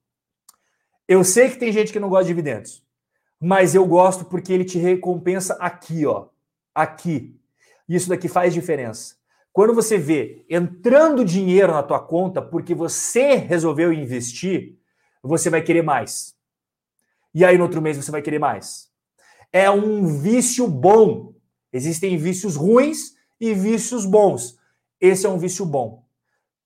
Eu 1.07 1.23
sei 1.23 1.49
que 1.49 1.57
tem 1.57 1.71
gente 1.71 1.93
que 1.93 1.99
não 1.99 2.09
gosta 2.09 2.25
de 2.25 2.29
dividendos, 2.29 2.83
mas 3.39 3.75
eu 3.75 3.85
gosto 3.85 4.25
porque 4.25 4.51
ele 4.51 4.65
te 4.65 4.77
recompensa 4.77 5.53
aqui, 5.59 6.05
ó. 6.05 6.27
Aqui. 6.73 7.39
Isso 7.87 8.09
daqui 8.09 8.27
faz 8.27 8.53
diferença. 8.53 9.16
Quando 9.57 9.73
você 9.73 9.97
vê 9.97 10.45
entrando 10.47 11.25
dinheiro 11.25 11.73
na 11.73 11.81
tua 11.81 11.99
conta 11.99 12.43
porque 12.43 12.75
você 12.75 13.33
resolveu 13.33 13.91
investir, 13.91 14.77
você 15.23 15.49
vai 15.49 15.63
querer 15.63 15.81
mais. 15.81 16.37
E 17.33 17.43
aí 17.43 17.57
no 17.57 17.63
outro 17.63 17.81
mês 17.81 17.97
você 17.97 18.11
vai 18.11 18.21
querer 18.21 18.37
mais. 18.37 18.91
É 19.51 19.67
um 19.67 20.05
vício 20.05 20.67
bom. 20.67 21.33
Existem 21.73 22.17
vícios 22.17 22.55
ruins 22.55 23.15
e 23.41 23.51
vícios 23.55 24.05
bons. 24.05 24.59
Esse 25.01 25.25
é 25.25 25.29
um 25.29 25.39
vício 25.39 25.65
bom. 25.65 26.05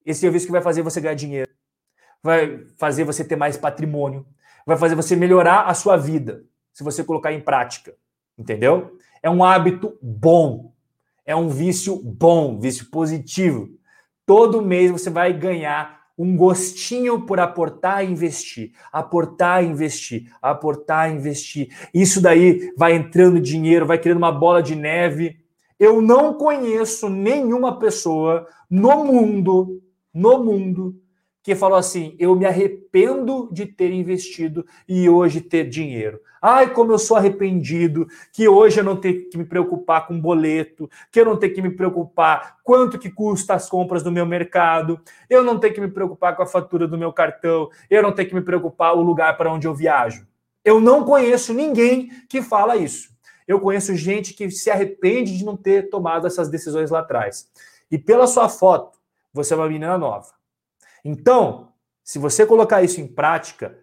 Esse 0.06 0.26
é 0.26 0.30
o 0.30 0.32
vício 0.34 0.50
que 0.50 0.52
vai 0.52 0.62
fazer 0.62 0.82
você 0.82 1.00
ganhar 1.00 1.16
dinheiro, 1.16 1.50
vai 2.22 2.66
fazer 2.78 3.06
você 3.06 3.24
ter 3.24 3.38
mais 3.38 3.56
patrimônio, 3.56 4.28
vai 4.68 4.76
fazer 4.76 4.96
você 4.96 5.16
melhorar 5.16 5.62
a 5.62 5.74
sua 5.74 5.96
vida, 5.96 6.44
se 6.74 6.84
você 6.84 7.06
colocar 7.06 7.32
em 7.32 7.40
prática. 7.40 7.96
Entendeu? 8.38 8.98
É 9.24 9.30
um 9.30 9.46
hábito 9.46 9.98
bom. 10.02 10.74
É 11.26 11.36
um 11.36 11.50
vício 11.50 11.96
bom, 11.96 12.60
vício 12.60 12.90
positivo. 12.90 13.70
Todo 14.26 14.62
mês 14.62 14.92
você 14.92 15.10
vai 15.10 15.34
ganhar 15.34 16.02
um 16.18 16.36
gostinho 16.36 17.26
por 17.26 17.40
aportar 17.40 18.04
e 18.04 18.12
investir, 18.12 18.72
aportar 18.92 19.64
e 19.64 19.68
investir, 19.68 20.32
aportar 20.42 21.10
e 21.10 21.16
investir. 21.16 21.70
Isso 21.94 22.22
daí 22.22 22.72
vai 22.78 22.94
entrando 22.94 23.40
dinheiro, 23.40 23.86
vai 23.88 23.98
criando 23.98 24.20
uma 24.20 24.32
bola 24.32 24.62
de 24.62 24.76
neve. 24.76 25.38
Eu 25.80 26.02
não 26.02 26.36
conheço 26.36 27.10
nenhuma 27.10 27.80
pessoa 27.80 28.48
no 28.70 29.04
mundo, 29.04 29.82
no 30.14 30.44
mundo, 30.44 31.01
que 31.44 31.56
falou 31.56 31.78
assim: 31.78 32.16
eu 32.20 32.36
me 32.36 32.46
arrependo 32.46 33.50
de 33.52 33.66
ter 33.66 33.92
investido 33.92 34.66
e 34.88 35.10
hoje 35.10 35.42
ter 35.42 35.68
dinheiro. 35.68 36.20
Ai, 36.42 36.74
como 36.74 36.92
eu 36.92 37.00
sou 37.00 37.18
arrependido, 37.18 38.08
que 38.34 38.48
hoje 38.48 38.80
eu 38.80 38.84
não 38.84 38.96
tenho 38.96 39.30
que 39.30 39.38
me 39.38 39.46
preocupar 39.46 40.08
com 40.08 40.20
boleto, 40.20 40.90
que 41.12 41.20
eu 41.20 41.26
não 41.26 41.38
tenho 41.38 41.54
que 41.54 41.62
me 41.62 41.70
preocupar 41.70 42.58
quanto 42.64 42.98
que 42.98 43.12
custa 43.12 43.54
as 43.54 43.70
compras 43.70 44.02
do 44.02 44.12
meu 44.12 44.26
mercado, 44.26 45.00
eu 45.30 45.44
não 45.44 45.60
tenho 45.60 45.74
que 45.74 45.82
me 45.82 45.88
preocupar 45.88 46.36
com 46.36 46.42
a 46.42 46.48
fatura 46.48 46.88
do 46.88 46.98
meu 46.98 47.14
cartão, 47.14 47.70
eu 47.90 48.02
não 48.02 48.12
tenho 48.12 48.30
que 48.30 48.36
me 48.36 48.42
preocupar 48.42 48.96
o 48.96 49.02
lugar 49.02 49.38
para 49.38 49.54
onde 49.54 49.68
eu 49.68 49.76
viajo. 49.76 50.26
Eu 50.66 50.80
não 50.80 51.04
conheço 51.04 51.54
ninguém 51.54 52.10
que 52.28 52.42
fala 52.42 52.76
isso. 52.76 53.12
Eu 53.48 53.60
conheço 53.60 53.96
gente 53.96 54.34
que 54.34 54.50
se 54.50 54.70
arrepende 54.70 55.38
de 55.38 55.44
não 55.44 55.58
ter 55.58 55.90
tomado 55.90 56.26
essas 56.26 56.50
decisões 56.50 56.90
lá 56.90 57.00
atrás. 57.00 57.50
E 57.90 57.98
pela 57.98 58.26
sua 58.26 58.48
foto, 58.48 59.00
você 59.34 59.54
é 59.54 59.58
uma 59.58 59.68
menina 59.68 59.98
nova 59.98 60.41
então, 61.04 61.74
se 62.04 62.20
você 62.20 62.46
colocar 62.46 62.82
isso 62.82 63.00
em 63.00 63.08
prática, 63.08 63.78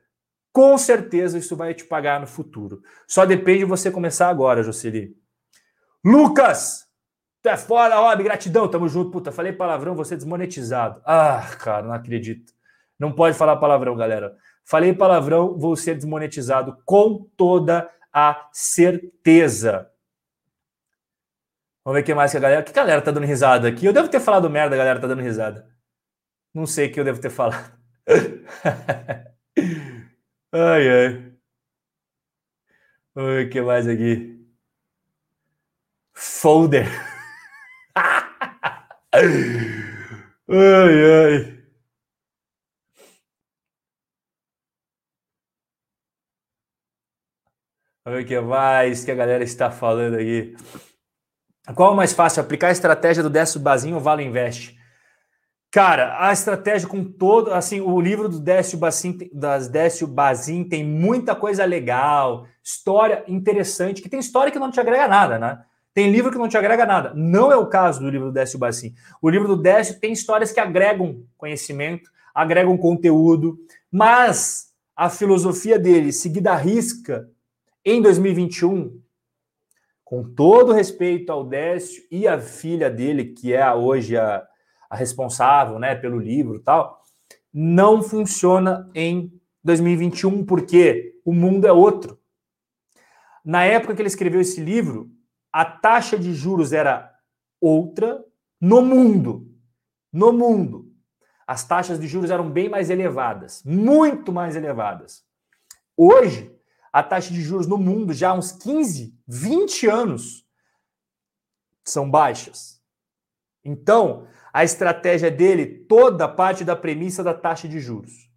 com 0.52 0.76
certeza 0.76 1.38
isso 1.38 1.56
vai 1.56 1.74
te 1.74 1.84
pagar 1.84 2.20
no 2.20 2.26
futuro. 2.26 2.82
Só 3.06 3.24
depende 3.24 3.60
de 3.60 3.64
você 3.64 3.90
começar 3.90 4.28
agora, 4.28 4.62
Jocely. 4.62 5.16
Lucas! 6.04 6.86
Tu 7.42 7.48
é 7.48 7.56
fora, 7.56 7.96
Rob, 7.96 8.22
gratidão, 8.24 8.68
tamo 8.68 8.88
junto. 8.88 9.10
Puta, 9.10 9.30
falei 9.30 9.52
palavrão, 9.52 9.94
você 9.94 10.16
desmonetizado. 10.16 11.00
Ah, 11.04 11.48
cara, 11.58 11.86
não 11.86 11.92
acredito. 11.92 12.52
Não 12.98 13.12
pode 13.12 13.36
falar 13.36 13.56
palavrão, 13.56 13.94
galera. 13.96 14.36
Falei 14.64 14.92
palavrão, 14.92 15.56
vou 15.56 15.76
ser 15.76 15.94
desmonetizado 15.94 16.76
com 16.84 17.28
toda 17.36 17.88
a 18.12 18.48
certeza. 18.52 19.88
Vamos 21.84 21.98
ver 21.98 22.02
o 22.02 22.04
que 22.04 22.14
mais 22.14 22.32
que 22.32 22.36
a 22.36 22.40
galera. 22.40 22.62
Que 22.62 22.72
galera 22.72 23.00
tá 23.00 23.10
dando 23.10 23.26
risada 23.26 23.68
aqui? 23.68 23.86
Eu 23.86 23.92
devo 23.92 24.08
ter 24.08 24.20
falado 24.20 24.50
merda, 24.50 24.74
a 24.74 24.78
galera 24.78 25.00
tá 25.00 25.06
dando 25.06 25.22
risada. 25.22 25.66
Não 26.54 26.66
sei 26.66 26.88
o 26.88 26.92
que 26.92 27.00
eu 27.00 27.04
devo 27.04 27.20
ter 27.20 27.30
falado. 27.30 27.78
ai, 30.52 30.88
ai. 30.88 31.32
O 33.14 33.48
que 33.50 33.60
mais 33.60 33.86
aqui? 33.88 34.38
Folder. 36.14 36.86
ai, 39.14 39.22
ai. 40.48 41.58
O 48.06 48.24
que 48.24 48.40
mais 48.40 49.04
que 49.04 49.10
a 49.10 49.14
galera 49.14 49.44
está 49.44 49.70
falando 49.70 50.14
aqui? 50.14 50.56
Qual 51.74 51.90
é 51.90 51.92
o 51.92 51.96
mais 51.96 52.14
fácil? 52.14 52.40
Aplicar 52.42 52.68
a 52.68 52.72
estratégia 52.72 53.22
do 53.22 53.28
Décio 53.28 53.60
Bazinho 53.60 53.96
ou 53.96 54.00
Vale 54.00 54.24
Invest? 54.24 54.77
Cara, 55.70 56.16
a 56.26 56.32
estratégia 56.32 56.88
com 56.88 57.04
todo, 57.04 57.52
assim, 57.52 57.80
o 57.82 58.00
livro 58.00 58.26
do 58.26 58.40
Décio 58.40 58.78
Bazin, 58.78 59.18
das 59.30 59.68
Décio 59.68 60.06
Bazin 60.06 60.64
tem 60.64 60.82
muita 60.82 61.34
coisa 61.34 61.62
legal, 61.66 62.46
história 62.62 63.22
interessante, 63.28 64.00
que 64.00 64.08
tem 64.08 64.18
história 64.18 64.50
que 64.50 64.58
não 64.58 64.70
te 64.70 64.80
agrega 64.80 65.06
nada, 65.06 65.38
né? 65.38 65.62
Tem 65.92 66.10
livro 66.10 66.32
que 66.32 66.38
não 66.38 66.48
te 66.48 66.56
agrega 66.56 66.86
nada. 66.86 67.12
Não 67.14 67.52
é 67.52 67.56
o 67.56 67.66
caso 67.66 68.00
do 68.00 68.08
livro 68.08 68.28
do 68.28 68.32
Décio 68.32 68.58
Bazin. 68.58 68.94
O 69.20 69.28
livro 69.28 69.46
do 69.46 69.60
Décio 69.60 70.00
tem 70.00 70.12
histórias 70.12 70.52
que 70.52 70.60
agregam 70.60 71.22
conhecimento, 71.36 72.10
agregam 72.34 72.78
conteúdo, 72.78 73.58
mas 73.92 74.72
a 74.96 75.10
filosofia 75.10 75.78
dele, 75.78 76.12
seguida 76.12 76.52
à 76.52 76.56
risca 76.56 77.28
em 77.84 78.00
2021, 78.00 78.98
com 80.02 80.24
todo 80.24 80.72
respeito 80.72 81.30
ao 81.30 81.44
Décio 81.44 82.02
e 82.10 82.26
à 82.26 82.38
filha 82.40 82.88
dele, 82.88 83.26
que 83.26 83.52
é 83.52 83.70
hoje 83.74 84.16
a 84.16 84.46
a 84.88 84.96
responsável 84.96 85.78
né, 85.78 85.94
pelo 85.94 86.18
livro 86.18 86.60
tal, 86.60 87.02
não 87.52 88.02
funciona 88.02 88.88
em 88.94 89.32
2021, 89.64 90.44
porque 90.44 91.14
o 91.24 91.32
mundo 91.32 91.66
é 91.66 91.72
outro. 91.72 92.18
Na 93.44 93.64
época 93.64 93.94
que 93.94 94.02
ele 94.02 94.08
escreveu 94.08 94.40
esse 94.40 94.60
livro, 94.60 95.10
a 95.52 95.64
taxa 95.64 96.18
de 96.18 96.34
juros 96.34 96.72
era 96.72 97.10
outra 97.60 98.24
no 98.60 98.82
mundo. 98.82 99.46
No 100.12 100.32
mundo. 100.32 100.86
as 101.46 101.66
taxas 101.66 101.98
de 101.98 102.06
juros 102.06 102.30
eram 102.30 102.50
bem 102.50 102.68
mais 102.68 102.90
elevadas, 102.90 103.62
muito 103.64 104.30
mais 104.30 104.54
elevadas. 104.54 105.24
Hoje, 105.96 106.54
a 106.92 107.02
taxa 107.02 107.32
de 107.32 107.40
juros 107.40 107.66
no 107.66 107.78
mundo, 107.78 108.12
já 108.12 108.30
há 108.30 108.34
uns 108.34 108.52
15, 108.52 109.18
20 109.26 109.86
anos, 109.86 110.46
são 111.82 112.10
baixas. 112.10 112.82
Então, 113.64 114.26
a 114.52 114.64
estratégia 114.64 115.30
dele, 115.30 115.66
toda 115.88 116.28
parte 116.28 116.64
da 116.64 116.74
premissa 116.74 117.22
da 117.22 117.34
taxa 117.34 117.68
de 117.68 117.80
juros. 117.80 118.28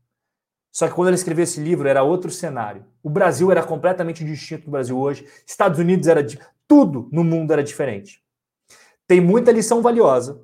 Só 0.72 0.88
que 0.88 0.94
quando 0.94 1.10
ele 1.10 1.16
escreveu 1.16 1.44
esse 1.44 1.60
livro, 1.60 1.88
era 1.88 2.04
outro 2.04 2.32
cenário. 2.32 2.86
O 3.04 3.10
Brasil 3.10 3.52
era 3.52 3.62
completamente 3.62 4.24
distinto 4.24 4.66
do 4.66 4.72
Brasil 4.72 4.98
hoje. 4.98 5.28
Estados 5.46 5.80
Unidos 5.80 6.08
era. 6.08 6.26
Tudo 6.68 7.10
no 7.12 7.24
mundo 7.24 7.52
era 7.52 7.64
diferente. 7.64 8.24
Tem 9.06 9.20
muita 9.20 9.52
lição 9.52 9.82
valiosa, 9.82 10.42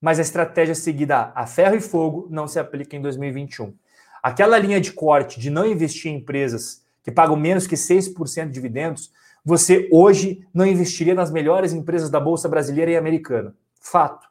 mas 0.00 0.18
a 0.18 0.22
estratégia 0.22 0.74
seguida 0.74 1.30
a 1.34 1.46
ferro 1.46 1.76
e 1.76 1.80
fogo 1.80 2.26
não 2.28 2.48
se 2.48 2.58
aplica 2.58 2.96
em 2.96 3.00
2021. 3.00 3.72
Aquela 4.20 4.58
linha 4.58 4.80
de 4.80 4.92
corte 4.92 5.38
de 5.38 5.48
não 5.48 5.64
investir 5.64 6.10
em 6.10 6.16
empresas 6.16 6.84
que 7.02 7.12
pagam 7.12 7.36
menos 7.36 7.66
que 7.66 7.76
6% 7.76 8.46
de 8.46 8.52
dividendos, 8.52 9.12
você 9.44 9.88
hoje 9.90 10.46
não 10.52 10.66
investiria 10.66 11.14
nas 11.14 11.30
melhores 11.30 11.72
empresas 11.72 12.10
da 12.10 12.20
Bolsa 12.20 12.48
brasileira 12.48 12.90
e 12.90 12.96
americana. 12.96 13.54
Fato. 13.80 14.29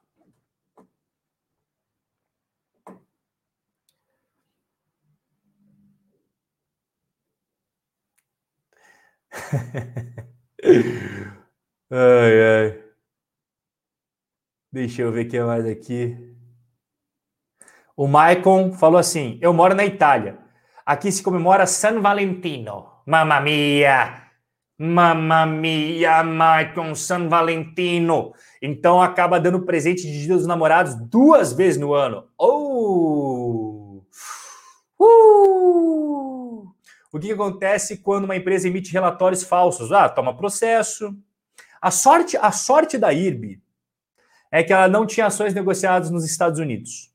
ai, 11.91 12.41
ai. 12.41 12.83
Deixa 14.71 15.01
eu 15.01 15.11
ver 15.11 15.25
o 15.25 15.29
que 15.29 15.41
mais 15.41 15.65
aqui. 15.65 16.15
O 17.97 18.07
Maicon 18.07 18.71
falou 18.73 18.99
assim: 18.99 19.37
Eu 19.41 19.53
moro 19.53 19.75
na 19.75 19.85
Itália. 19.85 20.37
Aqui 20.85 21.11
se 21.11 21.21
comemora 21.21 21.65
San 21.65 22.01
Valentino. 22.01 22.87
Mamma 23.05 23.41
mia! 23.41 24.29
Mamma 24.81 25.45
mia, 25.45 26.23
Maicon, 26.23 26.95
San 26.95 27.27
Valentino. 27.27 28.31
Então 28.61 29.01
acaba 29.01 29.37
dando 29.37 29.65
presente 29.65 30.03
de 30.03 30.23
Dia 30.23 30.37
dos 30.37 30.47
Namorados 30.47 30.95
duas 30.95 31.51
vezes 31.51 31.77
no 31.77 31.93
ano. 31.93 32.23
Oh! 32.37 34.01
Uh! 34.97 35.59
O 37.11 37.19
que 37.19 37.31
acontece 37.31 37.98
quando 37.98 38.26
uma 38.26 38.36
empresa 38.36 38.68
emite 38.68 38.94
relatórios 38.94 39.44
falsos? 39.44 39.91
Ah, 39.91 40.07
toma 40.07 40.36
processo. 40.36 41.15
A 41.81 41.90
sorte, 41.90 42.38
a 42.38 42.52
sorte 42.52 42.98
da 42.98 43.11
IRB 43.11 43.60
é 44.52 44.64
que 44.64 44.73
ela 44.73 44.88
não 44.88 45.06
tinha 45.06 45.26
ações 45.26 45.53
negociadas 45.53 46.10
nos 46.10 46.23
Estados 46.23 46.60
Unidos. 46.60 47.11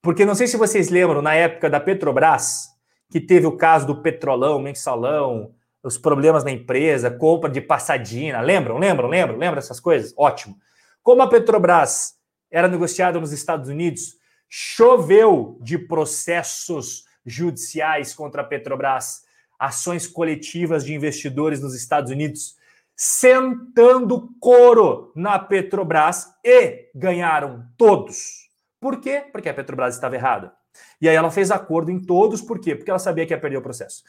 Porque 0.00 0.24
não 0.24 0.34
sei 0.34 0.46
se 0.46 0.56
vocês 0.56 0.88
lembram, 0.88 1.20
na 1.20 1.34
época 1.34 1.68
da 1.68 1.80
Petrobras, 1.80 2.68
que 3.10 3.20
teve 3.20 3.46
o 3.46 3.56
caso 3.56 3.86
do 3.86 4.00
petrolão, 4.00 4.60
mensalão, 4.60 5.54
os 5.82 5.98
problemas 5.98 6.44
na 6.44 6.50
empresa, 6.50 7.10
compra 7.10 7.50
de 7.50 7.60
passadina, 7.60 8.40
lembram? 8.40 8.78
Lembram? 8.78 9.08
Lembram? 9.08 9.38
Lembram 9.38 9.58
essas 9.58 9.80
coisas? 9.80 10.14
Ótimo. 10.16 10.56
Como 11.02 11.22
a 11.22 11.28
Petrobras 11.28 12.14
era 12.50 12.68
negociada 12.68 13.18
nos 13.18 13.32
Estados 13.32 13.68
Unidos, 13.68 14.16
choveu 14.48 15.58
de 15.62 15.78
processos 15.78 17.04
judiciais 17.28 18.14
contra 18.14 18.42
a 18.42 18.44
Petrobras, 18.44 19.24
ações 19.58 20.06
coletivas 20.06 20.84
de 20.84 20.94
investidores 20.94 21.60
nos 21.60 21.74
Estados 21.74 22.10
Unidos 22.10 22.56
sentando 23.00 24.34
couro 24.40 25.12
na 25.14 25.38
Petrobras 25.38 26.34
e 26.44 26.90
ganharam 26.92 27.64
todos. 27.76 28.48
Por 28.80 29.00
quê? 29.00 29.24
Porque 29.30 29.48
a 29.48 29.54
Petrobras 29.54 29.94
estava 29.94 30.16
errada. 30.16 30.52
E 31.00 31.08
aí 31.08 31.14
ela 31.14 31.30
fez 31.30 31.50
acordo 31.50 31.90
em 31.90 32.00
todos, 32.00 32.42
por 32.42 32.58
quê? 32.60 32.74
Porque 32.74 32.90
ela 32.90 32.98
sabia 32.98 33.24
que 33.24 33.32
ia 33.32 33.40
perder 33.40 33.56
o 33.56 33.62
processo. 33.62 34.02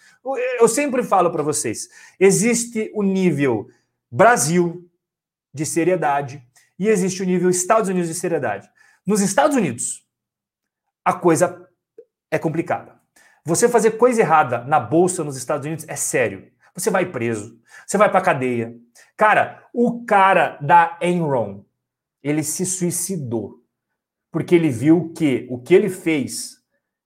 Eu 0.60 0.68
sempre 0.68 1.04
falo 1.04 1.32
para 1.32 1.44
vocês: 1.44 1.88
existe 2.20 2.91
o 2.96 3.04
nível 3.04 3.70
Brasil 4.10 4.90
de 5.54 5.66
seriedade 5.66 6.44
e 6.78 6.88
existe 6.88 7.22
o 7.22 7.26
nível 7.26 7.50
Estados 7.50 7.90
Unidos 7.90 8.10
de 8.10 8.16
seriedade. 8.16 8.70
Nos 9.06 9.22
Estados 9.22 9.56
Unidos, 9.56 10.06
a 11.06 11.14
coisa 11.14 11.68
é 12.32 12.40
complicada. 12.40 12.98
Você 13.49 13.67
fazer 13.67 13.97
coisa 13.97 14.21
errada 14.21 14.63
na 14.65 14.80
bolsa 14.80 15.23
nos 15.23 15.35
Estados 15.35 15.65
Unidos 15.65 15.84
é 15.88 15.95
sério. 15.95 16.51
Você 16.76 16.91
vai 16.91 17.07
preso, 17.07 17.59
você 17.85 17.97
vai 17.97 18.07
para 18.07 18.21
cadeia. 18.21 18.76
Cara, 19.17 19.67
o 19.73 20.05
cara 20.05 20.59
da 20.61 20.99
Enron, 21.01 21.65
ele 22.21 22.43
se 22.43 22.63
suicidou 22.63 23.55
porque 24.31 24.53
ele 24.53 24.69
viu 24.69 25.11
que 25.17 25.47
o 25.49 25.57
que 25.57 25.73
ele 25.73 25.89
fez, 25.89 26.57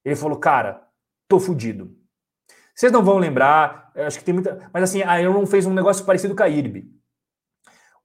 ele 0.04 0.18
falou, 0.18 0.38
cara, 0.38 0.86
tô 1.30 1.40
fudido. 1.40 1.96
Vocês 2.76 2.92
não 2.92 3.06
vão 3.06 3.20
lembrar, 3.20 3.94
acho 3.96 4.20
que 4.20 4.26
tem 4.26 4.34
muita, 4.34 4.70
mas 4.74 4.84
assim, 4.84 5.02
a 5.02 5.22
Enron 5.22 5.46
fez 5.46 5.66
um 5.66 5.74
negócio 5.74 6.06
parecido 6.06 6.36
com 6.36 6.44
a 6.44 6.50
IRB. 6.50 6.92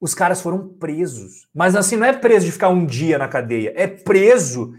Os 0.01 0.15
caras 0.15 0.41
foram 0.41 0.69
presos. 0.69 1.49
Mas 1.53 1.75
assim, 1.75 1.97
não 1.97 2.07
é 2.07 2.13
preso 2.13 2.47
de 2.47 2.53
ficar 2.53 2.69
um 2.69 2.87
dia 2.87 3.19
na 3.19 3.27
cadeia. 3.27 3.73
É 3.77 3.87
preso. 3.87 4.75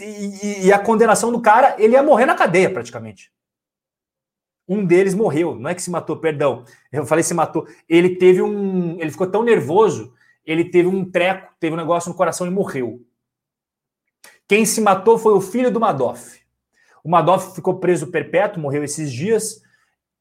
E, 0.00 0.66
e 0.66 0.72
a 0.72 0.78
condenação 0.78 1.32
do 1.32 1.40
cara, 1.40 1.76
ele 1.78 1.94
ia 1.94 2.02
morrer 2.02 2.26
na 2.26 2.34
cadeia 2.34 2.70
praticamente. 2.70 3.32
Um 4.68 4.84
deles 4.84 5.14
morreu, 5.14 5.56
não 5.56 5.68
é 5.68 5.74
que 5.74 5.82
se 5.82 5.90
matou, 5.90 6.16
perdão. 6.16 6.64
Eu 6.92 7.04
falei 7.04 7.24
se 7.24 7.34
matou. 7.34 7.66
Ele 7.88 8.16
teve 8.16 8.40
um. 8.40 9.00
Ele 9.00 9.10
ficou 9.10 9.26
tão 9.26 9.42
nervoso, 9.42 10.12
ele 10.44 10.64
teve 10.64 10.88
um 10.88 11.04
treco, 11.10 11.52
teve 11.58 11.74
um 11.74 11.78
negócio 11.78 12.08
no 12.08 12.16
coração 12.16 12.46
e 12.46 12.50
morreu. 12.50 13.04
Quem 14.46 14.64
se 14.64 14.80
matou 14.80 15.18
foi 15.18 15.32
o 15.32 15.40
filho 15.40 15.70
do 15.70 15.80
Madoff. 15.80 16.40
O 17.02 17.10
Madoff 17.10 17.54
ficou 17.54 17.80
preso 17.80 18.08
perpétuo, 18.08 18.62
morreu 18.62 18.84
esses 18.84 19.12
dias, 19.12 19.62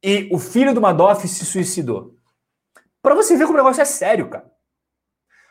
e 0.02 0.30
o 0.32 0.40
filho 0.40 0.74
do 0.74 0.82
Madoff 0.82 1.28
se 1.28 1.45
suicidou. 1.45 2.16
Para 3.02 3.16
você 3.16 3.36
ver 3.36 3.46
como 3.46 3.58
o 3.58 3.62
negócio 3.62 3.82
é 3.82 3.86
sério, 3.86 4.30
cara. 4.30 4.52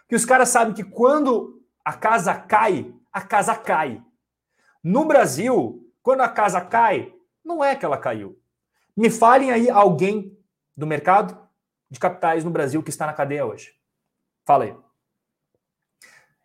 Que 0.08 0.14
os 0.14 0.24
caras 0.24 0.48
sabem 0.48 0.74
que 0.74 0.84
quando 0.84 1.62
a 1.84 1.92
casa 1.92 2.34
cai, 2.34 2.94
a 3.12 3.20
casa 3.20 3.54
cai. 3.54 4.02
No 4.82 5.04
Brasil, 5.04 5.90
quando 6.02 6.20
a 6.20 6.28
casa 6.28 6.60
cai, 6.60 7.14
não 7.44 7.64
é 7.64 7.74
que 7.74 7.84
ela 7.84 7.98
caiu. 7.98 8.38
Me 8.96 9.10
falem 9.10 9.50
aí 9.50 9.70
alguém 9.70 10.36
do 10.76 10.86
mercado 10.86 11.38
de 11.90 11.98
capitais 11.98 12.44
no 12.44 12.50
Brasil 12.50 12.82
que 12.82 12.90
está 12.90 13.06
na 13.06 13.12
cadeia 13.12 13.46
hoje. 13.46 13.74
Fala 14.44 14.64
aí. 14.64 14.76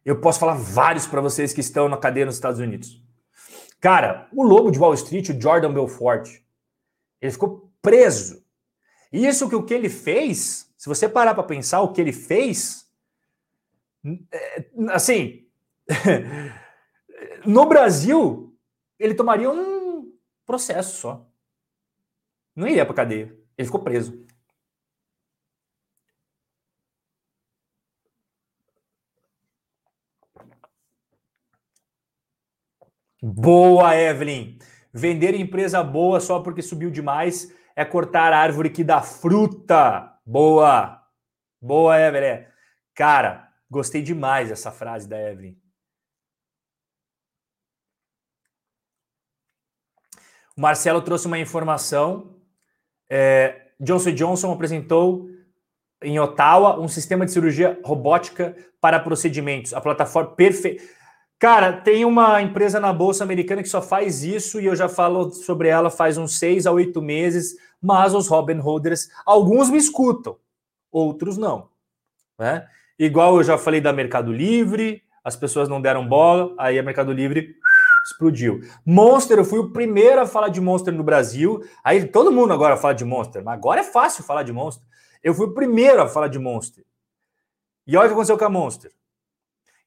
Eu 0.05 0.19
posso 0.19 0.39
falar 0.39 0.55
vários 0.55 1.07
para 1.07 1.21
vocês 1.21 1.53
que 1.53 1.61
estão 1.61 1.87
na 1.87 1.97
cadeia 1.97 2.25
nos 2.25 2.35
Estados 2.35 2.59
Unidos. 2.59 3.01
Cara, 3.79 4.27
o 4.33 4.43
lobo 4.43 4.71
de 4.71 4.79
Wall 4.79 4.93
Street, 4.93 5.29
o 5.29 5.41
Jordan 5.41 5.73
Belfort, 5.73 6.29
ele 7.21 7.31
ficou 7.31 7.71
preso. 7.81 8.42
Isso 9.13 9.47
que 9.47 9.55
o 9.55 9.63
que 9.63 9.75
ele 9.75 9.89
fez, 9.89 10.73
se 10.75 10.89
você 10.89 11.07
parar 11.07 11.35
para 11.35 11.43
pensar 11.43 11.81
o 11.81 11.93
que 11.93 12.01
ele 12.01 12.11
fez, 12.11 12.91
é, 14.31 14.65
assim, 14.89 15.47
no 17.45 17.67
Brasil, 17.67 18.57
ele 18.97 19.13
tomaria 19.13 19.51
um 19.51 20.11
processo 20.47 20.99
só. 20.99 21.29
Não 22.55 22.67
ia 22.67 22.83
para 22.85 22.95
cadeia. 22.95 23.37
Ele 23.55 23.65
ficou 23.67 23.83
preso. 23.83 24.25
Boa, 33.21 33.95
Evelyn. 33.95 34.57
Vender 34.91 35.35
empresa 35.35 35.83
boa 35.83 36.19
só 36.19 36.39
porque 36.41 36.61
subiu 36.63 36.89
demais 36.89 37.53
é 37.75 37.83
cortar 37.85 38.33
a 38.33 38.39
árvore 38.39 38.69
que 38.69 38.83
dá 38.83 39.01
fruta. 39.01 40.19
Boa. 40.25 41.01
Boa, 41.61 41.99
Evelyn. 41.99 42.45
Cara, 42.95 43.49
gostei 43.69 44.01
demais 44.01 44.49
dessa 44.49 44.71
frase 44.71 45.07
da 45.07 45.19
Evelyn. 45.19 45.57
O 50.55 50.61
Marcelo 50.61 51.01
trouxe 51.01 51.25
uma 51.25 51.39
informação 51.39 52.33
é, 53.09 53.67
Johnson 53.79 54.11
Johnson 54.11 54.51
apresentou 54.51 55.29
em 56.01 56.19
Ottawa 56.19 56.79
um 56.79 56.87
sistema 56.87 57.25
de 57.25 57.31
cirurgia 57.31 57.79
robótica 57.83 58.55
para 58.81 58.99
procedimentos. 58.99 59.73
A 59.73 59.79
plataforma 59.79 60.31
perfeita. 60.35 60.83
Cara, 61.39 61.73
tem 61.73 62.05
uma 62.05 62.41
empresa 62.41 62.79
na 62.79 62.93
Bolsa 62.93 63.23
Americana 63.23 63.61
que 63.61 63.69
só 63.69 63.81
faz 63.81 64.23
isso 64.23 64.61
e 64.61 64.65
eu 64.65 64.75
já 64.75 64.87
falo 64.87 65.29
sobre 65.31 65.67
ela 65.67 65.89
faz 65.89 66.17
uns 66.17 66.39
seis 66.39 66.65
a 66.65 66.71
oito 66.71 67.01
meses, 67.01 67.55
mas 67.81 68.13
os 68.13 68.27
Robin 68.27 68.59
Holders, 68.59 69.09
alguns 69.25 69.69
me 69.69 69.77
escutam, 69.77 70.37
outros 70.91 71.37
não. 71.37 71.69
Né? 72.39 72.65
Igual 72.97 73.37
eu 73.37 73.43
já 73.43 73.57
falei 73.57 73.81
da 73.81 73.91
Mercado 73.91 74.31
Livre, 74.31 75.03
as 75.23 75.35
pessoas 75.35 75.67
não 75.67 75.81
deram 75.81 76.07
bola, 76.07 76.53
aí 76.57 76.79
a 76.79 76.83
Mercado 76.83 77.11
Livre 77.11 77.55
explodiu. 78.05 78.61
Monster, 78.85 79.37
eu 79.37 79.45
fui 79.45 79.59
o 79.59 79.71
primeiro 79.71 80.21
a 80.21 80.25
falar 80.25 80.49
de 80.49 80.59
Monster 80.59 80.93
no 80.93 81.03
Brasil. 81.03 81.63
Aí 81.83 82.05
todo 82.05 82.31
mundo 82.31 82.53
agora 82.53 82.75
fala 82.75 82.93
de 82.93 83.05
Monster, 83.05 83.43
mas 83.43 83.53
agora 83.53 83.79
é 83.79 83.83
fácil 83.83 84.23
falar 84.23 84.43
de 84.43 84.51
Monster. 84.51 84.85
Eu 85.23 85.33
fui 85.33 85.47
o 85.47 85.53
primeiro 85.53 86.01
a 86.01 86.07
falar 86.07 86.27
de 86.27 86.37
Monster. 86.37 86.83
E 87.87 87.95
olha 87.95 88.05
o 88.05 88.09
que 88.09 88.13
aconteceu 88.13 88.37
com 88.37 88.45
a 88.45 88.49
Monster. 88.49 88.91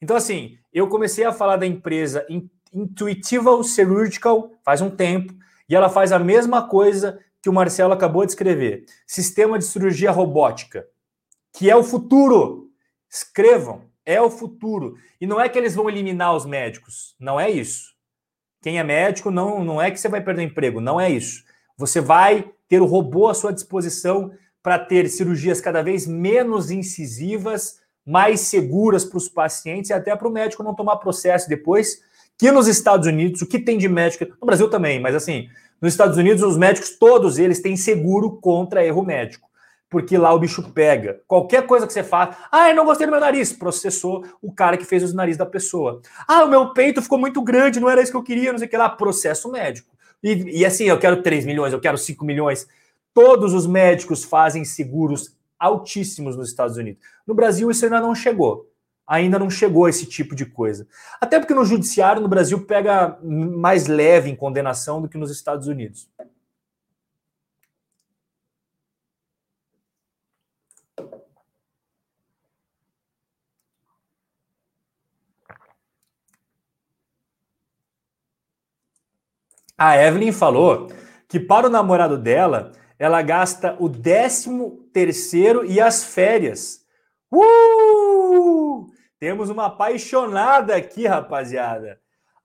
Então, 0.01 0.17
assim, 0.17 0.59
eu 0.73 0.89
comecei 0.89 1.25
a 1.25 1.33
falar 1.33 1.57
da 1.57 1.67
empresa 1.67 2.27
em 2.29 2.51
Intuitive 2.73 3.65
Surgical 3.65 4.51
faz 4.63 4.81
um 4.83 4.91
tempo, 4.91 5.35
e 5.69 5.75
ela 5.75 5.89
faz 5.89 6.13
a 6.13 6.19
mesma 6.19 6.69
coisa 6.69 7.19
que 7.43 7.49
o 7.49 7.53
Marcelo 7.53 7.93
acabou 7.93 8.25
de 8.25 8.33
escrever. 8.33 8.85
Sistema 9.07 9.59
de 9.59 9.65
cirurgia 9.65 10.11
robótica, 10.11 10.87
que 11.53 11.71
é 11.71 11.77
o 11.77 11.83
futuro. 11.83 12.71
Escrevam, 13.11 13.85
é 14.05 14.21
o 14.21 14.31
futuro. 14.31 14.97
E 15.21 15.27
não 15.27 15.41
é 15.41 15.49
que 15.49 15.59
eles 15.59 15.75
vão 15.75 15.89
eliminar 15.89 16.35
os 16.35 16.45
médicos, 16.45 17.15
não 17.19 17.41
é 17.41 17.51
isso. 17.51 17.95
Quem 18.63 18.79
é 18.79 18.85
médico 18.85 19.31
não, 19.31 19.65
não 19.65 19.81
é 19.81 19.91
que 19.91 19.99
você 19.99 20.09
vai 20.09 20.21
perder 20.21 20.43
emprego, 20.43 20.81
não 20.81 21.01
é 21.01 21.09
isso. 21.09 21.45
Você 21.79 22.01
vai 22.01 22.51
ter 22.69 22.83
o 22.83 22.87
robô 22.87 23.29
à 23.29 23.35
sua 23.35 23.53
disposição 23.53 24.33
para 24.63 24.79
ter 24.79 25.09
cirurgias 25.09 25.61
cada 25.61 25.83
vez 25.83 26.07
menos 26.07 26.71
incisivas, 26.71 27.81
mais 28.07 28.41
seguras 28.41 29.05
para 29.05 29.19
os 29.19 29.29
pacientes 29.29 29.91
e 29.91 29.93
até 29.93 30.15
para 30.15 30.29
o 30.29 30.31
médico 30.31 30.63
não 30.63 30.75
tomar 30.75 30.97
processo 30.97 31.49
depois. 31.49 32.01
Que 32.39 32.53
nos 32.53 32.69
Estados 32.69 33.07
Unidos, 33.07 33.43
o 33.43 33.47
que 33.47 33.59
tem 33.59 33.79
de 33.79 33.89
médico, 33.89 34.27
no 34.41 34.47
Brasil 34.47 34.69
também, 34.69 35.01
mas 35.01 35.15
assim, 35.15 35.49
nos 35.81 35.93
Estados 35.93 36.17
Unidos, 36.17 36.43
os 36.43 36.57
médicos, 36.57 36.97
todos 36.99 37.39
eles 37.39 37.61
têm 37.61 37.77
seguro 37.77 38.39
contra 38.41 38.85
erro 38.85 39.03
médico. 39.03 39.47
Porque 39.89 40.19
lá 40.19 40.33
o 40.33 40.39
bicho 40.39 40.63
pega. 40.73 41.21
Qualquer 41.29 41.65
coisa 41.65 41.87
que 41.87 41.93
você 41.93 42.03
faz. 42.03 42.37
Ah, 42.51 42.71
eu 42.71 42.75
não 42.75 42.85
gostei 42.85 43.07
do 43.07 43.11
meu 43.11 43.21
nariz. 43.21 43.53
Processou 43.53 44.25
o 44.43 44.53
cara 44.53 44.77
que 44.77 44.85
fez 44.85 45.11
o 45.11 45.15
nariz 45.15 45.37
da 45.37 45.47
pessoa. 45.47 46.01
Ah, 46.27 46.45
o 46.45 46.51
meu 46.51 46.73
peito 46.73 47.01
ficou 47.01 47.19
muito 47.19 47.41
grande, 47.41 47.79
não 47.79 47.89
era 47.89 48.03
isso 48.03 48.11
que 48.11 48.17
eu 48.17 48.23
queria, 48.23 48.51
não 48.51 48.59
sei 48.59 48.67
o 48.67 48.71
que 48.71 48.77
lá. 48.77 48.89
Processo 48.89 49.51
médico. 49.51 49.89
E, 50.23 50.59
e 50.61 50.67
assim, 50.67 50.85
eu 50.85 50.99
quero 50.99 51.23
3 51.23 51.47
milhões, 51.47 51.73
eu 51.73 51.81
quero 51.81 51.97
5 51.97 52.25
milhões. 52.25 52.67
Todos 53.15 53.55
os 53.55 53.67
médicos 53.67 54.25
fazem 54.25 54.65
seguros 54.65 55.37
altíssimos 55.59 56.37
nos 56.37 56.49
Estados 56.49 56.77
Unidos. 56.77 57.01
No 57.27 57.35
Brasil, 57.35 57.71
isso 57.71 57.85
ainda 57.85 58.01
não 58.01 58.15
chegou. 58.15 58.71
Ainda 59.07 59.39
não 59.39 59.51
chegou 59.51 59.89
esse 59.89 60.07
tipo 60.07 60.35
de 60.35 60.47
coisa. 60.47 60.87
Até 61.21 61.39
porque 61.39 61.55
no 61.55 61.65
judiciário 61.65 62.23
no 62.23 62.29
Brasil 62.29 62.65
pega 62.67 63.19
mais 63.23 63.87
leve 63.87 64.31
em 64.31 64.37
condenação 64.37 65.01
do 65.01 65.09
que 65.09 65.19
nos 65.19 65.31
Estados 65.31 65.69
Unidos. 65.69 66.09
A 79.79 79.97
Evelyn 80.03 80.33
falou 80.33 80.89
que 81.29 81.39
para 81.39 81.67
o 81.67 81.71
namorado 81.71 82.17
dela, 82.17 82.73
ela 82.99 83.21
gasta 83.21 83.77
o 83.79 83.89
décimo 83.89 84.89
terceiro 84.93 85.65
e 85.67 85.81
as 85.81 86.03
férias. 86.03 86.86
Uh! 87.37 88.91
Temos 89.19 89.51
uma 89.51 89.67
apaixonada 89.67 90.77
aqui, 90.77 91.07
rapaziada. 91.07 92.01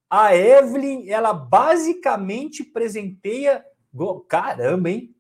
A 0.09 0.35
Evelyn, 0.35 1.09
ela 1.09 1.33
basicamente 1.33 2.63
presenteia. 2.63 3.63
Caramba, 4.27 4.89
hein? 4.89 5.15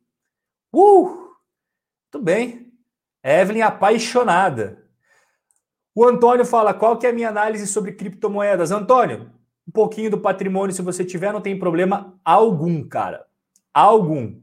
Uh! 0.73 1.29
Tudo 2.09 2.23
bem. 2.23 2.71
Evelyn 3.23 3.61
apaixonada. 3.61 4.85
O 5.93 6.05
Antônio 6.05 6.45
fala: 6.45 6.73
qual 6.73 6.97
que 6.97 7.05
é 7.05 7.09
a 7.09 7.13
minha 7.13 7.29
análise 7.29 7.67
sobre 7.67 7.93
criptomoedas? 7.93 8.71
Antônio, 8.71 9.31
um 9.67 9.71
pouquinho 9.71 10.11
do 10.11 10.19
patrimônio, 10.19 10.75
se 10.75 10.81
você 10.81 11.05
tiver, 11.05 11.31
não 11.31 11.41
tem 11.41 11.57
problema 11.57 12.19
algum, 12.23 12.83
cara. 12.87 13.25
Algum. 13.73 14.41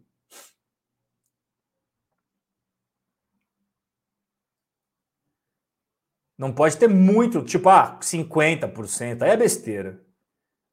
Não 6.38 6.52
pode 6.52 6.76
ter 6.76 6.88
muito, 6.88 7.42
tipo, 7.42 7.68
ah, 7.68 7.98
50%. 8.00 9.22
Aí 9.22 9.30
é 9.30 9.36
besteira. 9.36 10.00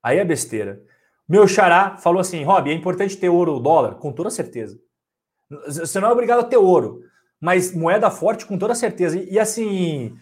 Aí 0.04 0.20
é 0.20 0.24
besteira. 0.24 0.82
Meu 1.28 1.48
xará 1.48 1.98
falou 1.98 2.22
assim: 2.22 2.44
Rob, 2.44 2.70
é 2.70 2.74
importante 2.74 3.18
ter 3.18 3.30
ouro 3.30 3.54
ou 3.54 3.60
dólar? 3.60 3.96
Com 3.96 4.12
toda 4.12 4.30
certeza. 4.30 4.80
Você 5.68 6.00
não 6.00 6.10
é 6.10 6.12
obrigado 6.12 6.40
a 6.42 6.44
ter 6.44 6.58
ouro, 6.58 7.02
mas 7.42 7.76
moeda 7.76 8.12
forte 8.12 8.46
com 8.46 8.58
toda 8.58 8.76
certeza. 8.76 9.18
E, 9.18 9.34
e 9.34 9.40
assim, 9.40 10.16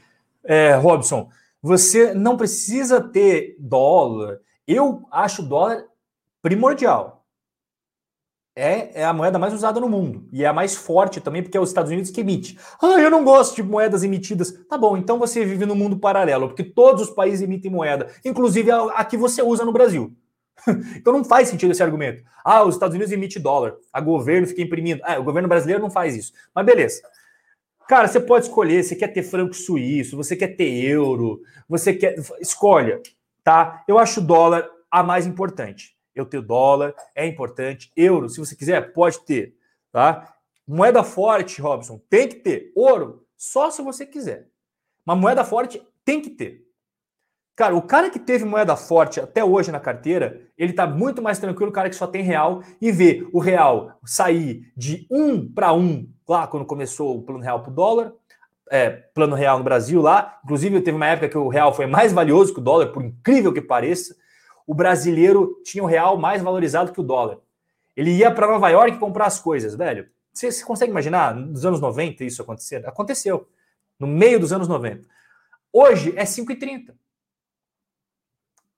é, 0.43 0.75
Robson, 0.75 1.29
você 1.61 2.13
não 2.13 2.37
precisa 2.37 3.01
ter 3.01 3.57
dólar. 3.59 4.39
Eu 4.65 5.05
acho 5.11 5.43
dólar 5.43 5.83
primordial. 6.41 7.22
É, 8.55 9.01
é, 9.01 9.03
a 9.03 9.13
moeda 9.13 9.39
mais 9.39 9.51
usada 9.51 9.79
no 9.79 9.89
mundo. 9.89 10.27
E 10.31 10.43
é 10.43 10.47
a 10.47 10.53
mais 10.53 10.75
forte 10.75 11.19
também, 11.19 11.41
porque 11.41 11.57
é 11.57 11.59
os 11.59 11.69
Estados 11.69 11.91
Unidos 11.91 12.11
que 12.11 12.21
emite. 12.21 12.57
Ah, 12.81 12.99
eu 13.01 13.09
não 13.09 13.23
gosto 13.23 13.55
de 13.55 13.63
moedas 13.63 14.03
emitidas. 14.03 14.51
Tá 14.69 14.77
bom, 14.77 14.95
então 14.95 15.17
você 15.17 15.43
vive 15.43 15.65
no 15.65 15.75
mundo 15.75 15.97
paralelo, 15.97 16.49
porque 16.49 16.63
todos 16.63 17.09
os 17.09 17.09
países 17.09 17.41
emitem 17.41 17.71
moeda, 17.71 18.07
inclusive 18.23 18.69
a, 18.69 18.83
a 18.91 19.05
que 19.05 19.17
você 19.17 19.41
usa 19.41 19.65
no 19.65 19.73
Brasil. 19.73 20.15
então 20.95 21.13
não 21.13 21.23
faz 21.23 21.49
sentido 21.49 21.71
esse 21.71 21.81
argumento. 21.81 22.23
Ah, 22.45 22.63
os 22.63 22.75
Estados 22.75 22.93
Unidos 22.93 23.11
emitem 23.11 23.41
dólar, 23.41 23.75
a 23.91 23.99
governo 23.99 24.45
fica 24.45 24.61
imprimindo. 24.61 25.01
Ah, 25.03 25.19
o 25.19 25.23
governo 25.23 25.49
brasileiro 25.49 25.81
não 25.81 25.89
faz 25.89 26.15
isso. 26.15 26.31
Mas 26.53 26.65
beleza. 26.65 27.01
Cara, 27.87 28.07
você 28.07 28.19
pode 28.19 28.45
escolher, 28.45 28.83
você 28.83 28.95
quer 28.95 29.07
ter 29.07 29.23
franco 29.23 29.53
suíço, 29.53 30.15
você 30.15 30.35
quer 30.35 30.49
ter 30.55 30.85
euro, 30.85 31.41
você 31.67 31.93
quer. 31.93 32.15
Escolha, 32.39 33.01
tá? 33.43 33.83
Eu 33.87 33.97
acho 33.97 34.19
o 34.19 34.23
dólar 34.23 34.69
a 34.91 35.01
mais 35.01 35.25
importante. 35.25 35.92
Eu 36.15 36.25
tenho 36.25 36.43
dólar, 36.43 36.93
é 37.15 37.25
importante. 37.25 37.91
Euro, 37.95 38.29
se 38.29 38.39
você 38.39 38.55
quiser, 38.55 38.93
pode 38.93 39.19
ter, 39.25 39.55
tá? 39.91 40.33
Moeda 40.67 41.03
forte, 41.03 41.61
Robson, 41.61 42.01
tem 42.09 42.27
que 42.27 42.35
ter. 42.35 42.71
Ouro, 42.75 43.25
só 43.37 43.69
se 43.69 43.81
você 43.81 44.05
quiser. 44.05 44.47
Mas 45.05 45.17
moeda 45.17 45.43
forte 45.43 45.81
tem 46.05 46.21
que 46.21 46.29
ter. 46.29 46.63
Cara, 47.55 47.75
o 47.75 47.81
cara 47.83 48.09
que 48.09 48.17
teve 48.17 48.45
moeda 48.45 48.75
forte 48.75 49.19
até 49.19 49.43
hoje 49.43 49.71
na 49.71 49.79
carteira, 49.79 50.41
ele 50.57 50.73
tá 50.73 50.87
muito 50.87 51.21
mais 51.21 51.37
tranquilo 51.37 51.69
o 51.69 51.73
cara 51.73 51.89
que 51.89 51.95
só 51.95 52.07
tem 52.07 52.23
real 52.23 52.63
e 52.81 52.91
vê 52.91 53.27
o 53.31 53.39
real 53.39 53.99
sair 54.03 54.71
de 54.75 55.05
um 55.11 55.47
para 55.53 55.71
um 55.71 56.09
lá 56.27 56.47
quando 56.47 56.65
começou 56.65 57.15
o 57.15 57.21
plano 57.21 57.43
real 57.43 57.61
para 57.61 57.71
o 57.71 57.75
dólar, 57.75 58.13
é, 58.71 58.89
plano 58.89 59.35
real 59.35 59.59
no 59.59 59.63
Brasil 59.63 60.01
lá. 60.01 60.39
Inclusive, 60.43 60.81
teve 60.81 60.97
uma 60.97 61.05
época 61.05 61.29
que 61.29 61.37
o 61.37 61.47
real 61.47 61.73
foi 61.73 61.85
mais 61.85 62.11
valioso 62.11 62.53
que 62.53 62.59
o 62.59 62.63
dólar, 62.63 62.87
por 62.87 63.03
incrível 63.03 63.53
que 63.53 63.61
pareça. 63.61 64.15
O 64.65 64.73
brasileiro 64.73 65.61
tinha 65.63 65.83
o 65.83 65.87
real 65.87 66.17
mais 66.17 66.41
valorizado 66.41 66.91
que 66.91 66.99
o 66.99 67.03
dólar. 67.03 67.39
Ele 67.95 68.11
ia 68.11 68.31
para 68.31 68.47
Nova 68.47 68.69
York 68.69 68.97
comprar 68.97 69.27
as 69.27 69.39
coisas, 69.39 69.75
velho. 69.75 70.09
Você, 70.33 70.51
você 70.51 70.63
consegue 70.63 70.91
imaginar 70.91 71.35
nos 71.35 71.65
anos 71.65 71.79
90 71.79 72.23
isso 72.23 72.41
acontecer? 72.41 72.85
Aconteceu. 72.87 73.47
No 73.99 74.07
meio 74.07 74.39
dos 74.39 74.51
anos 74.51 74.67
90. 74.67 75.07
Hoje 75.71 76.13
é 76.17 76.23
5,30 76.23 76.93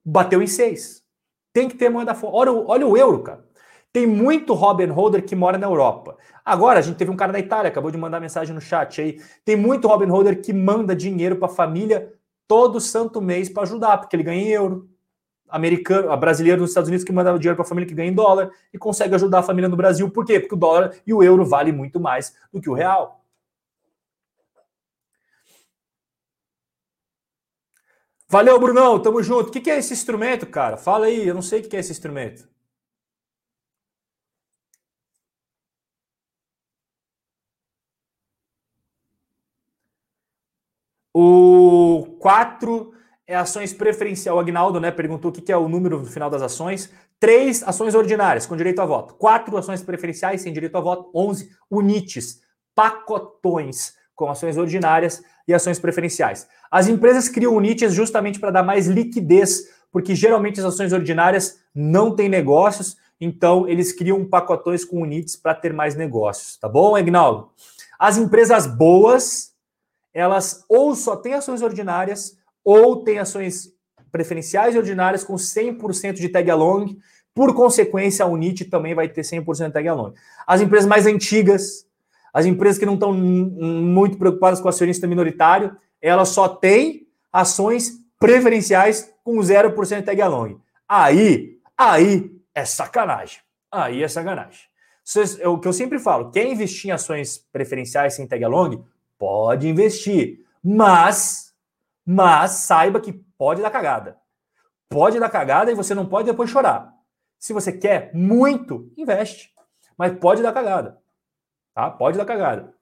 bateu 0.06 0.42
em 0.42 0.48
6. 0.48 1.04
Tem 1.52 1.68
que 1.68 1.76
ter 1.76 1.90
moeda 1.90 2.14
forte. 2.14 2.36
Olha, 2.36 2.52
olha 2.52 2.88
o 2.88 2.96
euro, 2.96 3.24
cara. 3.24 3.44
Tem 3.92 4.06
muito 4.06 4.54
Robin 4.54 4.88
Holder 4.88 5.26
que 5.26 5.36
mora 5.36 5.58
na 5.58 5.66
Europa. 5.66 6.18
Agora, 6.44 6.80
a 6.80 6.82
gente 6.82 6.98
teve 6.98 7.10
um 7.10 7.16
cara 7.16 7.32
da 7.32 7.40
Itália, 7.40 7.70
acabou 7.70 7.90
de 7.90 7.98
mandar 7.98 8.20
mensagem 8.20 8.54
no 8.54 8.62
chat 8.62 9.02
aí. 9.02 9.22
Tem 9.44 9.56
muito 9.56 9.88
Robin 9.88 10.08
Holder 10.08 10.42
que 10.42 10.54
manda 10.54 10.96
dinheiro 10.96 11.38
para 11.38 11.48
a 11.48 11.56
família 11.56 12.14
todo 12.48 12.80
santo 12.82 13.22
mês 13.22 13.50
para 13.50 13.64
ajudar, 13.64 13.98
porque 13.98 14.16
ele 14.16 14.24
ganha 14.24 14.42
em 14.42 14.50
euro. 14.50 14.90
Americano, 15.56 16.12
a 16.12 16.18
brasileiro 16.18 16.60
nos 16.60 16.72
Estados 16.72 16.90
Unidos 16.90 17.06
que 17.06 17.14
manda 17.14 17.32
dinheiro 17.40 17.56
para 17.56 17.64
a 17.64 17.68
família 17.68 17.88
que 17.88 17.96
ganha 17.96 18.10
em 18.12 18.14
dólar 18.14 18.52
e 18.74 18.78
consegue 18.78 19.16
ajudar 19.16 19.40
a 19.40 19.44
família 19.44 19.70
no 19.70 19.78
Brasil. 19.78 20.10
Por 20.12 20.26
quê? 20.26 20.38
Porque 20.38 20.54
o 20.54 20.58
dólar 20.58 20.94
e 21.08 21.14
o 21.14 21.24
euro 21.24 21.46
vale 21.46 21.72
muito 21.72 21.98
mais 21.98 22.36
do 22.52 22.60
que 22.60 22.70
o 22.70 22.74
real. 22.74 23.24
Valeu, 28.28 28.60
Brunão. 28.60 29.02
Tamo 29.02 29.24
junto. 29.24 29.48
O 29.48 29.52
que, 29.52 29.70
é 29.70 29.78
esse 29.78 29.94
instrumento, 29.94 30.46
cara? 30.46 30.76
Fala 30.76 31.06
aí. 31.06 31.26
Eu 31.26 31.34
não 31.34 31.42
sei 31.42 31.62
o 31.62 31.70
que 31.70 31.78
é 31.78 31.80
esse 31.80 31.92
instrumento. 31.92 32.50
O 41.14 42.18
4 42.20 42.94
é 43.28 43.36
ações 43.36 43.74
preferencial. 43.74 44.38
O 44.38 44.40
Agnaldo 44.40 44.80
né, 44.80 44.92
perguntou 44.92 45.32
o 45.32 45.34
que 45.34 45.52
é 45.52 45.58
o 45.58 45.68
número 45.68 46.00
no 46.00 46.06
final 46.06 46.30
das 46.30 46.42
ações. 46.42 46.92
Três 47.20 47.64
ações 47.64 47.96
ordinárias 47.96 48.46
com 48.46 48.56
direito 48.56 48.82
a 48.82 48.86
voto. 48.86 49.16
Quatro 49.16 49.58
ações 49.58 49.82
preferenciais 49.82 50.42
sem 50.42 50.54
direito 50.54 50.78
a 50.78 50.82
voto. 50.82 51.10
11 51.14 51.50
unites, 51.70 52.42
pacotões 52.76 53.94
com 54.16 54.30
ações 54.30 54.58
ordinárias 54.58 55.22
e 55.48 55.54
ações 55.54 55.80
preferenciais. 55.80 56.48
As 56.72 56.88
empresas 56.88 57.28
criam 57.28 57.56
unites 57.56 57.94
justamente 57.94 58.40
para 58.40 58.52
dar 58.52 58.64
mais 58.64 58.88
liquidez, 58.88 59.70
porque 59.92 60.16
geralmente 60.16 60.60
as 60.60 60.66
ações 60.66 60.94
ordinárias 60.94 61.60
não 61.74 62.16
têm 62.16 62.30
negócios, 62.30 62.98
então 63.20 63.68
eles 63.68 63.92
criam 63.92 64.24
pacotões 64.26 64.86
com 64.86 65.02
unites 65.02 65.36
para 65.36 65.54
ter 65.54 65.74
mais 65.74 65.96
negócios, 65.96 66.58
tá 66.58 66.68
bom, 66.68 66.98
Egnaldo? 66.98 67.50
As 68.00 68.18
empresas 68.18 68.68
boas, 68.68 69.54
elas 70.14 70.66
ou 70.68 70.96
só 70.96 71.16
têm 71.16 71.34
ações 71.34 71.62
ordinárias 71.62 72.38
ou 72.66 73.04
têm 73.04 73.20
ações 73.20 73.72
preferenciais 74.12 74.74
e 74.74 74.78
ordinárias 74.78 75.24
com 75.24 75.36
100% 75.36 76.14
de 76.14 76.30
tag 76.30 76.50
along, 76.50 76.98
por 77.34 77.54
consequência, 77.54 78.26
a 78.26 78.28
Unite 78.28 78.66
também 78.66 78.96
vai 78.96 79.08
ter 79.08 79.22
100% 79.22 79.68
de 79.68 79.74
tag 79.74 79.88
along. 79.88 80.14
As 80.48 80.62
empresas 80.62 80.88
mais 80.88 81.06
antigas, 81.06 81.86
as 82.34 82.46
empresas 82.46 82.80
que 82.80 82.86
não 82.86 82.96
estão 82.96 83.14
muito 83.14 84.18
preocupadas 84.18 84.60
com 84.60 84.68
o 84.68 84.70
acionista 84.70 85.06
minoritário, 85.06 85.78
elas 86.02 86.30
só 86.30 86.48
têm 86.48 87.08
ações 87.32 88.00
preferenciais 88.20 89.14
com 89.24 89.38
0% 89.38 89.98
de 89.98 90.04
tag 90.04 90.22
along. 90.22 90.58
Aí, 90.88 91.60
aí 91.78 92.32
é 92.54 92.64
sacanagem. 92.64 93.40
Aí 93.72 94.02
é 94.02 94.08
sacanagem. 94.08 94.62
É 95.40 95.48
o 95.48 95.60
que 95.60 95.68
eu 95.68 95.74
sempre 95.74 96.00
falo, 96.00 96.32
quer 96.32 96.48
investir 96.48 96.90
em 96.90 96.94
ações 96.94 97.38
preferenciais 97.52 98.16
sem 98.16 98.26
tag 98.26 98.44
along, 98.44 98.84
pode 99.20 99.68
investir. 99.68 100.40
Mas, 100.64 101.45
mas 102.06 102.52
saiba 102.52 103.00
que 103.00 103.14
pode 103.38 103.62
dar 103.62 103.72
cagada. 103.72 104.18
Pode 104.90 105.20
dar 105.20 105.30
cagada 105.30 105.72
e 105.72 105.76
você 105.76 105.96
não 105.96 106.06
pode 106.06 106.30
depois 106.30 106.50
chorar. 106.50 106.94
Se 107.40 107.54
você 107.54 107.72
quer 107.72 108.12
muito, 108.14 108.92
investe. 108.98 109.52
Mas 109.98 110.18
pode 110.20 110.42
dar 110.42 110.54
cagada. 110.54 110.98
Tá? 111.74 111.90
Pode 111.90 112.18
dar 112.18 112.26
cagada. 112.26 112.74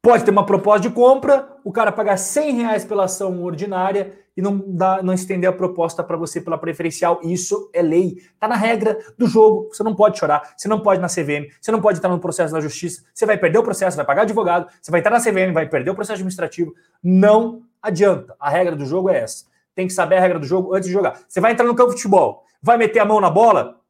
Pode 0.00 0.22
ter 0.22 0.30
uma 0.30 0.44
proposta 0.44 0.86
de 0.86 0.94
compra, 0.94 1.56
o 1.64 1.72
cara 1.72 1.90
pagar 1.90 2.18
100 2.18 2.56
reais 2.56 2.84
pela 2.84 3.04
ação 3.04 3.42
ordinária 3.42 4.18
e 4.36 4.42
não, 4.42 4.62
dá, 4.66 5.02
não 5.02 5.14
estender 5.14 5.48
a 5.48 5.52
proposta 5.52 6.04
para 6.04 6.16
você 6.16 6.42
pela 6.42 6.58
preferencial. 6.58 7.20
Isso 7.22 7.70
é 7.72 7.80
lei. 7.80 8.18
Está 8.18 8.46
na 8.46 8.54
regra 8.54 8.98
do 9.16 9.26
jogo. 9.26 9.68
Você 9.72 9.82
não 9.82 9.94
pode 9.94 10.18
chorar, 10.18 10.52
você 10.56 10.68
não 10.68 10.80
pode 10.80 11.00
na 11.00 11.08
CVM, 11.08 11.48
você 11.58 11.72
não 11.72 11.80
pode 11.80 11.98
estar 11.98 12.10
no 12.10 12.20
processo 12.20 12.52
da 12.52 12.60
justiça, 12.60 13.02
você 13.14 13.24
vai 13.24 13.38
perder 13.38 13.58
o 13.58 13.62
processo, 13.62 13.96
vai 13.96 14.04
pagar 14.04 14.22
advogado, 14.22 14.70
você 14.82 14.90
vai 14.90 15.00
estar 15.00 15.10
na 15.10 15.20
CVM, 15.20 15.54
vai 15.54 15.68
perder 15.68 15.90
o 15.90 15.94
processo 15.94 16.16
administrativo. 16.16 16.74
Não 17.02 17.62
adianta. 17.84 18.34
A 18.40 18.50
regra 18.50 18.74
do 18.74 18.86
jogo 18.86 19.10
é 19.10 19.18
essa. 19.18 19.44
Tem 19.74 19.86
que 19.86 19.92
saber 19.92 20.16
a 20.16 20.20
regra 20.20 20.38
do 20.38 20.46
jogo 20.46 20.74
antes 20.74 20.88
de 20.88 20.92
jogar. 20.92 21.20
Você 21.28 21.40
vai 21.40 21.52
entrar 21.52 21.66
no 21.66 21.74
campo 21.74 21.90
de 21.90 21.96
futebol, 21.96 22.44
vai 22.62 22.76
meter 22.76 23.00
a 23.00 23.04
mão 23.04 23.20
na 23.20 23.30
bola, 23.30 23.80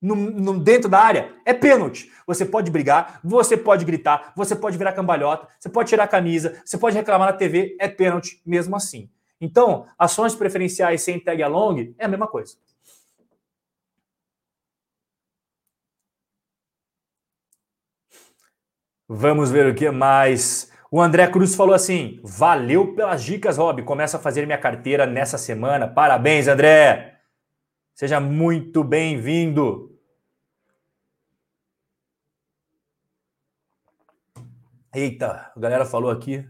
no, 0.00 0.14
no, 0.14 0.60
dentro 0.60 0.88
da 0.88 1.00
área, 1.00 1.32
é 1.44 1.52
pênalti. 1.52 2.12
Você 2.26 2.44
pode 2.44 2.70
brigar, 2.70 3.20
você 3.24 3.56
pode 3.56 3.84
gritar, 3.84 4.32
você 4.36 4.54
pode 4.54 4.76
virar 4.78 4.92
cambalhota, 4.92 5.48
você 5.58 5.68
pode 5.68 5.88
tirar 5.88 6.04
a 6.04 6.08
camisa, 6.08 6.60
você 6.64 6.78
pode 6.78 6.96
reclamar 6.96 7.28
na 7.28 7.36
TV, 7.36 7.76
é 7.80 7.88
pênalti 7.88 8.40
mesmo 8.44 8.76
assim. 8.76 9.10
Então, 9.40 9.86
ações 9.98 10.34
preferenciais 10.34 11.02
sem 11.02 11.18
tag 11.18 11.42
along 11.42 11.94
é 11.98 12.04
a 12.04 12.08
mesma 12.08 12.26
coisa. 12.26 12.56
Vamos 19.08 19.50
ver 19.50 19.66
o 19.72 19.74
que 19.74 19.88
mais. 19.90 20.70
O 20.96 21.02
André 21.02 21.26
Cruz 21.30 21.54
falou 21.54 21.74
assim: 21.74 22.18
valeu 22.24 22.94
pelas 22.94 23.22
dicas, 23.22 23.58
Rob. 23.58 23.82
Começo 23.82 24.16
a 24.16 24.18
fazer 24.18 24.46
minha 24.46 24.56
carteira 24.56 25.04
nessa 25.04 25.36
semana. 25.36 25.86
Parabéns, 25.86 26.48
André. 26.48 27.20
Seja 27.94 28.18
muito 28.18 28.82
bem-vindo. 28.82 29.94
Eita, 34.94 35.52
a 35.54 35.60
galera 35.60 35.84
falou 35.84 36.10
aqui. 36.10 36.48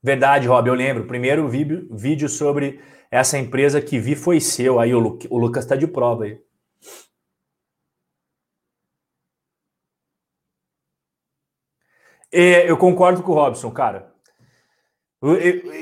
Verdade, 0.00 0.46
Rob, 0.46 0.68
eu 0.68 0.74
lembro. 0.74 1.02
O 1.02 1.08
primeiro 1.08 1.48
vídeo, 1.48 2.28
sobre 2.28 2.80
essa 3.10 3.36
empresa 3.36 3.82
que 3.82 3.98
vi 3.98 4.14
foi 4.14 4.38
seu. 4.38 4.78
Aí 4.78 4.94
o 4.94 5.00
Lucas 5.36 5.64
está 5.64 5.74
de 5.74 5.88
prova 5.88 6.26
aí. 6.26 6.40
É, 12.32 12.70
eu 12.70 12.76
concordo 12.76 13.22
com 13.22 13.32
o 13.32 13.34
Robson, 13.34 13.70
cara. 13.70 14.12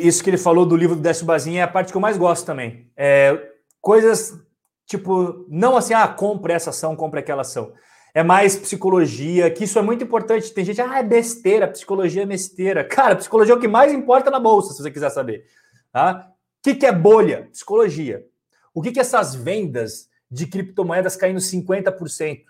Isso 0.00 0.22
que 0.22 0.30
ele 0.30 0.38
falou 0.38 0.64
do 0.64 0.76
livro 0.76 0.96
do 0.96 1.02
Décio 1.02 1.26
Bazinha 1.26 1.60
é 1.60 1.64
a 1.64 1.68
parte 1.68 1.90
que 1.90 1.96
eu 1.96 2.00
mais 2.00 2.16
gosto 2.16 2.46
também. 2.46 2.90
É, 2.96 3.50
coisas 3.80 4.46
tipo, 4.86 5.44
não 5.48 5.76
assim, 5.76 5.92
ah, 5.92 6.06
compre 6.08 6.52
essa 6.52 6.70
ação, 6.70 6.96
compre 6.96 7.20
aquela 7.20 7.42
ação. 7.42 7.74
É 8.14 8.22
mais 8.22 8.56
psicologia, 8.56 9.50
que 9.50 9.64
isso 9.64 9.78
é 9.78 9.82
muito 9.82 10.04
importante. 10.04 10.54
Tem 10.54 10.64
gente, 10.64 10.80
ah, 10.80 10.98
é 10.98 11.02
besteira, 11.02 11.68
psicologia 11.68 12.22
é 12.22 12.26
besteira. 12.26 12.82
Cara, 12.84 13.16
psicologia 13.16 13.52
é 13.52 13.56
o 13.56 13.60
que 13.60 13.68
mais 13.68 13.92
importa 13.92 14.30
na 14.30 14.40
bolsa, 14.40 14.72
se 14.72 14.82
você 14.82 14.90
quiser 14.90 15.10
saber. 15.10 15.44
Tá? 15.92 16.30
O 16.30 16.62
que, 16.62 16.76
que 16.76 16.86
é 16.86 16.92
bolha? 16.92 17.48
Psicologia. 17.52 18.24
O 18.72 18.80
que, 18.80 18.92
que 18.92 19.00
essas 19.00 19.34
vendas 19.34 20.08
de 20.30 20.46
criptomoedas 20.46 21.16
caindo 21.16 21.40
50%? 21.40 22.44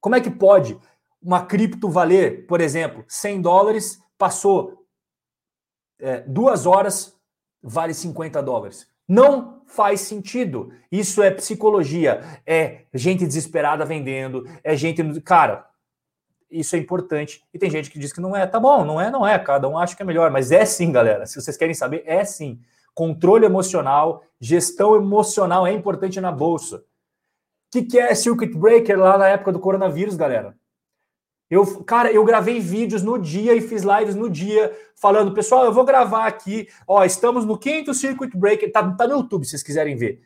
Como 0.00 0.14
é 0.14 0.20
que 0.20 0.30
pode 0.30 0.78
uma 1.22 1.44
cripto 1.44 1.88
valer, 1.88 2.46
por 2.46 2.60
exemplo, 2.60 3.04
100 3.08 3.42
dólares, 3.42 4.02
passou 4.16 4.86
é, 5.98 6.20
duas 6.20 6.66
horas, 6.66 7.16
vale 7.62 7.92
50 7.92 8.42
dólares? 8.42 8.88
Não 9.06 9.62
faz 9.66 10.02
sentido. 10.02 10.72
Isso 10.90 11.22
é 11.22 11.30
psicologia. 11.30 12.20
É 12.46 12.82
gente 12.94 13.26
desesperada 13.26 13.84
vendendo, 13.84 14.44
é 14.62 14.76
gente. 14.76 15.20
Cara, 15.22 15.68
isso 16.50 16.76
é 16.76 16.78
importante. 16.78 17.42
E 17.52 17.58
tem 17.58 17.70
gente 17.70 17.90
que 17.90 17.98
diz 17.98 18.12
que 18.12 18.20
não 18.20 18.36
é. 18.36 18.46
Tá 18.46 18.60
bom, 18.60 18.84
não 18.84 19.00
é, 19.00 19.10
não 19.10 19.26
é. 19.26 19.38
Cada 19.38 19.68
um 19.68 19.76
acha 19.76 19.96
que 19.96 20.02
é 20.02 20.06
melhor. 20.06 20.30
Mas 20.30 20.52
é 20.52 20.64
sim, 20.64 20.92
galera. 20.92 21.26
Se 21.26 21.40
vocês 21.40 21.56
querem 21.56 21.74
saber, 21.74 22.02
é 22.06 22.24
sim. 22.24 22.60
Controle 22.94 23.46
emocional, 23.46 24.22
gestão 24.40 24.96
emocional 24.96 25.66
é 25.66 25.72
importante 25.72 26.20
na 26.20 26.30
bolsa. 26.30 26.76
O 26.76 26.82
que, 27.72 27.82
que 27.82 27.98
é 27.98 28.14
circuit 28.14 28.56
breaker 28.56 28.98
lá 28.98 29.16
na 29.16 29.28
época 29.28 29.52
do 29.52 29.60
coronavírus, 29.60 30.16
galera? 30.16 30.56
Eu, 31.50 31.82
cara, 31.82 32.12
eu 32.12 32.24
gravei 32.24 32.60
vídeos 32.60 33.02
no 33.02 33.18
dia 33.18 33.54
e 33.54 33.60
fiz 33.60 33.82
lives 33.82 34.14
no 34.14 34.30
dia 34.30 34.72
falando, 34.94 35.34
pessoal, 35.34 35.64
eu 35.64 35.72
vou 35.72 35.84
gravar 35.84 36.26
aqui. 36.26 36.68
Ó, 36.86 37.04
estamos 37.04 37.44
no 37.44 37.58
quinto 37.58 37.92
Circuit 37.92 38.30
Breaker. 38.36 38.70
Tá, 38.70 38.88
tá 38.92 39.08
no 39.08 39.16
YouTube, 39.16 39.44
se 39.44 39.50
vocês 39.50 39.62
quiserem 39.62 39.96
ver. 39.96 40.22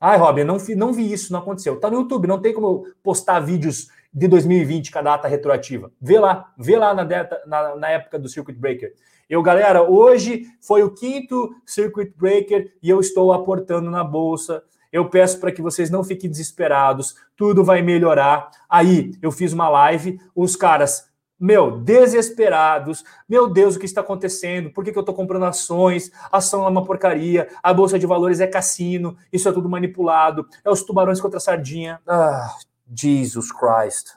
Ai, 0.00 0.16
Robin, 0.16 0.44
não, 0.44 0.56
não 0.76 0.92
vi 0.94 1.12
isso, 1.12 1.30
não 1.30 1.40
aconteceu. 1.40 1.78
Tá 1.78 1.90
no 1.90 1.98
YouTube, 1.98 2.26
não 2.26 2.40
tem 2.40 2.54
como 2.54 2.86
postar 3.02 3.40
vídeos 3.40 3.88
de 4.12 4.26
2020 4.28 4.90
com 4.90 4.98
a 4.98 5.02
data 5.02 5.28
retroativa. 5.28 5.92
Vê 6.00 6.18
lá, 6.18 6.50
vê 6.56 6.76
lá 6.78 6.94
na, 6.94 7.04
data, 7.04 7.42
na, 7.46 7.76
na 7.76 7.90
época 7.90 8.18
do 8.18 8.28
Circuit 8.28 8.56
Breaker. 8.56 8.94
Eu, 9.28 9.42
galera, 9.42 9.82
hoje 9.82 10.46
foi 10.60 10.82
o 10.82 10.90
quinto 10.90 11.54
Circuit 11.66 12.14
Breaker 12.16 12.72
e 12.82 12.88
eu 12.88 12.98
estou 12.98 13.30
aportando 13.32 13.90
na 13.90 14.02
bolsa 14.02 14.62
eu 14.92 15.08
peço 15.08 15.38
para 15.40 15.52
que 15.52 15.62
vocês 15.62 15.90
não 15.90 16.04
fiquem 16.04 16.30
desesperados, 16.30 17.16
tudo 17.36 17.64
vai 17.64 17.82
melhorar. 17.82 18.50
Aí 18.68 19.12
eu 19.20 19.30
fiz 19.30 19.52
uma 19.52 19.68
live, 19.68 20.20
os 20.34 20.56
caras, 20.56 21.08
meu, 21.38 21.78
desesperados. 21.80 23.04
Meu 23.28 23.46
Deus, 23.46 23.76
o 23.76 23.78
que 23.78 23.84
está 23.84 24.00
acontecendo? 24.00 24.70
Por 24.70 24.82
que, 24.82 24.90
que 24.90 24.98
eu 24.98 25.00
estou 25.00 25.14
comprando 25.14 25.44
ações? 25.44 26.10
Ação 26.32 26.64
é 26.64 26.68
uma 26.68 26.84
porcaria, 26.84 27.48
a 27.62 27.74
bolsa 27.74 27.98
de 27.98 28.06
valores 28.06 28.40
é 28.40 28.46
cassino, 28.46 29.16
isso 29.32 29.48
é 29.48 29.52
tudo 29.52 29.68
manipulado, 29.68 30.48
é 30.64 30.70
os 30.70 30.82
tubarões 30.82 31.20
contra 31.20 31.36
a 31.36 31.40
sardinha. 31.40 32.00
Ah, 32.06 32.56
Jesus 32.94 33.52
Christ. 33.52 34.16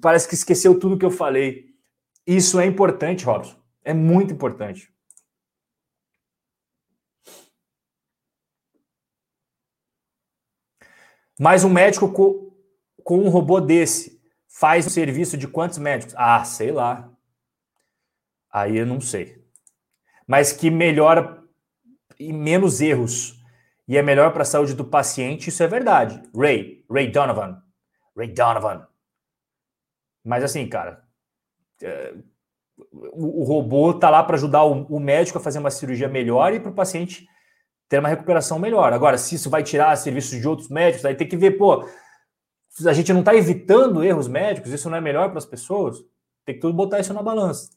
Parece 0.00 0.28
que 0.28 0.34
esqueceu 0.34 0.78
tudo 0.78 0.96
que 0.96 1.04
eu 1.04 1.10
falei. 1.10 1.66
Isso 2.26 2.58
é 2.60 2.64
importante, 2.64 3.24
Robson. 3.24 3.56
É 3.84 3.92
muito 3.92 4.32
importante. 4.32 4.93
Mas 11.38 11.64
um 11.64 11.70
médico 11.70 12.12
com, 12.12 12.52
com 13.02 13.18
um 13.18 13.28
robô 13.28 13.60
desse 13.60 14.20
faz 14.48 14.86
um 14.86 14.90
serviço 14.90 15.36
de 15.36 15.48
quantos 15.48 15.78
médicos? 15.78 16.14
Ah, 16.16 16.44
sei 16.44 16.70
lá. 16.70 17.10
Aí 18.52 18.76
eu 18.76 18.86
não 18.86 19.00
sei. 19.00 19.42
Mas 20.26 20.52
que 20.52 20.70
melhora 20.70 21.42
e 22.18 22.32
menos 22.32 22.80
erros 22.80 23.42
e 23.86 23.96
é 23.96 24.02
melhor 24.02 24.32
para 24.32 24.42
a 24.42 24.46
saúde 24.46 24.74
do 24.74 24.84
paciente, 24.84 25.48
isso 25.48 25.62
é 25.62 25.66
verdade. 25.66 26.22
Ray, 26.34 26.84
Ray 26.90 27.10
Donovan. 27.10 27.62
Ray 28.16 28.28
Donovan. 28.28 28.86
Mas 30.24 30.42
assim, 30.42 30.66
cara, 30.66 31.02
é, 31.82 32.14
o, 32.92 33.42
o 33.42 33.44
robô 33.44 33.92
tá 33.92 34.08
lá 34.08 34.22
para 34.22 34.36
ajudar 34.36 34.64
o, 34.64 34.86
o, 34.86 34.98
médico 34.98 35.38
a 35.38 35.40
fazer 35.40 35.58
uma 35.58 35.70
cirurgia 35.70 36.08
melhor 36.08 36.54
e 36.54 36.60
para 36.60 36.70
o 36.70 36.74
paciente 36.74 37.28
ter 37.94 38.00
uma 38.00 38.08
recuperação 38.08 38.58
melhor. 38.58 38.92
Agora, 38.92 39.16
se 39.16 39.36
isso 39.36 39.48
vai 39.48 39.62
tirar 39.62 39.94
serviços 39.94 40.40
de 40.40 40.48
outros 40.48 40.68
médicos, 40.68 41.04
aí 41.04 41.14
tem 41.14 41.28
que 41.28 41.36
ver, 41.36 41.52
pô, 41.52 41.88
a 42.84 42.92
gente 42.92 43.12
não 43.12 43.20
está 43.20 43.36
evitando 43.36 44.02
erros 44.02 44.26
médicos, 44.26 44.72
isso 44.72 44.90
não 44.90 44.98
é 44.98 45.00
melhor 45.00 45.28
para 45.28 45.38
as 45.38 45.46
pessoas? 45.46 45.98
Tem 46.44 46.56
que 46.56 46.60
tudo 46.60 46.74
botar 46.74 46.98
isso 46.98 47.14
na 47.14 47.22
balança. 47.22 47.70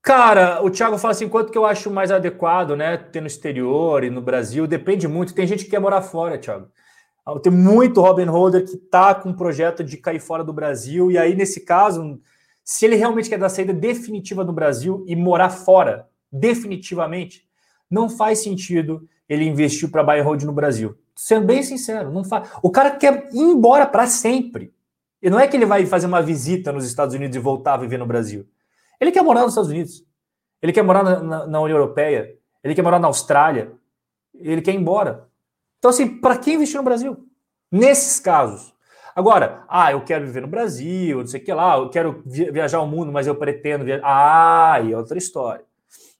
Cara, 0.00 0.62
o 0.62 0.70
Thiago 0.70 0.96
fala 0.96 1.12
assim, 1.12 1.28
quanto 1.28 1.52
que 1.52 1.58
eu 1.58 1.66
acho 1.66 1.90
mais 1.90 2.10
adequado, 2.10 2.74
né, 2.74 2.96
ter 2.96 3.20
no 3.20 3.26
exterior 3.26 4.02
e 4.04 4.10
no 4.10 4.22
Brasil, 4.22 4.66
depende 4.66 5.06
muito. 5.06 5.34
Tem 5.34 5.46
gente 5.46 5.64
que 5.64 5.70
quer 5.70 5.80
morar 5.80 6.00
fora, 6.00 6.38
Thiago. 6.38 6.72
Tem 7.42 7.52
muito 7.52 8.00
Robin 8.00 8.24
Holder 8.24 8.64
que 8.64 8.78
tá 8.78 9.14
com 9.14 9.28
um 9.28 9.36
projeto 9.36 9.84
de 9.84 9.98
cair 9.98 10.18
fora 10.18 10.42
do 10.42 10.52
Brasil, 10.52 11.10
e 11.10 11.18
aí, 11.18 11.36
nesse 11.36 11.60
caso, 11.60 12.18
se 12.64 12.84
ele 12.84 12.96
realmente 12.96 13.28
quer 13.28 13.38
dar 13.38 13.48
saída 13.48 13.72
definitiva 13.72 14.44
do 14.44 14.52
Brasil 14.52 15.04
e 15.06 15.16
morar 15.16 15.50
fora, 15.50 16.08
definitivamente, 16.30 17.46
não 17.90 18.08
faz 18.08 18.42
sentido 18.42 19.08
ele 19.28 19.44
investir 19.44 19.90
para 19.90 20.02
buy 20.02 20.20
and 20.20 20.24
hold 20.24 20.42
no 20.44 20.52
Brasil. 20.52 20.96
Sendo 21.14 21.46
bem 21.46 21.62
sincero, 21.62 22.10
não 22.10 22.24
faz. 22.24 22.50
O 22.62 22.70
cara 22.70 22.90
quer 22.92 23.28
ir 23.32 23.38
embora 23.38 23.86
para 23.86 24.06
sempre. 24.06 24.72
E 25.20 25.30
não 25.30 25.38
é 25.38 25.46
que 25.46 25.56
ele 25.56 25.66
vai 25.66 25.86
fazer 25.86 26.06
uma 26.06 26.22
visita 26.22 26.72
nos 26.72 26.84
Estados 26.84 27.14
Unidos 27.14 27.36
e 27.36 27.40
voltar 27.40 27.74
a 27.74 27.76
viver 27.76 27.98
no 27.98 28.06
Brasil. 28.06 28.46
Ele 29.00 29.12
quer 29.12 29.22
morar 29.22 29.42
nos 29.42 29.50
Estados 29.50 29.70
Unidos. 29.70 30.04
Ele 30.60 30.72
quer 30.72 30.82
morar 30.82 31.02
na, 31.02 31.20
na, 31.20 31.46
na 31.46 31.60
União 31.60 31.76
Europeia. 31.76 32.36
Ele 32.62 32.74
quer 32.74 32.82
morar 32.82 32.98
na 32.98 33.08
Austrália. 33.08 33.72
Ele 34.34 34.62
quer 34.62 34.72
ir 34.72 34.78
embora. 34.78 35.28
Então, 35.78 35.90
assim, 35.90 36.18
para 36.18 36.36
quem 36.38 36.54
investir 36.54 36.76
no 36.76 36.84
Brasil? 36.84 37.28
Nesses 37.70 38.18
casos. 38.18 38.71
Agora, 39.14 39.64
ah, 39.68 39.92
eu 39.92 40.00
quero 40.02 40.24
viver 40.24 40.40
no 40.40 40.48
Brasil, 40.48 41.18
não 41.18 41.26
sei 41.26 41.40
o 41.40 41.44
que 41.44 41.52
lá, 41.52 41.76
eu 41.76 41.90
quero 41.90 42.22
viajar 42.24 42.80
o 42.80 42.86
mundo, 42.86 43.12
mas 43.12 43.26
eu 43.26 43.34
pretendo 43.34 43.84
viajar. 43.84 44.02
Ah, 44.04 44.80
e 44.80 44.92
é 44.92 44.96
outra 44.96 45.18
história, 45.18 45.64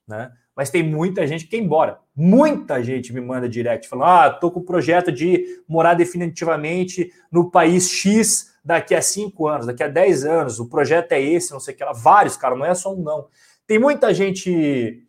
né? 0.07 0.31
Mas 0.55 0.69
tem 0.69 0.83
muita 0.83 1.25
gente 1.25 1.45
que 1.45 1.51
quer 1.51 1.57
ir 1.57 1.63
embora. 1.63 1.99
Muita 2.15 2.83
gente 2.83 3.11
me 3.11 3.19
manda 3.19 3.49
direct 3.49 3.87
falando: 3.87 4.05
ah, 4.05 4.29
tô 4.29 4.51
com 4.51 4.59
o 4.59 4.65
projeto 4.65 5.11
de 5.11 5.63
morar 5.67 5.95
definitivamente 5.95 7.11
no 7.31 7.49
país 7.49 7.89
X 7.89 8.53
daqui 8.63 8.95
a 8.95 9.01
cinco 9.01 9.47
anos, 9.47 9.65
daqui 9.65 9.83
a 9.83 9.87
10 9.87 10.25
anos, 10.25 10.59
o 10.59 10.69
projeto 10.69 11.11
é 11.11 11.21
esse, 11.21 11.51
não 11.51 11.59
sei 11.59 11.73
o 11.73 11.77
que 11.77 11.83
lá. 11.83 11.91
Vários, 11.91 12.37
cara, 12.37 12.55
não 12.55 12.65
é 12.65 12.73
só 12.73 12.93
um 12.93 13.01
não. 13.01 13.27
Tem 13.67 13.79
muita 13.79 14.13
gente. 14.13 15.03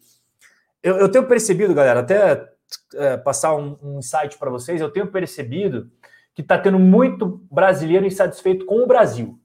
Eu, 0.82 0.96
eu 0.96 1.08
tenho 1.08 1.26
percebido, 1.26 1.74
galera, 1.74 2.00
até 2.00 2.48
é, 2.94 3.16
passar 3.16 3.54
um, 3.54 3.76
um 3.82 3.98
insight 3.98 4.38
para 4.38 4.50
vocês, 4.50 4.80
eu 4.80 4.90
tenho 4.90 5.06
percebido 5.06 5.90
que 6.34 6.42
está 6.42 6.58
tendo 6.58 6.78
muito 6.78 7.46
brasileiro 7.50 8.06
insatisfeito 8.06 8.66
com 8.66 8.82
o 8.82 8.86
Brasil. 8.86 9.38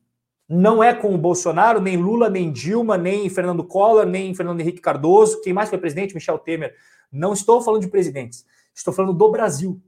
Não 0.48 0.84
é 0.84 0.94
com 0.94 1.14
o 1.14 1.18
Bolsonaro, 1.18 1.80
nem 1.80 1.95
Lula, 1.95 2.28
nem 2.28 2.52
Dilma, 2.52 2.98
nem 2.98 3.30
Fernando 3.30 3.64
Collor, 3.64 4.06
nem 4.06 4.34
Fernando 4.34 4.60
Henrique 4.60 4.82
Cardoso. 4.82 5.41
Quem 5.41 5.53
mais 5.53 5.70
foi 5.70 5.78
presidente? 5.78 6.16
Michel 6.16 6.40
Temer. 6.40 6.76
Não 7.11 7.34
estou 7.34 7.61
falando 7.61 7.82
de 7.82 7.88
presidentes. 7.88 8.45
Estou 8.74 8.91
falando 8.91 9.14
do 9.14 9.30
Brasil. 9.30 9.80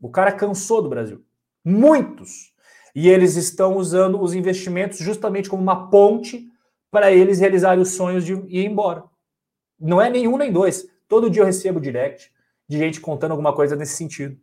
O 0.00 0.10
cara 0.10 0.32
cansou 0.32 0.82
do 0.82 0.88
Brasil. 0.88 1.24
Muitos. 1.64 2.52
E 2.94 3.08
eles 3.08 3.36
estão 3.36 3.76
usando 3.76 4.20
os 4.20 4.34
investimentos 4.34 4.98
justamente 4.98 5.48
como 5.48 5.62
uma 5.62 5.88
ponte 5.88 6.50
para 6.90 7.12
eles 7.12 7.38
realizarem 7.38 7.80
os 7.80 7.92
sonhos 7.92 8.24
de 8.24 8.32
ir 8.48 8.64
embora. 8.64 9.04
Não 9.78 10.02
é 10.02 10.10
nenhum 10.10 10.36
nem 10.36 10.50
dois. 10.50 10.88
Todo 11.06 11.30
dia 11.30 11.42
eu 11.42 11.46
recebo 11.46 11.80
direct 11.80 12.32
de 12.68 12.78
gente 12.78 13.00
contando 13.00 13.30
alguma 13.30 13.54
coisa 13.54 13.76
nesse 13.76 13.96
sentido. 13.96 14.36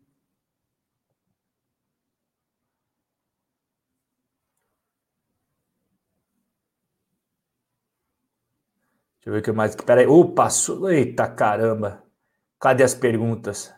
Eu 9.25 9.33
ver 9.33 9.39
o 9.39 9.41
que 9.43 9.51
mais. 9.51 9.75
Peraí. 9.75 10.07
Opa, 10.07 10.47
eita 10.91 11.27
caramba. 11.27 12.03
Cadê 12.59 12.83
as 12.83 12.93
perguntas? 12.95 13.73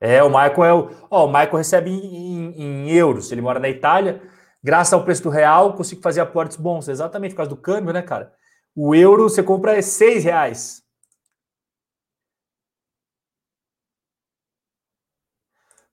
É, 0.00 0.22
o 0.22 0.28
Michael 0.28 0.64
é 0.64 0.72
o. 0.74 0.90
Ó, 1.10 1.26
o 1.26 1.28
Michael 1.28 1.56
recebe 1.56 1.90
em, 1.90 2.54
em, 2.56 2.62
em, 2.62 2.90
euros. 2.90 3.30
Ele 3.30 3.42
mora 3.42 3.60
na 3.60 3.68
Itália. 3.68 4.22
Graças 4.62 4.92
ao 4.92 5.04
preço 5.04 5.22
do 5.22 5.30
real, 5.30 5.74
consigo 5.74 6.02
fazer 6.02 6.20
aportes 6.20 6.56
bons. 6.56 6.88
Exatamente, 6.88 7.32
por 7.32 7.38
causa 7.38 7.50
do 7.50 7.56
câmbio, 7.56 7.92
né, 7.92 8.02
cara? 8.02 8.32
O 8.74 8.94
euro 8.94 9.24
você 9.24 9.42
compra 9.42 9.76
é 9.76 9.82
seis 9.82 10.24
reais. 10.24 10.79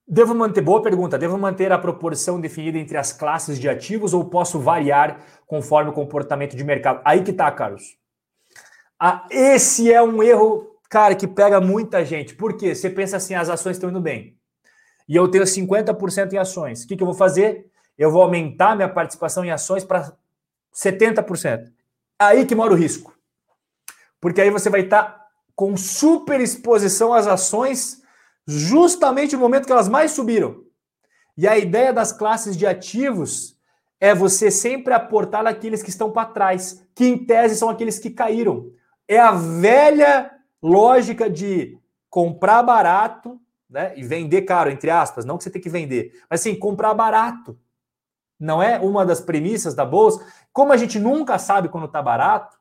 Devo 0.09 0.33
manter, 0.33 0.61
boa 0.61 0.81
pergunta, 0.81 1.17
devo 1.17 1.37
manter 1.37 1.69
a 1.73 1.77
proporção 1.77 2.39
definida 2.39 2.77
entre 2.77 2.97
as 2.97 3.11
classes 3.11 3.59
de 3.59 3.67
ativos 3.67 4.13
ou 4.13 4.23
posso 4.23 4.57
variar 4.57 5.19
conforme 5.45 5.89
o 5.89 5.93
comportamento 5.93 6.55
de 6.55 6.63
mercado? 6.63 7.01
Aí 7.03 7.23
que 7.23 7.33
tá, 7.33 7.51
Carlos. 7.51 7.97
Ah, 8.97 9.27
esse 9.29 9.91
é 9.91 10.01
um 10.01 10.23
erro, 10.23 10.79
cara, 10.89 11.13
que 11.13 11.27
pega 11.27 11.59
muita 11.59 12.05
gente. 12.05 12.35
Por 12.35 12.55
quê? 12.55 12.73
Você 12.73 12.89
pensa 12.89 13.17
assim, 13.17 13.35
as 13.35 13.49
ações 13.49 13.75
estão 13.75 13.89
indo 13.89 13.99
bem. 13.99 14.37
E 15.09 15.15
eu 15.15 15.29
tenho 15.29 15.43
50% 15.43 16.31
em 16.31 16.37
ações. 16.37 16.83
O 16.83 16.87
que, 16.87 16.95
que 16.95 17.03
eu 17.03 17.07
vou 17.07 17.15
fazer? 17.15 17.69
Eu 17.97 18.09
vou 18.09 18.21
aumentar 18.21 18.77
minha 18.77 18.87
participação 18.87 19.43
em 19.43 19.51
ações 19.51 19.83
para 19.83 20.13
70%. 20.73 21.69
Aí 22.17 22.45
que 22.45 22.55
mora 22.55 22.71
o 22.71 22.77
risco. 22.77 23.13
Porque 24.21 24.39
aí 24.39 24.49
você 24.49 24.69
vai 24.69 24.81
estar 24.81 25.03
tá 25.03 25.27
com 25.53 25.75
super 25.75 26.39
exposição 26.39 27.13
às 27.13 27.27
ações 27.27 28.01
justamente 28.47 29.35
no 29.35 29.41
momento 29.41 29.65
que 29.65 29.71
elas 29.71 29.89
mais 29.89 30.11
subiram. 30.11 30.63
E 31.35 31.47
a 31.47 31.57
ideia 31.57 31.91
das 31.91 32.13
classes 32.13 32.55
de 32.55 32.65
ativos 32.65 33.57
é 33.99 34.15
você 34.15 34.49
sempre 34.49 34.93
aportar 34.93 35.43
naqueles 35.43 35.83
que 35.83 35.89
estão 35.89 36.11
para 36.11 36.29
trás, 36.29 36.83
que 36.95 37.05
em 37.05 37.25
tese 37.25 37.57
são 37.57 37.69
aqueles 37.69 37.99
que 37.99 38.09
caíram. 38.09 38.71
É 39.07 39.19
a 39.19 39.31
velha 39.31 40.31
lógica 40.61 41.29
de 41.29 41.77
comprar 42.09 42.63
barato 42.63 43.39
né, 43.69 43.93
e 43.97 44.03
vender 44.03 44.43
caro, 44.43 44.71
entre 44.71 44.89
aspas, 44.89 45.25
não 45.25 45.37
que 45.37 45.43
você 45.43 45.49
tem 45.49 45.61
que 45.61 45.69
vender, 45.69 46.13
mas 46.29 46.41
sim 46.41 46.55
comprar 46.55 46.93
barato. 46.93 47.59
Não 48.39 48.61
é 48.61 48.79
uma 48.79 49.05
das 49.05 49.19
premissas 49.19 49.73
da 49.73 49.83
bolsa. 49.83 50.25
Como 50.53 50.71
a 50.71 50.77
gente 50.77 50.99
nunca 50.99 51.39
sabe 51.39 51.69
quando 51.69 51.87
está 51.87 52.01
barato, 52.01 52.57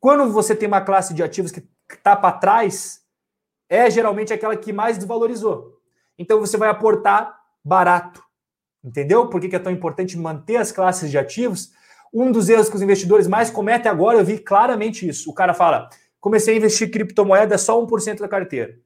quando 0.00 0.30
você 0.32 0.54
tem 0.54 0.66
uma 0.66 0.80
classe 0.80 1.14
de 1.14 1.22
ativos 1.22 1.52
que 1.52 1.66
está 1.90 2.16
para 2.16 2.38
trás, 2.38 3.02
é 3.68 3.90
geralmente 3.90 4.32
aquela 4.32 4.56
que 4.56 4.72
mais 4.72 4.96
desvalorizou. 4.96 5.78
Então 6.18 6.40
você 6.40 6.56
vai 6.56 6.68
aportar 6.68 7.36
barato. 7.64 8.22
Entendeu? 8.84 9.28
Por 9.28 9.40
que, 9.40 9.54
é 9.54 9.58
tão 9.58 9.72
importante 9.72 10.16
manter 10.16 10.56
as 10.56 10.70
classes 10.70 11.10
de 11.10 11.18
ativos? 11.18 11.72
Um 12.14 12.30
dos 12.30 12.48
erros 12.48 12.68
que 12.68 12.76
os 12.76 12.82
investidores 12.82 13.26
mais 13.26 13.50
cometem 13.50 13.90
agora, 13.90 14.18
eu 14.18 14.24
vi 14.24 14.38
claramente 14.38 15.08
isso. 15.08 15.28
O 15.28 15.34
cara 15.34 15.52
fala: 15.52 15.88
comecei 16.20 16.54
a 16.54 16.56
investir 16.56 16.86
em 16.86 16.90
criptomoeda, 16.90 17.58
só 17.58 17.84
1% 17.84 18.20
da 18.20 18.28
carteira. 18.28 18.76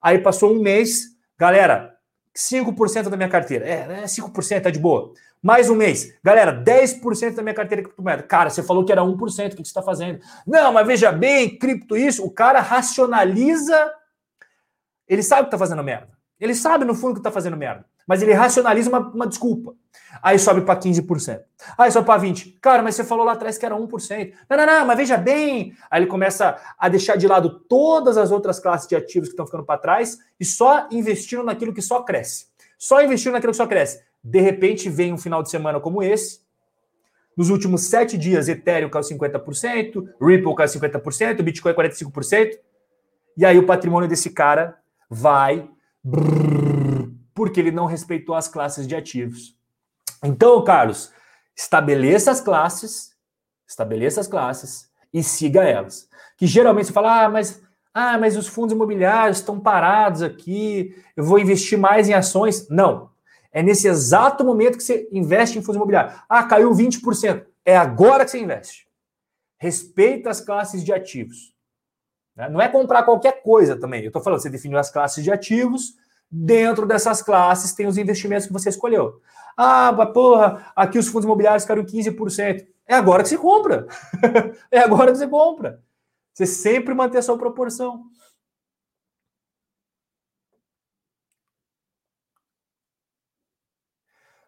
Aí 0.00 0.18
passou 0.20 0.52
um 0.54 0.62
mês, 0.62 1.16
galera, 1.36 1.96
5% 2.36 3.08
da 3.08 3.16
minha 3.16 3.28
carteira. 3.28 3.68
É, 3.68 4.02
é 4.02 4.04
5%, 4.04 4.62
tá 4.62 4.70
de 4.70 4.78
boa. 4.78 5.12
Mais 5.42 5.68
um 5.68 5.74
mês. 5.74 6.14
Galera, 6.22 6.52
10% 6.52 7.34
da 7.34 7.42
minha 7.42 7.54
carteira 7.54 7.82
é 7.82 7.84
criptomoeda. 7.84 8.22
Cara, 8.22 8.50
você 8.50 8.62
falou 8.62 8.84
que 8.84 8.92
era 8.92 9.02
1%, 9.02 9.12
o 9.14 9.18
que 9.18 9.56
você 9.56 9.62
está 9.62 9.82
fazendo? 9.82 10.20
Não, 10.46 10.72
mas 10.72 10.86
veja 10.86 11.10
bem, 11.10 11.58
cripto 11.58 11.96
isso. 11.96 12.24
O 12.24 12.30
cara 12.30 12.60
racionaliza 12.60 13.92
ele 15.08 15.22
sabe 15.22 15.42
que 15.42 15.46
está 15.48 15.58
fazendo 15.58 15.82
merda. 15.82 16.18
Ele 16.40 16.54
sabe, 16.54 16.84
no 16.84 16.94
fundo, 16.94 17.14
que 17.14 17.20
está 17.20 17.32
fazendo 17.32 17.56
merda. 17.56 17.84
Mas 18.06 18.22
ele 18.22 18.32
racionaliza 18.32 18.88
uma, 18.88 19.00
uma 19.00 19.26
desculpa. 19.26 19.74
Aí 20.22 20.38
sobe 20.38 20.62
para 20.62 20.78
15%. 20.78 21.40
Aí 21.76 21.90
sobe 21.90 22.06
para 22.06 22.22
20%. 22.22 22.54
Cara, 22.60 22.82
mas 22.82 22.94
você 22.94 23.04
falou 23.04 23.24
lá 23.24 23.32
atrás 23.32 23.58
que 23.58 23.66
era 23.66 23.74
1%. 23.74 24.32
Não, 24.48 24.56
não, 24.56 24.66
não, 24.66 24.86
mas 24.86 24.96
veja 24.96 25.16
bem. 25.16 25.74
Aí 25.90 26.00
ele 26.00 26.06
começa 26.08 26.56
a 26.78 26.88
deixar 26.88 27.16
de 27.16 27.26
lado 27.26 27.60
todas 27.68 28.16
as 28.16 28.30
outras 28.30 28.60
classes 28.60 28.88
de 28.88 28.94
ativos 28.94 29.28
que 29.28 29.32
estão 29.32 29.46
ficando 29.46 29.64
para 29.64 29.78
trás 29.78 30.18
e 30.38 30.44
só 30.44 30.88
investindo 30.90 31.42
naquilo 31.42 31.74
que 31.74 31.82
só 31.82 32.02
cresce. 32.02 32.46
Só 32.78 33.02
investindo 33.02 33.32
naquilo 33.32 33.52
que 33.52 33.56
só 33.56 33.66
cresce. 33.66 34.02
De 34.22 34.40
repente 34.40 34.88
vem 34.88 35.12
um 35.12 35.18
final 35.18 35.42
de 35.42 35.50
semana 35.50 35.80
como 35.80 36.02
esse. 36.02 36.40
Nos 37.36 37.50
últimos 37.50 37.84
sete 37.84 38.16
dias, 38.16 38.48
Ethereum 38.48 38.90
caiu 38.90 39.04
50%, 39.04 40.08
Ripple 40.20 40.54
caiu 40.56 40.68
50%, 40.68 41.42
Bitcoin 41.42 41.72
45%. 41.74 42.58
E 43.36 43.44
aí 43.44 43.58
o 43.58 43.66
patrimônio 43.66 44.08
desse 44.08 44.30
cara 44.30 44.76
vai 45.08 45.68
porque 47.34 47.60
ele 47.60 47.70
não 47.70 47.86
respeitou 47.86 48.34
as 48.34 48.48
classes 48.48 48.86
de 48.86 48.96
ativos. 48.96 49.56
Então, 50.24 50.62
Carlos, 50.64 51.12
estabeleça 51.56 52.30
as 52.30 52.40
classes, 52.40 53.12
estabeleça 53.66 54.20
as 54.20 54.26
classes 54.26 54.90
e 55.12 55.22
siga 55.22 55.62
elas. 55.62 56.08
Que 56.36 56.46
geralmente 56.46 56.86
você 56.86 56.92
fala, 56.92 57.24
ah, 57.24 57.28
mas, 57.28 57.62
ah, 57.94 58.18
mas 58.18 58.36
os 58.36 58.48
fundos 58.48 58.72
imobiliários 58.72 59.38
estão 59.38 59.60
parados 59.60 60.22
aqui, 60.22 60.96
eu 61.16 61.24
vou 61.24 61.38
investir 61.38 61.78
mais 61.78 62.08
em 62.08 62.14
ações. 62.14 62.68
Não. 62.68 63.10
É 63.52 63.62
nesse 63.62 63.88
exato 63.88 64.44
momento 64.44 64.76
que 64.76 64.82
você 64.82 65.08
investe 65.12 65.58
em 65.58 65.62
fundos 65.62 65.76
imobiliários. 65.76 66.20
Ah, 66.28 66.44
caiu 66.44 66.70
20%. 66.72 67.44
É 67.64 67.76
agora 67.76 68.24
que 68.24 68.30
você 68.30 68.38
investe. 68.38 68.88
Respeita 69.58 70.30
as 70.30 70.40
classes 70.40 70.84
de 70.84 70.92
ativos. 70.92 71.54
Né? 72.38 72.48
Não 72.48 72.60
é 72.60 72.68
comprar 72.68 73.02
qualquer 73.02 73.42
coisa 73.42 73.76
também. 73.76 74.02
Eu 74.02 74.06
estou 74.06 74.22
falando, 74.22 74.40
você 74.40 74.48
definiu 74.48 74.78
as 74.78 74.90
classes 74.90 75.24
de 75.24 75.32
ativos, 75.32 75.94
dentro 76.30 76.86
dessas 76.86 77.20
classes 77.20 77.74
tem 77.74 77.86
os 77.86 77.98
investimentos 77.98 78.46
que 78.46 78.52
você 78.52 78.68
escolheu. 78.68 79.20
Ah, 79.56 79.92
porra, 80.14 80.70
aqui 80.76 80.98
os 80.98 81.08
fundos 81.08 81.24
imobiliários 81.24 81.64
ficaram 81.64 81.84
15%. 81.84 82.64
É 82.86 82.94
agora 82.94 83.24
que 83.24 83.28
você 83.28 83.36
compra. 83.36 83.88
é 84.70 84.78
agora 84.78 85.10
que 85.10 85.18
você 85.18 85.26
compra. 85.26 85.82
Você 86.32 86.46
sempre 86.46 86.94
manter 86.94 87.18
a 87.18 87.22
sua 87.22 87.36
proporção. 87.36 88.04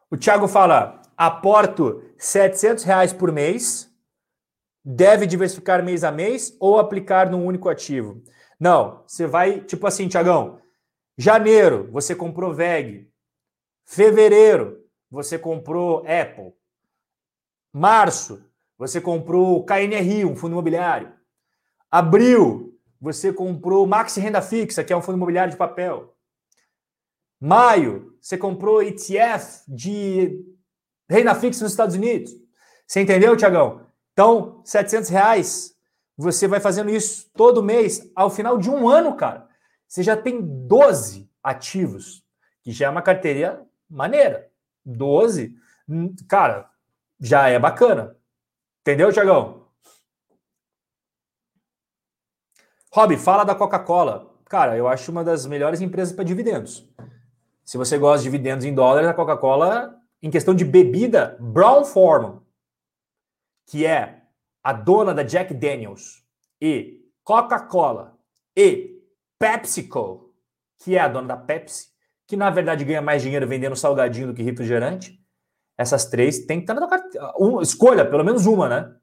O 0.09 0.17
Thiago 0.17 0.47
fala: 0.47 1.03
aporto 1.17 2.05
700 2.17 2.85
reais 2.85 3.13
por 3.13 3.33
mês 3.33 3.90
deve 4.85 5.27
diversificar 5.27 5.85
mês 5.85 6.05
a 6.05 6.11
mês 6.11 6.57
ou 6.59 6.79
aplicar 6.79 7.31
num 7.31 7.45
único 7.45 7.69
ativo? 7.69 8.23
Não, 8.59 9.03
você 9.07 9.27
vai, 9.27 9.61
tipo 9.61 9.87
assim, 9.87 10.09
Tiagão, 10.09 10.61
janeiro 11.17 11.89
você 11.91 12.15
comprou 12.15 12.55
VEG, 12.55 13.11
fevereiro 13.85 14.85
você 15.11 15.39
comprou 15.39 16.05
Apple, 16.07 16.53
março 17.73 18.45
você 18.79 19.01
comprou 19.01 19.65
KNRI, 19.65 20.25
um 20.25 20.37
fundo 20.37 20.53
imobiliário, 20.53 21.13
abril 21.91 22.79
você 23.01 23.33
comprou 23.33 23.87
Maxi 23.87 24.21
Renda 24.21 24.43
Fixa, 24.43 24.85
que 24.85 24.93
é 24.93 24.97
um 24.97 25.03
fundo 25.03 25.17
imobiliário 25.17 25.51
de 25.51 25.57
papel, 25.57 26.15
maio 27.41 28.11
você 28.21 28.37
comprou 28.37 28.83
ETF 28.83 29.65
de 29.67 30.45
renda 31.09 31.35
fixa 31.35 31.65
nos 31.65 31.73
Estados 31.73 31.97
Unidos. 31.97 32.31
Você 32.87 33.01
entendeu, 33.01 33.37
Tiagão? 33.37 33.87
Então, 34.13 34.61
700 34.65 35.09
reais, 35.09 35.75
você 36.17 36.47
vai 36.47 36.61
fazendo 36.61 36.91
isso 36.91 37.31
todo 37.35 37.63
mês, 37.63 38.11
ao 38.15 38.31
final 38.31 38.59
de 38.59 38.71
um 38.71 38.89
ano, 38.89 39.17
cara. 39.17 39.49
você 39.89 40.03
já 40.03 40.17
tem 40.17 40.41
12 40.43 41.31
ativos, 41.43 42.23
que 42.63 42.73
já 42.73 42.87
é 42.87 42.91
uma 42.91 43.03
carteira 43.03 43.67
maneira. 43.89 44.51
12, 44.85 45.57
hum, 45.89 46.15
cara, 46.29 46.69
já 47.19 47.49
é 47.49 47.59
bacana. 47.59 48.17
Entendeu, 48.83 49.13
Tiagão? 49.13 49.67
Rob, 52.93 53.17
fala 53.17 53.45
da 53.45 53.55
Coca-Cola. 53.55 54.35
Cara, 54.47 54.77
eu 54.77 54.89
acho 54.89 55.13
uma 55.13 55.23
das 55.23 55.47
melhores 55.47 55.81
empresas 55.81 56.13
para 56.13 56.25
dividendos. 56.25 56.89
Se 57.65 57.79
você 57.79 57.97
gosta 57.97 58.19
de 58.19 58.25
dividendos 58.25 58.65
em 58.65 58.75
dólares, 58.75 59.09
a 59.09 59.15
Coca-Cola, 59.15 59.97
em 60.21 60.29
questão 60.29 60.55
de 60.55 60.65
bebida, 60.65 61.37
Brown 61.39 61.85
Forman, 61.85 62.43
que 63.71 63.87
é 63.87 64.23
a 64.65 64.73
dona 64.73 65.15
da 65.15 65.23
Jack 65.23 65.55
Daniels, 65.55 66.25
e 66.61 67.05
Coca-Cola 67.23 68.19
e 68.57 69.01
PepsiCo, 69.39 70.35
que 70.83 70.97
é 70.97 71.01
a 71.01 71.07
dona 71.07 71.29
da 71.29 71.37
Pepsi, 71.37 71.87
que 72.27 72.37
na 72.37 72.51
verdade 72.51 72.85
ganha 72.85 73.01
mais 73.01 73.23
dinheiro 73.23 73.47
vendendo 73.47 73.77
salgadinho 73.77 74.27
do 74.27 74.35
que 74.35 74.43
refrigerante. 74.43 75.19
Essas 75.79 76.07
três 76.07 76.47
tem 76.47 76.61
que 76.61 76.67
ter 76.67 76.75
na 76.75 76.81
tua 76.81 76.91
carteira. 76.91 77.33
Um, 77.39 77.61
escolha, 77.63 78.05
pelo 78.05 78.25
menos 78.25 78.45
uma, 78.45 78.69
né? 78.69 78.97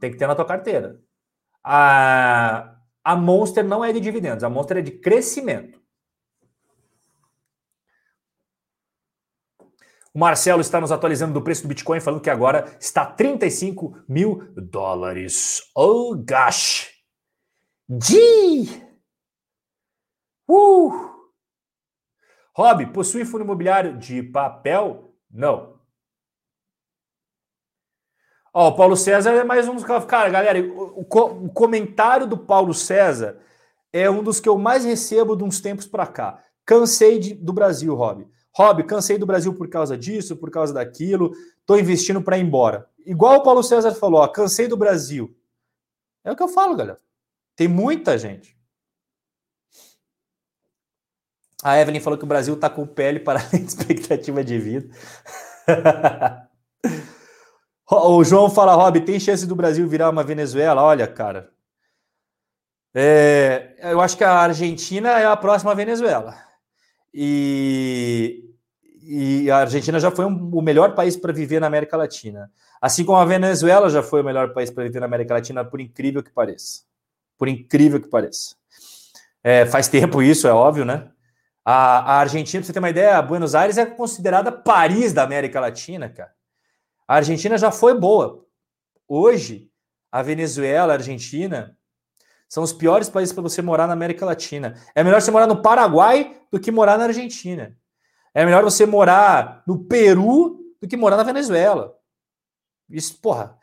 Tem 0.00 0.10
que 0.10 0.16
ter 0.16 0.26
na 0.26 0.34
tua 0.34 0.46
carteira. 0.46 0.98
A, 1.62 2.74
a 3.04 3.16
Monster 3.16 3.64
não 3.64 3.84
é 3.84 3.92
de 3.92 4.00
dividendos, 4.00 4.42
a 4.42 4.48
Monster 4.48 4.78
é 4.78 4.82
de 4.82 4.92
crescimento. 4.92 5.75
O 10.16 10.18
Marcelo 10.18 10.62
está 10.62 10.80
nos 10.80 10.90
atualizando 10.90 11.34
do 11.34 11.42
preço 11.42 11.60
do 11.60 11.68
Bitcoin, 11.68 12.00
falando 12.00 12.22
que 12.22 12.30
agora 12.30 12.74
está 12.80 13.04
35 13.04 14.02
mil 14.08 14.50
dólares. 14.56 15.60
Oh, 15.76 16.16
gosh! 16.16 16.90
Gee! 18.02 18.82
Uh! 20.48 20.90
Rob, 22.54 22.86
possui 22.94 23.26
fundo 23.26 23.44
imobiliário 23.44 23.98
de 23.98 24.22
papel? 24.22 25.14
Não. 25.30 25.78
Ó, 28.54 28.68
o 28.68 28.74
Paulo 28.74 28.96
César 28.96 29.32
é 29.32 29.44
mais 29.44 29.68
um 29.68 29.74
dos 29.74 29.84
Cara, 29.84 30.30
galera, 30.30 30.58
o, 30.66 31.00
o, 31.00 31.52
comentário 31.52 32.26
do 32.26 32.38
Paulo 32.38 32.72
César 32.72 33.38
é 33.92 34.08
um 34.08 34.22
dos 34.22 34.40
que 34.40 34.48
eu 34.48 34.56
mais 34.56 34.82
recebo 34.82 35.36
de 35.36 35.44
uns 35.44 35.60
tempos 35.60 35.86
para 35.86 36.06
cá. 36.06 36.42
Cansei 36.64 37.18
de, 37.18 37.34
do 37.34 37.52
Brasil, 37.52 37.94
Rob. 37.94 38.26
Rob, 38.56 38.82
cansei 38.84 39.18
do 39.18 39.26
Brasil 39.26 39.52
por 39.52 39.68
causa 39.68 39.98
disso, 39.98 40.34
por 40.34 40.50
causa 40.50 40.72
daquilo, 40.72 41.30
tô 41.66 41.76
investindo 41.76 42.22
para 42.22 42.38
ir 42.38 42.42
embora. 42.42 42.88
Igual 43.04 43.36
o 43.36 43.42
Paulo 43.42 43.62
César 43.62 43.94
falou, 43.94 44.22
ó, 44.22 44.28
cansei 44.28 44.66
do 44.66 44.78
Brasil. 44.78 45.36
É 46.24 46.32
o 46.32 46.36
que 46.36 46.42
eu 46.42 46.48
falo, 46.48 46.74
galera. 46.74 46.98
Tem 47.54 47.68
muita 47.68 48.16
gente. 48.16 48.56
A 51.62 51.78
Evelyn 51.78 52.00
falou 52.00 52.18
que 52.18 52.24
o 52.24 52.28
Brasil 52.28 52.54
está 52.54 52.70
com 52.70 52.86
pele 52.86 53.20
para 53.20 53.40
além 53.46 53.62
de 53.62 53.68
expectativa 53.68 54.42
de 54.42 54.58
vida. 54.58 54.88
o 57.90 58.24
João 58.24 58.48
fala, 58.48 58.72
Rob, 58.72 59.02
tem 59.02 59.20
chance 59.20 59.46
do 59.46 59.54
Brasil 59.54 59.86
virar 59.86 60.08
uma 60.08 60.24
Venezuela? 60.24 60.82
Olha, 60.82 61.06
cara. 61.06 61.52
É, 62.94 63.76
eu 63.82 64.00
acho 64.00 64.16
que 64.16 64.24
a 64.24 64.32
Argentina 64.32 65.10
é 65.10 65.26
a 65.26 65.36
próxima 65.36 65.74
Venezuela. 65.74 66.45
E, 67.18 68.44
e 69.02 69.50
a 69.50 69.56
Argentina 69.56 69.98
já 69.98 70.10
foi 70.10 70.26
um, 70.26 70.50
o 70.52 70.60
melhor 70.60 70.94
país 70.94 71.16
para 71.16 71.32
viver 71.32 71.58
na 71.58 71.66
América 71.66 71.96
Latina. 71.96 72.52
Assim 72.78 73.06
como 73.06 73.16
a 73.16 73.24
Venezuela 73.24 73.88
já 73.88 74.02
foi 74.02 74.20
o 74.20 74.24
melhor 74.24 74.52
país 74.52 74.70
para 74.70 74.84
viver 74.84 75.00
na 75.00 75.06
América 75.06 75.32
Latina, 75.32 75.64
por 75.64 75.80
incrível 75.80 76.22
que 76.22 76.30
pareça. 76.30 76.82
Por 77.38 77.48
incrível 77.48 78.02
que 78.02 78.08
pareça. 78.08 78.54
É, 79.42 79.64
faz 79.64 79.88
tempo 79.88 80.22
isso, 80.22 80.46
é 80.46 80.52
óbvio, 80.52 80.84
né? 80.84 81.08
A, 81.64 82.16
a 82.16 82.18
Argentina, 82.18 82.60
para 82.60 82.66
você 82.66 82.72
ter 82.74 82.80
uma 82.80 82.90
ideia, 82.90 83.22
Buenos 83.22 83.54
Aires 83.54 83.78
é 83.78 83.86
considerada 83.86 84.52
Paris 84.52 85.14
da 85.14 85.22
América 85.22 85.58
Latina, 85.58 86.10
cara. 86.10 86.32
A 87.08 87.16
Argentina 87.16 87.56
já 87.56 87.70
foi 87.70 87.98
boa. 87.98 88.44
Hoje, 89.08 89.70
a 90.12 90.20
Venezuela, 90.20 90.92
a 90.92 90.96
Argentina, 90.96 91.76
são 92.48 92.62
os 92.62 92.72
piores 92.72 93.08
países 93.08 93.32
para 93.32 93.42
você 93.42 93.60
morar 93.60 93.86
na 93.86 93.92
América 93.92 94.24
Latina. 94.24 94.74
É 94.94 95.02
melhor 95.02 95.20
você 95.20 95.30
morar 95.30 95.46
no 95.46 95.62
Paraguai 95.62 96.40
do 96.50 96.60
que 96.60 96.70
morar 96.70 96.96
na 96.96 97.04
Argentina. 97.04 97.76
É 98.32 98.44
melhor 98.44 98.62
você 98.62 98.86
morar 98.86 99.62
no 99.66 99.84
Peru 99.84 100.60
do 100.80 100.86
que 100.86 100.96
morar 100.96 101.16
na 101.16 101.22
Venezuela. 101.22 101.94
Isso, 102.88 103.20
porra. 103.20 103.58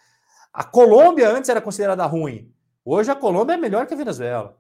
A 0.52 0.64
Colômbia 0.64 1.30
antes 1.30 1.50
era 1.50 1.62
considerada 1.62 2.06
ruim. 2.06 2.54
Hoje 2.86 3.10
a 3.10 3.16
Colômbia 3.16 3.54
é 3.54 3.58
melhor 3.58 3.88
que 3.88 3.94
a 3.94 3.98
Venezuela. 3.98 4.60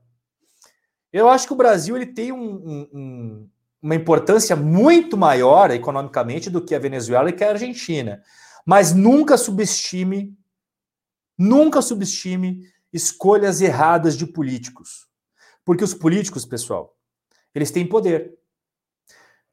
Eu 1.11 1.29
acho 1.29 1.45
que 1.45 1.53
o 1.53 1.57
Brasil 1.57 1.95
ele 1.95 2.07
tem 2.07 2.31
um, 2.31 2.87
um, 2.93 3.49
uma 3.81 3.93
importância 3.93 4.55
muito 4.55 5.17
maior 5.17 5.69
economicamente 5.69 6.49
do 6.49 6.63
que 6.63 6.73
a 6.73 6.79
Venezuela 6.79 7.29
e 7.29 7.33
que 7.33 7.43
a 7.43 7.49
Argentina. 7.49 8.23
Mas 8.65 8.93
nunca 8.93 9.37
subestime, 9.37 10.35
nunca 11.37 11.81
subestime 11.81 12.61
escolhas 12.93 13.59
erradas 13.59 14.15
de 14.15 14.25
políticos. 14.27 15.07
Porque 15.65 15.83
os 15.83 15.93
políticos, 15.93 16.45
pessoal, 16.45 16.95
eles 17.55 17.71
têm 17.71 17.87
poder. 17.87 18.37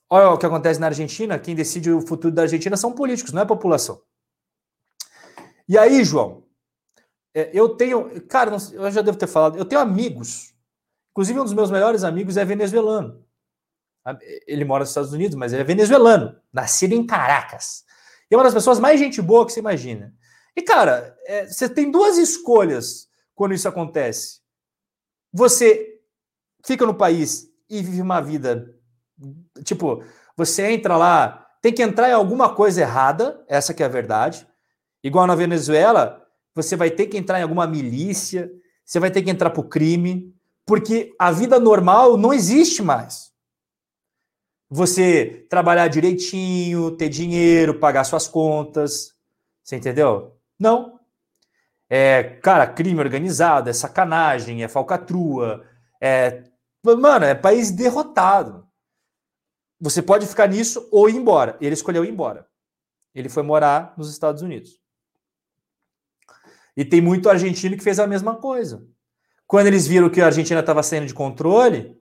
Olha 0.09 0.31
o 0.31 0.39
que 0.39 0.47
acontece 0.47 0.81
na 0.81 0.89
Argentina, 0.89 1.39
quem 1.39 1.55
decide 1.55 1.91
o 1.91 2.07
futuro 2.07 2.35
da 2.35 2.43
Argentina 2.43 2.77
são 2.77 2.93
políticos, 2.93 3.33
não 3.33 3.41
é 3.41 3.45
a 3.45 3.49
população. 3.49 4.03
E 5.69 5.79
aí, 5.79 6.03
João, 6.05 6.45
é, 7.33 7.51
eu 7.55 7.77
tenho, 7.77 8.21
cara, 8.27 8.57
eu 8.73 8.91
já 8.91 9.03
devo 9.03 9.17
ter 9.17 9.29
falado, 9.29 9.57
eu 9.57 9.65
tenho 9.65 9.81
amigos, 9.81 10.53
inclusive 11.13 11.39
um 11.39 11.45
dos 11.45 11.53
meus 11.53 11.71
melhores 11.71 12.03
amigos 12.03 12.37
é 12.37 12.45
venezuelano. 12.45 13.25
Ele 14.47 14.65
mora 14.65 14.81
nos 14.81 14.91
Estados 14.91 15.13
Unidos, 15.13 15.37
mas 15.37 15.53
ele 15.53 15.63
é 15.63 15.65
venezuelano, 15.65 16.37
nascido 16.53 16.93
em 16.93 17.07
Caracas. 17.07 17.85
E 18.29 18.35
é 18.35 18.37
uma 18.37 18.45
das 18.45 18.55
pessoas 18.55 18.81
mais 18.81 18.99
gente 18.99 19.23
boa 19.23 19.47
que 19.47 19.53
você 19.53 19.61
imagina. 19.61 20.13
E, 20.57 20.63
cara, 20.63 21.17
é, 21.25 21.47
você 21.47 21.69
tem 21.69 21.91
duas 21.91 22.19
escolhas 22.19 23.10
quando 23.41 23.55
isso 23.55 23.67
acontece? 23.67 24.43
Você 25.33 25.99
fica 26.63 26.85
no 26.85 26.95
país 26.95 27.49
e 27.71 27.81
vive 27.81 28.03
uma 28.03 28.21
vida. 28.21 28.79
Tipo, 29.65 30.05
você 30.37 30.71
entra 30.71 30.95
lá, 30.95 31.49
tem 31.63 31.73
que 31.73 31.83
entrar 31.83 32.11
em 32.11 32.13
alguma 32.13 32.55
coisa 32.55 32.83
errada, 32.83 33.43
essa 33.49 33.73
que 33.73 33.83
é 33.83 33.87
a 33.87 33.89
verdade. 33.89 34.47
Igual 35.03 35.27
na 35.27 35.35
Venezuela, 35.35 36.23
você 36.55 36.77
vai 36.77 36.91
ter 36.91 37.07
que 37.07 37.17
entrar 37.17 37.41
em 37.41 37.43
alguma 37.43 37.67
milícia, 37.67 38.53
você 38.85 39.01
vai 39.01 39.11
ter 39.11 39.23
que 39.23 39.31
entrar 39.31 39.49
para 39.49 39.63
o 39.63 39.69
crime, 39.71 40.37
porque 40.67 41.15
a 41.19 41.33
vida 41.33 41.59
normal 41.59 42.19
não 42.19 42.35
existe 42.35 42.83
mais. 42.83 43.33
Você 44.69 45.47
trabalhar 45.49 45.89
direitinho, 45.89 46.91
ter 46.91 47.09
dinheiro, 47.09 47.81
pagar 47.81 48.05
suas 48.05 48.29
contas. 48.29 49.15
Você 49.65 49.77
entendeu? 49.77 50.37
Não. 50.59 51.00
É, 51.93 52.23
cara, 52.23 52.69
crime 52.69 53.01
organizado, 53.01 53.69
é 53.69 53.73
sacanagem, 53.73 54.63
é 54.63 54.69
falcatrua, 54.69 55.67
é. 56.01 56.45
Mano, 56.85 57.25
é 57.27 57.35
país 57.35 57.73
derrotado. 57.73 58.67
Você 59.81 60.01
pode 60.01 60.27
ficar 60.27 60.47
nisso 60.47 60.89
ou 60.93 61.11
ir 61.11 61.17
embora. 61.17 61.59
Ele 61.61 61.75
escolheu 61.75 62.05
ir 62.05 62.11
embora. 62.11 62.47
Ele 63.15 63.29
foi 63.29 63.43
morar 63.43 63.93
nos 63.99 64.09
Estados 64.11 64.41
Unidos. 64.41 64.79
E 66.77 66.85
tem 66.85 67.01
muito 67.01 67.29
argentino 67.29 67.77
que 67.77 67.83
fez 67.83 67.99
a 67.99 68.07
mesma 68.07 68.37
coisa. 68.37 68.87
Quando 69.47 69.67
eles 69.67 69.87
viram 69.87 70.09
que 70.09 70.23
a 70.23 70.27
Argentina 70.27 70.61
estava 70.61 70.83
saindo 70.83 71.07
de 71.07 71.13
controle, 71.13 72.01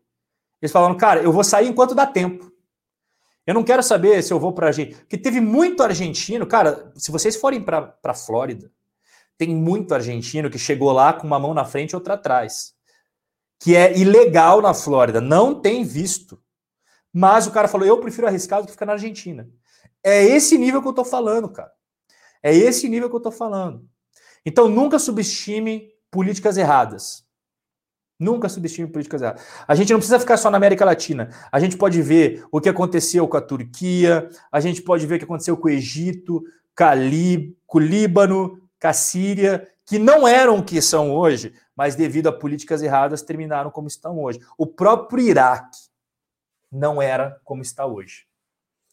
eles 0.61 0.71
falaram, 0.71 0.95
cara, 0.95 1.21
eu 1.21 1.31
vou 1.31 1.43
sair 1.43 1.67
enquanto 1.67 1.95
dá 1.95 2.05
tempo. 2.05 2.51
Eu 3.45 3.53
não 3.53 3.63
quero 3.63 3.81
saber 3.81 4.21
se 4.21 4.31
eu 4.31 4.39
vou 4.39 4.53
para 4.53 4.67
a 4.67 4.69
Argentina. 4.69 4.99
Porque 4.99 5.17
teve 5.17 5.41
muito 5.41 5.81
argentino. 5.81 6.45
Cara, 6.45 6.93
se 6.95 7.11
vocês 7.11 7.35
forem 7.35 7.61
para 7.61 7.97
a 8.03 8.13
Flórida, 8.13 8.71
tem 9.39 9.55
muito 9.55 9.95
argentino 9.95 10.49
que 10.49 10.59
chegou 10.59 10.91
lá 10.91 11.13
com 11.13 11.25
uma 11.25 11.39
mão 11.39 11.53
na 11.53 11.63
frente 11.63 11.91
e 11.91 11.95
outra 11.95 12.15
atrás. 12.15 12.73
Que 13.57 13.73
é 13.73 13.97
ilegal 13.97 14.61
na 14.61 14.73
Flórida, 14.73 15.21
não 15.21 15.59
tem 15.59 15.85
visto. 15.85 16.37
Mas 17.13 17.47
o 17.47 17.51
cara 17.51 17.69
falou: 17.69 17.87
eu 17.87 17.97
prefiro 17.99 18.27
arriscar 18.27 18.61
do 18.61 18.65
que 18.65 18.73
ficar 18.73 18.85
na 18.85 18.93
Argentina. 18.93 19.49
É 20.03 20.21
esse 20.23 20.57
nível 20.57 20.81
que 20.81 20.89
eu 20.89 20.93
tô 20.93 21.05
falando, 21.05 21.47
cara. 21.47 21.71
É 22.43 22.53
esse 22.53 22.89
nível 22.89 23.09
que 23.09 23.15
eu 23.15 23.21
tô 23.21 23.31
falando. 23.31 23.87
Então 24.45 24.67
nunca 24.67 24.99
subestime 24.99 25.89
políticas 26.11 26.57
erradas. 26.57 27.25
Nunca 28.19 28.49
subestime 28.49 28.89
políticas 28.89 29.21
erradas. 29.21 29.41
A 29.65 29.73
gente 29.73 29.93
não 29.93 29.99
precisa 29.99 30.19
ficar 30.19 30.35
só 30.35 30.51
na 30.51 30.57
América 30.57 30.83
Latina. 30.83 31.29
A 31.49 31.61
gente 31.61 31.77
pode 31.77 32.01
ver 32.01 32.45
o 32.51 32.59
que 32.59 32.67
aconteceu 32.67 33.25
com 33.25 33.37
a 33.37 33.41
Turquia, 33.41 34.29
a 34.51 34.59
gente 34.59 34.81
pode 34.81 35.07
ver 35.07 35.15
o 35.15 35.17
que 35.19 35.25
aconteceu 35.25 35.55
com 35.55 35.69
o 35.69 35.71
Egito, 35.71 36.43
com 37.65 37.77
o 37.77 37.81
Líbano, 37.81 38.68
com 38.81 38.87
a 38.87 38.93
Síria, 38.93 39.67
que 39.85 39.99
não 39.99 40.27
eram 40.27 40.59
o 40.59 40.63
que 40.63 40.81
são 40.81 41.11
hoje, 41.11 41.53
mas 41.75 41.95
devido 41.95 42.27
a 42.27 42.33
políticas 42.33 42.81
erradas 42.81 43.21
terminaram 43.21 43.71
como 43.71 43.87
estão 43.87 44.19
hoje. 44.19 44.39
O 44.57 44.67
próprio 44.67 45.25
Iraque 45.25 45.77
não 46.71 47.01
era 47.01 47.39
como 47.43 47.61
está 47.61 47.85
hoje. 47.85 48.25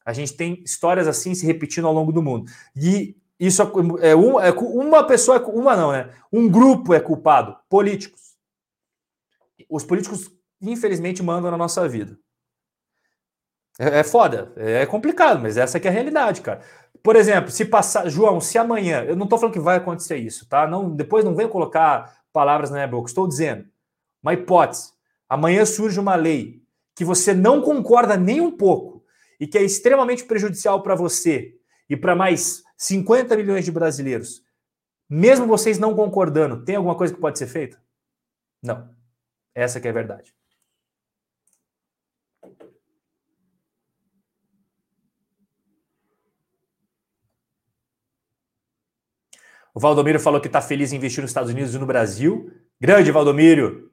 A 0.05 0.13
gente 0.13 0.35
tem 0.35 0.63
histórias 0.65 1.07
assim 1.07 1.35
se 1.35 1.45
repetindo 1.45 1.87
ao 1.87 1.93
longo 1.93 2.13
do 2.13 2.23
mundo. 2.23 2.51
E 2.75 3.17
isso 3.39 3.63
é, 4.01 4.15
um, 4.17 4.41
é 4.41 4.51
uma 4.53 5.05
pessoa, 5.05 5.45
uma 5.49 5.77
não, 5.77 5.93
né? 5.93 6.11
Um 6.33 6.49
grupo 6.49 6.95
é 6.95 7.01
culpado, 7.01 7.57
políticos. 7.69 8.37
Os 9.69 9.85
políticos 9.85 10.31
infelizmente, 10.61 11.23
mandam 11.23 11.51
na 11.51 11.57
nossa 11.57 11.87
vida. 11.89 12.19
É, 13.79 14.01
é 14.01 14.05
foda, 14.05 14.53
é 14.57 14.87
complicado, 14.87 15.41
mas 15.41 15.57
essa 15.57 15.79
é 15.79 15.89
a 15.89 15.91
realidade, 15.91 16.41
cara. 16.41 16.63
Por 17.07 17.15
exemplo, 17.15 17.53
se 17.53 17.65
passar, 17.65 18.09
João, 18.09 18.41
se 18.41 18.59
amanhã, 18.59 19.05
eu 19.05 19.15
não 19.15 19.27
estou 19.27 19.39
falando 19.39 19.53
que 19.53 19.61
vai 19.61 19.77
acontecer 19.77 20.17
isso, 20.17 20.45
tá? 20.49 20.67
Não, 20.67 20.91
depois 20.91 21.25
não 21.25 21.37
venha 21.37 21.49
colocar 21.49 22.21
palavras 22.33 22.69
na 22.69 22.79
minha 22.79 22.89
boca. 22.89 23.09
Estou 23.09 23.29
dizendo, 23.29 23.65
uma 24.21 24.35
hipótese. 24.35 24.91
Amanhã 25.29 25.65
surge 25.65 26.01
uma 26.01 26.17
lei 26.17 26.65
que 26.97 27.05
você 27.05 27.33
não 27.33 27.63
concorda 27.63 28.17
nem 28.17 28.41
um 28.41 28.51
pouco 28.51 29.05
e 29.39 29.47
que 29.47 29.57
é 29.57 29.63
extremamente 29.63 30.25
prejudicial 30.25 30.83
para 30.83 30.97
você 30.97 31.55
e 31.89 31.97
para 31.97 32.17
mais 32.17 32.65
50 32.77 33.37
milhões 33.37 33.65
de 33.65 33.71
brasileiros. 33.71 34.43
Mesmo 35.09 35.47
vocês 35.47 35.79
não 35.79 35.95
concordando, 35.95 36.65
tem 36.65 36.75
alguma 36.75 36.97
coisa 36.97 37.15
que 37.15 37.21
pode 37.21 37.39
ser 37.39 37.47
feita? 37.47 37.81
Não. 38.61 38.91
Essa 39.55 39.81
que 39.81 39.87
é 39.87 39.93
a 39.93 39.95
verdade. 39.95 40.35
O 49.77 49.79
Valdomiro 49.79 50.19
falou 50.19 50.41
que 50.41 50.47
está 50.47 50.63
feliz 50.63 50.91
em 50.91 50.97
investir 50.97 51.21
nos 51.21 51.29
Estados 51.29 51.51
Unidos 51.51 51.75
e 51.75 51.79
no 51.79 51.85
Brasil. 51.85 52.51
Grande 52.81 53.13
Valdomiro. 53.13 53.91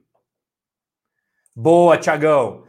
Boa, 1.54 1.98
Tiagão. 1.98 2.64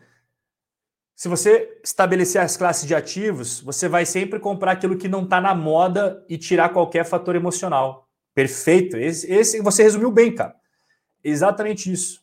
Se 1.15 1.29
você 1.29 1.79
estabelecer 1.81 2.41
as 2.41 2.57
classes 2.57 2.85
de 2.85 2.93
ativos, 2.93 3.61
você 3.61 3.87
vai 3.87 4.05
sempre 4.05 4.37
comprar 4.37 4.73
aquilo 4.73 4.97
que 4.97 5.07
não 5.07 5.23
está 5.23 5.39
na 5.39 5.55
moda 5.55 6.25
e 6.27 6.37
tirar 6.37 6.73
qualquer 6.73 7.05
fator 7.05 7.37
emocional. 7.37 8.09
Perfeito. 8.33 8.97
Esse, 8.97 9.31
esse, 9.31 9.61
você 9.61 9.83
resumiu 9.83 10.11
bem, 10.11 10.35
cara. 10.35 10.53
Exatamente 11.23 11.89
isso. 11.89 12.19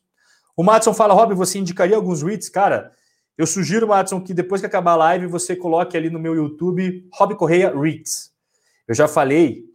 O 0.54 0.62
Matson 0.62 0.92
fala, 0.92 1.14
Rob, 1.14 1.34
você 1.34 1.58
indicaria 1.58 1.96
alguns 1.96 2.22
REITs? 2.22 2.50
Cara, 2.50 2.92
eu 3.38 3.46
sugiro, 3.46 3.88
Matson, 3.88 4.20
que 4.20 4.34
depois 4.34 4.60
que 4.60 4.66
acabar 4.66 4.92
a 4.92 4.96
live, 4.96 5.26
você 5.26 5.56
coloque 5.56 5.96
ali 5.96 6.10
no 6.10 6.18
meu 6.18 6.34
YouTube 6.34 7.08
Rob 7.14 7.34
Correia 7.36 7.74
REITs. 7.74 8.30
Eu 8.86 8.94
já 8.94 9.08
falei 9.08 9.71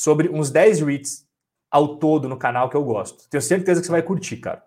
sobre 0.00 0.30
uns 0.30 0.48
10 0.48 0.80
REITs 0.80 1.26
ao 1.70 1.98
todo 1.98 2.26
no 2.26 2.38
canal 2.38 2.70
que 2.70 2.76
eu 2.76 2.82
gosto. 2.82 3.28
Tenho 3.28 3.42
certeza 3.42 3.82
que 3.82 3.86
você 3.86 3.92
vai 3.92 4.02
curtir, 4.02 4.38
cara. 4.38 4.64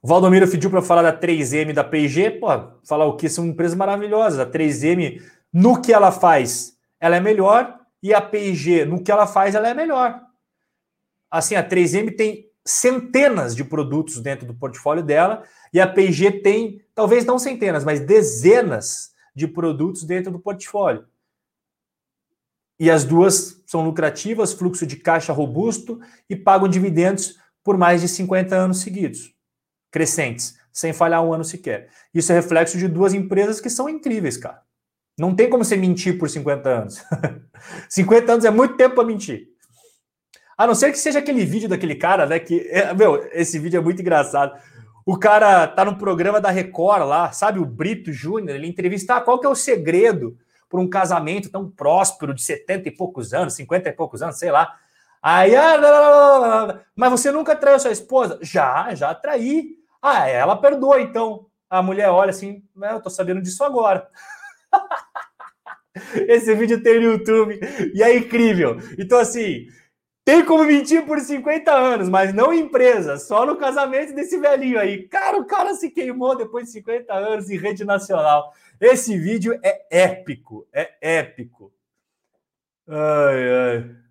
O 0.00 0.08
Valdomiro 0.08 0.50
pediu 0.50 0.70
para 0.70 0.80
falar 0.80 1.02
da 1.02 1.20
3M 1.20 1.74
da 1.74 1.84
P&G. 1.84 2.30
Pô, 2.30 2.46
falar 2.82 3.04
o 3.04 3.14
que? 3.14 3.28
São 3.28 3.44
empresas 3.44 3.76
maravilhosas. 3.76 4.40
A 4.40 4.46
3M, 4.46 5.22
no 5.52 5.82
que 5.82 5.92
ela 5.92 6.10
faz, 6.10 6.78
ela 6.98 7.16
é 7.16 7.20
melhor. 7.20 7.78
E 8.02 8.14
a 8.14 8.22
P&G, 8.22 8.86
no 8.86 9.04
que 9.04 9.12
ela 9.12 9.26
faz, 9.26 9.54
ela 9.54 9.68
é 9.68 9.74
melhor. 9.74 10.18
Assim, 11.30 11.54
a 11.54 11.62
3M 11.62 12.16
tem 12.16 12.46
centenas 12.64 13.54
de 13.54 13.64
produtos 13.64 14.18
dentro 14.18 14.46
do 14.46 14.54
portfólio 14.54 15.02
dela. 15.02 15.42
E 15.74 15.78
a 15.78 15.86
P&G 15.86 16.40
tem, 16.40 16.82
talvez 16.94 17.26
não 17.26 17.38
centenas, 17.38 17.84
mas 17.84 18.00
dezenas 18.00 19.12
de 19.36 19.46
produtos 19.46 20.04
dentro 20.04 20.32
do 20.32 20.40
portfólio. 20.40 21.06
E 22.82 22.90
as 22.90 23.04
duas 23.04 23.62
são 23.64 23.84
lucrativas, 23.84 24.52
fluxo 24.52 24.84
de 24.84 24.96
caixa 24.96 25.32
robusto 25.32 26.00
e 26.28 26.34
pagam 26.34 26.66
dividendos 26.66 27.38
por 27.62 27.78
mais 27.78 28.00
de 28.00 28.08
50 28.08 28.56
anos 28.56 28.80
seguidos, 28.80 29.32
crescentes, 29.88 30.58
sem 30.72 30.92
falhar 30.92 31.24
um 31.24 31.32
ano 31.32 31.44
sequer. 31.44 31.90
Isso 32.12 32.32
é 32.32 32.34
reflexo 32.34 32.76
de 32.76 32.88
duas 32.88 33.14
empresas 33.14 33.60
que 33.60 33.70
são 33.70 33.88
incríveis, 33.88 34.36
cara. 34.36 34.62
Não 35.16 35.32
tem 35.32 35.48
como 35.48 35.64
você 35.64 35.76
mentir 35.76 36.18
por 36.18 36.28
50 36.28 36.68
anos. 36.68 37.04
50 37.88 38.32
anos 38.32 38.44
é 38.44 38.50
muito 38.50 38.76
tempo 38.76 38.96
para 38.96 39.06
mentir. 39.06 39.46
A 40.58 40.66
não 40.66 40.74
ser 40.74 40.90
que 40.90 40.98
seja 40.98 41.20
aquele 41.20 41.44
vídeo 41.44 41.68
daquele 41.68 41.94
cara, 41.94 42.26
né? 42.26 42.40
Que, 42.40 42.66
é, 42.68 42.92
meu, 42.92 43.24
esse 43.30 43.60
vídeo 43.60 43.78
é 43.78 43.80
muito 43.80 44.02
engraçado. 44.02 44.60
O 45.06 45.16
cara 45.16 45.68
tá 45.68 45.84
no 45.84 45.96
programa 45.96 46.40
da 46.40 46.50
Record 46.50 47.04
lá, 47.04 47.30
sabe? 47.30 47.60
O 47.60 47.64
Brito 47.64 48.12
Júnior, 48.12 48.56
ele 48.56 48.66
entrevista 48.66 49.14
ah, 49.14 49.20
qual 49.20 49.38
que 49.38 49.46
é 49.46 49.48
o 49.48 49.54
segredo 49.54 50.36
por 50.72 50.80
um 50.80 50.88
casamento 50.88 51.50
tão 51.50 51.70
próspero 51.70 52.32
de 52.32 52.42
70 52.42 52.88
e 52.88 52.90
poucos 52.90 53.34
anos, 53.34 53.52
50 53.52 53.90
e 53.90 53.92
poucos 53.92 54.22
anos, 54.22 54.38
sei 54.38 54.50
lá. 54.50 54.74
Aí, 55.22 55.54
ah, 55.54 56.80
mas 56.96 57.10
você 57.10 57.30
nunca 57.30 57.54
traiu 57.54 57.78
sua 57.78 57.92
esposa? 57.92 58.38
Já, 58.40 58.94
já 58.94 59.14
traí. 59.14 59.76
Ah, 60.00 60.26
ela 60.26 60.56
perdoa, 60.56 60.98
então. 60.98 61.44
A 61.68 61.82
mulher 61.82 62.08
olha 62.08 62.30
assim, 62.30 62.64
eu 62.74 63.02
tô 63.02 63.10
sabendo 63.10 63.42
disso 63.42 63.62
agora. 63.62 64.08
Esse 66.26 66.54
vídeo 66.54 66.82
tem 66.82 67.00
no 67.00 67.12
YouTube 67.12 67.60
e 67.94 68.02
é 68.02 68.16
incrível. 68.16 68.78
Então, 68.98 69.18
assim, 69.18 69.66
tem 70.24 70.44
como 70.44 70.64
mentir 70.64 71.04
por 71.04 71.18
50 71.18 71.72
anos, 71.72 72.08
mas 72.08 72.32
não 72.32 72.52
em 72.52 72.60
empresa, 72.60 73.18
só 73.18 73.44
no 73.44 73.56
casamento 73.56 74.14
desse 74.14 74.38
velhinho 74.38 74.78
aí. 74.78 75.08
Cara, 75.08 75.38
o 75.38 75.44
cara 75.44 75.74
se 75.74 75.90
queimou 75.90 76.36
depois 76.36 76.66
de 76.66 76.72
50 76.72 77.12
anos 77.12 77.50
em 77.50 77.56
rede 77.56 77.84
nacional. 77.84 78.52
Esse 78.80 79.18
vídeo 79.18 79.58
é 79.62 79.86
épico, 79.90 80.66
é 80.72 80.92
épico. 81.00 81.72
Ai, 82.88 83.50
ai. 83.50 84.02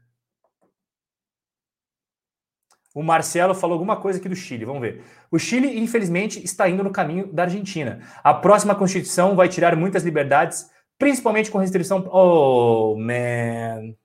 O 2.94 3.02
Marcelo 3.02 3.56
falou 3.56 3.74
alguma 3.74 3.96
coisa 3.96 4.20
aqui 4.20 4.28
do 4.28 4.36
Chile, 4.36 4.66
vamos 4.66 4.82
ver. 4.82 5.02
O 5.32 5.40
Chile, 5.40 5.80
infelizmente, 5.80 6.44
está 6.44 6.68
indo 6.68 6.84
no 6.84 6.92
caminho 6.92 7.32
da 7.32 7.44
Argentina. 7.44 8.02
A 8.22 8.34
próxima 8.34 8.76
Constituição 8.76 9.34
vai 9.34 9.48
tirar 9.48 9.78
muitas 9.78 10.04
liberdades, 10.04 10.70
principalmente 11.00 11.50
com 11.50 11.58
restrição. 11.58 12.06
Oh, 12.12 12.98
man. 12.98 13.96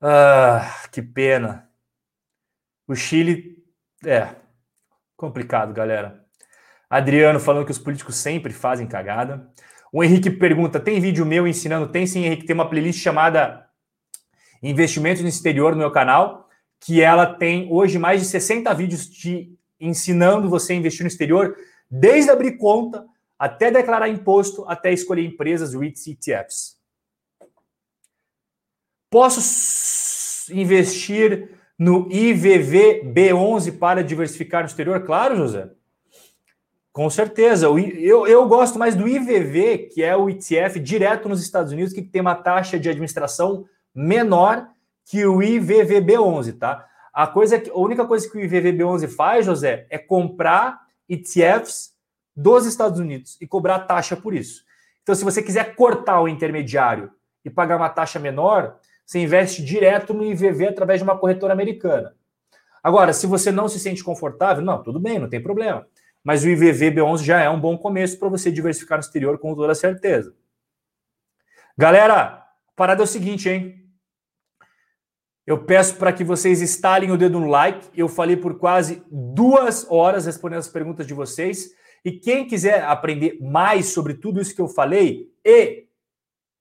Ah, 0.00 0.84
que 0.92 1.02
pena. 1.02 1.68
O 2.86 2.94
Chile. 2.94 3.56
É. 4.04 4.28
Complicado, 5.16 5.72
galera. 5.72 6.24
Adriano 6.88 7.40
falando 7.40 7.66
que 7.66 7.72
os 7.72 7.78
políticos 7.78 8.16
sempre 8.16 8.52
fazem 8.52 8.86
cagada. 8.86 9.50
O 9.92 10.02
Henrique 10.02 10.30
pergunta: 10.30 10.78
tem 10.78 11.00
vídeo 11.00 11.26
meu 11.26 11.46
ensinando? 11.46 11.88
Tem 11.88 12.06
sim, 12.06 12.24
Henrique. 12.24 12.46
Tem 12.46 12.54
uma 12.54 12.68
playlist 12.68 13.00
chamada 13.00 13.68
Investimentos 14.62 15.22
no 15.22 15.28
Exterior 15.28 15.72
no 15.72 15.78
meu 15.78 15.90
canal, 15.90 16.48
que 16.80 17.02
ela 17.02 17.26
tem 17.26 17.68
hoje 17.70 17.98
mais 17.98 18.20
de 18.20 18.26
60 18.28 18.72
vídeos 18.74 19.08
te 19.08 19.58
ensinando 19.80 20.48
você 20.48 20.72
a 20.72 20.76
investir 20.76 21.04
no 21.04 21.08
exterior, 21.08 21.56
desde 21.90 22.30
abrir 22.30 22.56
conta 22.56 23.06
até 23.38 23.70
declarar 23.70 24.08
imposto, 24.08 24.64
até 24.68 24.92
escolher 24.92 25.24
empresas, 25.24 25.74
REITs 25.74 26.06
e 26.06 26.10
ETFs. 26.12 26.77
Posso 29.10 30.52
investir 30.52 31.50
no 31.78 32.10
IVV 32.10 33.02
B11 33.04 33.78
para 33.78 34.02
diversificar 34.02 34.62
no 34.62 34.68
exterior? 34.68 35.00
Claro, 35.04 35.36
José. 35.36 35.70
Com 36.92 37.08
certeza. 37.08 37.66
Eu, 37.66 38.26
eu 38.26 38.48
gosto 38.48 38.78
mais 38.78 38.96
do 38.96 39.06
IVV, 39.06 39.90
que 39.94 40.02
é 40.02 40.16
o 40.16 40.28
ETF 40.28 40.80
direto 40.80 41.28
nos 41.28 41.40
Estados 41.40 41.72
Unidos, 41.72 41.92
que 41.92 42.02
tem 42.02 42.20
uma 42.20 42.34
taxa 42.34 42.78
de 42.78 42.88
administração 42.88 43.66
menor 43.94 44.68
que 45.04 45.24
o 45.24 45.38
IVVB11, 45.38 46.58
tá? 46.58 46.86
A, 47.14 47.26
coisa 47.26 47.58
que, 47.58 47.70
a 47.70 47.74
única 47.74 48.04
coisa 48.06 48.28
que 48.28 48.36
o 48.36 48.40
IVVB11 48.40 49.08
faz, 49.08 49.46
José, 49.46 49.86
é 49.90 49.96
comprar 49.96 50.80
ETFs 51.08 51.94
dos 52.36 52.66
Estados 52.66 53.00
Unidos 53.00 53.36
e 53.40 53.46
cobrar 53.46 53.80
taxa 53.80 54.16
por 54.16 54.34
isso. 54.34 54.64
Então, 55.02 55.14
se 55.14 55.24
você 55.24 55.42
quiser 55.42 55.74
cortar 55.74 56.20
o 56.20 56.28
intermediário 56.28 57.10
e 57.44 57.48
pagar 57.48 57.76
uma 57.76 57.88
taxa 57.88 58.18
menor, 58.18 58.78
você 59.08 59.20
investe 59.20 59.64
direto 59.64 60.12
no 60.12 60.22
IVV 60.22 60.66
através 60.66 61.00
de 61.00 61.04
uma 61.04 61.16
corretora 61.16 61.54
americana. 61.54 62.14
Agora, 62.82 63.12
se 63.12 63.26
você 63.26 63.50
não 63.50 63.68
se 63.68 63.80
sente 63.80 64.04
confortável, 64.04 64.62
não, 64.62 64.82
tudo 64.82 65.00
bem, 65.00 65.18
não 65.18 65.28
tem 65.28 65.42
problema 65.42 65.86
mas 66.28 66.44
o 66.44 66.48
IVV 66.50 66.90
B11 66.90 67.24
já 67.24 67.40
é 67.40 67.48
um 67.48 67.58
bom 67.58 67.78
começo 67.78 68.18
para 68.18 68.28
você 68.28 68.50
diversificar 68.50 68.98
no 68.98 69.02
exterior 69.02 69.38
com 69.38 69.54
toda 69.54 69.74
certeza. 69.74 70.34
Galera, 71.74 72.14
a 72.14 72.48
parada 72.76 73.02
é 73.02 73.04
o 73.04 73.06
seguinte, 73.06 73.48
hein? 73.48 73.82
Eu 75.46 75.64
peço 75.64 75.96
para 75.96 76.12
que 76.12 76.22
vocês 76.22 76.60
instalem 76.60 77.10
o 77.10 77.16
dedo 77.16 77.40
no 77.40 77.48
like. 77.48 77.88
Eu 77.94 78.08
falei 78.08 78.36
por 78.36 78.58
quase 78.58 79.02
duas 79.10 79.90
horas 79.90 80.26
respondendo 80.26 80.58
as 80.58 80.68
perguntas 80.68 81.06
de 81.06 81.14
vocês. 81.14 81.70
E 82.04 82.12
quem 82.12 82.46
quiser 82.46 82.84
aprender 82.84 83.38
mais 83.40 83.86
sobre 83.86 84.12
tudo 84.12 84.38
isso 84.38 84.54
que 84.54 84.60
eu 84.60 84.68
falei, 84.68 85.32
e 85.42 85.86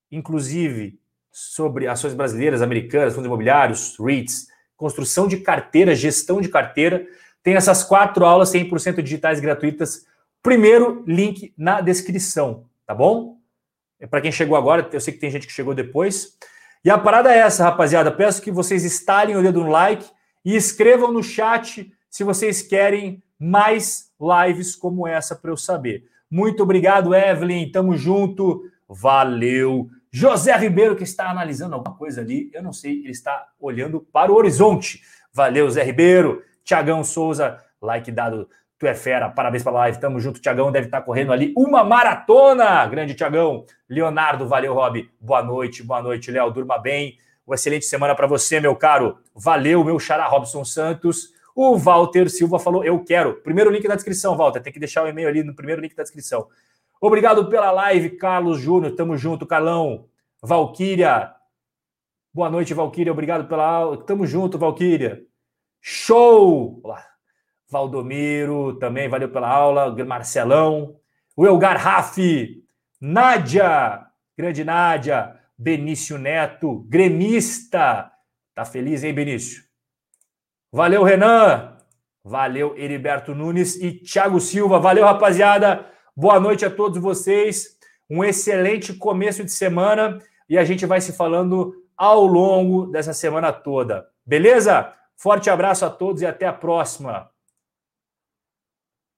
inclusive 0.09 0.97
sobre 1.37 1.87
ações 1.87 2.15
brasileiras, 2.15 2.63
americanas, 2.63 3.13
fundos 3.13 3.27
imobiliários, 3.27 3.95
REITs, 3.99 4.47
construção 4.75 5.27
de 5.27 5.37
carteira, 5.37 5.93
gestão 5.93 6.41
de 6.41 6.49
carteira, 6.49 7.05
tem 7.43 7.55
essas 7.55 7.83
quatro 7.83 8.25
aulas 8.25 8.51
100% 8.51 9.03
digitais 9.03 9.39
gratuitas. 9.39 10.07
Primeiro 10.41 11.03
link 11.05 11.53
na 11.55 11.79
descrição, 11.79 12.65
tá 12.87 12.95
bom? 12.95 13.37
É 13.99 14.07
para 14.07 14.19
quem 14.19 14.31
chegou 14.31 14.57
agora, 14.57 14.89
eu 14.91 14.99
sei 14.99 15.13
que 15.13 15.19
tem 15.19 15.29
gente 15.29 15.45
que 15.45 15.53
chegou 15.53 15.75
depois. 15.75 16.35
E 16.83 16.89
a 16.89 16.97
parada 16.97 17.31
é 17.31 17.37
essa, 17.37 17.63
rapaziada. 17.63 18.11
Peço 18.11 18.41
que 18.41 18.51
vocês 18.51 18.83
estalem 18.83 19.35
o 19.35 19.43
dedo 19.43 19.63
no 19.63 19.69
like 19.69 20.09
e 20.43 20.55
escrevam 20.55 21.11
no 21.11 21.21
chat 21.21 21.93
se 22.09 22.23
vocês 22.23 22.63
querem 22.63 23.21
mais 23.39 24.11
lives 24.19 24.75
como 24.75 25.07
essa 25.07 25.35
para 25.35 25.51
eu 25.51 25.57
saber. 25.57 26.05
Muito 26.31 26.63
obrigado, 26.63 27.13
Evelyn. 27.13 27.71
Tamo 27.71 27.95
junto. 27.95 28.63
Valeu. 28.89 29.87
José 30.11 30.55
Ribeiro, 30.55 30.95
que 30.95 31.03
está 31.03 31.29
analisando 31.29 31.75
alguma 31.75 31.95
coisa 31.95 32.21
ali. 32.21 32.49
Eu 32.53 32.63
não 32.63 32.73
sei, 32.73 32.99
ele 32.99 33.11
está 33.11 33.47
olhando 33.59 33.99
para 33.99 34.31
o 34.31 34.35
horizonte. 34.35 35.01
Valeu, 35.33 35.69
Zé 35.69 35.83
Ribeiro. 35.83 36.43
Tiagão 36.63 37.03
Souza, 37.03 37.63
like 37.81 38.11
dado 38.11 38.49
Tu 38.79 38.85
é 38.85 38.93
fera, 38.93 39.27
parabéns 39.27 39.63
pela 39.63 39.79
live, 39.79 39.99
tamo 39.99 40.19
junto. 40.19 40.39
Tiagão 40.39 40.71
deve 40.71 40.85
estar 40.85 40.99
tá 40.99 41.05
correndo 41.05 41.33
ali 41.33 41.51
uma 41.57 41.83
maratona. 41.83 42.85
Grande 42.85 43.15
Tiagão. 43.15 43.65
Leonardo, 43.89 44.47
valeu, 44.47 44.75
Rob. 44.75 45.09
Boa 45.19 45.41
noite, 45.41 45.81
boa 45.81 45.99
noite, 45.99 46.29
Léo. 46.29 46.51
Durma 46.51 46.77
bem. 46.77 47.17
Uma 47.45 47.55
excelente 47.55 47.85
semana 47.85 48.13
para 48.13 48.27
você, 48.27 48.59
meu 48.59 48.75
caro. 48.75 49.17
Valeu, 49.33 49.83
meu 49.83 49.99
xará 49.99 50.27
Robson 50.27 50.63
Santos. 50.63 51.33
O 51.55 51.75
Walter 51.75 52.29
Silva 52.29 52.59
falou: 52.59 52.83
Eu 52.83 53.03
quero. 53.03 53.41
Primeiro 53.41 53.71
link 53.71 53.87
na 53.87 53.95
descrição, 53.95 54.37
Walter. 54.37 54.61
Tem 54.61 54.71
que 54.71 54.77
deixar 54.77 55.03
o 55.03 55.07
e-mail 55.07 55.27
ali 55.27 55.43
no 55.43 55.55
primeiro 55.55 55.81
link 55.81 55.95
da 55.95 56.03
descrição. 56.03 56.47
Obrigado 56.99 57.47
pela 57.49 57.71
live, 57.71 58.11
Carlos 58.11 58.59
Júnior. 58.59 58.95
Tamo 58.95 59.17
junto, 59.17 59.45
Carlão. 59.45 60.07
Valquíria. 60.41 61.33
Boa 62.33 62.49
noite, 62.49 62.73
Valquíria. 62.73 63.11
Obrigado 63.11 63.47
pela 63.47 63.65
aula. 63.65 63.97
Tamo 64.03 64.25
junto, 64.25 64.57
Valquíria. 64.57 65.21
Show! 65.81 66.81
Olá. 66.83 67.03
Valdomiro 67.69 68.73
também, 68.79 69.09
valeu 69.09 69.29
pela 69.29 69.49
aula. 69.49 69.93
Marcelão. 70.05 70.95
O 71.35 71.45
Elgar 71.45 71.77
Raff. 71.77 72.63
Nádia. 72.99 74.05
Grande 74.37 74.63
Nádia. 74.63 75.39
Benício 75.57 76.17
Neto. 76.17 76.85
Gremista. 76.87 78.11
Tá 78.55 78.65
feliz, 78.65 79.03
hein, 79.03 79.13
Benício? 79.13 79.63
Valeu, 80.71 81.03
Renan. 81.03 81.77
Valeu, 82.23 82.75
Heriberto 82.77 83.33
Nunes 83.33 83.75
e 83.81 83.91
Thiago 83.91 84.39
Silva. 84.39 84.79
Valeu, 84.79 85.05
rapaziada. 85.05 85.85
Boa 86.19 86.39
noite 86.39 86.65
a 86.65 86.69
todos 86.71 86.99
vocês. 86.99 87.77
Um 88.09 88.23
excelente 88.23 88.91
começo 88.91 89.43
de 89.43 89.51
semana 89.51 90.17
e 90.49 90.57
a 90.57 90.65
gente 90.65 90.83
vai 90.83 90.99
se 90.99 91.13
falando 91.13 91.75
ao 91.95 92.25
longo 92.25 92.87
dessa 92.87 93.13
semana 93.13 93.53
toda. 93.53 94.03
Beleza? 94.25 94.91
Forte 95.15 95.47
abraço 95.47 95.85
a 95.85 95.91
todos 95.91 96.23
e 96.23 96.25
até 96.25 96.47
a 96.47 96.53
próxima. 96.53 97.29